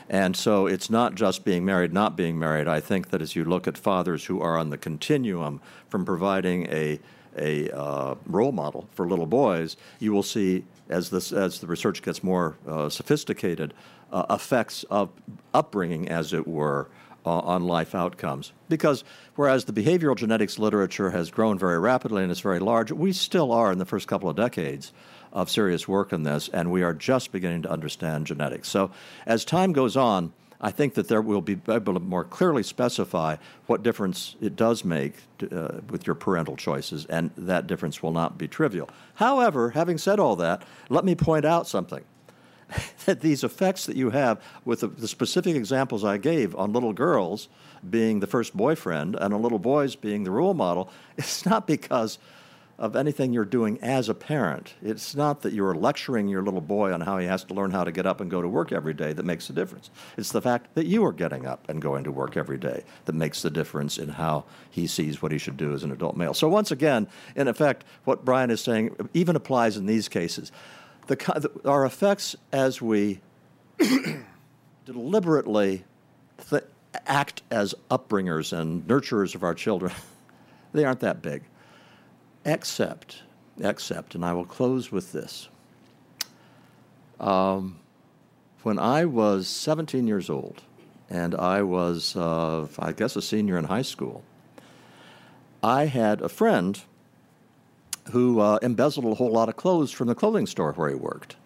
And 0.08 0.36
so 0.36 0.66
it's 0.66 0.90
not 0.90 1.14
just 1.14 1.44
being 1.44 1.64
married, 1.64 1.92
not 1.92 2.16
being 2.16 2.38
married. 2.38 2.66
I 2.66 2.80
think 2.80 3.10
that 3.10 3.22
as 3.22 3.36
you 3.36 3.44
look 3.44 3.68
at 3.68 3.78
fathers 3.78 4.24
who 4.24 4.40
are 4.40 4.58
on 4.58 4.70
the 4.70 4.78
continuum 4.78 5.60
from 5.88 6.04
providing 6.04 6.66
a 6.66 6.98
a 7.38 7.70
uh, 7.70 8.16
role 8.26 8.50
model 8.50 8.88
for 8.92 9.06
little 9.06 9.26
boys, 9.26 9.76
you 10.00 10.12
will 10.12 10.22
see 10.22 10.64
as 10.88 11.10
this 11.10 11.32
as 11.32 11.60
the 11.60 11.66
research 11.66 12.02
gets 12.02 12.24
more 12.24 12.56
uh, 12.66 12.88
sophisticated, 12.88 13.72
uh, 14.12 14.26
effects 14.30 14.84
of 14.90 15.10
upbringing, 15.54 16.08
as 16.08 16.32
it 16.32 16.46
were, 16.46 16.88
uh, 17.24 17.40
on 17.40 17.64
life 17.64 17.94
outcomes. 17.94 18.52
Because 18.68 19.04
whereas 19.36 19.64
the 19.64 19.72
behavioral 19.72 20.16
genetics 20.16 20.58
literature 20.58 21.10
has 21.10 21.30
grown 21.30 21.58
very 21.58 21.78
rapidly 21.78 22.22
and 22.22 22.32
is 22.32 22.40
very 22.40 22.60
large, 22.60 22.92
we 22.92 23.12
still 23.12 23.52
are 23.52 23.72
in 23.72 23.78
the 23.78 23.84
first 23.84 24.08
couple 24.08 24.28
of 24.28 24.36
decades 24.36 24.92
of 25.32 25.50
serious 25.50 25.86
work 25.86 26.12
on 26.12 26.24
this, 26.24 26.48
and 26.48 26.70
we 26.70 26.82
are 26.82 26.92
just 26.92 27.30
beginning 27.32 27.62
to 27.62 27.70
understand 27.70 28.26
genetics. 28.26 28.68
So 28.68 28.90
as 29.26 29.44
time 29.44 29.72
goes 29.72 29.96
on, 29.96 30.32
I 30.60 30.70
think 30.70 30.94
that 30.94 31.08
there 31.08 31.22
will 31.22 31.40
be 31.40 31.58
able 31.68 31.94
to 31.94 32.00
more 32.00 32.24
clearly 32.24 32.62
specify 32.62 33.36
what 33.66 33.82
difference 33.82 34.36
it 34.42 34.56
does 34.56 34.84
make 34.84 35.14
to, 35.38 35.46
uh, 35.48 35.80
with 35.88 36.06
your 36.06 36.14
parental 36.14 36.56
choices, 36.56 37.06
and 37.06 37.30
that 37.36 37.66
difference 37.66 38.02
will 38.02 38.12
not 38.12 38.36
be 38.36 38.46
trivial. 38.46 38.90
However, 39.14 39.70
having 39.70 39.96
said 39.96 40.20
all 40.20 40.36
that, 40.36 40.62
let 40.90 41.04
me 41.04 41.14
point 41.14 41.46
out 41.46 41.66
something. 41.66 42.04
that 43.06 43.20
these 43.20 43.44
effects 43.44 43.86
that 43.86 43.96
you 43.96 44.10
have 44.10 44.40
with 44.64 44.80
the, 44.80 44.88
the, 44.88 45.08
specific 45.08 45.56
examples 45.56 46.04
I 46.04 46.18
gave 46.18 46.54
on 46.56 46.72
little 46.72 46.92
girls 46.92 47.48
being 47.88 48.20
the 48.20 48.26
first 48.26 48.56
boyfriend 48.56 49.16
and 49.16 49.34
on 49.34 49.42
little 49.42 49.58
boys 49.58 49.96
being 49.96 50.24
the 50.24 50.30
role 50.30 50.54
model, 50.54 50.90
it's 51.16 51.46
not 51.46 51.66
because 51.66 52.18
of 52.80 52.96
anything 52.96 53.30
you're 53.34 53.44
doing 53.44 53.78
as 53.82 54.08
a 54.08 54.14
parent. 54.14 54.72
It's 54.82 55.14
not 55.14 55.42
that 55.42 55.52
you're 55.52 55.74
lecturing 55.74 56.28
your 56.28 56.42
little 56.42 56.62
boy 56.62 56.94
on 56.94 57.02
how 57.02 57.18
he 57.18 57.26
has 57.26 57.44
to 57.44 57.54
learn 57.54 57.70
how 57.72 57.84
to 57.84 57.92
get 57.92 58.06
up 58.06 58.22
and 58.22 58.30
go 58.30 58.40
to 58.40 58.48
work 58.48 58.72
every 58.72 58.94
day 58.94 59.12
that 59.12 59.22
makes 59.22 59.48
the 59.48 59.52
difference. 59.52 59.90
It's 60.16 60.32
the 60.32 60.40
fact 60.40 60.74
that 60.74 60.86
you 60.86 61.04
are 61.04 61.12
getting 61.12 61.44
up 61.44 61.68
and 61.68 61.82
going 61.82 62.04
to 62.04 62.10
work 62.10 62.38
every 62.38 62.56
day 62.56 62.84
that 63.04 63.14
makes 63.14 63.42
the 63.42 63.50
difference 63.50 63.98
in 63.98 64.08
how 64.08 64.44
he 64.70 64.86
sees 64.86 65.20
what 65.20 65.30
he 65.30 65.36
should 65.36 65.58
do 65.58 65.74
as 65.74 65.84
an 65.84 65.92
adult 65.92 66.16
male. 66.16 66.32
So, 66.32 66.48
once 66.48 66.70
again, 66.70 67.06
in 67.36 67.48
effect, 67.48 67.84
what 68.04 68.24
Bryan 68.24 68.50
is 68.50 68.62
saying 68.62 68.96
even 69.12 69.36
applies 69.36 69.76
in 69.76 69.84
these 69.84 70.08
cases. 70.08 70.50
The, 71.10 71.50
our 71.64 71.84
effects 71.84 72.36
as 72.52 72.80
we 72.80 73.20
deliberately 74.84 75.84
th- 76.48 76.62
act 77.06 77.42
as 77.50 77.74
upbringers 77.90 78.52
and 78.52 78.86
nurturers 78.86 79.34
of 79.34 79.42
our 79.42 79.54
children, 79.54 79.92
they 80.72 80.84
aren't 80.84 81.00
that 81.00 81.20
big. 81.20 81.42
Except, 82.44 83.22
except, 83.58 84.14
and 84.14 84.24
I 84.24 84.32
will 84.34 84.44
close 84.44 84.92
with 84.92 85.10
this. 85.10 85.48
Um, 87.18 87.80
when 88.62 88.78
I 88.78 89.04
was 89.04 89.48
17 89.48 90.06
years 90.06 90.30
old, 90.30 90.62
and 91.10 91.34
I 91.34 91.62
was, 91.62 92.14
uh, 92.14 92.68
I 92.78 92.92
guess, 92.92 93.16
a 93.16 93.22
senior 93.22 93.58
in 93.58 93.64
high 93.64 93.82
school, 93.82 94.22
I 95.60 95.86
had 95.86 96.22
a 96.22 96.28
friend 96.28 96.80
who 98.10 98.40
uh, 98.40 98.58
embezzled 98.62 99.06
a 99.06 99.14
whole 99.14 99.30
lot 99.30 99.48
of 99.48 99.56
clothes 99.56 99.90
from 99.90 100.08
the 100.08 100.14
clothing 100.14 100.46
store 100.46 100.72
where 100.72 100.88
he 100.88 100.94
worked. 100.94 101.36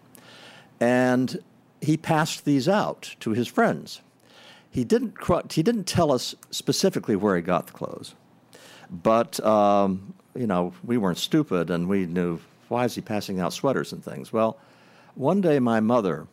And 0.79 1.41
he 1.81 1.97
passed 1.97 2.45
these 2.45 2.67
out 2.67 3.15
to 3.21 3.31
his 3.31 3.47
friends. 3.47 4.01
He 4.69 4.83
didn't, 4.83 5.15
he 5.51 5.63
didn't 5.63 5.85
tell 5.85 6.11
us 6.11 6.35
specifically 6.51 7.15
where 7.15 7.35
he 7.35 7.41
got 7.41 7.67
the 7.67 7.73
clothes, 7.73 8.13
but 8.91 9.39
um, 9.45 10.13
you 10.35 10.47
know, 10.47 10.73
we 10.83 10.97
weren't 10.97 11.17
stupid 11.17 11.69
and 11.69 11.87
we 11.87 12.05
knew, 12.05 12.39
why 12.67 12.83
is 12.83 12.95
he 12.95 13.01
passing 13.01 13.39
out 13.39 13.53
sweaters 13.53 13.93
and 13.93 14.03
things? 14.03 14.33
Well, 14.33 14.57
one 15.15 15.39
day 15.39 15.59
my 15.59 15.79
mother 15.79 16.27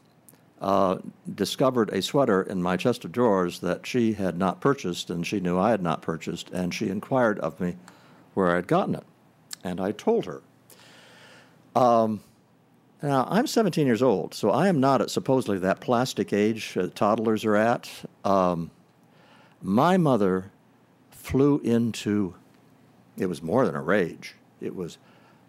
uh, 0.61 0.99
discovered 1.35 1.91
a 1.91 2.03
sweater 2.03 2.43
in 2.43 2.63
my 2.63 2.77
chest 2.77 3.05
of 3.05 3.13
drawers 3.13 3.61
that 3.61 3.87
she 3.87 4.15
had 4.15 4.39
not 4.39 4.61
purchased 4.61 5.11
and 5.11 5.27
she 5.27 5.41
knew 5.41 5.59
I 5.59 5.71
had 5.71 5.83
not 5.83 6.03
purchased, 6.03 6.51
and 6.51 6.75
she 6.75 6.89
inquired 6.89 7.39
of 7.41 7.61
me 7.61 7.77
where 8.35 8.51
I 8.51 8.57
had 8.57 8.67
gotten 8.67 8.95
it. 8.95 9.05
And 9.65 9.81
I 9.81 9.93
told 9.93 10.27
her. 10.27 10.43
Um, 11.75 12.21
now, 13.03 13.27
I'm 13.29 13.47
17 13.49 13.87
years 13.87 14.03
old, 14.03 14.33
so 14.33 14.51
I 14.51 14.69
am 14.69 14.79
not 14.79 15.01
at 15.01 15.11
supposedly 15.11 15.59
that 15.59 15.81
plastic 15.81 16.33
age 16.33 16.77
uh, 16.77 16.89
toddlers 16.95 17.45
are 17.45 17.57
at. 17.57 17.91
Um, 18.25 18.71
my 19.61 19.97
mother 19.97 20.53
flew 21.11 21.59
into, 21.61 22.35
it 23.17 23.27
was 23.27 23.43
more 23.43 23.67
than 23.67 23.75
a 23.75 23.83
rage. 23.83 24.35
It 24.61 24.77
was 24.77 24.99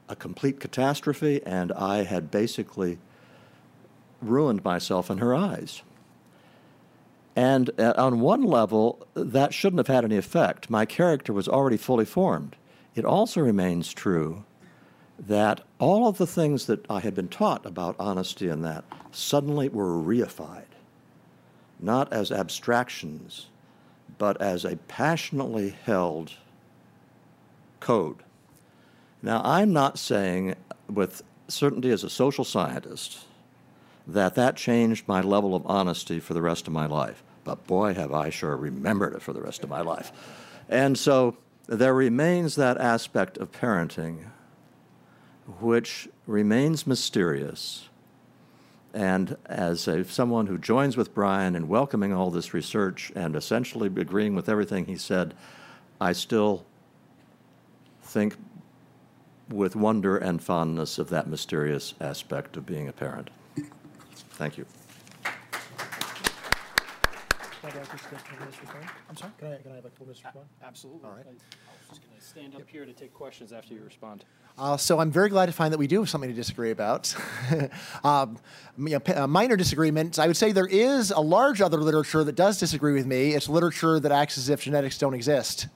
a 0.10 0.16
complete 0.16 0.60
catastrophe, 0.60 1.42
and 1.46 1.72
I 1.74 2.04
had 2.04 2.32
basically 2.32 2.98
ruined 4.22 4.64
myself 4.64 5.12
in 5.12 5.20
her 5.20 5.36
eyes. 5.36 5.84
And 7.36 7.70
uh, 7.80 7.94
on 7.98 8.20
one 8.20 8.44
level, 8.44 9.06
that 9.14 9.54
shouldn't 9.54 9.80
have 9.80 9.94
had 9.94 10.06
any 10.06 10.18
effect. 10.18 10.70
My 10.70 10.86
character 10.86 11.34
was 11.34 11.48
already 11.48 11.78
fully 11.78 12.06
formed. 12.06 12.56
It 12.96 13.06
also 13.06 13.42
remains 13.42 13.94
true 13.94 14.44
that 15.20 15.62
all 15.80 16.08
of 16.08 16.18
the 16.18 16.28
things 16.28 16.66
that 16.66 16.86
I 16.90 17.00
had 17.00 17.16
been 17.16 17.28
taught 17.28 17.66
about 17.66 17.96
honesty 18.00 18.50
and 18.50 18.64
that 18.66 18.84
suddenly 19.12 19.70
were 19.70 19.94
reified, 19.94 20.66
not 21.80 22.12
as 22.12 22.32
abstractions, 22.32 23.48
but 24.18 24.40
as 24.42 24.66
a 24.66 24.78
passionately 24.88 25.76
held 25.86 26.34
code. 27.80 28.18
Now, 29.22 29.42
I'm 29.44 29.72
not 29.72 29.98
saying 29.98 30.56
with 30.90 31.24
certainty 31.48 31.92
as 31.92 32.04
a 32.04 32.10
social 32.10 32.44
scientist 32.44 33.26
that 34.08 34.36
that 34.36 34.56
changed 34.56 35.08
my 35.08 35.22
level 35.22 35.56
of 35.56 35.66
honesty 35.66 36.20
for 36.20 36.34
the 36.34 36.42
rest 36.42 36.68
of 36.68 36.74
my 36.74 36.86
life. 36.86 37.24
But 37.44 37.66
boy, 37.68 37.94
have 37.94 38.14
I 38.14 38.30
sure 38.30 38.56
remembered 38.56 39.14
it 39.14 39.22
for 39.22 39.34
the 39.34 39.42
rest 39.42 39.64
of 39.64 39.70
my 39.70 39.82
life. 39.82 40.12
And 40.70 40.98
so 40.98 41.38
there 41.68 41.94
remains 41.94 42.56
that 42.56 42.78
aspect 42.78 43.38
of 43.38 43.52
parenting 43.52 44.26
which 45.60 46.08
remains 46.26 46.88
mysterious. 46.88 47.90
And 48.94 49.38
as 49.46 49.88
a, 49.88 50.06
someone 50.06 50.48
who 50.48 50.58
joins 50.58 50.96
with 50.96 51.14
Bryan 51.14 51.56
in 51.56 51.68
welcoming 51.68 52.14
all 52.14 52.30
this 52.30 52.54
research 52.54 53.12
and 53.16 53.36
essentially 53.36 53.88
agreeing 53.88 54.36
with 54.36 54.48
everything 54.48 54.86
he 54.86 54.98
said, 54.98 55.34
I 56.00 56.14
still 56.14 56.66
think 58.04 58.36
with 59.50 59.76
wonder 59.76 60.18
and 60.18 60.42
fondness 60.42 60.98
of 61.00 61.10
that 61.10 61.28
mysterious 61.28 61.94
aspect 62.00 62.56
of 62.56 62.66
being 62.66 62.88
a 62.88 62.94
parent. 62.94 63.30
Thank 64.32 64.58
you. 64.58 64.66
I'm 67.64 69.16
sorry, 69.16 69.32
can 69.40 69.54
I, 69.54 69.58
can 69.58 69.72
I 69.72 69.76
have 69.76 69.86
a 69.86 69.90
couple 69.90 70.06
minutes 70.08 70.20
to 70.22 70.28
respond? 70.28 70.46
Absolutely. 70.64 71.02
All 71.10 71.16
right. 71.16 71.26
I 71.26 71.30
was 71.30 71.40
just 71.90 72.02
going 72.02 72.20
to 72.20 72.26
stand 72.26 72.56
up 72.56 72.68
here 72.68 72.86
to 72.86 72.94
take 72.94 73.14
questions 73.14 73.54
after 73.54 73.74
you 73.74 73.82
respond. 73.84 74.26
Uh, 74.58 74.78
so 74.78 75.00
I'm 75.00 75.10
very 75.12 75.30
glad 75.30 75.48
to 75.48 75.52
find 75.52 75.74
that 75.74 75.78
we 75.78 75.88
do 75.88 76.00
have 76.02 76.10
something 76.10 76.30
to 76.30 76.36
disagree 76.36 76.72
about. 76.72 77.16
um, 78.04 78.38
you 78.78 78.90
know, 78.90 79.00
p- 79.00 79.14
uh, 79.14 79.28
minor 79.28 79.56
disagreements. 79.56 80.20
I 80.20 80.28
would 80.28 80.38
say 80.38 80.52
there 80.52 80.68
is 80.68 81.12
a 81.12 81.20
large 81.22 81.62
other 81.62 81.78
literature 81.78 82.24
that 82.24 82.36
does 82.36 82.60
disagree 82.60 82.94
with 82.94 83.06
me. 83.06 83.34
It's 83.34 83.48
literature 83.50 84.00
that 84.00 84.12
acts 84.12 84.38
as 84.38 84.50
if 84.50 84.62
genetics 84.62 84.98
don't 84.98 85.14
exist, 85.16 85.68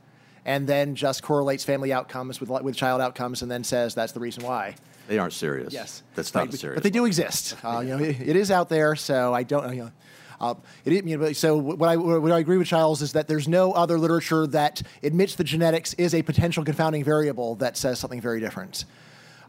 and 0.46 0.68
then 0.68 0.94
just 0.94 1.24
correlates 1.24 1.64
family 1.64 1.92
outcomes 1.94 2.40
with 2.40 2.50
li- 2.50 2.62
with 2.62 2.76
child 2.76 3.02
outcomes, 3.02 3.42
and 3.42 3.50
then 3.50 3.64
says 3.64 3.96
that's 3.96 4.12
the 4.12 4.20
reason 4.20 4.44
why. 4.44 4.76
They 5.08 5.18
aren't 5.20 5.34
serious. 5.34 5.74
Yes, 5.74 6.04
That's 6.16 6.34
not 6.34 6.42
Right, 6.42 6.52
but- 6.52 6.60
serious. 6.60 6.76
But 6.76 6.84
they 6.84 6.90
do 6.92 7.06
exist. 7.06 7.56
Uh, 7.64 7.80
you 7.80 7.98
know, 7.98 8.04
it, 8.04 8.20
it 8.20 8.36
is 8.36 8.52
out 8.52 8.68
there. 8.70 8.96
So 8.96 9.34
I 9.34 9.42
don't. 9.44 9.74
You 9.74 9.84
know, 9.86 9.92
uh, 10.40 10.54
it, 10.86 11.06
you 11.06 11.18
know, 11.18 11.32
so 11.34 11.58
what 11.58 11.90
I 11.90 11.96
what 11.96 12.32
I 12.32 12.40
agree 12.40 12.58
with 12.58 12.68
Charles 12.68 13.02
is 13.02 13.14
that 13.14 13.28
there's 13.28 13.48
no 13.48 13.72
other 13.72 13.98
literature 13.98 14.46
that 14.48 14.82
admits 15.02 15.36
that 15.36 15.46
genetics 15.46 15.94
is 15.96 16.14
a 16.14 16.22
potential 16.22 16.64
confounding 16.64 17.04
variable 17.04 17.56
that 17.56 17.76
says 17.76 18.00
something 18.00 18.22
very 18.22 18.40
different. 18.40 18.86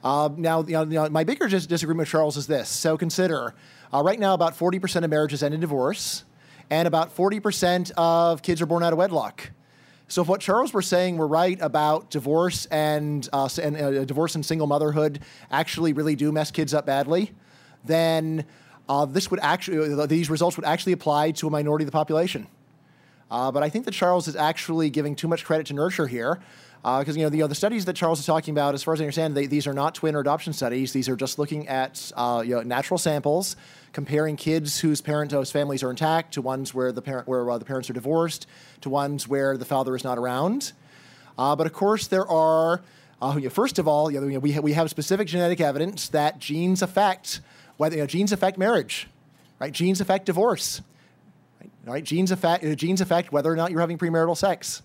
Uh, 0.03 0.30
now, 0.36 0.62
you 0.62 0.72
know, 0.72 0.82
you 0.82 0.91
know, 0.91 1.09
my 1.09 1.24
bigger 1.24 1.49
dis- 1.49 1.66
disagreement 1.66 2.07
with 2.07 2.09
Charles 2.09 2.36
is 2.36 2.47
this. 2.47 2.68
So 2.68 2.97
consider, 2.97 3.55
uh, 3.93 4.03
right 4.03 4.18
now, 4.18 4.34
about 4.34 4.57
40% 4.57 5.05
of 5.05 5.11
marriages 5.11 5.43
end 5.43 5.55
in 5.55 5.61
divorce, 5.61 6.24
and 6.70 6.86
about 6.86 7.14
40% 7.14 7.91
of 7.97 8.43
kids 8.43 8.62
are 8.62 8.66
born 8.66 8.82
out 8.82 8.93
of 8.93 8.99
wedlock. 8.99 9.51
So 10.07 10.22
if 10.22 10.28
what 10.28 10.41
Charles 10.41 10.72
were 10.72 10.82
saying 10.82 11.18
were 11.18 11.26
right 11.26 11.59
about 11.61 12.11
divorce 12.11 12.66
and, 12.66 13.28
uh, 13.32 13.49
and 13.62 13.76
uh, 13.76 14.05
divorce 14.05 14.36
and 14.36 14.47
single 14.47 14.66
motherhood 14.66 15.20
actually 15.51 15.93
really 15.93 16.16
do 16.16 16.32
mess 16.32 16.51
kids 16.51 16.72
up 16.72 16.86
badly, 16.86 17.32
then 17.84 18.47
uh, 18.89 19.05
this 19.05 19.30
would 19.30 19.41
actually 19.41 20.07
these 20.07 20.30
results 20.30 20.57
would 20.57 20.66
actually 20.66 20.93
apply 20.93 21.32
to 21.32 21.47
a 21.47 21.51
minority 21.51 21.84
of 21.84 21.86
the 21.86 21.93
population. 21.93 22.47
Uh, 23.30 23.53
but 23.53 23.62
I 23.62 23.68
think 23.68 23.84
that 23.84 23.93
Charles 23.93 24.26
is 24.26 24.36
actually 24.36 24.89
giving 24.91 25.14
too 25.14 25.28
much 25.28 25.45
credit 25.45 25.66
to 25.66 25.74
nurture 25.74 26.07
here, 26.07 26.41
because 26.82 27.16
you 27.16 27.22
know 27.22 27.28
the, 27.28 27.36
you 27.36 27.43
know 27.43 27.49
the 27.49 27.55
studies 27.55 27.84
that 27.84 27.95
Charles 27.95 28.20
is 28.20 28.26
talking 28.26 28.53
about, 28.53 28.74
as 28.74 28.82
far 28.82 28.95
as 28.95 29.01
I 29.01 29.05
understand, 29.05 29.36
they, 29.36 29.47
these 29.47 29.66
are 29.66 29.74
not 29.74 29.95
twin 29.95 30.14
or 30.14 30.20
adoption 30.20 30.53
studies. 30.53 30.93
These 30.93 31.09
are 31.09 31.16
just 31.16 31.39
looking 31.39 31.68
at 31.68 32.11
uh, 32.16 32.43
you 32.45 32.55
know, 32.55 32.62
natural 32.62 32.97
samples, 32.97 33.57
comparing 33.93 34.36
kids 34.36 34.80
whose 34.80 35.03
parent 35.03 35.32
whose 35.32 35.51
families 35.51 35.82
are 35.82 35.91
intact 35.91 36.34
to 36.34 36.43
ones 36.43 36.72
where 36.72 36.91
the 36.91 37.03
parent 37.03 37.28
where 37.28 37.51
uh, 37.51 37.59
the 37.59 37.66
parents 37.66 37.91
are 37.91 37.95
divorced, 37.95 38.47
to 38.80 38.89
ones 38.89 39.28
where 39.28 39.59
the 39.59 39.66
father 39.66 39.95
is 39.95 40.05
not 40.05 40.16
around. 40.16 40.72
Uh, 41.36 41.55
but 41.55 41.66
of 41.66 41.72
course, 41.72 42.07
there 42.07 42.26
are. 42.26 42.80
Uh, 43.20 43.34
you 43.34 43.43
know, 43.43 43.51
first 43.51 43.80
of 43.80 43.89
all, 43.89 44.12
you 44.12 44.20
know, 44.20 44.39
we, 44.39 44.53
ha- 44.53 44.61
we 44.61 44.74
have 44.74 44.89
specific 44.89 45.26
genetic 45.26 45.61
evidence 45.61 46.09
that 46.11 46.39
genes 46.39 46.82
affect 46.82 47.41
whether 47.78 47.96
you 47.96 48.02
know, 48.02 48.06
genes 48.06 48.32
affect 48.32 48.58
marriage, 48.58 49.08
right? 49.58 49.72
Genes 49.72 50.02
affect 50.02 50.26
divorce. 50.26 50.82
All 51.86 51.94
right, 51.94 52.04
genes 52.04 52.30
affect, 52.30 52.64
uh, 52.64 52.74
genes 52.74 53.00
affect 53.00 53.32
whether 53.32 53.50
or 53.50 53.56
not 53.56 53.70
you're 53.70 53.80
having 53.80 53.96
premarital 53.96 54.36
sex. 54.36 54.82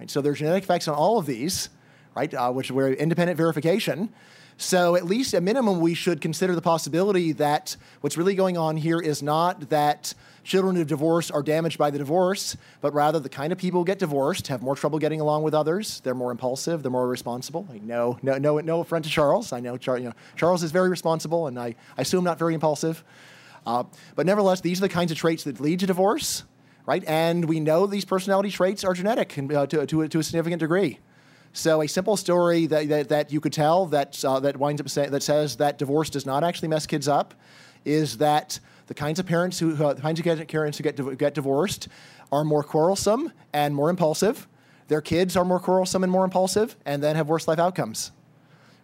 Right? 0.00 0.10
So 0.10 0.20
there's 0.20 0.38
genetic 0.38 0.64
effects 0.64 0.88
on 0.88 0.96
all 0.96 1.18
of 1.18 1.26
these, 1.26 1.68
right? 2.16 2.32
Uh, 2.34 2.50
which 2.50 2.72
were 2.72 2.88
independent 2.88 3.36
verification. 3.36 4.12
So 4.60 4.94
at 4.94 5.06
least 5.06 5.32
at 5.32 5.42
minimum, 5.42 5.80
we 5.80 5.94
should 5.94 6.20
consider 6.20 6.54
the 6.54 6.60
possibility 6.60 7.32
that 7.32 7.78
what's 8.02 8.18
really 8.18 8.34
going 8.34 8.58
on 8.58 8.76
here 8.76 9.00
is 9.00 9.22
not 9.22 9.70
that 9.70 10.12
children 10.44 10.76
of 10.76 10.86
divorce 10.86 11.30
are 11.30 11.42
damaged 11.42 11.78
by 11.78 11.90
the 11.90 11.96
divorce, 11.96 12.58
but 12.82 12.92
rather 12.92 13.18
the 13.18 13.30
kind 13.30 13.52
of 13.54 13.58
people 13.58 13.80
who 13.80 13.86
get 13.86 13.98
divorced 13.98 14.48
have 14.48 14.60
more 14.60 14.76
trouble 14.76 14.98
getting 14.98 15.18
along 15.18 15.44
with 15.44 15.54
others. 15.54 16.00
They're 16.00 16.14
more 16.14 16.30
impulsive. 16.30 16.82
They're 16.82 16.90
more 16.90 17.08
responsible. 17.08 17.66
Like, 17.70 17.80
no, 17.82 18.18
no, 18.20 18.36
no, 18.36 18.58
no 18.58 18.80
affront 18.80 19.06
to 19.06 19.10
Charles. 19.10 19.50
I 19.54 19.60
know, 19.60 19.78
Char- 19.78 19.96
you 19.96 20.04
know 20.10 20.14
Charles 20.36 20.62
is 20.62 20.72
very 20.72 20.90
responsible, 20.90 21.46
and 21.46 21.58
I, 21.58 21.74
I 21.96 22.02
assume 22.02 22.24
not 22.24 22.38
very 22.38 22.52
impulsive. 22.52 23.02
Uh, 23.64 23.84
but 24.14 24.26
nevertheless, 24.26 24.60
these 24.60 24.76
are 24.78 24.82
the 24.82 24.88
kinds 24.90 25.10
of 25.10 25.16
traits 25.16 25.44
that 25.44 25.58
lead 25.58 25.80
to 25.80 25.86
divorce, 25.86 26.44
right? 26.84 27.02
And 27.06 27.46
we 27.46 27.60
know 27.60 27.86
these 27.86 28.04
personality 28.04 28.50
traits 28.50 28.84
are 28.84 28.92
genetic 28.92 29.38
uh, 29.38 29.66
to, 29.68 29.86
to, 29.86 30.02
a- 30.02 30.08
to 30.08 30.18
a 30.18 30.22
significant 30.22 30.60
degree. 30.60 30.98
So 31.52 31.82
a 31.82 31.88
simple 31.88 32.16
story 32.16 32.66
that, 32.66 32.88
that, 32.88 33.08
that 33.08 33.32
you 33.32 33.40
could 33.40 33.52
tell 33.52 33.86
that, 33.86 34.24
uh, 34.24 34.40
that 34.40 34.56
winds 34.56 34.80
up 34.80 34.88
say, 34.88 35.08
that 35.08 35.22
says 35.22 35.56
that 35.56 35.78
divorce 35.78 36.10
does 36.10 36.24
not 36.24 36.44
actually 36.44 36.68
mess 36.68 36.86
kids 36.86 37.08
up 37.08 37.34
is 37.84 38.18
that 38.18 38.60
the 38.86 38.94
kinds 38.94 39.18
of 39.18 39.26
parents 39.26 39.58
who, 39.58 39.72
the 39.72 39.94
kinds 39.94 40.20
of 40.20 40.48
parents 40.48 40.78
who 40.78 40.84
get, 40.84 41.18
get 41.18 41.34
divorced 41.34 41.88
are 42.30 42.44
more 42.44 42.62
quarrelsome 42.62 43.32
and 43.52 43.74
more 43.74 43.90
impulsive. 43.90 44.46
Their 44.88 45.00
kids 45.00 45.36
are 45.36 45.44
more 45.44 45.58
quarrelsome 45.58 46.02
and 46.02 46.12
more 46.12 46.24
impulsive, 46.24 46.76
and 46.84 47.02
then 47.02 47.16
have 47.16 47.28
worse 47.28 47.46
life 47.46 47.58
outcomes 47.58 48.12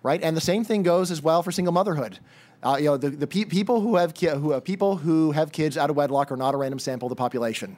right? 0.07 0.23
And 0.23 0.37
the 0.37 0.41
same 0.41 0.63
thing 0.63 0.85
goes 0.85 1.11
as 1.11 1.21
well 1.21 1.43
for 1.43 1.51
single 1.51 1.73
motherhood. 1.73 2.21
Uh, 2.63 2.77
you 2.79 2.85
know, 2.85 2.97
the, 2.97 3.11
the 3.11 3.27
pe- 3.27 3.45
people 3.45 3.81
who 3.81 3.97
have 3.97 4.15
ki- 4.15 4.29
who 4.29 4.53
have 4.53 4.63
people 4.63 4.97
who 4.97 5.33
have 5.33 5.51
kids 5.51 5.77
out 5.77 5.91
of 5.91 5.97
wedlock 5.97 6.31
are 6.31 6.37
not 6.37 6.55
a 6.55 6.57
random 6.57 6.79
sample 6.79 7.07
of 7.07 7.11
the 7.11 7.17
population. 7.17 7.77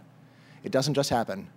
It 0.62 0.70
doesn't 0.70 0.92
just 0.92 1.08
happen, 1.08 1.48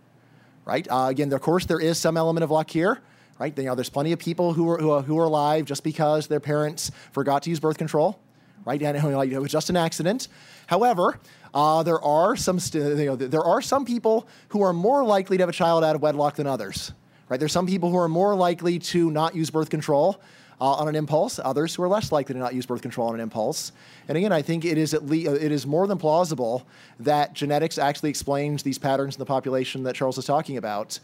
right? 0.64 0.88
Uh, 0.90 1.08
again, 1.10 1.32
of 1.34 1.42
course, 1.42 1.66
there 1.66 1.82
is 1.82 1.98
some 1.98 2.16
element 2.16 2.46
of 2.46 2.52
luck 2.52 2.70
here, 2.70 3.02
right? 3.42 3.58
You 3.58 3.64
know, 3.64 3.74
there's 3.74 3.90
plenty 3.90 4.12
of 4.12 4.20
people 4.20 4.54
who 4.54 4.70
are, 4.70 4.78
who 4.78 4.92
are 4.92 5.02
who 5.02 5.18
are 5.18 5.26
alive 5.26 5.66
just 5.66 5.84
because 5.84 6.28
their 6.28 6.40
parents 6.40 6.92
forgot 7.12 7.42
to 7.44 7.50
use 7.50 7.60
birth 7.60 7.80
control, 7.80 8.20
right? 8.66 8.80
And 8.80 8.96
it 8.96 9.40
was 9.40 9.52
just 9.52 9.72
an 9.72 9.78
accident. 9.78 10.28
However, 10.68 11.20
uh, 11.52 11.82
there 11.82 12.00
are 12.02 12.36
some 12.36 12.60
st- 12.60 13.00
you 13.00 13.06
know, 13.08 13.16
there 13.16 13.44
are 13.44 13.60
some 13.60 13.84
people 13.84 14.28
who 14.50 14.62
are 14.62 14.74
more 14.74 15.04
likely 15.04 15.38
to 15.38 15.42
have 15.42 15.50
a 15.50 15.54
child 15.54 15.84
out 15.84 15.96
of 15.96 16.04
wedlock 16.04 16.36
than 16.36 16.46
others, 16.46 16.92
right? 17.30 17.40
There's 17.40 17.52
some 17.52 17.66
people 17.66 17.90
who 17.90 17.98
are 17.98 18.08
more 18.08 18.36
likely 18.36 18.78
to 18.78 19.10
not 19.10 19.34
use 19.36 19.50
birth 19.50 19.72
control 19.72 20.22
uh, 20.62 20.74
on 20.74 20.88
an 20.88 20.96
impulse, 20.96 21.40
others 21.44 21.74
who 21.74 21.82
are 21.82 21.90
less 21.90 22.12
likely 22.12 22.34
to 22.34 22.40
not 22.40 22.54
use 22.54 22.68
birth 22.68 22.84
control 22.84 23.08
on 23.08 23.16
an 23.16 23.22
impulse. 23.22 23.72
And 24.08 24.20
again, 24.20 24.32
I 24.32 24.44
think 24.44 24.66
it 24.66 24.78
is 24.78 24.94
at 24.94 25.08
least 25.08 25.32
it 25.32 25.52
is 25.52 25.66
more 25.66 25.88
than 25.88 25.98
plausible 25.98 26.68
that 27.00 27.34
genetics 27.34 27.80
actually 27.80 28.12
explains 28.12 28.62
these 28.62 28.78
patterns 28.78 29.16
in 29.16 29.20
the 29.20 29.26
population 29.26 29.82
that 29.82 29.96
Charles 29.96 30.20
is 30.20 30.26
talking 30.26 30.58
about. 30.58 31.00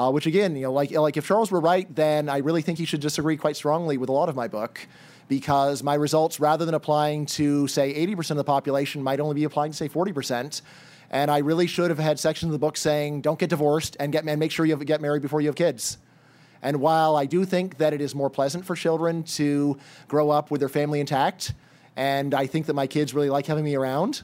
Uh, 0.00 0.10
which 0.10 0.24
again, 0.24 0.56
you 0.56 0.62
know, 0.62 0.72
like 0.72 0.90
like 0.92 1.18
if 1.18 1.26
Charles 1.26 1.50
were 1.50 1.60
right, 1.60 1.94
then 1.94 2.30
I 2.30 2.38
really 2.38 2.62
think 2.62 2.78
he 2.78 2.86
should 2.86 3.02
disagree 3.02 3.36
quite 3.36 3.54
strongly 3.54 3.98
with 3.98 4.08
a 4.08 4.12
lot 4.12 4.30
of 4.30 4.34
my 4.34 4.48
book, 4.48 4.88
because 5.28 5.82
my 5.82 5.92
results, 5.92 6.40
rather 6.40 6.64
than 6.64 6.74
applying 6.74 7.26
to 7.26 7.68
say 7.68 7.92
80% 8.06 8.30
of 8.30 8.36
the 8.38 8.44
population, 8.44 9.02
might 9.02 9.20
only 9.20 9.34
be 9.34 9.44
applying 9.44 9.72
to 9.72 9.76
say 9.76 9.90
40%. 9.90 10.62
And 11.10 11.30
I 11.30 11.38
really 11.38 11.66
should 11.66 11.90
have 11.90 11.98
had 11.98 12.18
sections 12.18 12.48
of 12.48 12.52
the 12.52 12.58
book 12.58 12.78
saying, 12.78 13.20
"Don't 13.20 13.38
get 13.38 13.50
divorced 13.50 13.98
and 14.00 14.10
get 14.10 14.24
and 14.24 14.40
make 14.40 14.52
sure 14.52 14.64
you 14.64 14.74
have, 14.74 14.86
get 14.86 15.02
married 15.02 15.20
before 15.20 15.42
you 15.42 15.48
have 15.48 15.54
kids." 15.54 15.98
And 16.62 16.80
while 16.80 17.14
I 17.14 17.26
do 17.26 17.44
think 17.44 17.76
that 17.76 17.92
it 17.92 18.00
is 18.00 18.14
more 18.14 18.30
pleasant 18.30 18.64
for 18.64 18.74
children 18.74 19.22
to 19.34 19.76
grow 20.08 20.30
up 20.30 20.50
with 20.50 20.60
their 20.60 20.70
family 20.70 21.00
intact, 21.00 21.52
and 21.94 22.32
I 22.32 22.46
think 22.46 22.64
that 22.66 22.74
my 22.74 22.86
kids 22.86 23.12
really 23.12 23.28
like 23.28 23.44
having 23.44 23.64
me 23.64 23.74
around, 23.74 24.22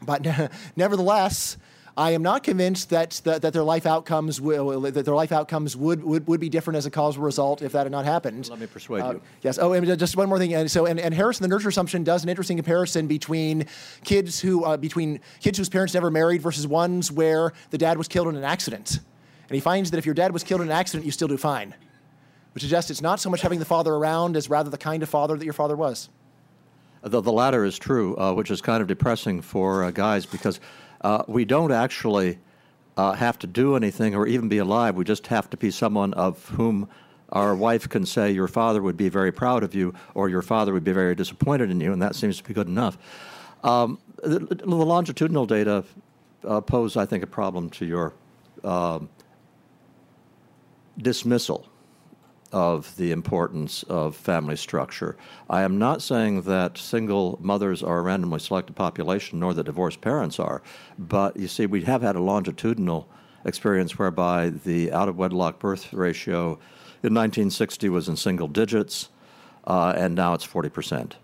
but 0.00 0.26
nevertheless, 0.76 1.58
I 1.98 2.12
am 2.12 2.22
not 2.22 2.44
convinced 2.44 2.90
that, 2.90 3.20
that, 3.24 3.42
that 3.42 3.52
their 3.52 3.64
life 3.64 3.84
outcomes 3.84 4.40
will, 4.40 4.80
that 4.82 5.04
their 5.04 5.16
life 5.16 5.32
outcomes 5.32 5.76
would, 5.76 6.04
would, 6.04 6.28
would 6.28 6.38
be 6.38 6.48
different 6.48 6.76
as 6.76 6.86
a 6.86 6.92
causal 6.92 7.24
result 7.24 7.60
if 7.60 7.72
that 7.72 7.82
had 7.82 7.90
not 7.90 8.04
happened. 8.04 8.48
Let 8.48 8.60
me 8.60 8.68
persuade 8.68 9.02
Uh, 9.02 9.12
you. 9.14 9.22
Yes. 9.42 9.58
Oh, 9.58 9.72
and 9.72 9.98
just 9.98 10.16
one 10.16 10.28
more 10.28 10.38
thing. 10.38 10.54
And 10.54 10.70
so, 10.70 10.86
and, 10.86 11.00
and 11.00 11.12
Harrison, 11.12 11.42
the 11.42 11.48
nurture 11.48 11.68
assumption 11.68 12.04
does 12.04 12.22
an 12.22 12.28
interesting 12.28 12.56
comparison 12.56 13.08
between 13.08 13.66
kids 14.04 14.38
who 14.38 14.64
uh, 14.64 14.76
between 14.76 15.18
kids 15.40 15.58
whose 15.58 15.68
parents 15.68 15.92
never 15.92 16.08
married 16.08 16.40
versus 16.40 16.68
ones 16.68 17.10
where 17.10 17.52
the 17.70 17.78
dad 17.78 17.98
was 17.98 18.06
killed 18.06 18.28
in 18.28 18.36
an 18.36 18.44
accident. 18.44 19.00
And 19.48 19.54
he 19.56 19.60
finds 19.60 19.90
that 19.90 19.98
if 19.98 20.06
your 20.06 20.14
dad 20.14 20.30
was 20.30 20.44
killed 20.44 20.60
in 20.60 20.68
an 20.68 20.72
accident, 20.72 21.04
you 21.04 21.10
still 21.10 21.28
do 21.28 21.36
fine. 21.36 21.74
Which 22.52 22.62
suggests 22.62 22.92
it's 22.92 23.02
not 23.02 23.18
so 23.18 23.28
much 23.28 23.40
having 23.40 23.58
the 23.58 23.64
father 23.64 23.92
around 23.92 24.36
as 24.36 24.48
rather 24.48 24.70
the 24.70 24.78
kind 24.78 25.02
of 25.02 25.08
father 25.08 25.36
that 25.36 25.44
your 25.44 25.52
father 25.52 25.74
was. 25.74 26.10
The, 27.02 27.20
the 27.20 27.32
latter 27.32 27.64
is 27.64 27.76
true, 27.76 28.16
uh, 28.16 28.34
which 28.34 28.52
is 28.52 28.60
kind 28.60 28.82
of 28.82 28.86
depressing 28.86 29.40
for 29.42 29.84
uh, 29.84 29.90
guys 29.90 30.26
because 30.26 30.60
uh, 31.00 31.24
we 31.26 31.44
don't 31.44 31.72
actually 31.72 32.38
uh, 32.96 33.12
have 33.12 33.38
to 33.38 33.46
do 33.46 33.76
anything 33.76 34.14
or 34.14 34.26
even 34.26 34.48
be 34.48 34.58
alive. 34.58 34.96
We 34.96 35.04
just 35.04 35.28
have 35.28 35.48
to 35.50 35.56
be 35.56 35.70
someone 35.70 36.14
of 36.14 36.48
whom 36.48 36.88
our 37.30 37.54
wife 37.54 37.88
can 37.88 38.06
say, 38.06 38.30
Your 38.32 38.48
father 38.48 38.82
would 38.82 38.96
be 38.96 39.08
very 39.08 39.32
proud 39.32 39.62
of 39.62 39.74
you, 39.74 39.94
or 40.14 40.28
your 40.28 40.42
father 40.42 40.72
would 40.72 40.84
be 40.84 40.92
very 40.92 41.14
disappointed 41.14 41.70
in 41.70 41.80
you, 41.80 41.92
and 41.92 42.02
that 42.02 42.14
seems 42.14 42.38
to 42.38 42.44
be 42.44 42.54
good 42.54 42.68
enough. 42.68 42.98
Um, 43.62 43.98
the, 44.22 44.40
the 44.40 44.66
longitudinal 44.66 45.46
data 45.46 45.84
uh, 46.44 46.60
pose, 46.60 46.96
I 46.96 47.06
think, 47.06 47.22
a 47.22 47.26
problem 47.26 47.70
to 47.70 47.86
your 47.86 48.12
um, 48.64 49.08
dismissal 50.96 51.67
of 52.52 52.96
the 52.96 53.12
importance 53.12 53.82
of 53.84 54.16
family 54.16 54.56
structure. 54.56 55.16
I 55.50 55.62
am 55.62 55.78
not 55.78 56.02
saying 56.02 56.42
that 56.42 56.78
single 56.78 57.38
mothers 57.40 57.82
are 57.82 57.98
a 57.98 58.02
randomly 58.02 58.40
selected 58.40 58.74
population, 58.74 59.40
nor 59.40 59.54
that 59.54 59.64
divorced 59.64 60.00
parents 60.00 60.38
are, 60.38 60.62
but 60.98 61.36
you 61.36 61.48
see, 61.48 61.66
we 61.66 61.82
have 61.82 62.02
had 62.02 62.16
a 62.16 62.20
longitudinal 62.20 63.08
experience 63.44 63.98
whereby 63.98 64.50
the 64.50 64.92
out 64.92 65.08
of 65.08 65.16
wedlock 65.16 65.58
birth 65.58 65.92
ratio 65.92 66.58
in 67.02 67.14
1960 67.14 67.88
was 67.88 68.08
in 68.08 68.16
single 68.16 68.48
digits, 68.48 69.08
uh, 69.66 69.92
and 69.96 70.14
now 70.14 70.34
it's 70.34 70.44
40 70.44 70.68
percent. 70.68 71.16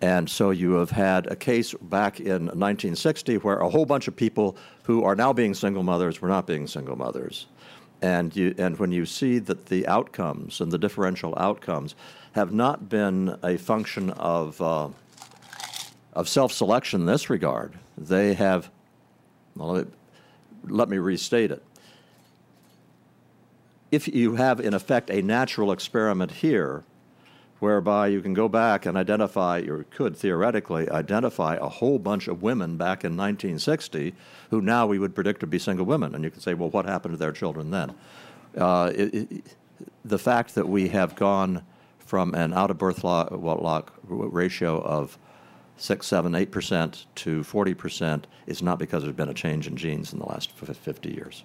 And 0.00 0.28
so 0.28 0.50
you 0.50 0.72
have 0.72 0.90
had 0.90 1.26
a 1.28 1.36
case 1.36 1.72
back 1.80 2.20
in 2.20 2.46
1960 2.46 3.38
where 3.38 3.58
a 3.58 3.70
whole 3.70 3.86
bunch 3.86 4.06
of 4.06 4.14
people 4.14 4.56
who 4.82 5.02
are 5.04 5.14
now 5.14 5.32
being 5.32 5.54
single 5.54 5.82
mothers 5.82 6.20
were 6.20 6.28
not 6.28 6.46
being 6.46 6.66
single 6.66 6.96
mothers. 6.96 7.46
And, 8.02 8.34
you, 8.36 8.54
and 8.58 8.78
when 8.78 8.92
you 8.92 9.06
see 9.06 9.38
that 9.38 9.66
the 9.66 9.86
outcomes 9.86 10.60
and 10.60 10.70
the 10.70 10.78
differential 10.78 11.34
outcomes 11.38 11.94
have 12.32 12.52
not 12.52 12.88
been 12.88 13.38
a 13.42 13.56
function 13.56 14.10
of, 14.10 14.60
uh, 14.60 14.88
of 16.12 16.28
self 16.28 16.52
selection 16.52 17.00
in 17.02 17.06
this 17.06 17.30
regard, 17.30 17.78
they 17.96 18.34
have, 18.34 18.70
well, 19.56 19.84
let 20.64 20.88
me 20.88 20.98
restate 20.98 21.50
it. 21.50 21.62
If 23.90 24.08
you 24.08 24.34
have, 24.34 24.60
in 24.60 24.74
effect, 24.74 25.08
a 25.10 25.22
natural 25.22 25.70
experiment 25.70 26.32
here, 26.32 26.84
whereby 27.64 28.08
you 28.08 28.20
can 28.20 28.34
go 28.34 28.46
back 28.46 28.84
and 28.84 28.94
identify, 28.94 29.58
or 29.60 29.84
could 29.84 30.14
theoretically 30.14 30.86
identify 30.90 31.56
a 31.56 31.66
whole 31.66 31.98
bunch 31.98 32.28
of 32.28 32.42
women 32.42 32.76
back 32.76 33.04
in 33.04 33.16
1960 33.16 34.14
who 34.50 34.60
now 34.60 34.86
we 34.86 34.98
would 34.98 35.14
predict 35.14 35.40
to 35.40 35.46
be 35.46 35.58
single 35.58 35.86
women. 35.86 36.14
And 36.14 36.22
you 36.22 36.30
can 36.30 36.40
say, 36.40 36.52
well, 36.52 36.68
what 36.68 36.84
happened 36.84 37.14
to 37.14 37.18
their 37.18 37.32
children 37.32 37.70
then? 37.70 37.94
Uh, 38.54 38.92
it, 38.94 39.14
it, 39.14 39.56
the 40.04 40.18
fact 40.18 40.54
that 40.56 40.68
we 40.68 40.88
have 40.88 41.16
gone 41.16 41.64
from 41.98 42.34
an 42.34 42.52
out 42.52 42.70
of 42.70 42.76
birth 42.76 43.02
wedlock 43.02 43.94
ratio 44.04 44.82
of 44.82 45.18
6, 45.78 46.06
7, 46.06 46.32
8% 46.32 47.06
to 47.14 47.40
40% 47.40 48.24
is 48.46 48.62
not 48.62 48.78
because 48.78 49.04
there's 49.04 49.16
been 49.16 49.30
a 49.30 49.34
change 49.34 49.66
in 49.66 49.74
genes 49.78 50.12
in 50.12 50.18
the 50.18 50.26
last 50.26 50.52
50 50.52 51.10
years. 51.10 51.44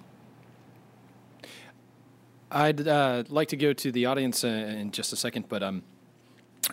I'd 2.51 2.86
uh, 2.86 3.24
like 3.30 3.47
to 3.49 3.57
go 3.57 3.72
to 3.72 3.89
the 3.89 4.05
audience 4.07 4.43
in 4.43 4.91
just 4.91 5.13
a 5.13 5.15
second, 5.15 5.47
but 5.47 5.63
um, 5.63 5.84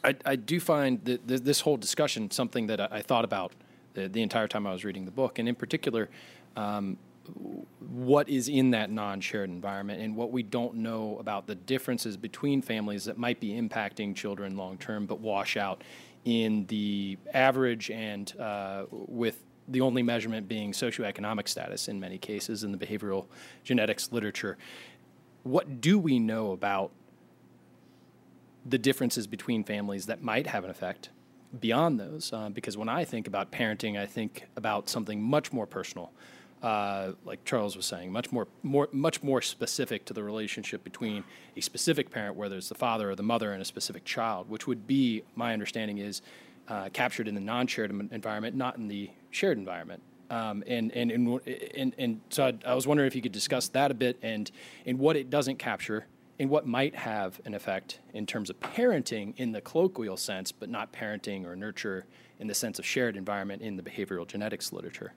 I, 0.04 0.14
I, 0.24 0.36
do 0.36 0.60
find 0.60 1.04
that 1.04 1.26
this 1.26 1.60
whole 1.60 1.76
discussion 1.76 2.30
something 2.30 2.66
that 2.66 2.92
I, 2.92 3.02
thought 3.02 3.24
about 3.24 3.52
the, 3.94 4.08
the, 4.08 4.22
entire 4.22 4.48
time 4.48 4.66
I 4.66 4.72
was 4.72 4.84
reading 4.84 5.04
the 5.04 5.10
book, 5.10 5.38
and 5.38 5.48
in 5.48 5.54
particular, 5.54 6.08
um, 6.56 6.98
what 7.80 8.28
is 8.28 8.48
in 8.48 8.70
that 8.70 8.90
non-shared 8.90 9.50
environment 9.50 10.00
and 10.00 10.14
what 10.14 10.30
we 10.30 10.42
don't 10.42 10.76
know 10.76 11.16
about 11.18 11.46
the 11.46 11.54
differences 11.54 12.16
between 12.16 12.62
families 12.62 13.04
that 13.04 13.18
might 13.18 13.40
be 13.40 13.50
impacting 13.50 14.14
children 14.14 14.56
long 14.56 14.78
term, 14.78 15.06
but 15.06 15.20
wash 15.20 15.56
out 15.56 15.82
in 16.24 16.66
the 16.66 17.16
average 17.32 17.90
and 17.90 18.38
uh, 18.38 18.84
with 18.90 19.42
the 19.68 19.80
only 19.80 20.02
measurement 20.02 20.46
being 20.46 20.72
socioeconomic 20.72 21.48
status 21.48 21.88
in 21.88 21.98
many 21.98 22.18
cases 22.18 22.64
in 22.64 22.72
the 22.72 22.78
behavioral 22.78 23.26
genetics 23.64 24.12
literature. 24.12 24.56
What 25.42 25.80
do 25.80 25.98
we 25.98 26.18
know 26.18 26.52
about 26.52 26.92
the 28.68 28.78
differences 28.78 29.26
between 29.26 29.64
families 29.64 30.06
that 30.06 30.22
might 30.22 30.46
have 30.46 30.64
an 30.64 30.70
effect 30.70 31.10
beyond 31.60 32.00
those. 32.00 32.32
Uh, 32.32 32.48
because 32.48 32.76
when 32.76 32.88
I 32.88 33.04
think 33.04 33.26
about 33.26 33.52
parenting, 33.52 33.98
I 33.98 34.06
think 34.06 34.46
about 34.56 34.88
something 34.88 35.22
much 35.22 35.52
more 35.52 35.66
personal, 35.66 36.12
uh, 36.62 37.12
like 37.24 37.44
Charles 37.44 37.76
was 37.76 37.86
saying, 37.86 38.10
much 38.10 38.32
more, 38.32 38.48
more, 38.62 38.88
much 38.92 39.22
more 39.22 39.40
specific 39.40 40.04
to 40.06 40.14
the 40.14 40.22
relationship 40.22 40.82
between 40.82 41.22
a 41.56 41.60
specific 41.60 42.10
parent, 42.10 42.34
whether 42.34 42.56
it's 42.56 42.68
the 42.68 42.74
father 42.74 43.10
or 43.10 43.14
the 43.14 43.22
mother, 43.22 43.52
and 43.52 43.62
a 43.62 43.64
specific 43.64 44.04
child, 44.04 44.48
which 44.48 44.66
would 44.66 44.86
be, 44.86 45.22
my 45.34 45.52
understanding 45.52 45.98
is, 45.98 46.22
uh, 46.68 46.88
captured 46.92 47.28
in 47.28 47.34
the 47.34 47.40
non-shared 47.40 47.90
environment, 48.10 48.56
not 48.56 48.76
in 48.76 48.88
the 48.88 49.10
shared 49.30 49.58
environment. 49.58 50.02
Um, 50.28 50.64
and, 50.66 50.90
and, 50.92 51.12
and, 51.12 51.40
and, 51.76 51.94
and 51.98 52.20
so 52.30 52.46
I, 52.46 52.54
I 52.66 52.74
was 52.74 52.84
wondering 52.84 53.06
if 53.06 53.14
you 53.14 53.22
could 53.22 53.30
discuss 53.30 53.68
that 53.68 53.92
a 53.92 53.94
bit 53.94 54.18
and, 54.22 54.50
and 54.84 54.98
what 54.98 55.14
it 55.14 55.30
doesn't 55.30 55.58
capture 55.58 56.06
and 56.38 56.50
what 56.50 56.66
might 56.66 56.94
have 56.94 57.40
an 57.44 57.54
effect 57.54 58.00
in 58.12 58.26
terms 58.26 58.50
of 58.50 58.60
parenting 58.60 59.34
in 59.36 59.52
the 59.52 59.60
colloquial 59.60 60.16
sense, 60.16 60.52
but 60.52 60.68
not 60.68 60.92
parenting 60.92 61.46
or 61.46 61.56
nurture 61.56 62.06
in 62.38 62.46
the 62.46 62.54
sense 62.54 62.78
of 62.78 62.84
shared 62.84 63.16
environment 63.16 63.62
in 63.62 63.76
the 63.76 63.82
behavioral 63.82 64.26
genetics 64.26 64.72
literature? 64.72 65.12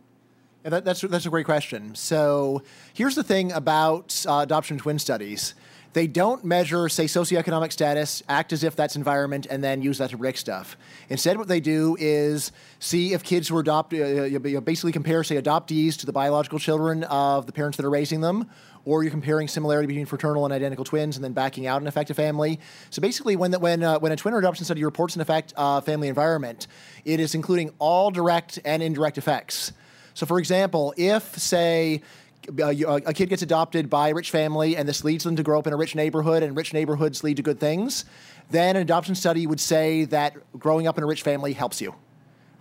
Yeah, 0.64 0.72
that, 0.72 0.86
that's, 0.86 1.02
that's 1.02 1.26
a 1.26 1.30
great 1.30 1.46
question. 1.46 1.96
So 1.96 2.64
here's 2.94 3.16
the 3.16 3.24
thing 3.24 3.52
about 3.52 4.26
uh, 4.28 4.40
adoption 4.44 4.78
twin 4.78 5.00
studies. 5.00 5.54
They 5.94 6.06
don't 6.06 6.46
measure, 6.46 6.88
say, 6.88 7.06
socioeconomic 7.06 7.72
status, 7.72 8.22
act 8.30 8.54
as 8.54 8.64
if 8.64 8.76
that's 8.76 8.96
environment, 8.96 9.48
and 9.50 9.64
then 9.64 9.82
use 9.82 9.98
that 9.98 10.12
to 10.12 10.18
predict 10.18 10.38
stuff. 10.38 10.78
Instead, 11.10 11.38
what 11.38 11.48
they 11.48 11.60
do 11.60 11.98
is 12.00 12.52
see 12.78 13.14
if 13.14 13.24
kids 13.24 13.48
who 13.48 13.58
are 13.58 13.62
adopted, 13.62 14.36
uh, 14.36 14.60
basically 14.62 14.92
compare, 14.92 15.24
say, 15.24 15.42
adoptees 15.42 15.98
to 15.98 16.06
the 16.06 16.12
biological 16.12 16.60
children 16.60 17.04
of 17.06 17.48
the 17.48 17.52
parents 17.52 17.76
that 17.78 17.86
are 17.86 17.90
raising 17.90 18.22
them, 18.22 18.48
or 18.90 19.04
you're 19.04 19.12
comparing 19.12 19.48
similarity 19.48 19.86
between 19.86 20.08
fraternal 20.08 20.46
and 20.46 20.54
identical 20.54 20.84
twins 20.84 21.16
and 21.16 21.24
then 21.24 21.32
backing 21.32 21.68
out 21.68 21.80
an 21.80 21.88
effective 21.88 22.16
family. 22.16 22.60
So 22.90 23.04
basically, 23.04 23.36
when, 23.36 23.52
the, 23.52 23.60
when, 23.60 23.84
uh, 23.84 24.00
when 24.00 24.12
a 24.12 24.16
twin 24.16 24.34
or 24.34 24.40
adoption 24.40 24.66
study 24.66 24.84
reports 24.84 25.14
an 25.16 25.22
effect 25.22 25.54
uh, 25.56 25.80
family 25.80 26.08
environment, 26.08 26.66
it 27.06 27.20
is 27.20 27.36
including 27.36 27.72
all 27.78 28.10
direct 28.10 28.58
and 28.66 28.82
indirect 28.82 29.20
effects. 29.20 29.74
So, 30.16 30.26
for 30.26 30.40
example, 30.40 30.96
if, 30.98 31.38
say, 31.38 32.02
a 32.48 33.14
kid 33.14 33.30
gets 33.30 33.44
adopted 33.44 33.92
by 33.92 34.10
a 34.10 34.16
rich 34.16 34.32
family 34.32 34.76
and 34.76 34.90
this 34.90 35.04
leads 35.04 35.24
them 35.24 35.36
to 35.36 35.44
grow 35.44 35.60
up 35.60 35.68
in 35.68 35.74
a 35.74 35.78
rich 35.78 35.94
neighborhood 35.94 36.42
and 36.42 36.58
rich 36.58 36.74
neighborhoods 36.74 37.24
lead 37.24 37.38
to 37.38 37.44
good 37.44 37.60
things, 37.60 38.06
then 38.50 38.76
an 38.76 38.82
adoption 38.82 39.14
study 39.14 39.46
would 39.46 39.60
say 39.60 40.06
that 40.06 40.34
growing 40.58 40.88
up 40.88 40.98
in 40.98 41.04
a 41.04 41.08
rich 41.08 41.22
family 41.22 41.54
helps 41.54 41.80
you. 41.80 41.94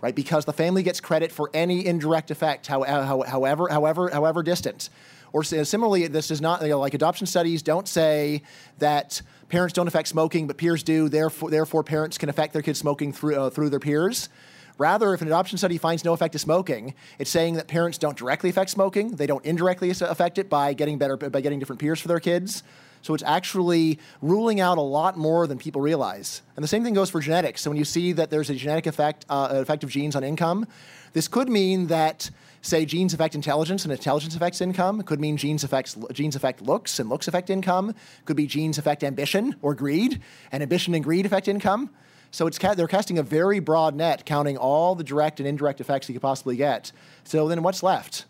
Right, 0.01 0.15
because 0.15 0.45
the 0.45 0.53
family 0.53 0.81
gets 0.81 1.01
credit 1.01 1.29
for 1.29 1.49
any 1.53 1.85
indirect 1.85 2.31
effect, 2.31 2.67
however, 2.67 3.25
however, 3.67 4.07
however 4.09 4.43
distant. 4.43 4.89
Or 5.33 5.43
similarly, 5.43 6.07
this 6.07 6.31
is 6.31 6.41
not 6.41 6.61
you 6.61 6.69
know, 6.69 6.79
like 6.79 6.93
adoption 6.93 7.27
studies 7.27 7.61
don't 7.61 7.87
say 7.87 8.41
that 8.79 9.21
parents 9.49 9.73
don't 9.73 9.87
affect 9.87 10.07
smoking, 10.07 10.47
but 10.47 10.57
peers 10.57 10.83
do. 10.83 11.09
Therefore, 11.09 11.49
therefore 11.49 11.83
parents 11.83 12.17
can 12.17 12.29
affect 12.29 12.53
their 12.53 12.61
kids 12.61 12.79
smoking 12.79 13.13
through 13.13 13.35
uh, 13.35 13.49
through 13.49 13.69
their 13.69 13.79
peers. 13.79 14.29
Rather, 14.77 15.13
if 15.13 15.21
an 15.21 15.27
adoption 15.27 15.57
study 15.57 15.77
finds 15.77 16.05
no 16.05 16.13
effect 16.13 16.35
of 16.35 16.41
smoking, 16.41 16.93
it's 17.19 17.29
saying 17.29 17.55
that 17.55 17.67
parents 17.67 17.97
don't 17.97 18.17
directly 18.17 18.49
affect 18.49 18.69
smoking. 18.69 19.11
They 19.11 19.27
don't 19.27 19.43
indirectly 19.43 19.89
affect 19.89 20.37
it 20.37 20.49
by 20.49 20.73
getting 20.73 20.97
better 20.97 21.17
by 21.17 21.41
getting 21.41 21.59
different 21.59 21.81
peers 21.81 21.99
for 21.99 22.07
their 22.07 22.21
kids. 22.21 22.63
So 23.01 23.13
it's 23.13 23.23
actually 23.23 23.99
ruling 24.21 24.59
out 24.59 24.77
a 24.77 24.81
lot 24.81 25.17
more 25.17 25.47
than 25.47 25.57
people 25.57 25.81
realize. 25.81 26.41
And 26.55 26.63
the 26.63 26.67
same 26.67 26.83
thing 26.83 26.93
goes 26.93 27.09
for 27.09 27.21
genetics. 27.21 27.61
So 27.61 27.69
when 27.69 27.77
you 27.77 27.85
see 27.85 28.11
that 28.13 28.29
there's 28.29 28.49
a 28.49 28.55
genetic 28.55 28.87
effect, 28.87 29.25
uh, 29.29 29.49
effect 29.51 29.83
of 29.83 29.89
genes 29.89 30.15
on 30.15 30.23
income, 30.23 30.67
this 31.13 31.27
could 31.27 31.49
mean 31.49 31.87
that 31.87 32.29
say 32.61 32.85
genes 32.85 33.13
affect 33.13 33.35
intelligence 33.35 33.83
and 33.83 33.91
intelligence 33.91 34.35
affects 34.35 34.61
income. 34.61 34.99
It 34.99 35.05
could 35.05 35.19
mean 35.19 35.37
genes 35.37 35.63
affects 35.63 35.97
genes 36.11 36.35
affect 36.35 36.61
looks 36.61 36.99
and 36.99 37.09
looks 37.09 37.27
affect 37.27 37.49
income. 37.49 37.89
It 37.89 38.25
could 38.25 38.37
be 38.37 38.47
genes 38.47 38.77
affect 38.77 39.03
ambition 39.03 39.55
or 39.61 39.75
greed, 39.75 40.21
and 40.51 40.63
ambition 40.63 40.93
and 40.93 41.03
greed 41.03 41.25
affect 41.25 41.47
income. 41.47 41.89
So 42.31 42.45
it's 42.47 42.57
they're 42.57 42.87
casting 42.87 43.17
a 43.17 43.23
very 43.23 43.59
broad 43.59 43.95
net, 43.95 44.25
counting 44.25 44.57
all 44.57 44.95
the 44.95 45.03
direct 45.03 45.39
and 45.39 45.47
indirect 45.47 45.81
effects 45.81 46.07
you 46.07 46.13
could 46.13 46.21
possibly 46.21 46.55
get. 46.55 46.91
So 47.23 47.47
then, 47.47 47.63
what's 47.63 47.81
left? 47.81 48.25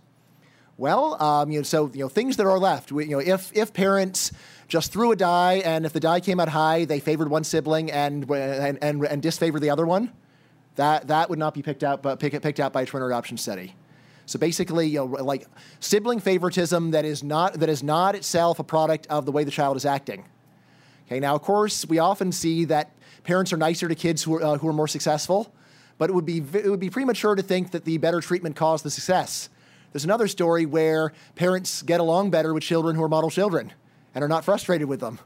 Well, 0.77 1.22
um, 1.22 1.51
you 1.51 1.60
know, 1.60 1.64
so 1.64 1.91
you 1.93 1.99
know, 1.99 2.10
things 2.10 2.38
that 2.38 2.45
are 2.45 2.57
left. 2.57 2.91
You 2.91 3.06
know, 3.07 3.19
if 3.19 3.51
if 3.53 3.73
parents 3.73 4.31
just 4.69 4.93
threw 4.93 5.11
a 5.11 5.15
die, 5.15 5.56
and 5.65 5.85
if 5.85 5.91
the 5.91 5.99
die 5.99 6.22
came 6.22 6.39
out 6.39 6.47
high, 6.47 6.85
they 6.85 7.01
favored 7.01 7.30
one 7.30 7.43
sibling 7.43 7.91
and 7.91 8.30
and 8.31 8.81
and, 8.81 9.06
and 9.06 9.22
disfavored 9.22 9.60
the 9.60 9.69
other 9.69 9.85
one. 9.85 10.14
That 10.76 11.07
that 11.07 11.30
would 11.30 11.39
not 11.39 11.53
be 11.53 11.61
picked 11.61 11.84
out, 11.84 12.01
but 12.01 12.22
pick, 12.22 12.41
picked 12.41 12.61
out 12.61 12.72
by 12.72 12.84
a 12.84 12.85
twin 12.85 13.03
or 13.03 13.07
adoption 13.07 13.38
study. 13.38 13.76
So 14.30 14.38
basically, 14.38 14.85
you 14.85 14.99
know, 14.99 15.06
like 15.06 15.47
sibling 15.80 16.19
favoritism 16.19 16.91
that 16.91 17.03
is 17.03 17.23
not 17.23 17.53
that 17.56 17.68
is 17.68 17.81
not 17.81 18.14
itself 18.14 18.60
a 18.60 18.64
product 18.64 19.07
of 19.07 19.26
the 19.26 19.31
way 19.31 19.43
the 19.43 19.49
child 19.49 19.76
is 19.76 19.85
acting. 19.85 20.23
Okay, 21.07 21.19
now 21.19 21.34
of 21.34 21.41
course 21.41 21.84
we 21.88 21.97
often 21.97 22.31
see 22.31 22.65
that 22.65 22.91
parents 23.23 23.51
are 23.51 23.57
nicer 23.57 23.88
to 23.88 23.95
kids 23.95 24.22
who 24.22 24.35
are, 24.35 24.43
uh, 24.43 24.57
who 24.60 24.68
are 24.68 24.73
more 24.73 24.88
successful, 24.88 25.51
but 25.97 26.11
it 26.11 26.14
would 26.14 26.27
be 26.27 26.43
it 26.53 26.69
would 26.69 26.80
be 26.80 26.91
premature 26.91 27.34
to 27.34 27.41
think 27.41 27.72
that 27.72 27.85
the 27.85 27.97
better 27.97 28.22
treatment 28.22 28.56
caused 28.56 28.85
the 28.85 28.91
success. 28.91 29.49
There's 29.93 30.06
another 30.06 30.27
story 30.27 30.68
where 30.68 31.11
parents 31.34 31.81
get 31.81 31.99
along 31.99 32.30
better 32.30 32.53
with 32.53 32.61
children 32.61 32.95
who 32.95 33.01
are 33.01 33.10
model 33.10 33.31
children 33.31 33.73
and 34.14 34.23
are 34.23 34.27
not 34.27 34.45
frustrated 34.45 34.88
with 34.88 34.99
them 34.99 35.18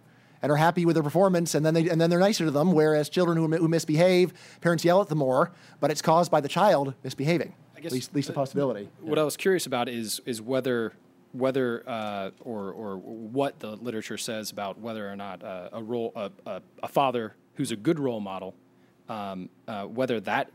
and 0.42 0.50
are 0.50 0.56
happy 0.56 0.86
with 0.86 0.96
their 0.96 1.04
performance, 1.04 1.56
and 1.56 1.66
then 1.66 1.74
they 1.74 1.90
and 1.90 2.00
then 2.00 2.10
they're 2.10 2.20
nicer 2.20 2.46
to 2.46 2.52
them. 2.52 2.72
Whereas 2.72 3.10
children 3.10 3.36
who, 3.36 3.50
who 3.50 3.68
misbehave, 3.68 4.34
parents 4.62 4.86
yell 4.86 5.02
at 5.02 5.10
them 5.10 5.18
more, 5.18 5.52
but 5.82 5.92
it's 5.92 6.02
caused 6.02 6.32
by 6.32 6.40
the 6.40 6.48
child 6.48 6.94
misbehaving. 7.04 7.54
I 7.84 7.90
guess 7.90 7.92
at 7.92 7.94
least, 7.94 8.10
at 8.10 8.16
least 8.16 8.30
a 8.30 8.34
possibility. 8.34 8.90
What 9.02 9.20
I 9.20 9.24
was 9.24 9.36
curious 9.36 9.66
about 9.66 9.90
is 9.90 10.22
is 10.26 10.42
whether 10.42 10.94
whether 11.34 11.84
uh, 11.88 12.30
or 12.42 12.72
or 12.72 12.98
what 12.98 13.60
the 13.60 13.76
literature 13.76 14.18
says 14.18 14.52
about 14.52 14.80
whether 14.80 15.10
or 15.10 15.16
not 15.16 15.44
uh, 15.44 15.70
a 15.74 15.84
role 15.84 16.14
a, 16.16 16.32
a, 16.46 16.62
a, 16.84 16.88
father 16.88 17.36
who's 17.56 17.72
a 17.72 17.76
good 17.76 18.00
role 18.00 18.20
model, 18.20 18.56
um, 19.10 19.50
uh, 19.68 19.84
whether 19.84 20.20
that 20.22 20.50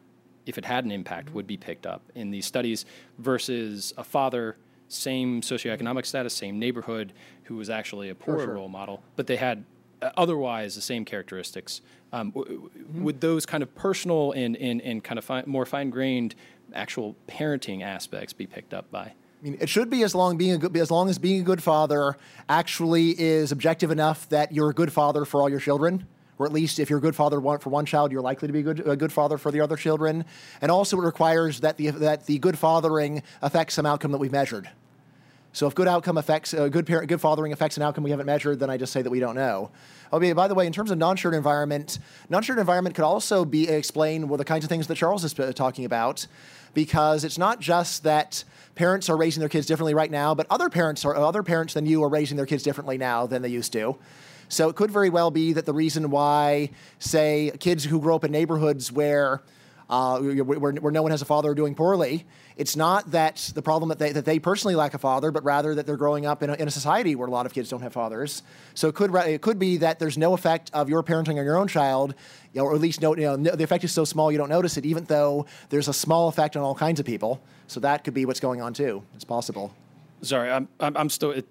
if 0.46 0.56
it 0.56 0.64
had 0.64 0.84
an 0.84 0.90
impact 0.90 1.34
would 1.34 1.46
be 1.46 1.58
picked 1.58 1.86
up 1.86 2.00
in 2.14 2.30
these 2.30 2.46
studies 2.46 2.86
versus 3.18 3.92
a 3.98 4.04
father 4.04 4.56
same 4.88 5.42
socioeconomic 5.42 6.06
status, 6.06 6.32
same 6.32 6.58
neighborhood, 6.58 7.12
who 7.44 7.56
was 7.56 7.68
actually 7.68 8.08
a 8.08 8.14
poor 8.14 8.40
sure. 8.40 8.54
role 8.54 8.68
model, 8.68 9.02
but 9.16 9.26
they 9.26 9.36
had 9.36 9.64
uh, 10.00 10.10
otherwise 10.16 10.74
the 10.74 10.80
same 10.80 11.04
characteristics. 11.04 11.82
Um, 12.12 12.30
w- 12.30 12.70
mm-hmm. 12.70 13.04
Would 13.04 13.20
those 13.20 13.44
kind 13.44 13.62
of 13.62 13.74
personal 13.74 14.32
and, 14.32 14.56
and, 14.56 14.80
and 14.80 15.04
kind 15.04 15.18
of 15.18 15.24
fi- 15.24 15.44
more 15.44 15.66
fine 15.66 15.90
grained 15.90 16.34
actual 16.74 17.16
parenting 17.26 17.82
aspects 17.82 18.32
be 18.32 18.46
picked 18.46 18.74
up 18.74 18.90
by? 18.90 19.00
I 19.40 19.44
mean, 19.44 19.56
it 19.60 19.68
should 19.68 19.88
be 19.88 20.02
as 20.02 20.14
long 20.14 20.36
being 20.36 20.52
a 20.52 20.58
good, 20.58 20.76
as 20.76 20.90
long 20.90 21.08
as 21.08 21.18
being 21.18 21.40
a 21.40 21.44
good 21.44 21.62
father 21.62 22.16
actually 22.48 23.10
is 23.20 23.52
objective 23.52 23.90
enough 23.90 24.28
that 24.30 24.52
you're 24.52 24.70
a 24.70 24.74
good 24.74 24.92
father 24.92 25.24
for 25.24 25.40
all 25.40 25.48
your 25.48 25.60
children, 25.60 26.06
or 26.38 26.46
at 26.46 26.52
least 26.52 26.80
if 26.80 26.90
you're 26.90 26.98
a 26.98 27.02
good 27.02 27.14
father 27.14 27.40
for 27.58 27.70
one 27.70 27.86
child, 27.86 28.10
you're 28.10 28.20
likely 28.20 28.48
to 28.48 28.52
be 28.52 28.60
a 28.60 28.62
good, 28.62 28.86
a 28.86 28.96
good 28.96 29.12
father 29.12 29.38
for 29.38 29.52
the 29.52 29.60
other 29.60 29.76
children. 29.76 30.24
And 30.60 30.70
also, 30.72 30.96
it 31.00 31.04
requires 31.04 31.60
that 31.60 31.76
the 31.76 31.90
that 31.90 32.26
the 32.26 32.38
good 32.38 32.58
fathering 32.58 33.22
affects 33.40 33.74
some 33.74 33.86
outcome 33.86 34.10
that 34.10 34.18
we've 34.18 34.32
measured. 34.32 34.68
So 35.52 35.66
if 35.66 35.74
good 35.74 35.88
outcome 35.88 36.18
affects 36.18 36.52
uh, 36.52 36.68
good 36.68 36.86
parent, 36.86 37.08
good 37.08 37.20
fathering 37.20 37.52
affects 37.52 37.76
an 37.76 37.82
outcome 37.82 38.04
we 38.04 38.10
haven't 38.10 38.26
measured, 38.26 38.60
then 38.60 38.70
I 38.70 38.76
just 38.76 38.92
say 38.92 39.02
that 39.02 39.10
we 39.10 39.18
don't 39.18 39.34
know. 39.34 39.70
Okay. 40.12 40.32
By 40.32 40.46
the 40.46 40.54
way, 40.54 40.66
in 40.66 40.72
terms 40.72 40.90
of 40.90 40.98
non-shared 40.98 41.34
environment, 41.34 41.98
non-shared 42.28 42.58
environment 42.58 42.94
could 42.94 43.04
also 43.04 43.44
be 43.44 43.68
explained 43.68 44.28
with 44.28 44.38
the 44.38 44.44
kinds 44.44 44.64
of 44.64 44.68
things 44.68 44.86
that 44.88 44.96
Charles 44.96 45.24
is 45.24 45.38
uh, 45.38 45.52
talking 45.52 45.84
about, 45.84 46.26
because 46.74 47.24
it's 47.24 47.38
not 47.38 47.60
just 47.60 48.02
that 48.04 48.44
parents 48.74 49.08
are 49.08 49.16
raising 49.16 49.40
their 49.40 49.48
kids 49.48 49.66
differently 49.66 49.94
right 49.94 50.10
now, 50.10 50.34
but 50.34 50.46
other 50.50 50.68
parents 50.68 51.04
or 51.04 51.16
other 51.16 51.42
parents 51.42 51.74
than 51.74 51.86
you 51.86 52.02
are 52.04 52.08
raising 52.08 52.36
their 52.36 52.46
kids 52.46 52.62
differently 52.62 52.96
now 52.98 53.26
than 53.26 53.42
they 53.42 53.48
used 53.48 53.72
to. 53.72 53.96
So 54.48 54.68
it 54.68 54.76
could 54.76 54.90
very 54.90 55.10
well 55.10 55.30
be 55.30 55.52
that 55.52 55.66
the 55.66 55.74
reason 55.74 56.10
why, 56.10 56.70
say, 56.98 57.52
kids 57.60 57.84
who 57.84 58.00
grow 58.00 58.16
up 58.16 58.24
in 58.24 58.32
neighborhoods 58.32 58.90
where 58.90 59.42
uh, 59.90 60.20
where, 60.20 60.58
where, 60.58 60.92
no 60.92 61.02
one 61.02 61.10
has 61.10 61.22
a 61.22 61.24
father 61.24 61.50
are 61.50 61.54
doing 61.54 61.74
poorly. 61.74 62.26
It's 62.58 62.74
not 62.74 63.12
that 63.12 63.52
the 63.54 63.62
problem 63.62 63.88
that 63.88 64.00
they, 64.00 64.10
that 64.10 64.24
they 64.24 64.40
personally 64.40 64.74
lack 64.74 64.92
a 64.92 64.98
father, 64.98 65.30
but 65.30 65.44
rather 65.44 65.76
that 65.76 65.86
they're 65.86 65.96
growing 65.96 66.26
up 66.26 66.42
in 66.42 66.50
a, 66.50 66.54
in 66.54 66.66
a 66.66 66.70
society 66.72 67.14
where 67.14 67.28
a 67.28 67.30
lot 67.30 67.46
of 67.46 67.54
kids 67.54 67.68
don't 67.68 67.82
have 67.82 67.92
fathers. 67.92 68.42
So 68.74 68.88
it 68.88 68.96
could, 68.96 69.14
it 69.14 69.42
could 69.42 69.60
be 69.60 69.76
that 69.76 70.00
there's 70.00 70.18
no 70.18 70.34
effect 70.34 70.70
of 70.74 70.88
your 70.88 71.04
parenting 71.04 71.38
on 71.38 71.44
your 71.44 71.56
own 71.56 71.68
child, 71.68 72.14
you 72.52 72.60
know, 72.60 72.66
or 72.66 72.74
at 72.74 72.80
least 72.80 73.00
no, 73.00 73.16
you 73.16 73.22
know, 73.22 73.36
the 73.36 73.62
effect 73.62 73.84
is 73.84 73.92
so 73.92 74.04
small 74.04 74.32
you 74.32 74.38
don't 74.38 74.48
notice 74.48 74.76
it, 74.76 74.84
even 74.84 75.04
though 75.04 75.46
there's 75.68 75.86
a 75.86 75.94
small 75.94 76.28
effect 76.28 76.56
on 76.56 76.64
all 76.64 76.74
kinds 76.74 76.98
of 76.98 77.06
people. 77.06 77.40
So 77.68 77.78
that 77.80 78.02
could 78.02 78.14
be 78.14 78.26
what's 78.26 78.40
going 78.40 78.60
on 78.60 78.74
too. 78.74 79.04
It's 79.14 79.24
possible. 79.24 79.72
Sorry, 80.20 80.50
I'm, 80.50 80.68
I'm, 80.80 80.96
I'm 80.96 81.08
still, 81.10 81.30
it, 81.30 81.46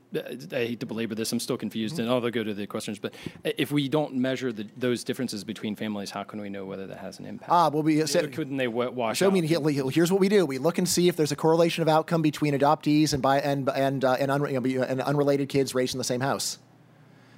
I 0.51 0.55
hate 0.55 0.81
to 0.81 0.85
belabor 0.85 1.15
this, 1.15 1.31
I'm 1.31 1.39
still 1.39 1.57
confused, 1.57 1.95
mm-hmm. 1.95 2.03
and 2.03 2.11
I'll 2.11 2.29
go 2.29 2.43
to 2.43 2.53
the 2.53 2.67
questions. 2.67 2.99
But 2.99 3.13
if 3.43 3.71
we 3.71 3.87
don't 3.87 4.15
measure 4.15 4.51
the, 4.51 4.67
those 4.75 5.05
differences 5.05 5.45
between 5.45 5.75
families, 5.75 6.11
how 6.11 6.23
can 6.23 6.41
we 6.41 6.49
know 6.49 6.65
whether 6.65 6.85
that 6.87 6.97
has 6.97 7.17
an 7.19 7.25
impact? 7.25 7.49
Ah, 7.49 7.69
well, 7.69 7.81
we 7.81 8.05
said, 8.05 8.33
couldn't 8.33 8.57
they 8.57 8.67
wash 8.67 9.19
show 9.19 9.27
out? 9.27 9.33
me. 9.33 9.47
Here's 9.47 10.11
what 10.11 10.19
we 10.19 10.27
do: 10.27 10.45
we 10.45 10.57
look 10.57 10.77
and 10.77 10.87
see 10.87 11.07
if 11.07 11.15
there's 11.15 11.31
a 11.31 11.35
correlation 11.35 11.81
of 11.81 11.87
outcome 11.87 12.21
between 12.21 12.53
adoptees 12.53 13.13
and 13.13 13.21
by 13.21 13.39
and 13.39 13.69
and 13.69 14.03
uh, 14.03 14.17
and, 14.19 14.29
un, 14.31 14.49
you 14.49 14.79
know, 14.79 14.83
and 14.83 15.01
unrelated 15.01 15.47
kids 15.47 15.73
raised 15.73 15.93
in 15.93 15.97
the 15.97 16.03
same 16.03 16.21
house. 16.21 16.59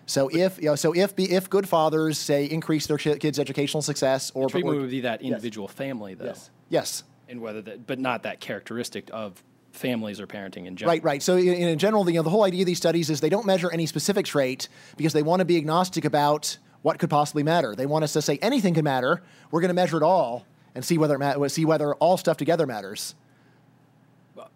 So 0.07 0.29
if 0.29 0.57
you 0.57 0.69
know, 0.69 0.75
so 0.75 0.93
if 0.95 1.13
if 1.17 1.47
good 1.47 1.69
fathers 1.69 2.17
say 2.17 2.45
increase 2.45 2.87
their 2.87 2.97
kids' 2.97 3.37
educational 3.37 3.83
success, 3.83 4.31
or 4.33 4.47
the 4.47 4.53
treatment 4.53 4.81
would 4.81 4.89
be 4.89 5.01
that 5.01 5.21
individual 5.21 5.67
yes. 5.67 5.75
family, 5.75 6.15
though. 6.15 6.25
Yes. 6.25 6.49
Yes. 6.69 7.03
And 7.27 7.41
whether 7.41 7.61
that, 7.61 7.85
but 7.85 7.99
not 7.99 8.23
that 8.23 8.39
characteristic 8.39 9.11
of 9.13 9.43
families 9.71 10.19
or 10.19 10.27
parenting 10.27 10.65
in 10.65 10.75
general. 10.75 10.95
Right, 10.95 11.03
right. 11.03 11.23
So 11.23 11.37
in, 11.37 11.47
in 11.53 11.77
general, 11.79 12.03
the, 12.03 12.13
you 12.13 12.19
know, 12.19 12.23
the 12.23 12.29
whole 12.29 12.43
idea 12.43 12.61
of 12.61 12.65
these 12.65 12.77
studies 12.77 13.09
is 13.09 13.21
they 13.21 13.29
don't 13.29 13.45
measure 13.45 13.71
any 13.71 13.85
specific 13.85 14.25
trait 14.25 14.67
because 14.97 15.13
they 15.13 15.23
want 15.23 15.39
to 15.39 15.45
be 15.45 15.57
agnostic 15.57 16.05
about 16.05 16.57
what 16.81 16.99
could 16.99 17.09
possibly 17.09 17.43
matter. 17.43 17.75
They 17.75 17.85
want 17.85 18.03
us 18.03 18.13
to 18.13 18.21
say 18.21 18.37
anything 18.41 18.73
can 18.73 18.83
matter. 18.83 19.21
We're 19.51 19.61
going 19.61 19.69
to 19.69 19.75
measure 19.75 19.97
it 19.97 20.03
all 20.03 20.45
and 20.75 20.83
see 20.83 20.97
whether 20.97 21.17
ma- 21.17 21.47
see 21.47 21.65
whether 21.65 21.93
all 21.95 22.17
stuff 22.17 22.37
together 22.37 22.65
matters. 22.65 23.15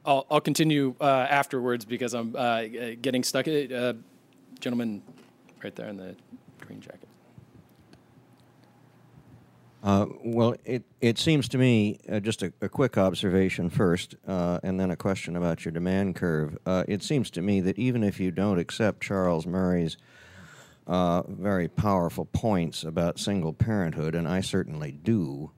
I'll, 0.06 0.26
I'll 0.30 0.42
continue 0.42 0.96
uh, 1.02 1.28
afterwards 1.30 1.86
because 1.86 2.14
I'm 2.14 2.36
uh, 2.36 2.64
getting 3.02 3.24
stuck. 3.24 3.48
Uh, 3.48 3.94
gentleman, 4.60 5.02
right 5.64 5.76
there 5.76 5.90
in 5.90 5.98
the 5.98 6.16
green 6.62 6.80
jacket. 6.80 7.08
Uh, 9.84 10.06
well, 10.24 10.56
it, 10.64 10.86
it 11.02 11.20
seems 11.20 11.50
to 11.50 11.58
me, 11.58 12.00
uh, 12.10 12.22
just 12.22 12.42
a, 12.42 12.54
a, 12.62 12.70
quick 12.70 12.98
observation 12.98 13.70
first, 13.70 14.16
uh, 14.26 14.58
and 14.64 14.80
then 14.80 14.90
a 14.90 14.96
question 14.96 15.36
about 15.36 15.66
your 15.66 15.74
demand 15.74 16.16
curve. 16.16 16.58
Uh, 16.66 16.86
it 16.88 17.04
seems 17.04 17.30
to 17.30 17.42
me 17.42 17.60
that 17.60 17.78
even 17.78 18.02
if 18.02 18.18
you 18.18 18.32
don't 18.32 18.60
accept 18.60 19.04
Charles 19.04 19.46
Murray's 19.46 19.98
uh, 20.88 21.24
very 21.28 21.68
powerful 21.68 22.24
points 22.24 22.84
about 22.86 23.20
single 23.20 23.52
parenthood, 23.52 24.16
and 24.16 24.26
I 24.26 24.40
certainly 24.40 24.94
do, 24.94 25.52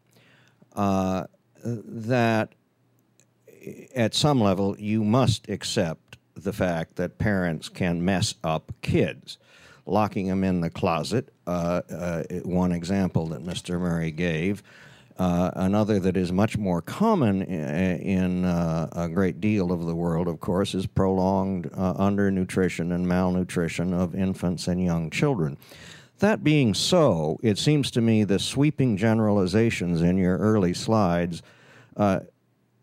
uh, 0.75 1.25
that 1.63 2.55
at 3.95 4.15
some 4.15 4.41
level 4.41 4.75
you 4.79 5.03
must 5.03 5.49
accept 5.49 6.17
the 6.33 6.53
fact 6.53 6.95
that 6.95 7.19
parents 7.19 7.69
can 7.69 8.03
mess 8.03 8.33
up 8.43 8.71
kids 8.81 9.37
locking 9.85 10.27
them 10.27 10.43
in 10.43 10.61
the 10.61 10.69
closet, 10.69 11.29
uh, 11.47 11.81
uh, 11.89 12.23
one 12.43 12.71
example 12.71 13.27
that 13.27 13.43
Mr. 13.43 13.79
Murray 13.79 14.11
gave. 14.11 14.63
Uh, 15.17 15.49
another 15.55 15.97
that 15.97 16.17
is 16.17 16.31
much 16.33 16.57
more 16.57 16.81
common 16.81 17.41
in, 17.43 17.99
in 17.99 18.45
uh, 18.45 18.89
a 18.91 19.07
great 19.07 19.39
deal 19.39 19.71
of 19.71 19.85
the 19.85 19.95
world, 19.95 20.27
of 20.27 20.41
course, 20.41 20.75
is 20.75 20.85
prolonged 20.85 21.67
uh, 21.73 21.93
undernutrition 21.93 22.93
and 22.93 23.07
malnutrition 23.07 23.93
of 23.93 24.13
infants 24.13 24.67
and 24.67 24.83
young 24.83 25.09
children. 25.09 25.57
That 26.19 26.43
being 26.43 26.73
so, 26.73 27.39
it 27.41 27.57
seems 27.57 27.91
to 27.91 28.01
me 28.01 28.25
the 28.25 28.39
sweeping 28.39 28.97
generalizations 28.97 30.01
in 30.01 30.17
your 30.17 30.37
early 30.37 30.73
slides 30.73 31.41
uh, 31.95 32.21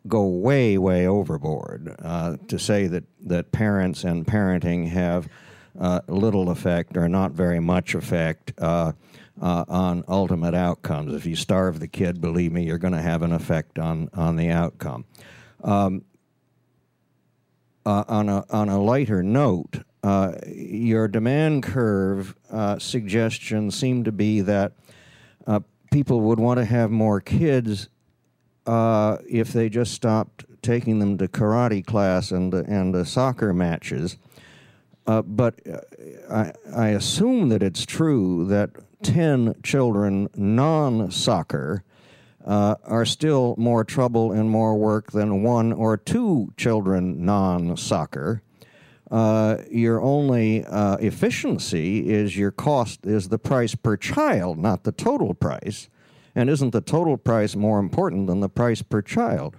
go 0.08 0.26
way, 0.26 0.78
way 0.78 1.06
overboard. 1.06 1.94
to 2.48 2.58
say 2.58 2.86
that, 2.86 3.04
that 3.26 3.52
parents 3.52 4.04
and 4.04 4.26
parenting 4.26 4.88
have 4.88 5.26
uh, 5.26 5.28
little 5.74 6.51
effect 6.51 6.97
or 6.97 7.09
not 7.09 7.32
very 7.32 7.61
much 7.61 7.94
effect 7.94 8.53
uh, 8.59 8.93
uh, 9.40 9.65
on 9.69 10.05
ultimate 10.09 10.55
outcomes. 10.55 11.15
If 11.15 11.27
you 11.27 11.36
starve 11.36 11.81
the 11.81 11.89
kid, 11.89 12.20
believe 12.20 12.53
me, 12.53 12.65
you're 12.65 12.78
going 12.78 12.93
to 12.93 13.03
have 13.03 13.23
an 13.23 13.32
effect 13.32 13.78
on, 13.78 14.11
on 14.15 14.36
the 14.36 14.51
outcome. 14.51 15.05
Um, 15.65 16.05
uh, 17.85 18.05
on, 18.07 18.28
a, 18.28 18.44
on 18.51 18.69
a 18.69 18.81
lighter 18.81 19.23
note, 19.23 19.82
uh, 20.05 20.32
your 20.47 21.09
demand 21.09 21.62
curve 21.62 22.36
uh, 22.51 22.78
suggestions 22.78 23.74
seem 23.77 24.05
to 24.05 24.12
be 24.12 24.40
that 24.43 24.73
people 25.90 26.23
would 26.23 26.40
want 26.40 26.59
to 26.59 26.65
have 26.65 26.90
more 26.90 27.20
kids 27.20 27.89
if 28.66 29.53
they 29.53 29.69
just 29.69 29.93
stopped 29.93 30.44
taking 30.62 31.01
them 31.01 31.19
to 31.19 31.28
karate 31.28 31.85
class 31.85 32.31
and, 32.31 32.55
and 32.55 33.07
soccer 33.07 33.53
matches. 33.53 34.16
Uh, 35.06 35.22
but 35.22 35.60
uh, 35.66 35.80
I, 36.30 36.52
I, 36.74 36.88
assume 36.90 37.48
that 37.48 37.60
it's 37.60 37.84
true 37.84 38.46
that 38.46 38.70
10 39.02 39.56
children 39.62 40.28
non 40.36 41.10
soccer 41.10 41.82
uh, 42.46 42.76
are 42.84 43.04
still 43.04 43.56
more 43.58 43.82
trouble 43.82 44.30
and 44.30 44.48
more 44.48 44.76
work 44.76 45.10
than 45.10 45.42
one 45.42 45.72
or 45.72 45.96
two 45.96 46.52
children 46.56 47.24
non 47.24 47.76
soccer. 47.76 48.42
Uh, 49.10 49.58
your 49.70 50.00
only 50.00 50.64
uh, 50.64 50.96
efficiency 50.96 52.08
is 52.08 52.36
your 52.36 52.50
cost, 52.50 53.04
is 53.04 53.28
the 53.28 53.38
price 53.38 53.74
per 53.74 53.96
child, 53.96 54.58
not 54.58 54.84
the 54.84 54.92
total 54.92 55.34
price. 55.34 55.88
And 56.34 56.48
isn't 56.48 56.70
the 56.70 56.80
total 56.80 57.18
price 57.18 57.54
more 57.54 57.78
important 57.78 58.26
than 58.26 58.40
the 58.40 58.48
price 58.48 58.80
per 58.80 59.02
child? 59.02 59.54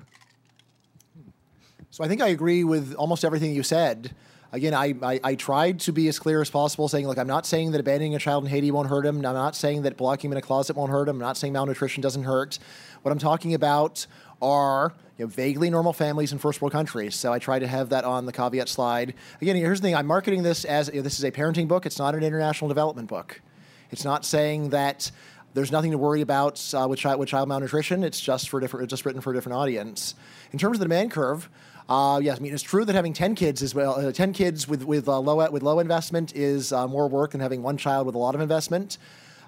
So 1.91 2.03
I 2.03 2.07
think 2.07 2.21
I 2.21 2.29
agree 2.29 2.63
with 2.63 2.95
almost 2.95 3.23
everything 3.23 3.53
you 3.53 3.61
said. 3.61 4.15
Again, 4.53 4.75
I, 4.75 4.93
I, 5.01 5.19
I, 5.23 5.35
tried 5.35 5.79
to 5.81 5.91
be 5.91 6.07
as 6.07 6.19
clear 6.19 6.39
as 6.39 6.51
possible, 6.51 6.87
saying, 6.87 7.07
look, 7.07 7.17
I'm 7.17 7.25
not 7.25 7.47
saying 7.47 7.71
that 7.71 7.81
abandoning 7.81 8.13
a 8.13 8.19
child 8.19 8.43
in 8.43 8.51
Haiti 8.51 8.69
won't 8.69 8.87
hurt 8.87 9.03
him. 9.03 9.15
I'm 9.17 9.33
not 9.33 9.55
saying 9.55 9.81
that 9.81 9.97
blocking 9.97 10.27
him 10.27 10.33
in 10.33 10.37
a 10.37 10.43
closet 10.43 10.75
won't 10.75 10.91
hurt 10.91 11.09
him. 11.09 11.15
I'm 11.15 11.21
not 11.21 11.37
saying 11.37 11.53
malnutrition 11.53 12.01
doesn't 12.01 12.23
hurt. 12.23 12.59
What 13.01 13.11
I'm 13.11 13.17
talking 13.17 13.55
about 13.55 14.05
are 14.43 14.93
you 15.17 15.25
know, 15.25 15.29
vaguely 15.29 15.71
normal 15.71 15.91
families 15.91 16.31
in 16.31 16.37
first 16.37 16.61
world 16.61 16.71
countries. 16.71 17.15
So 17.15 17.33
I 17.33 17.39
try 17.39 17.57
to 17.57 17.65
have 17.65 17.89
that 17.89 18.03
on 18.03 18.27
the 18.27 18.31
caveat 18.31 18.69
slide. 18.69 19.15
Again, 19.41 19.55
here's 19.55 19.81
the 19.81 19.87
thing 19.87 19.95
I'm 19.95 20.05
marketing 20.05 20.43
this 20.43 20.65
as 20.65 20.87
you 20.87 20.97
know, 20.97 21.01
this 21.01 21.17
is 21.17 21.23
a 21.23 21.31
parenting 21.31 21.67
book, 21.67 21.87
it's 21.87 21.97
not 21.97 22.13
an 22.13 22.23
international 22.23 22.67
development 22.67 23.09
book. 23.09 23.41
It's 23.89 24.05
not 24.05 24.23
saying 24.23 24.69
that 24.69 25.09
there's 25.55 25.71
nothing 25.71 25.91
to 25.91 25.97
worry 25.97 26.21
about 26.21 26.63
uh, 26.75 26.87
with, 26.87 27.03
with 27.03 27.29
child 27.29 27.47
malnutrition. 27.47 28.03
It's 28.03 28.19
just 28.19 28.49
for 28.49 28.59
different. 28.59 28.83
It's 28.83 28.91
just 28.91 29.05
written 29.05 29.21
for 29.21 29.31
a 29.31 29.33
different 29.33 29.55
audience. 29.55 30.13
In 30.51 30.59
terms 30.59 30.77
of 30.77 30.79
the 30.79 30.85
demand 30.85 31.11
curve, 31.11 31.49
uh, 31.89 32.19
yes, 32.23 32.37
I 32.37 32.41
mean 32.41 32.53
it's 32.53 32.63
true 32.63 32.85
that 32.85 32.95
having 32.95 33.13
ten 33.13 33.35
kids 33.35 33.61
as 33.61 33.75
well, 33.75 33.99
uh, 33.99 34.11
ten 34.11 34.33
kids 34.33 34.67
with 34.67 34.83
with 34.83 35.07
uh, 35.07 35.19
low 35.19 35.49
with 35.51 35.63
low 35.63 35.79
investment 35.79 36.35
is 36.35 36.71
uh, 36.71 36.87
more 36.87 37.07
work 37.07 37.31
than 37.31 37.41
having 37.41 37.61
one 37.61 37.77
child 37.77 38.05
with 38.05 38.15
a 38.15 38.17
lot 38.17 38.35
of 38.35 38.41
investment. 38.41 38.97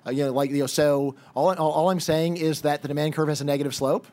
Uh, 0.06 0.12
you 0.12 0.26
know, 0.26 0.32
like 0.32 0.52
you 0.52 0.60
know, 0.60 0.68
so 0.68 1.16
all, 1.34 1.50
all, 1.56 1.72
all 1.72 1.90
I'm 1.90 2.00
saying 2.00 2.38
is 2.38 2.62
that 2.62 2.82
the 2.82 2.88
demand 2.88 3.14
curve 3.14 3.30
has 3.30 3.42
a 3.42 3.46
negative 3.46 3.74
slope, 3.74 4.06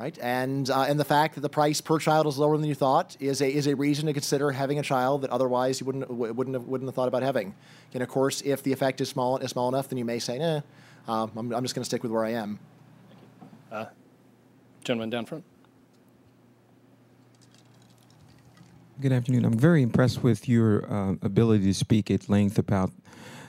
right? 0.00 0.18
And 0.20 0.68
uh, 0.70 0.86
and 0.88 0.98
the 0.98 1.04
fact 1.04 1.34
that 1.34 1.42
the 1.42 1.50
price 1.50 1.80
per 1.80 1.98
child 1.98 2.26
is 2.26 2.38
lower 2.38 2.56
than 2.56 2.66
you 2.66 2.74
thought 2.74 3.16
is 3.20 3.42
a 3.42 3.48
is 3.52 3.66
a 3.66 3.76
reason 3.76 4.06
to 4.06 4.12
consider 4.14 4.50
having 4.50 4.78
a 4.78 4.82
child 4.82 5.22
that 5.22 5.30
otherwise 5.30 5.78
you 5.80 5.86
wouldn't 5.86 6.08
wouldn't 6.10 6.54
have, 6.54 6.64
wouldn't 6.64 6.88
have 6.88 6.94
thought 6.94 7.08
about 7.08 7.22
having. 7.22 7.54
And 7.92 8.02
of 8.02 8.08
course, 8.08 8.40
if 8.40 8.62
the 8.62 8.72
effect 8.72 9.00
is 9.02 9.10
small 9.10 9.36
is 9.36 9.50
small 9.50 9.68
enough, 9.68 9.88
then 9.88 9.98
you 9.98 10.06
may 10.06 10.18
say, 10.18 10.38
nah, 10.38 10.62
I'm, 11.06 11.52
I'm 11.52 11.62
just 11.62 11.74
going 11.74 11.82
to 11.82 11.84
stick 11.84 12.02
with 12.02 12.10
where 12.10 12.24
I 12.24 12.30
am. 12.30 12.58
gentleman 14.82 15.10
down 15.10 15.26
front. 15.26 15.44
Good 19.02 19.10
afternoon. 19.10 19.44
I'm 19.44 19.58
very 19.58 19.82
impressed 19.82 20.22
with 20.22 20.48
your 20.48 20.88
uh, 20.88 21.14
ability 21.22 21.64
to 21.64 21.74
speak 21.74 22.08
at 22.08 22.28
length 22.28 22.56
about 22.56 22.92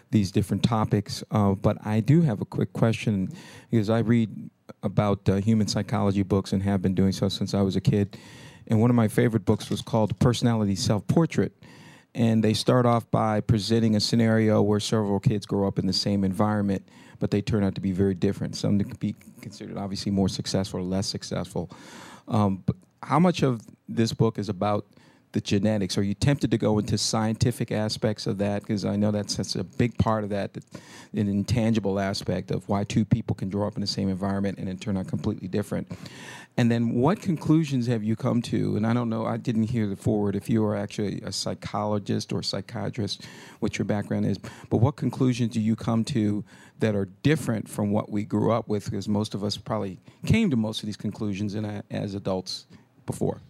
these 0.10 0.32
different 0.32 0.64
topics, 0.64 1.24
uh, 1.30 1.52
but 1.52 1.78
I 1.86 2.00
do 2.00 2.24
have 2.24 2.42
a 2.42 2.46
quick 2.46 2.74
question 2.74 3.32
because 3.70 3.88
I 3.88 4.00
read 4.00 4.50
about 4.82 5.30
uh, 5.30 5.36
human 5.36 5.68
psychology 5.68 6.24
books 6.24 6.54
and 6.54 6.64
have 6.64 6.82
been 6.82 6.96
doing 6.96 7.12
so 7.12 7.30
since 7.30 7.54
I 7.54 7.62
was 7.62 7.76
a 7.76 7.82
kid. 7.82 8.18
And 8.66 8.82
one 8.82 8.90
of 8.90 8.96
my 8.96 9.08
favorite 9.08 9.46
books 9.46 9.70
was 9.70 9.84
called 9.84 10.18
Personality 10.18 10.74
Self 10.74 11.06
Portrait. 11.06 11.54
And 12.16 12.44
they 12.44 12.56
start 12.56 12.88
off 12.88 13.12
by 13.12 13.40
presenting 13.40 13.96
a 13.96 14.00
scenario 14.00 14.60
where 14.64 14.80
several 14.80 15.20
kids 15.20 15.46
grow 15.46 15.68
up 15.68 15.78
in 15.78 15.86
the 15.86 15.94
same 15.94 16.24
environment, 16.24 16.90
but 17.20 17.30
they 17.30 17.44
turn 17.44 17.64
out 17.64 17.76
to 17.76 17.82
be 17.82 17.92
very 17.92 18.16
different. 18.16 18.56
Some 18.56 18.80
to 18.80 18.86
be 18.96 19.14
considered 19.40 19.78
obviously 19.78 20.12
more 20.12 20.30
successful 20.30 20.80
or 20.80 20.84
less 20.84 21.06
successful. 21.06 21.70
Um, 22.28 22.64
but 22.66 22.76
how 23.04 23.20
much 23.20 23.44
of 23.44 23.62
this 23.88 24.14
book 24.14 24.40
is 24.40 24.50
about 24.50 24.88
the 25.34 25.42
genetics? 25.42 25.98
Are 25.98 26.04
you 26.04 26.14
tempted 26.14 26.52
to 26.52 26.58
go 26.58 26.80
into 26.80 26.98
scientific 26.98 27.72
aspects 27.72 28.28
of 28.28 28.38
that? 28.38 28.62
Because 28.62 28.86
I 28.86 28.96
know 28.96 29.12
that's, 29.12 29.36
that's 29.36 29.56
a 29.56 29.64
big 29.64 29.98
part 29.98 30.24
of 30.24 30.30
that, 30.30 30.56
an 31.14 31.28
intangible 31.28 32.00
aspect 32.00 32.52
of 32.52 32.68
why 32.70 32.84
two 32.84 33.04
people 33.04 33.36
can 33.36 33.50
grow 33.50 33.68
up 33.68 33.76
in 33.76 33.82
the 33.82 33.88
same 33.88 34.10
environment 34.10 34.60
and 34.60 34.68
then 34.68 34.78
turn 34.78 34.96
out 34.96 35.08
completely 35.08 35.48
different. 35.48 35.92
And 36.56 36.70
then 36.70 36.94
what 36.94 37.20
conclusions 37.20 37.88
have 37.88 38.04
you 38.04 38.16
come 38.16 38.44
to? 38.44 38.76
And 38.76 38.86
I 38.86 38.94
don't 38.94 39.10
know, 39.10 39.26
I 39.26 39.38
didn't 39.38 39.64
hear 39.64 39.88
the 39.88 39.96
forward 39.96 40.36
if 40.36 40.50
you 40.50 40.64
are 40.66 40.76
actually 40.76 41.20
a 41.22 41.32
psychologist 41.32 42.32
or 42.32 42.44
psychiatrist, 42.44 43.26
what 43.60 43.80
your 43.80 43.86
background 43.86 44.28
is, 44.28 44.38
but 44.70 44.78
what 44.78 44.96
conclusions 44.96 45.54
do 45.54 45.60
you 45.60 45.76
come 45.76 46.04
to 46.06 46.46
that 46.78 46.96
are 46.96 47.06
different 47.24 47.68
from 47.68 47.92
what 47.92 48.12
we 48.12 48.24
grew 48.24 48.52
up 48.52 48.68
with? 48.68 48.86
Because 48.86 49.08
most 49.08 49.34
of 49.34 49.44
us 49.44 49.58
probably 49.58 50.00
came 50.28 50.52
to 50.52 50.56
most 50.56 50.84
of 50.84 50.86
these 50.86 50.98
conclusions 50.98 51.56
in 51.56 51.66
a, 51.66 51.84
as 51.90 52.14
adults 52.14 52.68
before. 53.08 53.42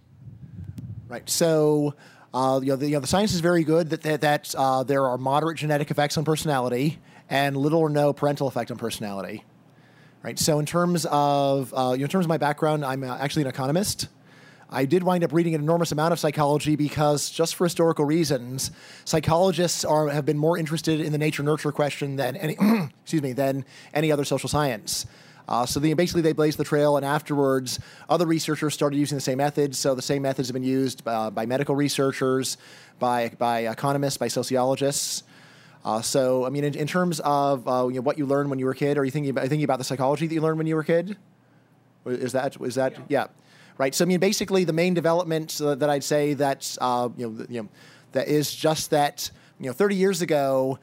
Right. 1.13 1.29
So, 1.29 1.93
uh, 2.33 2.59
you, 2.63 2.69
know, 2.69 2.75
the, 2.75 2.87
you 2.87 2.93
know, 2.93 2.99
the 2.99 3.05
science 3.05 3.35
is 3.35 3.39
very 3.39 3.63
good 3.63 3.91
that, 3.91 4.01
that, 4.01 4.21
that 4.21 4.55
uh, 4.57 4.81
there 4.81 5.05
are 5.05 5.15
moderate 5.15 5.59
genetic 5.59 5.91
effects 5.91 6.17
on 6.17 6.25
personality 6.25 6.97
and 7.29 7.55
little 7.55 7.77
or 7.81 7.89
no 7.91 8.13
parental 8.13 8.47
effect 8.47 8.71
on 8.71 8.77
personality. 8.77 9.43
Right. 10.23 10.39
So, 10.39 10.57
in 10.57 10.65
terms 10.65 11.05
of 11.11 11.71
uh, 11.71 11.91
you 11.91 11.99
know, 11.99 12.05
in 12.05 12.09
terms 12.09 12.25
of 12.25 12.29
my 12.29 12.39
background, 12.39 12.83
I'm 12.83 13.03
uh, 13.03 13.15
actually 13.15 13.43
an 13.43 13.49
economist. 13.49 14.07
I 14.71 14.85
did 14.85 15.03
wind 15.03 15.23
up 15.23 15.33
reading 15.33 15.53
an 15.53 15.61
enormous 15.61 15.91
amount 15.91 16.13
of 16.13 16.19
psychology 16.19 16.75
because, 16.75 17.29
just 17.29 17.53
for 17.53 17.65
historical 17.65 18.05
reasons, 18.05 18.71
psychologists 19.05 19.85
are, 19.85 20.09
have 20.09 20.25
been 20.25 20.39
more 20.39 20.57
interested 20.57 20.99
in 20.99 21.11
the 21.11 21.19
nature 21.19 21.43
nurture 21.43 21.71
question 21.71 22.15
than 22.15 22.35
any 22.37 22.57
excuse 23.03 23.21
me 23.21 23.33
than 23.33 23.65
any 23.93 24.11
other 24.11 24.25
social 24.25 24.49
science. 24.49 25.05
Uh, 25.47 25.65
so 25.65 25.79
they, 25.79 25.93
basically, 25.93 26.21
they 26.21 26.33
blazed 26.33 26.57
the 26.57 26.63
trail, 26.63 26.95
and 26.97 27.05
afterwards, 27.05 27.79
other 28.09 28.25
researchers 28.25 28.73
started 28.73 28.97
using 28.97 29.17
the 29.17 29.21
same 29.21 29.37
methods. 29.37 29.77
So 29.77 29.93
the 29.93 30.01
same 30.01 30.21
methods 30.21 30.47
have 30.47 30.53
been 30.53 30.63
used 30.63 31.03
uh, 31.05 31.29
by 31.31 31.45
medical 31.45 31.75
researchers, 31.75 32.57
by 32.99 33.29
by 33.37 33.67
economists, 33.67 34.17
by 34.17 34.29
sociologists. 34.29 35.23
Uh, 35.85 36.01
so, 36.01 36.45
I 36.45 36.49
mean, 36.49 36.63
in, 36.63 36.75
in 36.75 36.87
terms 36.87 37.19
of 37.21 37.67
uh, 37.67 37.87
you 37.87 37.95
know, 37.95 38.01
what 38.01 38.17
you 38.17 38.25
learned 38.25 38.49
when 38.49 38.57
you 38.57 38.65
were 38.65 38.71
a 38.71 38.75
kid, 38.75 38.97
are 38.97 39.03
you 39.03 39.11
thinking 39.11 39.31
about, 39.31 39.41
thinking 39.47 39.65
about 39.65 39.79
the 39.79 39.83
psychology 39.83 40.27
that 40.27 40.33
you 40.33 40.39
learned 40.39 40.57
when 40.57 40.67
you 40.67 40.75
were 40.75 40.81
a 40.81 40.85
kid? 40.85 41.17
Is 42.05 42.31
that 42.31 42.59
is 42.61 42.75
that 42.75 42.93
yeah? 42.93 42.99
yeah. 43.09 43.27
Right. 43.77 43.93
So, 43.93 44.05
I 44.05 44.07
mean, 44.07 44.19
basically, 44.19 44.65
the 44.65 44.73
main 44.73 44.93
development 44.93 45.59
uh, 45.59 45.75
that 45.75 45.89
I'd 45.89 46.03
say 46.03 46.35
that 46.35 46.77
uh, 46.79 47.09
you 47.17 47.29
know 47.29 47.45
you 47.49 47.63
know 47.63 47.69
that 48.13 48.27
is 48.27 48.53
just 48.53 48.91
that 48.91 49.29
you 49.59 49.67
know 49.67 49.73
30 49.73 49.95
years 49.95 50.21
ago 50.21 50.79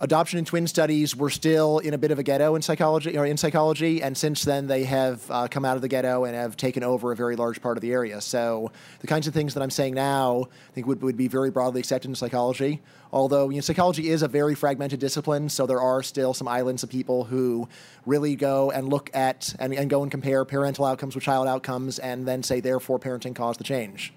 adoption 0.00 0.38
and 0.38 0.46
twin 0.46 0.66
studies 0.66 1.16
were 1.16 1.30
still 1.30 1.78
in 1.78 1.94
a 1.94 1.98
bit 1.98 2.10
of 2.10 2.18
a 2.18 2.22
ghetto 2.22 2.54
in 2.54 2.62
psychology 2.62 3.16
or 3.16 3.24
in 3.24 3.36
psychology 3.36 4.02
and 4.02 4.16
since 4.16 4.44
then 4.44 4.66
they 4.66 4.84
have 4.84 5.28
uh, 5.30 5.48
come 5.48 5.64
out 5.64 5.76
of 5.76 5.82
the 5.82 5.88
ghetto 5.88 6.24
and 6.24 6.34
have 6.34 6.56
taken 6.56 6.82
over 6.82 7.12
a 7.12 7.16
very 7.16 7.36
large 7.36 7.62
part 7.62 7.76
of 7.76 7.80
the 7.80 7.92
area. 7.92 8.20
So 8.20 8.70
the 9.00 9.06
kinds 9.06 9.26
of 9.26 9.34
things 9.34 9.54
that 9.54 9.62
i'm 9.62 9.70
saying 9.70 9.94
now 9.94 10.46
i 10.68 10.72
think 10.72 10.86
would, 10.86 11.02
would 11.02 11.16
be 11.16 11.28
very 11.28 11.50
broadly 11.50 11.80
accepted 11.80 12.08
in 12.08 12.14
psychology. 12.14 12.80
Although 13.12 13.48
you 13.48 13.56
know, 13.56 13.60
psychology 13.62 14.10
is 14.10 14.22
a 14.22 14.28
very 14.28 14.54
fragmented 14.54 15.00
discipline 15.00 15.48
so 15.48 15.66
there 15.66 15.80
are 15.80 16.02
still 16.02 16.34
some 16.34 16.48
islands 16.48 16.82
of 16.82 16.90
people 16.90 17.24
who 17.24 17.68
really 18.06 18.36
go 18.36 18.70
and 18.70 18.88
look 18.88 19.10
at 19.14 19.54
and, 19.58 19.72
and 19.72 19.88
go 19.88 20.02
and 20.02 20.10
compare 20.10 20.44
parental 20.44 20.84
outcomes 20.84 21.14
with 21.14 21.24
child 21.24 21.48
outcomes 21.48 21.98
and 21.98 22.26
then 22.26 22.42
say 22.42 22.60
therefore 22.60 22.98
parenting 22.98 23.34
caused 23.34 23.58
the 23.58 23.64
change. 23.64 24.12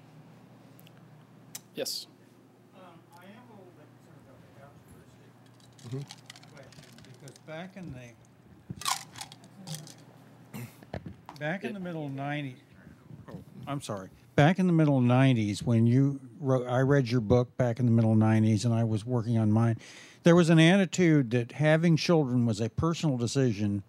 Yes 1.74 2.06
mm-hmm. 5.86 5.98
because 5.98 7.38
back 7.46 7.76
in 7.76 7.92
the 7.92 8.14
back 11.38 11.64
in 11.64 11.74
the 11.74 11.80
middle 11.80 12.08
'90s. 12.08 12.54
Oh, 13.28 13.36
I'm 13.66 13.80
sorry. 13.80 14.08
Back 14.36 14.58
in 14.58 14.66
the 14.66 14.72
middle 14.72 15.00
'90s, 15.00 15.62
when 15.62 15.86
you 15.86 16.20
wrote, 16.40 16.66
I 16.66 16.80
read 16.80 17.10
your 17.10 17.20
book 17.20 17.56
back 17.56 17.78
in 17.78 17.86
the 17.86 17.92
middle 17.92 18.14
'90s, 18.14 18.64
and 18.64 18.74
I 18.74 18.84
was 18.84 19.04
working 19.04 19.38
on 19.38 19.52
mine. 19.52 19.78
There 20.22 20.34
was 20.34 20.48
an 20.48 20.58
attitude 20.58 21.30
that 21.32 21.52
having 21.52 21.96
children 21.96 22.46
was 22.46 22.60
a 22.60 22.70
personal 22.70 23.16
decision, 23.18 23.82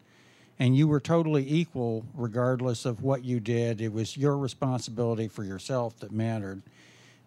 and 0.60 0.76
you 0.76 0.88
were 0.88 1.00
totally 1.00 1.50
equal 1.50 2.06
regardless 2.14 2.86
of 2.86 3.02
what 3.02 3.24
you 3.24 3.40
did. 3.40 3.80
It 3.80 3.94
was 3.94 4.18
your 4.18 4.38
responsibility 4.38 5.28
for 5.28 5.44
yourself 5.44 5.98
that 6.00 6.12
mattered. 6.12 6.62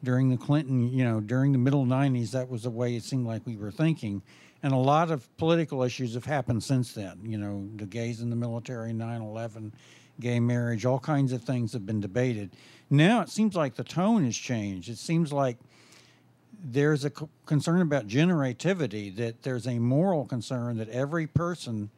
During 0.04 0.28
the 0.28 0.36
Clinton, 0.36 0.92
you 0.92 1.02
know, 1.02 1.20
during 1.20 1.52
the 1.52 1.58
middle 1.58 1.86
'90s, 1.86 2.30
that 2.32 2.48
was 2.48 2.62
the 2.62 2.70
way 2.70 2.94
it 2.94 3.02
seemed 3.02 3.26
like 3.26 3.46
we 3.46 3.56
were 3.56 3.72
thinking 3.72 4.22
and 4.62 4.72
a 4.72 4.76
lot 4.76 5.10
of 5.10 5.36
political 5.36 5.82
issues 5.82 6.14
have 6.14 6.24
happened 6.24 6.62
since 6.62 6.92
then. 6.92 7.20
You 7.22 7.38
know, 7.38 7.68
the 7.76 7.86
gays 7.86 8.20
in 8.20 8.30
the 8.30 8.36
military, 8.36 8.92
9 8.92 9.20
11, 9.22 9.72
gay 10.20 10.40
marriage, 10.40 10.84
all 10.84 10.98
kinds 10.98 11.32
of 11.32 11.42
things 11.42 11.72
have 11.72 11.86
been 11.86 12.00
debated. 12.00 12.50
Now 12.90 13.20
it 13.20 13.28
seems 13.28 13.54
like 13.54 13.76
the 13.76 13.84
tone 13.84 14.24
has 14.24 14.36
changed. 14.36 14.88
It 14.88 14.98
seems 14.98 15.32
like 15.32 15.58
there's 16.62 17.04
a 17.04 17.10
concern 17.46 17.82
about 17.82 18.08
generativity, 18.08 19.14
that 19.16 19.42
there's 19.42 19.66
a 19.66 19.78
moral 19.78 20.24
concern 20.24 20.78
that 20.78 20.88
every 20.88 21.26
person, 21.26 21.90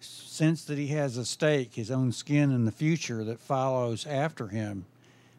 sense 0.00 0.64
that 0.64 0.78
he 0.78 0.88
has 0.88 1.16
a 1.16 1.24
stake, 1.24 1.74
his 1.74 1.90
own 1.90 2.12
skin 2.12 2.52
in 2.52 2.64
the 2.64 2.72
future 2.72 3.24
that 3.24 3.40
follows 3.40 4.06
after 4.06 4.48
him. 4.48 4.86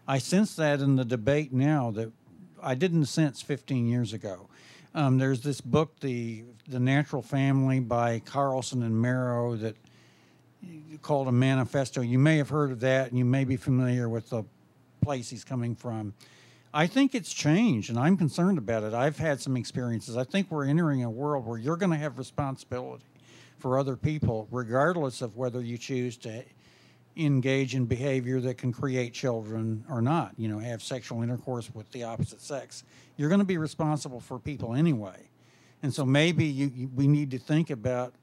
I 0.07 0.19
sense 0.19 0.55
that 0.55 0.81
in 0.81 0.95
the 0.95 1.05
debate 1.05 1.51
now 1.51 1.91
that 1.91 2.11
I 2.61 2.75
didn't 2.75 3.05
sense 3.05 3.41
15 3.41 3.87
years 3.87 4.13
ago. 4.13 4.47
Um, 4.95 5.17
there's 5.17 5.41
this 5.41 5.61
book, 5.61 5.99
the 5.99 6.43
the 6.67 6.79
Natural 6.79 7.21
Family 7.21 7.79
by 7.79 8.19
Carlson 8.19 8.83
and 8.83 8.99
Mero, 9.01 9.55
that 9.55 9.75
called 11.01 11.27
a 11.27 11.31
manifesto. 11.31 12.01
You 12.01 12.19
may 12.19 12.37
have 12.37 12.49
heard 12.49 12.71
of 12.71 12.79
that, 12.81 13.09
and 13.09 13.17
you 13.17 13.25
may 13.25 13.45
be 13.45 13.57
familiar 13.57 14.09
with 14.09 14.29
the 14.29 14.43
place 15.01 15.29
he's 15.29 15.43
coming 15.43 15.75
from. 15.75 16.13
I 16.73 16.87
think 16.87 17.15
it's 17.15 17.33
changed, 17.33 17.89
and 17.89 17.97
I'm 17.97 18.17
concerned 18.17 18.57
about 18.57 18.83
it. 18.83 18.93
I've 18.93 19.17
had 19.17 19.39
some 19.39 19.55
experiences. 19.55 20.17
I 20.17 20.23
think 20.23 20.51
we're 20.51 20.65
entering 20.65 21.03
a 21.03 21.09
world 21.09 21.45
where 21.45 21.57
you're 21.57 21.77
going 21.77 21.91
to 21.91 21.97
have 21.97 22.17
responsibility 22.17 23.05
for 23.57 23.79
other 23.79 23.95
people, 23.95 24.47
regardless 24.51 25.21
of 25.21 25.37
whether 25.37 25.61
you 25.61 25.77
choose 25.77 26.17
to 26.17 26.43
engage 27.17 27.75
in 27.75 27.85
behavior 27.85 28.39
that 28.41 28.57
can 28.57 28.71
create 28.71 29.13
children 29.13 29.83
or 29.89 30.01
not, 30.01 30.33
you 30.37 30.47
know, 30.47 30.59
have 30.59 30.81
sexual 30.81 31.23
intercourse 31.23 31.69
with 31.73 31.91
the 31.91 32.03
opposite 32.03 32.41
sex. 32.41 32.83
You're 33.17 33.29
going 33.29 33.39
to 33.39 33.45
be 33.45 33.57
responsible 33.57 34.19
for 34.19 34.39
people 34.39 34.73
anyway. 34.73 35.29
And 35.83 35.93
so 35.93 36.05
maybe 36.05 36.45
you, 36.45 36.71
you, 36.73 36.89
we 36.95 37.07
need 37.07 37.31
to 37.31 37.39
think 37.39 37.69
about 37.69 38.13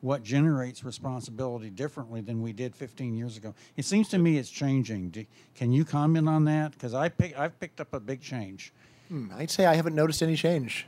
what 0.00 0.22
generates 0.22 0.82
responsibility 0.82 1.68
differently 1.70 2.20
than 2.20 2.40
we 2.40 2.52
did 2.52 2.74
15 2.74 3.16
years 3.16 3.36
ago. 3.36 3.54
It 3.76 3.84
seems 3.84 4.08
to 4.10 4.18
me 4.18 4.38
it's 4.38 4.50
changing. 4.50 5.10
Do, 5.10 5.26
can 5.54 5.72
you 5.72 5.84
comment 5.84 6.28
on 6.28 6.44
that? 6.44 6.72
Because 6.72 6.94
I 6.94 7.08
pick, 7.08 7.38
I've 7.38 7.58
picked 7.60 7.80
up 7.80 7.92
a 7.92 8.00
big 8.00 8.20
change. 8.20 8.72
Hmm, 9.08 9.28
I'd 9.36 9.50
say 9.50 9.66
I 9.66 9.74
haven't 9.74 9.94
noticed 9.94 10.22
any 10.22 10.36
change. 10.36 10.86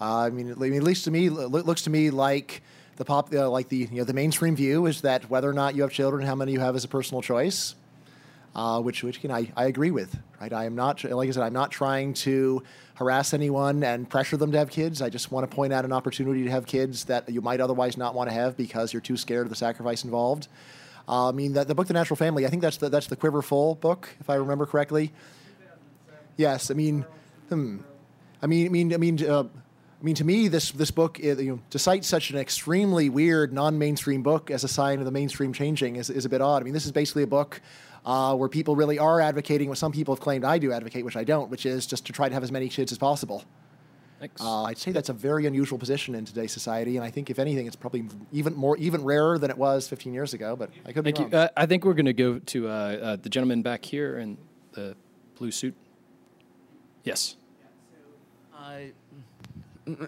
Uh, 0.00 0.18
I 0.18 0.30
mean, 0.30 0.50
at 0.50 0.58
least 0.58 1.04
to 1.04 1.10
me, 1.10 1.26
it 1.26 1.32
looks 1.32 1.82
to 1.82 1.90
me 1.90 2.10
like 2.10 2.62
the 2.96 3.04
pop, 3.04 3.32
uh, 3.32 3.48
like 3.50 3.68
the 3.68 3.88
you 3.90 3.98
know 3.98 4.04
the 4.04 4.12
mainstream 4.12 4.56
view 4.56 4.86
is 4.86 5.00
that 5.02 5.28
whether 5.30 5.48
or 5.48 5.54
not 5.54 5.74
you 5.74 5.82
have 5.82 5.92
children, 5.92 6.26
how 6.26 6.34
many 6.34 6.52
you 6.52 6.60
have 6.60 6.76
is 6.76 6.84
a 6.84 6.88
personal 6.88 7.22
choice, 7.22 7.74
uh, 8.54 8.80
which 8.80 9.02
which 9.02 9.18
again 9.18 9.30
I, 9.30 9.50
I 9.56 9.66
agree 9.66 9.90
with. 9.90 10.16
Right, 10.40 10.52
I 10.52 10.64
am 10.64 10.74
not 10.74 11.02
like 11.04 11.28
I 11.28 11.32
said, 11.32 11.42
I'm 11.42 11.52
not 11.52 11.70
trying 11.70 12.14
to 12.14 12.62
harass 12.94 13.32
anyone 13.32 13.82
and 13.82 14.08
pressure 14.08 14.36
them 14.36 14.52
to 14.52 14.58
have 14.58 14.70
kids. 14.70 15.00
I 15.00 15.08
just 15.08 15.32
want 15.32 15.48
to 15.48 15.54
point 15.54 15.72
out 15.72 15.84
an 15.84 15.92
opportunity 15.92 16.44
to 16.44 16.50
have 16.50 16.66
kids 16.66 17.04
that 17.04 17.28
you 17.28 17.40
might 17.40 17.60
otherwise 17.60 17.96
not 17.96 18.14
want 18.14 18.28
to 18.28 18.34
have 18.34 18.56
because 18.56 18.92
you're 18.92 19.00
too 19.02 19.16
scared 19.16 19.46
of 19.46 19.50
the 19.50 19.56
sacrifice 19.56 20.04
involved. 20.04 20.48
Uh, 21.08 21.28
I 21.28 21.32
mean, 21.32 21.52
the, 21.52 21.64
the 21.64 21.74
book 21.74 21.88
The 21.88 21.94
Natural 21.94 22.16
Family. 22.16 22.46
I 22.46 22.48
think 22.48 22.62
that's 22.62 22.76
the, 22.76 22.88
that's 22.88 23.08
the 23.08 23.16
Quiverful 23.16 23.80
book, 23.80 24.08
if 24.20 24.30
I 24.30 24.36
remember 24.36 24.66
correctly. 24.66 25.12
Yes, 26.36 26.70
I 26.70 26.74
mean, 26.74 27.04
hmm. 27.48 27.78
I 28.40 28.46
mean, 28.46 28.66
I 28.66 28.68
mean, 28.68 28.94
I 28.94 28.96
mean. 28.98 29.50
I 30.02 30.04
mean, 30.04 30.16
to 30.16 30.24
me, 30.24 30.48
this 30.48 30.72
this 30.72 30.90
book, 30.90 31.20
you 31.20 31.36
know, 31.36 31.60
to 31.70 31.78
cite 31.78 32.04
such 32.04 32.30
an 32.30 32.38
extremely 32.38 33.08
weird, 33.08 33.52
non-mainstream 33.52 34.24
book 34.24 34.50
as 34.50 34.64
a 34.64 34.68
sign 34.68 34.98
of 34.98 35.04
the 35.04 35.12
mainstream 35.12 35.52
changing 35.52 35.94
is, 35.94 36.10
is 36.10 36.24
a 36.24 36.28
bit 36.28 36.40
odd. 36.40 36.60
I 36.60 36.64
mean, 36.64 36.74
this 36.74 36.84
is 36.84 36.90
basically 36.90 37.22
a 37.22 37.28
book 37.28 37.60
uh, 38.04 38.34
where 38.34 38.48
people 38.48 38.74
really 38.74 38.98
are 38.98 39.20
advocating 39.20 39.68
what 39.68 39.78
some 39.78 39.92
people 39.92 40.12
have 40.12 40.20
claimed 40.20 40.44
I 40.44 40.58
do 40.58 40.72
advocate, 40.72 41.04
which 41.04 41.14
I 41.14 41.22
don't, 41.22 41.50
which 41.50 41.66
is 41.66 41.86
just 41.86 42.04
to 42.06 42.12
try 42.12 42.28
to 42.28 42.34
have 42.34 42.42
as 42.42 42.50
many 42.50 42.68
kids 42.68 42.90
as 42.90 42.98
possible. 42.98 43.44
Uh, 44.40 44.64
I'd 44.64 44.78
say 44.78 44.90
that's 44.90 45.08
a 45.08 45.12
very 45.12 45.46
unusual 45.46 45.78
position 45.78 46.16
in 46.16 46.24
today's 46.24 46.52
society, 46.52 46.96
and 46.96 47.04
I 47.04 47.10
think 47.10 47.30
if 47.30 47.38
anything, 47.38 47.68
it's 47.68 47.76
probably 47.76 48.04
even 48.32 48.56
more 48.56 48.76
even 48.78 49.04
rarer 49.04 49.38
than 49.38 49.50
it 49.50 49.58
was 49.58 49.86
15 49.86 50.12
years 50.12 50.34
ago. 50.34 50.56
But 50.56 50.70
I 50.84 50.92
could 50.92 51.04
Thank 51.04 51.16
be 51.16 51.22
wrong. 51.22 51.32
You. 51.32 51.38
Uh, 51.38 51.48
I 51.56 51.66
think 51.66 51.84
we're 51.84 51.94
going 51.94 52.06
to 52.06 52.12
go 52.12 52.40
to 52.40 52.68
uh, 52.68 52.70
uh, 52.70 53.16
the 53.22 53.28
gentleman 53.28 53.62
back 53.62 53.84
here 53.84 54.18
in 54.18 54.36
the 54.72 54.96
blue 55.36 55.52
suit. 55.52 55.76
Yes. 57.04 57.36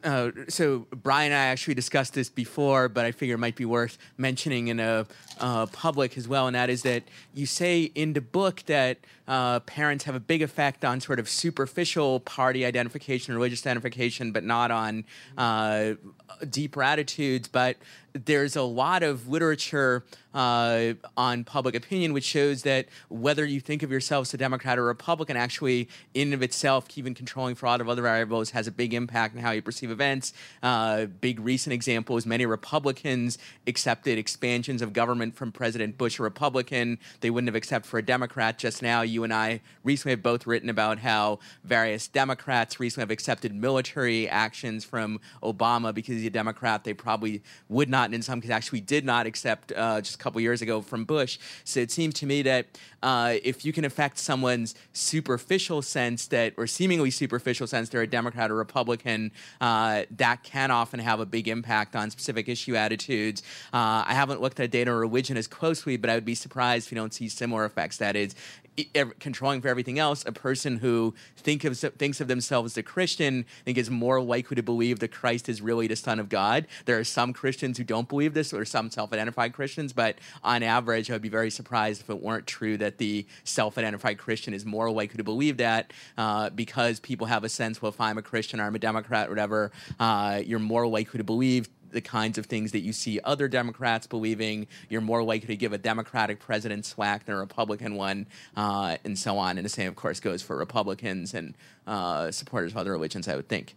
Uh, 0.04 0.30
so 0.48 0.86
Bryan 0.90 1.32
and 1.32 1.40
I 1.40 1.46
actually 1.46 1.74
discussed 1.74 2.14
this 2.14 2.28
before, 2.28 2.88
but 2.88 3.04
I 3.04 3.12
figure 3.12 3.34
it 3.34 3.38
might 3.38 3.56
be 3.56 3.64
worth 3.64 3.98
mentioning 4.16 4.68
in 4.68 4.80
a 4.80 5.06
uh, 5.40 5.66
public 5.66 6.16
as 6.16 6.28
well, 6.28 6.46
and 6.46 6.54
that 6.54 6.70
is 6.70 6.82
that 6.82 7.02
you 7.34 7.46
say 7.46 7.84
in 7.94 8.12
the 8.12 8.20
book 8.20 8.62
that 8.66 8.98
uh, 9.26 9.60
parents 9.60 10.04
have 10.04 10.14
a 10.14 10.20
big 10.20 10.42
effect 10.42 10.84
on 10.84 11.00
sort 11.00 11.18
of 11.18 11.28
superficial 11.28 12.20
party 12.20 12.64
identification, 12.64 13.34
religious 13.34 13.64
identification, 13.66 14.32
but 14.32 14.44
not 14.44 14.70
on 14.70 15.04
uh, 15.38 15.94
deeper 16.50 16.82
attitudes. 16.82 17.48
But 17.48 17.76
there's 18.12 18.54
a 18.54 18.62
lot 18.62 19.02
of 19.02 19.26
literature 19.28 20.04
uh, 20.34 20.92
on 21.16 21.42
public 21.42 21.74
opinion 21.74 22.12
which 22.12 22.24
shows 22.24 22.62
that 22.62 22.86
whether 23.08 23.44
you 23.44 23.60
think 23.60 23.82
of 23.82 23.90
yourself 23.90 24.26
as 24.26 24.34
a 24.34 24.36
Democrat 24.36 24.78
or 24.78 24.84
Republican, 24.84 25.36
actually, 25.36 25.88
in 26.12 26.28
and 26.28 26.34
of 26.34 26.42
itself, 26.42 26.86
even 26.96 27.14
controlling 27.14 27.54
for 27.54 27.66
a 27.66 27.70
lot 27.70 27.80
of 27.80 27.88
other 27.88 28.02
variables, 28.02 28.50
has 28.50 28.66
a 28.66 28.72
big 28.72 28.92
impact 28.92 29.34
on 29.34 29.40
how 29.40 29.52
you 29.52 29.62
perceive 29.62 29.90
events. 29.90 30.34
Uh, 30.62 31.06
big 31.06 31.40
recent 31.40 31.72
example 31.72 32.16
is 32.16 32.26
many 32.26 32.44
Republicans 32.44 33.38
accepted 33.66 34.18
expansions 34.18 34.82
of 34.82 34.92
government 34.92 35.23
from 35.30 35.52
President 35.52 35.96
Bush, 35.98 36.18
a 36.18 36.22
Republican. 36.22 36.98
They 37.20 37.30
wouldn't 37.30 37.48
have 37.48 37.54
accepted 37.54 37.88
for 37.88 37.98
a 37.98 38.02
Democrat. 38.04 38.58
Just 38.58 38.82
now, 38.82 39.02
you 39.02 39.24
and 39.24 39.32
I 39.32 39.60
recently 39.82 40.12
have 40.12 40.22
both 40.22 40.46
written 40.46 40.68
about 40.68 40.98
how 40.98 41.38
various 41.64 42.08
Democrats 42.08 42.80
recently 42.80 43.02
have 43.02 43.10
accepted 43.10 43.54
military 43.54 44.28
actions 44.28 44.84
from 44.84 45.20
Obama 45.42 45.94
because 45.94 46.16
he's 46.16 46.26
a 46.26 46.30
Democrat. 46.30 46.84
They 46.84 46.94
probably 46.94 47.42
would 47.68 47.88
not, 47.88 48.06
and 48.06 48.14
in 48.14 48.22
some 48.22 48.40
cases, 48.40 48.50
actually 48.50 48.80
did 48.80 49.04
not 49.04 49.26
accept 49.26 49.72
uh, 49.72 50.00
just 50.00 50.16
a 50.16 50.18
couple 50.18 50.40
years 50.40 50.62
ago 50.62 50.80
from 50.80 51.04
Bush. 51.04 51.38
So 51.64 51.80
it 51.80 51.90
seems 51.90 52.14
to 52.14 52.26
me 52.26 52.42
that 52.42 52.66
uh, 53.02 53.34
if 53.42 53.64
you 53.64 53.72
can 53.72 53.84
affect 53.84 54.18
someone's 54.18 54.74
superficial 54.92 55.82
sense 55.82 56.26
that, 56.28 56.54
or 56.56 56.66
seemingly 56.66 57.10
superficial 57.10 57.66
sense, 57.66 57.88
they're 57.88 58.02
a 58.02 58.06
Democrat 58.06 58.50
or 58.50 58.54
Republican, 58.54 59.30
uh, 59.60 60.04
that 60.10 60.42
can 60.42 60.70
often 60.70 61.00
have 61.00 61.20
a 61.20 61.26
big 61.26 61.48
impact 61.48 61.94
on 61.96 62.10
specific 62.10 62.48
issue 62.48 62.74
attitudes. 62.76 63.42
Uh, 63.72 64.04
I 64.06 64.14
haven't 64.14 64.40
looked 64.40 64.60
at 64.60 64.70
data 64.70 64.90
or 64.90 65.06
religion 65.14 65.36
as 65.36 65.46
closely, 65.46 65.96
but 65.96 66.10
I 66.10 66.14
would 66.16 66.24
be 66.24 66.34
surprised 66.34 66.88
if 66.88 66.92
you 66.92 66.96
don't 66.96 67.14
see 67.14 67.28
similar 67.28 67.64
effects. 67.64 67.98
That 67.98 68.16
is, 68.16 68.34
controlling 69.20 69.60
for 69.60 69.68
everything 69.68 70.00
else, 70.00 70.24
a 70.26 70.32
person 70.32 70.78
who 70.78 71.14
think 71.36 71.62
of, 71.62 71.78
thinks 71.78 72.20
of 72.20 72.26
themselves 72.26 72.72
as 72.72 72.78
a 72.78 72.82
Christian, 72.82 73.46
I 73.60 73.64
think 73.64 73.78
is 73.78 73.88
more 73.88 74.20
likely 74.20 74.56
to 74.56 74.64
believe 74.64 74.98
that 74.98 75.12
Christ 75.12 75.48
is 75.48 75.62
really 75.62 75.86
the 75.86 75.94
Son 75.94 76.18
of 76.18 76.28
God. 76.28 76.66
There 76.84 76.98
are 76.98 77.04
some 77.04 77.32
Christians 77.32 77.78
who 77.78 77.84
don't 77.84 78.08
believe 78.08 78.34
this, 78.34 78.52
or 78.52 78.64
some 78.64 78.90
self-identified 78.90 79.52
Christians, 79.52 79.92
but 79.92 80.18
on 80.42 80.64
average, 80.64 81.08
I 81.08 81.12
would 81.12 81.22
be 81.22 81.28
very 81.28 81.50
surprised 81.50 82.00
if 82.00 82.10
it 82.10 82.20
weren't 82.20 82.48
true 82.48 82.76
that 82.78 82.98
the 82.98 83.24
self-identified 83.44 84.18
Christian 84.18 84.52
is 84.52 84.64
more 84.64 84.90
likely 84.90 85.18
to 85.18 85.24
believe 85.24 85.58
that 85.58 85.92
uh, 86.18 86.50
because 86.50 86.98
people 86.98 87.28
have 87.28 87.44
a 87.44 87.48
sense, 87.48 87.80
well, 87.80 87.90
if 87.90 88.00
I'm 88.00 88.18
a 88.18 88.22
Christian 88.22 88.58
or 88.58 88.64
I'm 88.64 88.74
a 88.74 88.80
Democrat, 88.80 89.28
or 89.28 89.30
whatever, 89.30 89.70
uh, 90.00 90.42
you're 90.44 90.58
more 90.58 90.88
likely 90.88 91.18
to 91.18 91.24
believe 91.24 91.68
the 91.94 92.02
kinds 92.02 92.36
of 92.36 92.46
things 92.46 92.72
that 92.72 92.80
you 92.80 92.92
see 92.92 93.20
other 93.24 93.48
Democrats 93.48 94.06
believing. 94.06 94.66
You're 94.90 95.00
more 95.00 95.22
likely 95.22 95.48
to 95.48 95.56
give 95.56 95.72
a 95.72 95.78
Democratic 95.78 96.40
president 96.40 96.84
slack 96.84 97.24
than 97.24 97.36
a 97.36 97.38
Republican 97.38 97.94
one, 97.94 98.26
uh, 98.56 98.98
and 99.04 99.18
so 99.18 99.38
on. 99.38 99.56
And 99.56 99.64
the 99.64 99.70
same, 99.70 99.88
of 99.88 99.96
course, 99.96 100.20
goes 100.20 100.42
for 100.42 100.56
Republicans 100.56 101.32
and 101.32 101.54
uh, 101.86 102.30
supporters 102.30 102.72
of 102.72 102.76
other 102.78 102.92
religions, 102.92 103.28
I 103.28 103.36
would 103.36 103.48
think. 103.48 103.74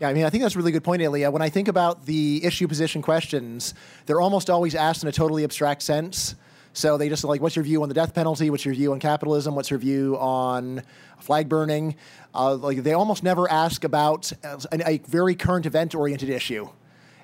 Yeah, 0.00 0.08
I 0.08 0.14
mean, 0.14 0.24
I 0.24 0.30
think 0.30 0.42
that's 0.42 0.54
a 0.54 0.58
really 0.58 0.70
good 0.70 0.84
point, 0.84 1.02
Ilya. 1.02 1.30
When 1.32 1.42
I 1.42 1.48
think 1.48 1.66
about 1.66 2.06
the 2.06 2.44
issue 2.44 2.68
position 2.68 3.02
questions, 3.02 3.74
they're 4.06 4.20
almost 4.20 4.48
always 4.48 4.76
asked 4.76 5.02
in 5.02 5.08
a 5.08 5.12
totally 5.12 5.42
abstract 5.42 5.82
sense. 5.82 6.36
So 6.72 6.96
they 6.96 7.08
just 7.08 7.24
like, 7.24 7.40
what's 7.40 7.56
your 7.56 7.64
view 7.64 7.82
on 7.82 7.88
the 7.88 7.94
death 7.94 8.14
penalty? 8.14 8.50
What's 8.50 8.64
your 8.64 8.74
view 8.74 8.92
on 8.92 9.00
capitalism? 9.00 9.56
What's 9.56 9.70
your 9.70 9.80
view 9.80 10.16
on 10.18 10.82
flag 11.18 11.48
burning? 11.48 11.96
Uh, 12.32 12.54
like 12.54 12.84
they 12.84 12.92
almost 12.92 13.24
never 13.24 13.50
ask 13.50 13.82
about 13.82 14.30
a, 14.44 14.88
a 14.88 14.98
very 14.98 15.34
current 15.34 15.66
event 15.66 15.96
oriented 15.96 16.28
issue. 16.28 16.68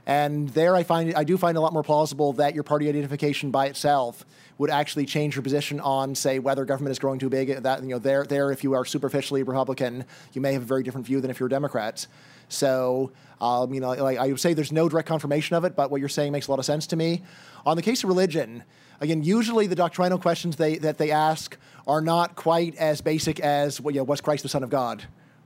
And 0.06 0.48
there 0.50 0.76
I 0.76 0.82
find 0.82 1.14
I 1.14 1.24
do 1.24 1.38
find 1.38 1.56
a 1.56 1.60
lot 1.60 1.72
more 1.72 1.82
plausible 1.82 2.34
that 2.34 2.54
your 2.54 2.62
party 2.62 2.88
identification 2.88 3.50
by 3.50 3.66
itself 3.66 4.24
would 4.58 4.70
actually 4.70 5.06
change 5.06 5.34
your 5.34 5.42
position 5.42 5.80
on, 5.80 6.14
say, 6.14 6.38
whether 6.38 6.64
government 6.64 6.92
is 6.92 6.98
growing 6.98 7.18
too 7.18 7.30
big. 7.30 7.62
That 7.62 7.82
you 7.82 7.88
know, 7.88 7.98
there, 7.98 8.24
there, 8.24 8.50
if 8.52 8.62
you 8.62 8.74
are 8.74 8.84
superficially 8.84 9.42
Republican, 9.42 10.04
you 10.32 10.40
may 10.40 10.52
have 10.52 10.62
a 10.62 10.66
very 10.66 10.82
different 10.82 11.06
view 11.06 11.20
than 11.20 11.30
if 11.30 11.40
you're 11.40 11.46
a 11.46 11.50
Democrat. 11.50 12.06
So, 12.48 13.12
um, 13.40 13.72
you 13.72 13.80
know, 13.80 13.90
like 13.92 14.18
I 14.18 14.28
would 14.28 14.40
say, 14.40 14.52
there's 14.52 14.72
no 14.72 14.88
direct 14.88 15.08
confirmation 15.08 15.56
of 15.56 15.64
it, 15.64 15.74
but 15.74 15.90
what 15.90 16.00
you're 16.00 16.08
saying 16.08 16.32
makes 16.32 16.48
a 16.48 16.50
lot 16.50 16.58
of 16.58 16.66
sense 16.66 16.86
to 16.88 16.96
me. 16.96 17.22
On 17.64 17.76
the 17.76 17.82
case 17.82 18.04
of 18.04 18.08
religion, 18.08 18.62
again, 19.00 19.22
usually 19.22 19.66
the 19.66 19.74
doctrinal 19.74 20.18
questions 20.18 20.56
they, 20.56 20.76
that 20.78 20.98
they 20.98 21.10
ask 21.10 21.56
are 21.86 22.02
not 22.02 22.36
quite 22.36 22.76
as 22.76 23.00
basic 23.00 23.40
as, 23.40 23.80
well, 23.80 23.94
you 23.94 24.00
know, 24.00 24.04
was 24.04 24.20
Christ 24.20 24.42
the 24.42 24.48
Son 24.48 24.62
of 24.62 24.70
God? 24.70 25.04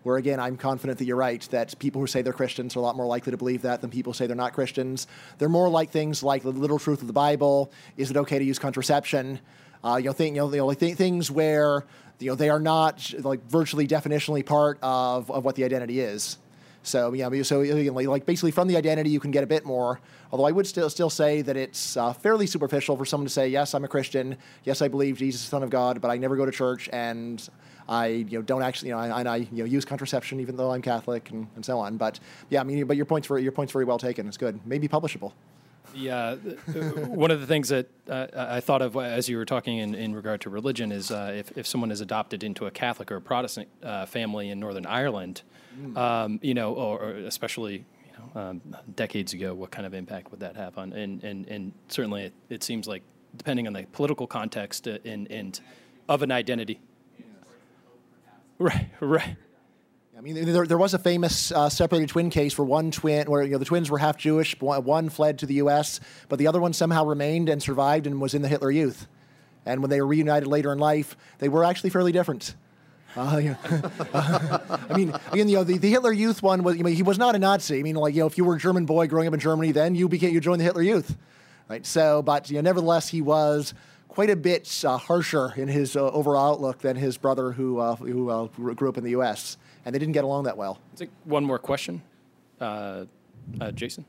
Where 0.09 0.17
again, 0.17 0.41
I'm 0.41 0.57
confident 0.57 0.99
that 1.01 1.05
you're 1.05 1.17
right, 1.17 1.47
that 1.51 1.79
people 1.79 2.01
who 2.01 2.07
say 2.07 2.23
they're 2.23 2.33
Christians 2.33 2.75
are 2.75 2.79
a 2.79 2.83
lot 2.83 2.97
more 2.97 3.05
likely 3.05 3.31
to 3.31 3.37
believe 3.37 3.61
that 3.61 3.83
than 3.83 3.91
people 3.91 4.15
who 4.15 4.17
say 4.17 4.27
they're 4.27 4.35
not 4.35 4.55
Christians. 4.55 5.07
They're 5.37 5.51
more 5.51 5.69
like 5.69 5.91
things 5.91 6.23
like 6.23 6.43
the 6.43 6.51
literal 6.51 6.79
truth 6.79 7.03
of 7.03 7.09
the 7.09 7.13
Bible. 7.13 7.71
Is 7.99 8.11
it 8.11 8.17
okay 8.17 8.39
to 8.39 8.45
use 8.45 8.59
contraception? 8.59 9.39
Uh, 9.85 9.97
you 9.97 10.07
know, 10.07 10.15
think, 10.15 10.35
you 10.35 10.41
know, 10.41 10.49
know 10.49 10.65
like 10.65 10.79
th- 10.81 10.97
things 10.97 11.31
where 11.31 11.85
you 12.21 12.31
know 12.31 12.35
they 12.35 12.49
are 12.49 12.59
not 12.59 13.13
like 13.19 13.45
virtually 13.51 13.87
definitionally 13.87 14.45
part 14.47 14.79
of, 14.81 15.31
of 15.31 15.45
what 15.45 15.57
the 15.57 15.65
identity 15.65 16.01
is. 16.01 16.39
So 16.85 17.13
yeah, 17.13 17.43
so 17.43 17.61
like 17.61 18.25
basically 18.25 18.51
from 18.51 18.67
the 18.67 18.79
identity 18.79 19.11
you 19.11 19.21
can 19.21 19.31
get 19.31 19.45
a 19.45 19.47
bit 19.47 19.67
more. 19.67 20.01
Although 20.33 20.47
I 20.47 20.53
would 20.53 20.67
still 20.67 20.89
still 20.89 21.11
say 21.11 21.43
that 21.43 21.57
it's 21.57 21.99
uh, 21.99 22.15
fairly 22.15 22.47
superficial 22.47 22.97
for 22.97 23.05
someone 23.05 23.27
to 23.27 23.33
say, 23.33 23.49
yes, 23.49 23.75
I'm 23.75 23.85
a 23.85 23.89
Christian, 23.89 24.39
yes, 24.65 24.81
I 24.81 24.89
believe 24.89 25.19
Jesus 25.19 25.43
is 25.43 25.47
the 25.49 25.51
Son 25.51 25.63
of 25.63 25.69
God, 25.69 26.01
but 26.01 26.11
I 26.11 26.17
never 26.17 26.35
go 26.35 26.47
to 26.47 26.53
church 26.53 26.89
and 26.95 27.47
I 27.89 28.07
you 28.07 28.39
know 28.39 28.43
don't 28.43 28.63
actually 28.63 28.91
you 28.91 28.95
know 28.95 29.01
I, 29.01 29.23
I 29.23 29.37
you 29.37 29.49
know 29.53 29.65
use 29.65 29.85
contraception 29.85 30.41
even 30.41 30.57
though 30.57 30.73
I'm 30.73 30.83
Catholic 30.83 31.31
and, 31.31 31.49
and 31.57 31.65
so 31.65 31.79
on. 31.79 31.97
But 31.97 32.21
yeah, 32.51 32.61
I 32.61 32.65
mean, 32.65 32.87
but 32.87 32.97
your 32.97 33.07
point's 33.07 33.29
very 33.29 33.43
your 33.43 33.53
point's 33.53 33.73
very 33.73 33.85
well 33.85 33.99
taken. 33.99 34.27
It's 34.29 34.37
good. 34.37 34.61
Maybe 34.67 34.89
publishable. 34.89 35.33
Yeah, 35.95 36.35
one 36.35 37.31
of 37.31 37.41
the 37.41 37.47
things 37.47 37.71
that 37.71 37.89
uh, 38.09 38.27
I 38.35 38.61
thought 38.61 38.83
of 38.83 38.97
as 38.97 39.29
you 39.29 39.37
were 39.37 39.45
talking 39.45 39.79
in, 39.79 39.95
in 39.95 40.15
regard 40.15 40.43
to 40.43 40.51
religion 40.51 40.93
is 40.93 41.11
uh, 41.11 41.33
if, 41.35 41.57
if 41.57 41.67
someone 41.67 41.91
is 41.91 42.01
adopted 42.01 42.45
into 42.45 42.67
a 42.67 42.71
Catholic 42.71 43.11
or 43.11 43.17
a 43.17 43.21
Protestant 43.21 43.69
uh, 43.83 44.05
family 44.07 44.51
in 44.51 44.61
Northern 44.61 44.87
Ireland, 44.87 45.43
mm. 45.79 45.97
um, 45.97 46.41
you 46.43 46.55
know, 46.55 46.75
or, 46.75 47.01
or 47.01 47.11
especially 47.13 47.87
you 48.07 48.13
know, 48.35 48.41
um, 48.41 48.77
decades 48.95 49.33
ago, 49.33 49.55
what 49.55 49.71
kind 49.71 49.87
of 49.87 49.95
impact 49.95 50.31
would 50.31 50.41
that 50.41 50.57
have 50.57 50.77
on? 50.77 50.93
And 50.93 51.25
and, 51.25 51.47
and 51.49 51.73
certainly, 51.89 52.25
it, 52.25 52.35
it 52.51 52.63
seems 52.63 52.87
like 52.87 53.03
depending 53.37 53.67
on 53.67 53.73
the 53.73 53.85
political 53.93 54.27
context 54.27 54.87
uh, 54.87 54.99
and 55.05 55.31
and 55.31 55.59
of 56.09 56.23
an 56.23 56.31
identity. 56.31 56.81
Right, 58.59 58.91
right. 59.01 59.37
I 60.17 60.21
mean, 60.21 60.53
there, 60.53 60.67
there 60.67 60.79
was 60.79 60.95
a 60.95 60.99
famous 60.99 61.53
uh, 61.53 61.69
separated 61.69 62.09
twin 62.09 62.29
case 62.29 62.59
where 62.59 62.65
one 62.65 62.91
twin, 62.91 63.31
where 63.31 63.45
you 63.45 63.53
know 63.53 63.59
the 63.59 63.65
twins 63.65 63.89
were 63.89 63.99
half 63.99 64.17
Jewish, 64.17 64.61
one 64.61 65.11
fled 65.11 65.39
to 65.39 65.47
the 65.47 65.55
U.S., 65.55 66.01
but 66.29 66.41
the 66.41 66.49
other 66.49 66.61
one 66.61 66.73
somehow 66.73 67.05
remained 67.05 67.49
and 67.49 67.63
survived 67.63 68.05
and 68.05 68.21
was 68.21 68.35
in 68.35 68.43
the 68.43 68.49
Hitler 68.49 68.73
Youth. 68.73 69.07
And 69.65 69.81
when 69.81 69.91
they 69.91 70.01
were 70.01 70.07
reunited 70.09 70.49
later 70.49 70.73
in 70.73 70.79
life, 70.81 71.17
they 71.39 71.49
were 71.49 71.63
actually 71.63 71.91
fairly 71.91 72.11
different. 72.11 72.57
Uh, 73.17 73.37
yeah. 73.43 73.57
I 74.91 74.97
mean, 74.97 75.15
again, 75.31 75.49
you 75.49 75.59
know, 75.59 75.65
the, 75.65 75.79
the 75.79 75.91
Hitler 75.91 76.13
Youth 76.13 76.43
one 76.43 76.65
was. 76.65 76.75
I 76.75 76.83
mean, 76.83 76.97
he 76.97 77.05
was 77.05 77.17
not 77.19 77.37
a 77.37 77.39
Nazi. 77.39 77.79
I 77.79 77.83
mean, 77.83 77.95
like 77.95 78.15
you 78.15 78.21
know, 78.23 78.27
if 78.27 78.37
you 78.37 78.45
were 78.45 78.57
a 78.57 78.59
German 78.59 78.87
boy 78.87 79.07
growing 79.07 79.29
up 79.29 79.35
in 79.35 79.41
Germany, 79.41 79.71
then 79.71 79.95
you 79.95 80.09
became 80.09 80.35
you 80.35 80.41
joined 80.41 80.61
the 80.61 80.65
Hitler 80.65 80.83
Youth, 80.83 81.17
right? 81.69 81.87
So, 81.87 82.23
but 82.23 82.51
you 82.51 82.57
know, 82.57 82.63
nevertheless, 82.63 83.07
he 83.09 83.23
was 83.23 83.73
quite 84.19 84.31
a 84.31 84.35
bit 84.35 84.85
uh, 84.85 84.99
harsher 84.99 85.53
in 85.57 85.69
his 85.69 85.95
uh, 85.95 86.11
overall 86.11 86.53
outlook 86.55 86.81
than 86.81 86.97
his 86.97 87.17
brother, 87.17 87.53
who 87.53 87.79
uh, 87.79 87.95
who 87.95 88.29
uh, 88.31 88.47
grew 88.47 88.89
up 88.89 88.99
in 88.99 89.05
the 89.05 89.11
U.S. 89.11 89.57
and 89.85 89.95
they 89.95 89.99
didn't 90.01 90.15
get 90.15 90.25
along 90.25 90.43
that 90.43 90.57
well. 90.57 90.81
I 90.93 90.97
think 90.97 91.13
one 91.23 91.45
more 91.45 91.61
question, 91.61 92.03
uh, 92.61 93.05
uh, 93.61 93.71
Jason. 93.71 94.05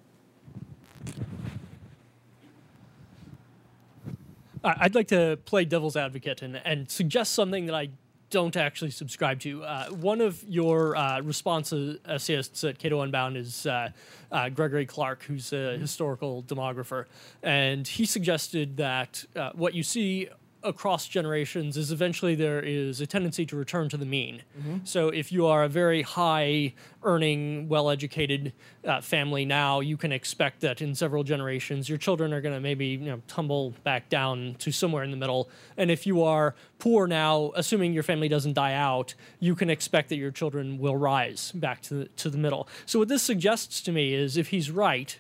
I- 4.64 4.78
I'd 4.80 4.96
like 4.96 5.10
to 5.10 5.38
play 5.46 5.64
devil's 5.64 5.96
advocate 5.96 6.42
and, 6.42 6.60
and 6.66 6.90
suggest 6.90 7.34
something 7.34 7.68
that 7.68 7.76
I 7.76 7.90
don't 8.30 8.56
actually 8.56 8.92
subscribe 8.92 9.40
to. 9.42 9.64
Uh, 9.64 9.90
one 9.90 10.22
of 10.22 10.44
your 10.48 10.96
uh, 10.96 11.22
response 11.22 11.74
essayists 11.74 12.64
at 12.64 12.80
Cato 12.80 13.02
Unbound 13.02 13.38
is 13.38 13.66
uh, 13.66 13.90
uh, 14.32 14.50
Gregory 14.50 14.86
Clark, 14.86 15.24
who's 15.24 15.52
a 15.54 15.78
historical 15.78 16.44
demographer, 16.44 17.06
and 17.44 17.88
he 17.88 18.06
suggested 18.06 18.78
that 18.78 19.26
uh, 19.36 19.52
what 19.54 19.74
you 19.74 19.84
see 19.84 20.30
across 20.64 21.08
generations 21.08 21.78
is 21.78 21.92
eventually 21.92 22.36
there 22.36 22.60
is 22.60 23.00
a 23.02 23.08
tendency 23.08 23.46
to 23.46 23.56
return 23.56 23.88
to 23.90 23.98
the 23.98 24.06
mean. 24.06 24.44
So 24.84 25.10
if 25.10 25.32
you 25.32 25.46
are 25.48 25.64
a 25.64 25.70
very 25.70 26.02
high 26.02 26.74
earning, 27.04 27.70
well 27.70 27.90
educated 27.90 28.54
uh, 28.86 29.02
family 29.02 29.46
now, 29.46 29.80
you 29.80 29.96
can 29.98 30.12
expect 30.12 30.62
that 30.62 30.82
in 30.82 30.96
several 30.96 31.24
generations 31.24 31.88
your 31.88 31.98
children 31.98 32.34
are 32.34 32.42
going 32.42 32.54
to 32.54 32.60
maybe 32.60 32.88
you 32.88 33.00
know, 33.00 33.22
tumble 33.28 33.74
back 33.84 34.10
down 34.10 34.56
to 34.60 34.72
somewhere 34.72 35.04
in 35.04 35.12
the 35.12 35.18
middle. 35.18 35.50
And 35.78 35.90
if 35.90 36.06
you 36.06 36.24
are 36.24 36.56
poor 36.78 37.08
now, 37.08 37.52
assuming 37.56 37.94
your 37.94 38.04
family 38.04 38.28
doesn't 38.28 38.54
die 38.54 38.74
out, 38.74 39.16
you 39.40 39.56
can 39.56 39.70
expect 39.70 40.10
that 40.10 40.18
your 40.18 40.32
children 40.32 40.78
will 40.78 40.98
rise 40.98 41.52
back 41.54 41.82
to 41.84 41.94
the, 41.94 42.06
to 42.18 42.30
the 42.30 42.38
middle. 42.38 42.68
So 42.86 43.00
what 43.00 43.08
this 43.08 43.24
suggests 43.24 43.82
to 43.82 43.92
me 43.92 44.14
is 44.14 44.36
if 44.36 44.50
he's 44.50 44.72
right, 44.72 45.20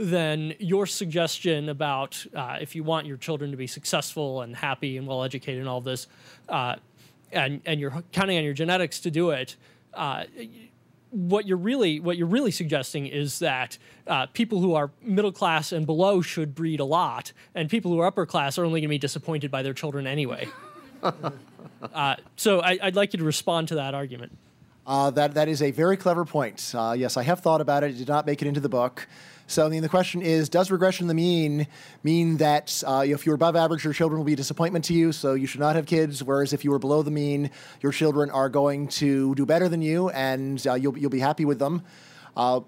then 0.00 0.54
your 0.58 0.86
suggestion 0.86 1.68
about 1.68 2.24
uh, 2.34 2.56
if 2.58 2.74
you 2.74 2.82
want 2.82 3.06
your 3.06 3.18
children 3.18 3.50
to 3.50 3.56
be 3.58 3.66
successful 3.66 4.40
and 4.40 4.56
happy 4.56 4.96
and 4.96 5.06
well 5.06 5.22
educated 5.22 5.60
and 5.60 5.68
all 5.68 5.82
this, 5.82 6.06
uh, 6.48 6.76
and 7.32 7.60
and 7.66 7.78
you're 7.78 8.02
counting 8.10 8.38
on 8.38 8.44
your 8.44 8.54
genetics 8.54 9.00
to 9.00 9.10
do 9.10 9.30
it. 9.30 9.56
Uh, 9.92 10.24
what 11.10 11.46
you're 11.46 11.58
really 11.58 12.00
what 12.00 12.16
you're 12.16 12.26
really 12.26 12.50
suggesting 12.50 13.06
is 13.06 13.40
that 13.40 13.76
uh, 14.06 14.24
people 14.26 14.60
who 14.60 14.74
are 14.74 14.90
middle 15.02 15.32
class 15.32 15.70
and 15.70 15.84
below 15.84 16.22
should 16.22 16.54
breed 16.54 16.80
a 16.80 16.84
lot, 16.84 17.32
and 17.54 17.68
people 17.68 17.90
who 17.90 17.98
are 18.00 18.06
upper 18.06 18.24
class 18.24 18.56
are 18.56 18.64
only 18.64 18.80
going 18.80 18.88
to 18.88 18.94
be 18.94 18.98
disappointed 18.98 19.50
by 19.50 19.62
their 19.62 19.74
children 19.74 20.06
anyway. 20.06 20.48
uh, 21.02 22.16
so 22.36 22.60
I, 22.60 22.78
I'd 22.82 22.96
like 22.96 23.12
you 23.12 23.18
to 23.18 23.24
respond 23.24 23.68
to 23.68 23.74
that 23.74 23.92
argument. 23.92 24.38
Uh, 24.86 25.10
that 25.10 25.34
that 25.34 25.48
is 25.48 25.60
a 25.60 25.72
very 25.72 25.98
clever 25.98 26.24
point. 26.24 26.72
Uh, 26.74 26.94
yes, 26.96 27.18
I 27.18 27.22
have 27.22 27.40
thought 27.40 27.60
about 27.60 27.84
it. 27.84 27.90
It 27.90 27.98
did 27.98 28.08
not 28.08 28.24
make 28.24 28.40
it 28.40 28.48
into 28.48 28.60
the 28.60 28.70
book. 28.70 29.06
So 29.50 29.66
I 29.66 29.68
mean, 29.68 29.82
the 29.82 29.88
question 29.88 30.22
is, 30.22 30.48
does 30.48 30.70
regression 30.70 31.08
the 31.08 31.14
mean 31.14 31.66
mean 32.04 32.36
that 32.36 32.84
uh, 32.86 33.02
if 33.04 33.26
you're 33.26 33.34
above 33.34 33.56
average, 33.56 33.82
your 33.82 33.92
children 33.92 34.20
will 34.20 34.24
be 34.24 34.34
a 34.34 34.36
disappointment 34.36 34.84
to 34.84 34.94
you, 34.94 35.10
so 35.10 35.34
you 35.34 35.48
should 35.48 35.58
not 35.58 35.74
have 35.74 35.86
kids? 35.86 36.22
Whereas 36.22 36.52
if 36.52 36.64
you 36.64 36.70
were 36.70 36.78
below 36.78 37.02
the 37.02 37.10
mean, 37.10 37.50
your 37.80 37.90
children 37.90 38.30
are 38.30 38.48
going 38.48 38.86
to 38.86 39.34
do 39.34 39.44
better 39.44 39.68
than 39.68 39.82
you, 39.82 40.08
and 40.10 40.64
uh, 40.68 40.74
you'll 40.74 40.96
you'll 40.96 41.10
be 41.10 41.18
happy 41.18 41.44
with 41.44 41.58
them. 41.58 41.82
Uh, 42.36 42.60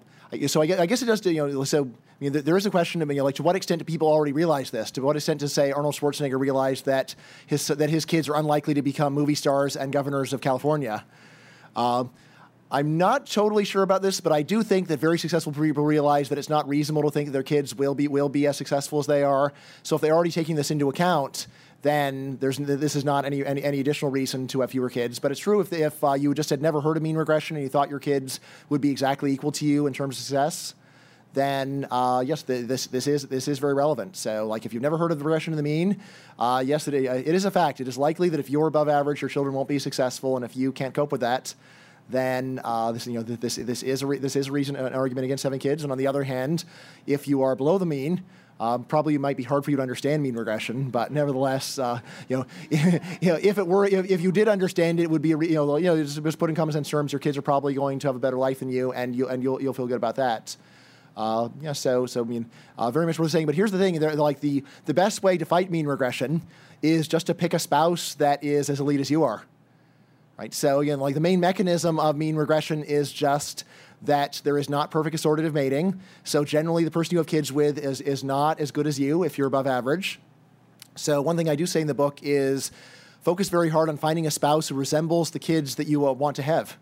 so 0.47 0.61
I 0.61 0.65
guess, 0.65 0.79
I 0.79 0.85
guess 0.85 1.01
it 1.01 1.05
does. 1.05 1.25
You 1.25 1.47
know, 1.47 1.63
so 1.63 1.89
there 2.19 2.57
is 2.57 2.65
a 2.65 2.69
question. 2.69 3.01
I 3.01 3.05
mean, 3.05 3.17
like, 3.19 3.35
to 3.35 3.43
what 3.43 3.55
extent 3.55 3.79
do 3.79 3.85
people 3.85 4.09
already 4.09 4.33
realize 4.33 4.69
this? 4.69 4.91
To 4.91 5.01
what 5.03 5.15
extent 5.15 5.39
does 5.39 5.53
say 5.53 5.71
Arnold 5.71 5.95
Schwarzenegger 5.95 6.37
realize 6.37 6.81
that 6.81 7.15
his 7.47 7.65
that 7.67 7.91
his 7.91 8.03
kids 8.03 8.27
are 8.27 8.35
unlikely 8.35 8.73
to 8.73 8.81
become 8.81 9.13
movie 9.13 9.35
stars 9.35 9.77
and 9.77 9.93
governors 9.93 10.33
of 10.33 10.41
California? 10.41 11.05
Uh, 11.77 12.03
I'm 12.73 12.97
not 12.97 13.27
totally 13.27 13.65
sure 13.65 13.83
about 13.83 14.01
this, 14.01 14.19
but 14.19 14.33
I 14.33 14.41
do 14.41 14.63
think 14.63 14.87
that 14.87 14.99
very 14.99 15.19
successful 15.19 15.53
people 15.53 15.85
realize 15.85 16.29
that 16.29 16.39
it's 16.39 16.49
not 16.49 16.67
reasonable 16.67 17.03
to 17.03 17.11
think 17.11 17.27
that 17.27 17.31
their 17.31 17.43
kids 17.43 17.75
will 17.75 17.93
be 17.93 18.07
will 18.07 18.29
be 18.29 18.47
as 18.47 18.57
successful 18.57 18.97
as 18.97 19.05
they 19.05 19.21
are. 19.21 19.53
So 19.83 19.95
if 19.95 20.01
they're 20.01 20.15
already 20.15 20.31
taking 20.31 20.55
this 20.55 20.71
into 20.71 20.89
account, 20.89 21.45
then 21.83 22.37
there's 22.37 22.57
this 22.57 22.95
is 22.95 23.05
not 23.05 23.25
any 23.25 23.45
any, 23.45 23.63
any 23.63 23.79
additional 23.79 24.09
reason 24.09 24.47
to 24.47 24.61
have 24.61 24.71
fewer 24.71 24.89
kids. 24.89 25.19
But 25.19 25.29
it's 25.29 25.39
true 25.39 25.59
if 25.59 25.71
if 25.71 26.03
uh, 26.03 26.13
you 26.13 26.33
just 26.33 26.49
had 26.49 26.63
never 26.63 26.81
heard 26.81 26.97
of 26.97 27.03
mean 27.03 27.15
regression 27.15 27.55
and 27.55 27.63
you 27.63 27.69
thought 27.69 27.91
your 27.91 27.99
kids 27.99 28.39
would 28.69 28.81
be 28.81 28.89
exactly 28.89 29.31
equal 29.31 29.51
to 29.51 29.65
you 29.65 29.85
in 29.85 29.93
terms 29.93 30.17
of 30.17 30.23
success, 30.23 30.73
then 31.35 31.85
uh, 31.91 32.23
yes, 32.25 32.41
the, 32.41 32.63
this 32.63 32.87
this 32.87 33.05
is 33.05 33.27
this 33.27 33.47
is 33.47 33.59
very 33.59 33.75
relevant. 33.75 34.15
So, 34.15 34.47
like, 34.47 34.65
if 34.65 34.73
you've 34.73 34.81
never 34.81 34.97
heard 34.97 35.11
of 35.11 35.19
the 35.19 35.25
regression 35.25 35.53
of 35.53 35.57
the 35.57 35.63
mean, 35.63 36.01
uh, 36.39 36.63
yes, 36.65 36.87
it, 36.87 36.95
it 36.95 37.27
is 37.27 37.45
a 37.45 37.51
fact. 37.51 37.81
It 37.81 37.87
is 37.87 37.99
likely 37.99 38.29
that 38.29 38.39
if 38.39 38.49
you're 38.49 38.65
above 38.65 38.89
average, 38.89 39.21
your 39.21 39.29
children 39.29 39.53
won't 39.53 39.69
be 39.69 39.77
successful, 39.77 40.37
and 40.37 40.43
if 40.43 40.57
you 40.57 40.71
can't 40.71 40.95
cope 40.95 41.11
with 41.11 41.21
that, 41.21 41.53
then 42.09 42.59
uh, 42.63 42.91
this 42.91 43.07
you 43.07 43.13
know 43.13 43.23
this 43.23 43.55
this 43.55 43.83
is 43.83 44.01
a 44.01 44.07
re- 44.07 44.17
this 44.17 44.35
is 44.35 44.47
a 44.47 44.51
reason 44.51 44.75
an 44.75 44.93
argument 44.93 45.25
against 45.25 45.43
having 45.43 45.59
kids. 45.59 45.83
And 45.83 45.91
on 45.91 45.97
the 45.97 46.07
other 46.07 46.23
hand, 46.23 46.65
if 47.07 47.27
you 47.27 47.41
are 47.41 47.55
below 47.55 47.77
the 47.77 47.85
mean. 47.85 48.23
Um, 48.59 48.83
probably 48.83 49.15
it 49.15 49.19
might 49.19 49.35
be 49.35 49.43
hard 49.43 49.65
for 49.65 49.71
you 49.71 49.77
to 49.77 49.81
understand 49.81 50.21
mean 50.21 50.35
regression, 50.35 50.89
but 50.89 51.11
nevertheless, 51.11 51.79
uh, 51.79 51.99
you 52.29 52.37
know, 52.37 52.45
you 52.69 53.29
know, 53.29 53.39
if 53.41 53.57
it 53.57 53.65
were, 53.65 53.85
if, 53.85 54.09
if 54.09 54.21
you 54.21 54.31
did 54.31 54.47
understand 54.47 54.99
it, 54.99 55.03
it 55.03 55.09
would 55.09 55.23
be, 55.23 55.31
a 55.31 55.37
re- 55.37 55.49
you 55.49 55.55
know, 55.55 55.75
you 55.77 55.85
know, 55.85 56.01
just, 56.01 56.23
just 56.23 56.37
put 56.37 56.49
in 56.51 56.55
common 56.55 56.71
sense 56.71 56.87
terms, 56.87 57.11
your 57.11 57.19
kids 57.19 57.35
are 57.35 57.41
probably 57.41 57.73
going 57.73 57.97
to 57.99 58.07
have 58.07 58.15
a 58.15 58.19
better 58.19 58.37
life 58.37 58.59
than 58.59 58.69
you, 58.69 58.93
and 58.93 59.15
you 59.15 59.27
and 59.27 59.41
you'll 59.41 59.61
you'll 59.61 59.73
feel 59.73 59.87
good 59.87 59.97
about 59.97 60.15
that. 60.15 60.55
Uh, 61.17 61.49
yeah, 61.61 61.73
so 61.73 62.05
so 62.05 62.21
I 62.21 62.25
mean, 62.25 62.45
uh, 62.77 62.91
very 62.91 63.05
much 63.05 63.19
we're 63.19 63.27
saying. 63.27 63.47
But 63.47 63.55
here's 63.55 63.71
the 63.71 63.79
thing: 63.79 63.99
they're, 63.99 64.11
they're 64.11 64.19
like 64.19 64.39
the 64.39 64.63
the 64.85 64.93
best 64.93 65.23
way 65.23 65.37
to 65.37 65.45
fight 65.45 65.69
mean 65.69 65.87
regression 65.87 66.41
is 66.81 67.07
just 67.07 67.27
to 67.27 67.33
pick 67.33 67.53
a 67.53 67.59
spouse 67.59 68.15
that 68.15 68.43
is 68.43 68.69
as 68.69 68.79
elite 68.79 68.99
as 68.99 69.09
you 69.09 69.23
are. 69.23 69.43
Right. 70.43 70.53
So 70.53 70.81
again, 70.81 70.99
like 70.99 71.13
the 71.13 71.21
main 71.21 71.39
mechanism 71.39 71.97
of 72.01 72.17
mean 72.17 72.35
regression 72.35 72.83
is 72.83 73.13
just 73.13 73.63
that 74.01 74.41
there 74.43 74.57
is 74.57 74.69
not 74.69 74.91
perfect 74.91 75.15
assortative 75.15 75.53
mating. 75.53 76.01
So 76.25 76.43
generally, 76.43 76.83
the 76.83 76.91
person 76.91 77.13
you 77.13 77.19
have 77.19 77.27
kids 77.27 77.49
with 77.53 77.77
is 77.77 78.01
is 78.01 78.25
not 78.25 78.59
as 78.59 78.69
good 78.69 78.85
as 78.85 78.99
you 78.99 79.23
if 79.23 79.37
you're 79.37 79.47
above 79.47 79.67
average. 79.67 80.19
So 80.95 81.21
one 81.21 81.37
thing 81.37 81.47
I 81.47 81.55
do 81.55 81.65
say 81.65 81.79
in 81.79 81.87
the 81.87 81.93
book 81.93 82.19
is 82.21 82.73
focus 83.21 83.47
very 83.47 83.69
hard 83.69 83.87
on 83.87 83.95
finding 83.95 84.27
a 84.27 84.31
spouse 84.31 84.67
who 84.67 84.75
resembles 84.75 85.31
the 85.31 85.39
kids 85.39 85.75
that 85.75 85.87
you 85.87 86.05
uh, 86.05 86.11
want 86.11 86.35
to 86.35 86.41
have. 86.41 86.75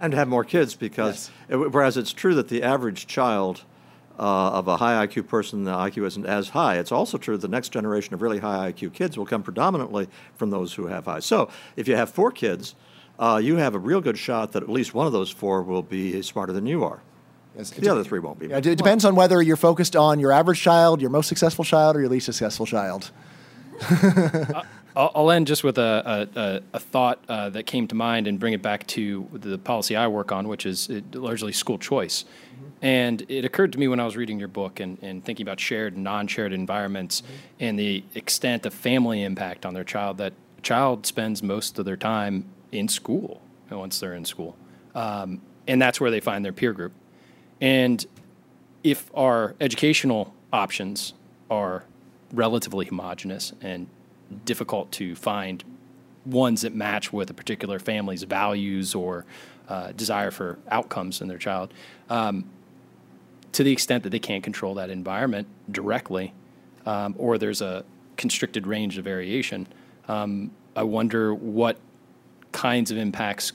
and 0.00 0.12
to 0.12 0.16
have 0.16 0.26
more 0.28 0.42
kids 0.44 0.74
because 0.74 1.30
it- 1.50 1.56
whereas 1.70 1.98
it's 1.98 2.14
true 2.14 2.34
that 2.34 2.48
the 2.48 2.62
average 2.62 3.06
child 3.06 3.64
uh, 4.18 4.50
of 4.52 4.68
a 4.68 4.76
high 4.76 5.06
IQ 5.06 5.28
person, 5.28 5.64
the 5.64 5.72
IQ 5.72 6.06
isn't 6.06 6.26
as 6.26 6.50
high. 6.50 6.78
It's 6.78 6.92
also 6.92 7.18
true 7.18 7.36
the 7.36 7.48
next 7.48 7.70
generation 7.70 8.14
of 8.14 8.22
really 8.22 8.38
high 8.38 8.72
IQ 8.72 8.92
kids 8.92 9.18
will 9.18 9.26
come 9.26 9.42
predominantly 9.42 10.08
from 10.36 10.50
those 10.50 10.74
who 10.74 10.86
have 10.86 11.04
high. 11.04 11.20
So 11.20 11.50
if 11.76 11.86
you 11.86 11.96
have 11.96 12.10
four 12.10 12.30
kids, 12.30 12.74
uh, 13.18 13.40
you 13.42 13.56
have 13.56 13.74
a 13.74 13.78
real 13.78 14.00
good 14.00 14.18
shot 14.18 14.52
that 14.52 14.62
at 14.62 14.68
least 14.68 14.94
one 14.94 15.06
of 15.06 15.12
those 15.12 15.30
four 15.30 15.62
will 15.62 15.82
be 15.82 16.20
smarter 16.22 16.52
than 16.52 16.66
you 16.66 16.84
are. 16.84 17.02
Yes, 17.56 17.70
The 17.70 17.88
other 17.88 18.04
three 18.04 18.18
won't 18.18 18.38
be. 18.38 18.48
Yeah, 18.48 18.58
it 18.58 18.76
depends 18.76 19.04
on 19.06 19.14
whether 19.16 19.40
you're 19.40 19.56
focused 19.56 19.96
on 19.96 20.20
your 20.20 20.30
average 20.30 20.60
child, 20.60 21.00
your 21.00 21.08
most 21.08 21.26
successful 21.26 21.64
child, 21.64 21.96
or 21.96 22.00
your 22.00 22.10
least 22.10 22.26
successful 22.26 22.66
child. 22.66 23.10
I'll, 24.96 25.12
I'll 25.14 25.30
end 25.30 25.46
just 25.46 25.62
with 25.62 25.76
a, 25.76 26.28
a, 26.34 26.62
a, 26.72 26.80
thought 26.80 27.22
uh, 27.28 27.50
that 27.50 27.66
came 27.66 27.86
to 27.88 27.94
mind 27.94 28.26
and 28.26 28.40
bring 28.40 28.54
it 28.54 28.62
back 28.62 28.86
to 28.88 29.28
the 29.32 29.58
policy 29.58 29.94
I 29.94 30.06
work 30.08 30.32
on, 30.32 30.48
which 30.48 30.64
is 30.64 30.88
largely 31.12 31.52
school 31.52 31.78
choice. 31.78 32.24
And 32.80 33.24
it 33.28 33.44
occurred 33.44 33.72
to 33.72 33.78
me 33.78 33.88
when 33.88 34.00
I 34.00 34.04
was 34.06 34.16
reading 34.16 34.38
your 34.38 34.48
book 34.48 34.80
and, 34.80 34.98
and 35.02 35.22
thinking 35.22 35.44
about 35.44 35.60
shared 35.60 35.94
and 35.94 36.02
non 36.02 36.26
shared 36.26 36.52
environments 36.52 37.22
and 37.60 37.78
the 37.78 38.04
extent 38.14 38.64
of 38.64 38.72
family 38.72 39.22
impact 39.22 39.66
on 39.66 39.74
their 39.74 39.84
child 39.84 40.18
that 40.18 40.32
a 40.58 40.60
child 40.62 41.06
spends 41.06 41.42
most 41.42 41.78
of 41.78 41.84
their 41.84 41.96
time 41.96 42.46
in 42.72 42.88
school 42.88 43.42
once 43.70 44.00
they're 44.00 44.14
in 44.14 44.24
school. 44.24 44.56
Um, 44.94 45.42
and 45.66 45.80
that's 45.80 46.00
where 46.00 46.10
they 46.10 46.20
find 46.20 46.44
their 46.44 46.52
peer 46.52 46.72
group. 46.72 46.92
And 47.60 48.04
if 48.82 49.10
our 49.14 49.54
educational 49.60 50.34
options 50.52 51.12
are 51.50 51.84
relatively 52.32 52.86
homogenous 52.86 53.52
and 53.60 53.88
difficult 54.44 54.90
to 54.92 55.14
find 55.14 55.62
ones 56.24 56.62
that 56.62 56.74
match 56.74 57.12
with 57.12 57.30
a 57.30 57.34
particular 57.34 57.78
family's 57.78 58.24
values 58.24 58.94
or 58.94 59.24
uh, 59.68 59.92
desire 59.92 60.30
for 60.30 60.58
outcomes 60.68 61.20
in 61.20 61.28
their 61.28 61.38
child, 61.38 61.72
um, 62.10 62.44
to 63.52 63.62
the 63.62 63.72
extent 63.72 64.02
that 64.02 64.10
they 64.10 64.18
can't 64.18 64.44
control 64.44 64.74
that 64.74 64.90
environment 64.90 65.46
directly, 65.70 66.32
um, 66.84 67.14
or 67.18 67.38
there's 67.38 67.62
a 67.62 67.84
constricted 68.16 68.66
range 68.66 68.98
of 68.98 69.04
variation, 69.04 69.66
um, 70.08 70.50
I 70.74 70.82
wonder 70.82 71.34
what 71.34 71.78
kinds 72.52 72.90
of 72.90 72.98
impacts 72.98 73.52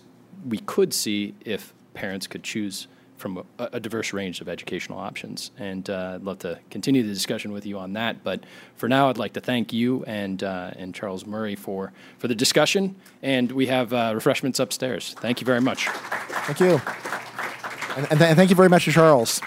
we 0.47 0.57
could 0.59 0.93
see 0.93 1.33
if 1.45 1.73
parents 1.93 2.27
could 2.27 2.43
choose 2.43 2.87
from 3.21 3.37
a, 3.59 3.69
a 3.73 3.79
diverse 3.79 4.11
range 4.11 4.41
of 4.41 4.49
educational 4.49 4.99
options. 4.99 5.51
And 5.57 5.89
uh, 5.89 6.13
I'd 6.15 6.23
love 6.23 6.39
to 6.39 6.59
continue 6.69 7.03
the 7.03 7.13
discussion 7.13 7.51
with 7.51 7.65
you 7.65 7.77
on 7.77 7.93
that. 7.93 8.23
But 8.23 8.43
for 8.75 8.89
now, 8.89 9.09
I'd 9.09 9.17
like 9.17 9.33
to 9.33 9.41
thank 9.41 9.71
you 9.71 10.03
and 10.05 10.43
uh, 10.43 10.71
and 10.75 10.93
Charles 10.93 11.25
Murray 11.25 11.55
for 11.55 11.93
for 12.17 12.27
the 12.27 12.35
discussion. 12.35 12.95
And 13.21 13.51
we 13.51 13.67
have 13.67 13.93
uh, 13.93 14.11
refreshments 14.13 14.59
upstairs. 14.59 15.15
Thank 15.19 15.39
you 15.39 15.45
very 15.45 15.61
much. 15.61 15.87
Thank 15.87 16.59
you. 16.59 16.81
And, 17.95 18.07
and, 18.09 18.19
th- 18.19 18.29
and 18.29 18.37
thank 18.37 18.49
you 18.49 18.55
very 18.55 18.69
much 18.69 18.85
to 18.85 18.91
Charles. 18.91 19.41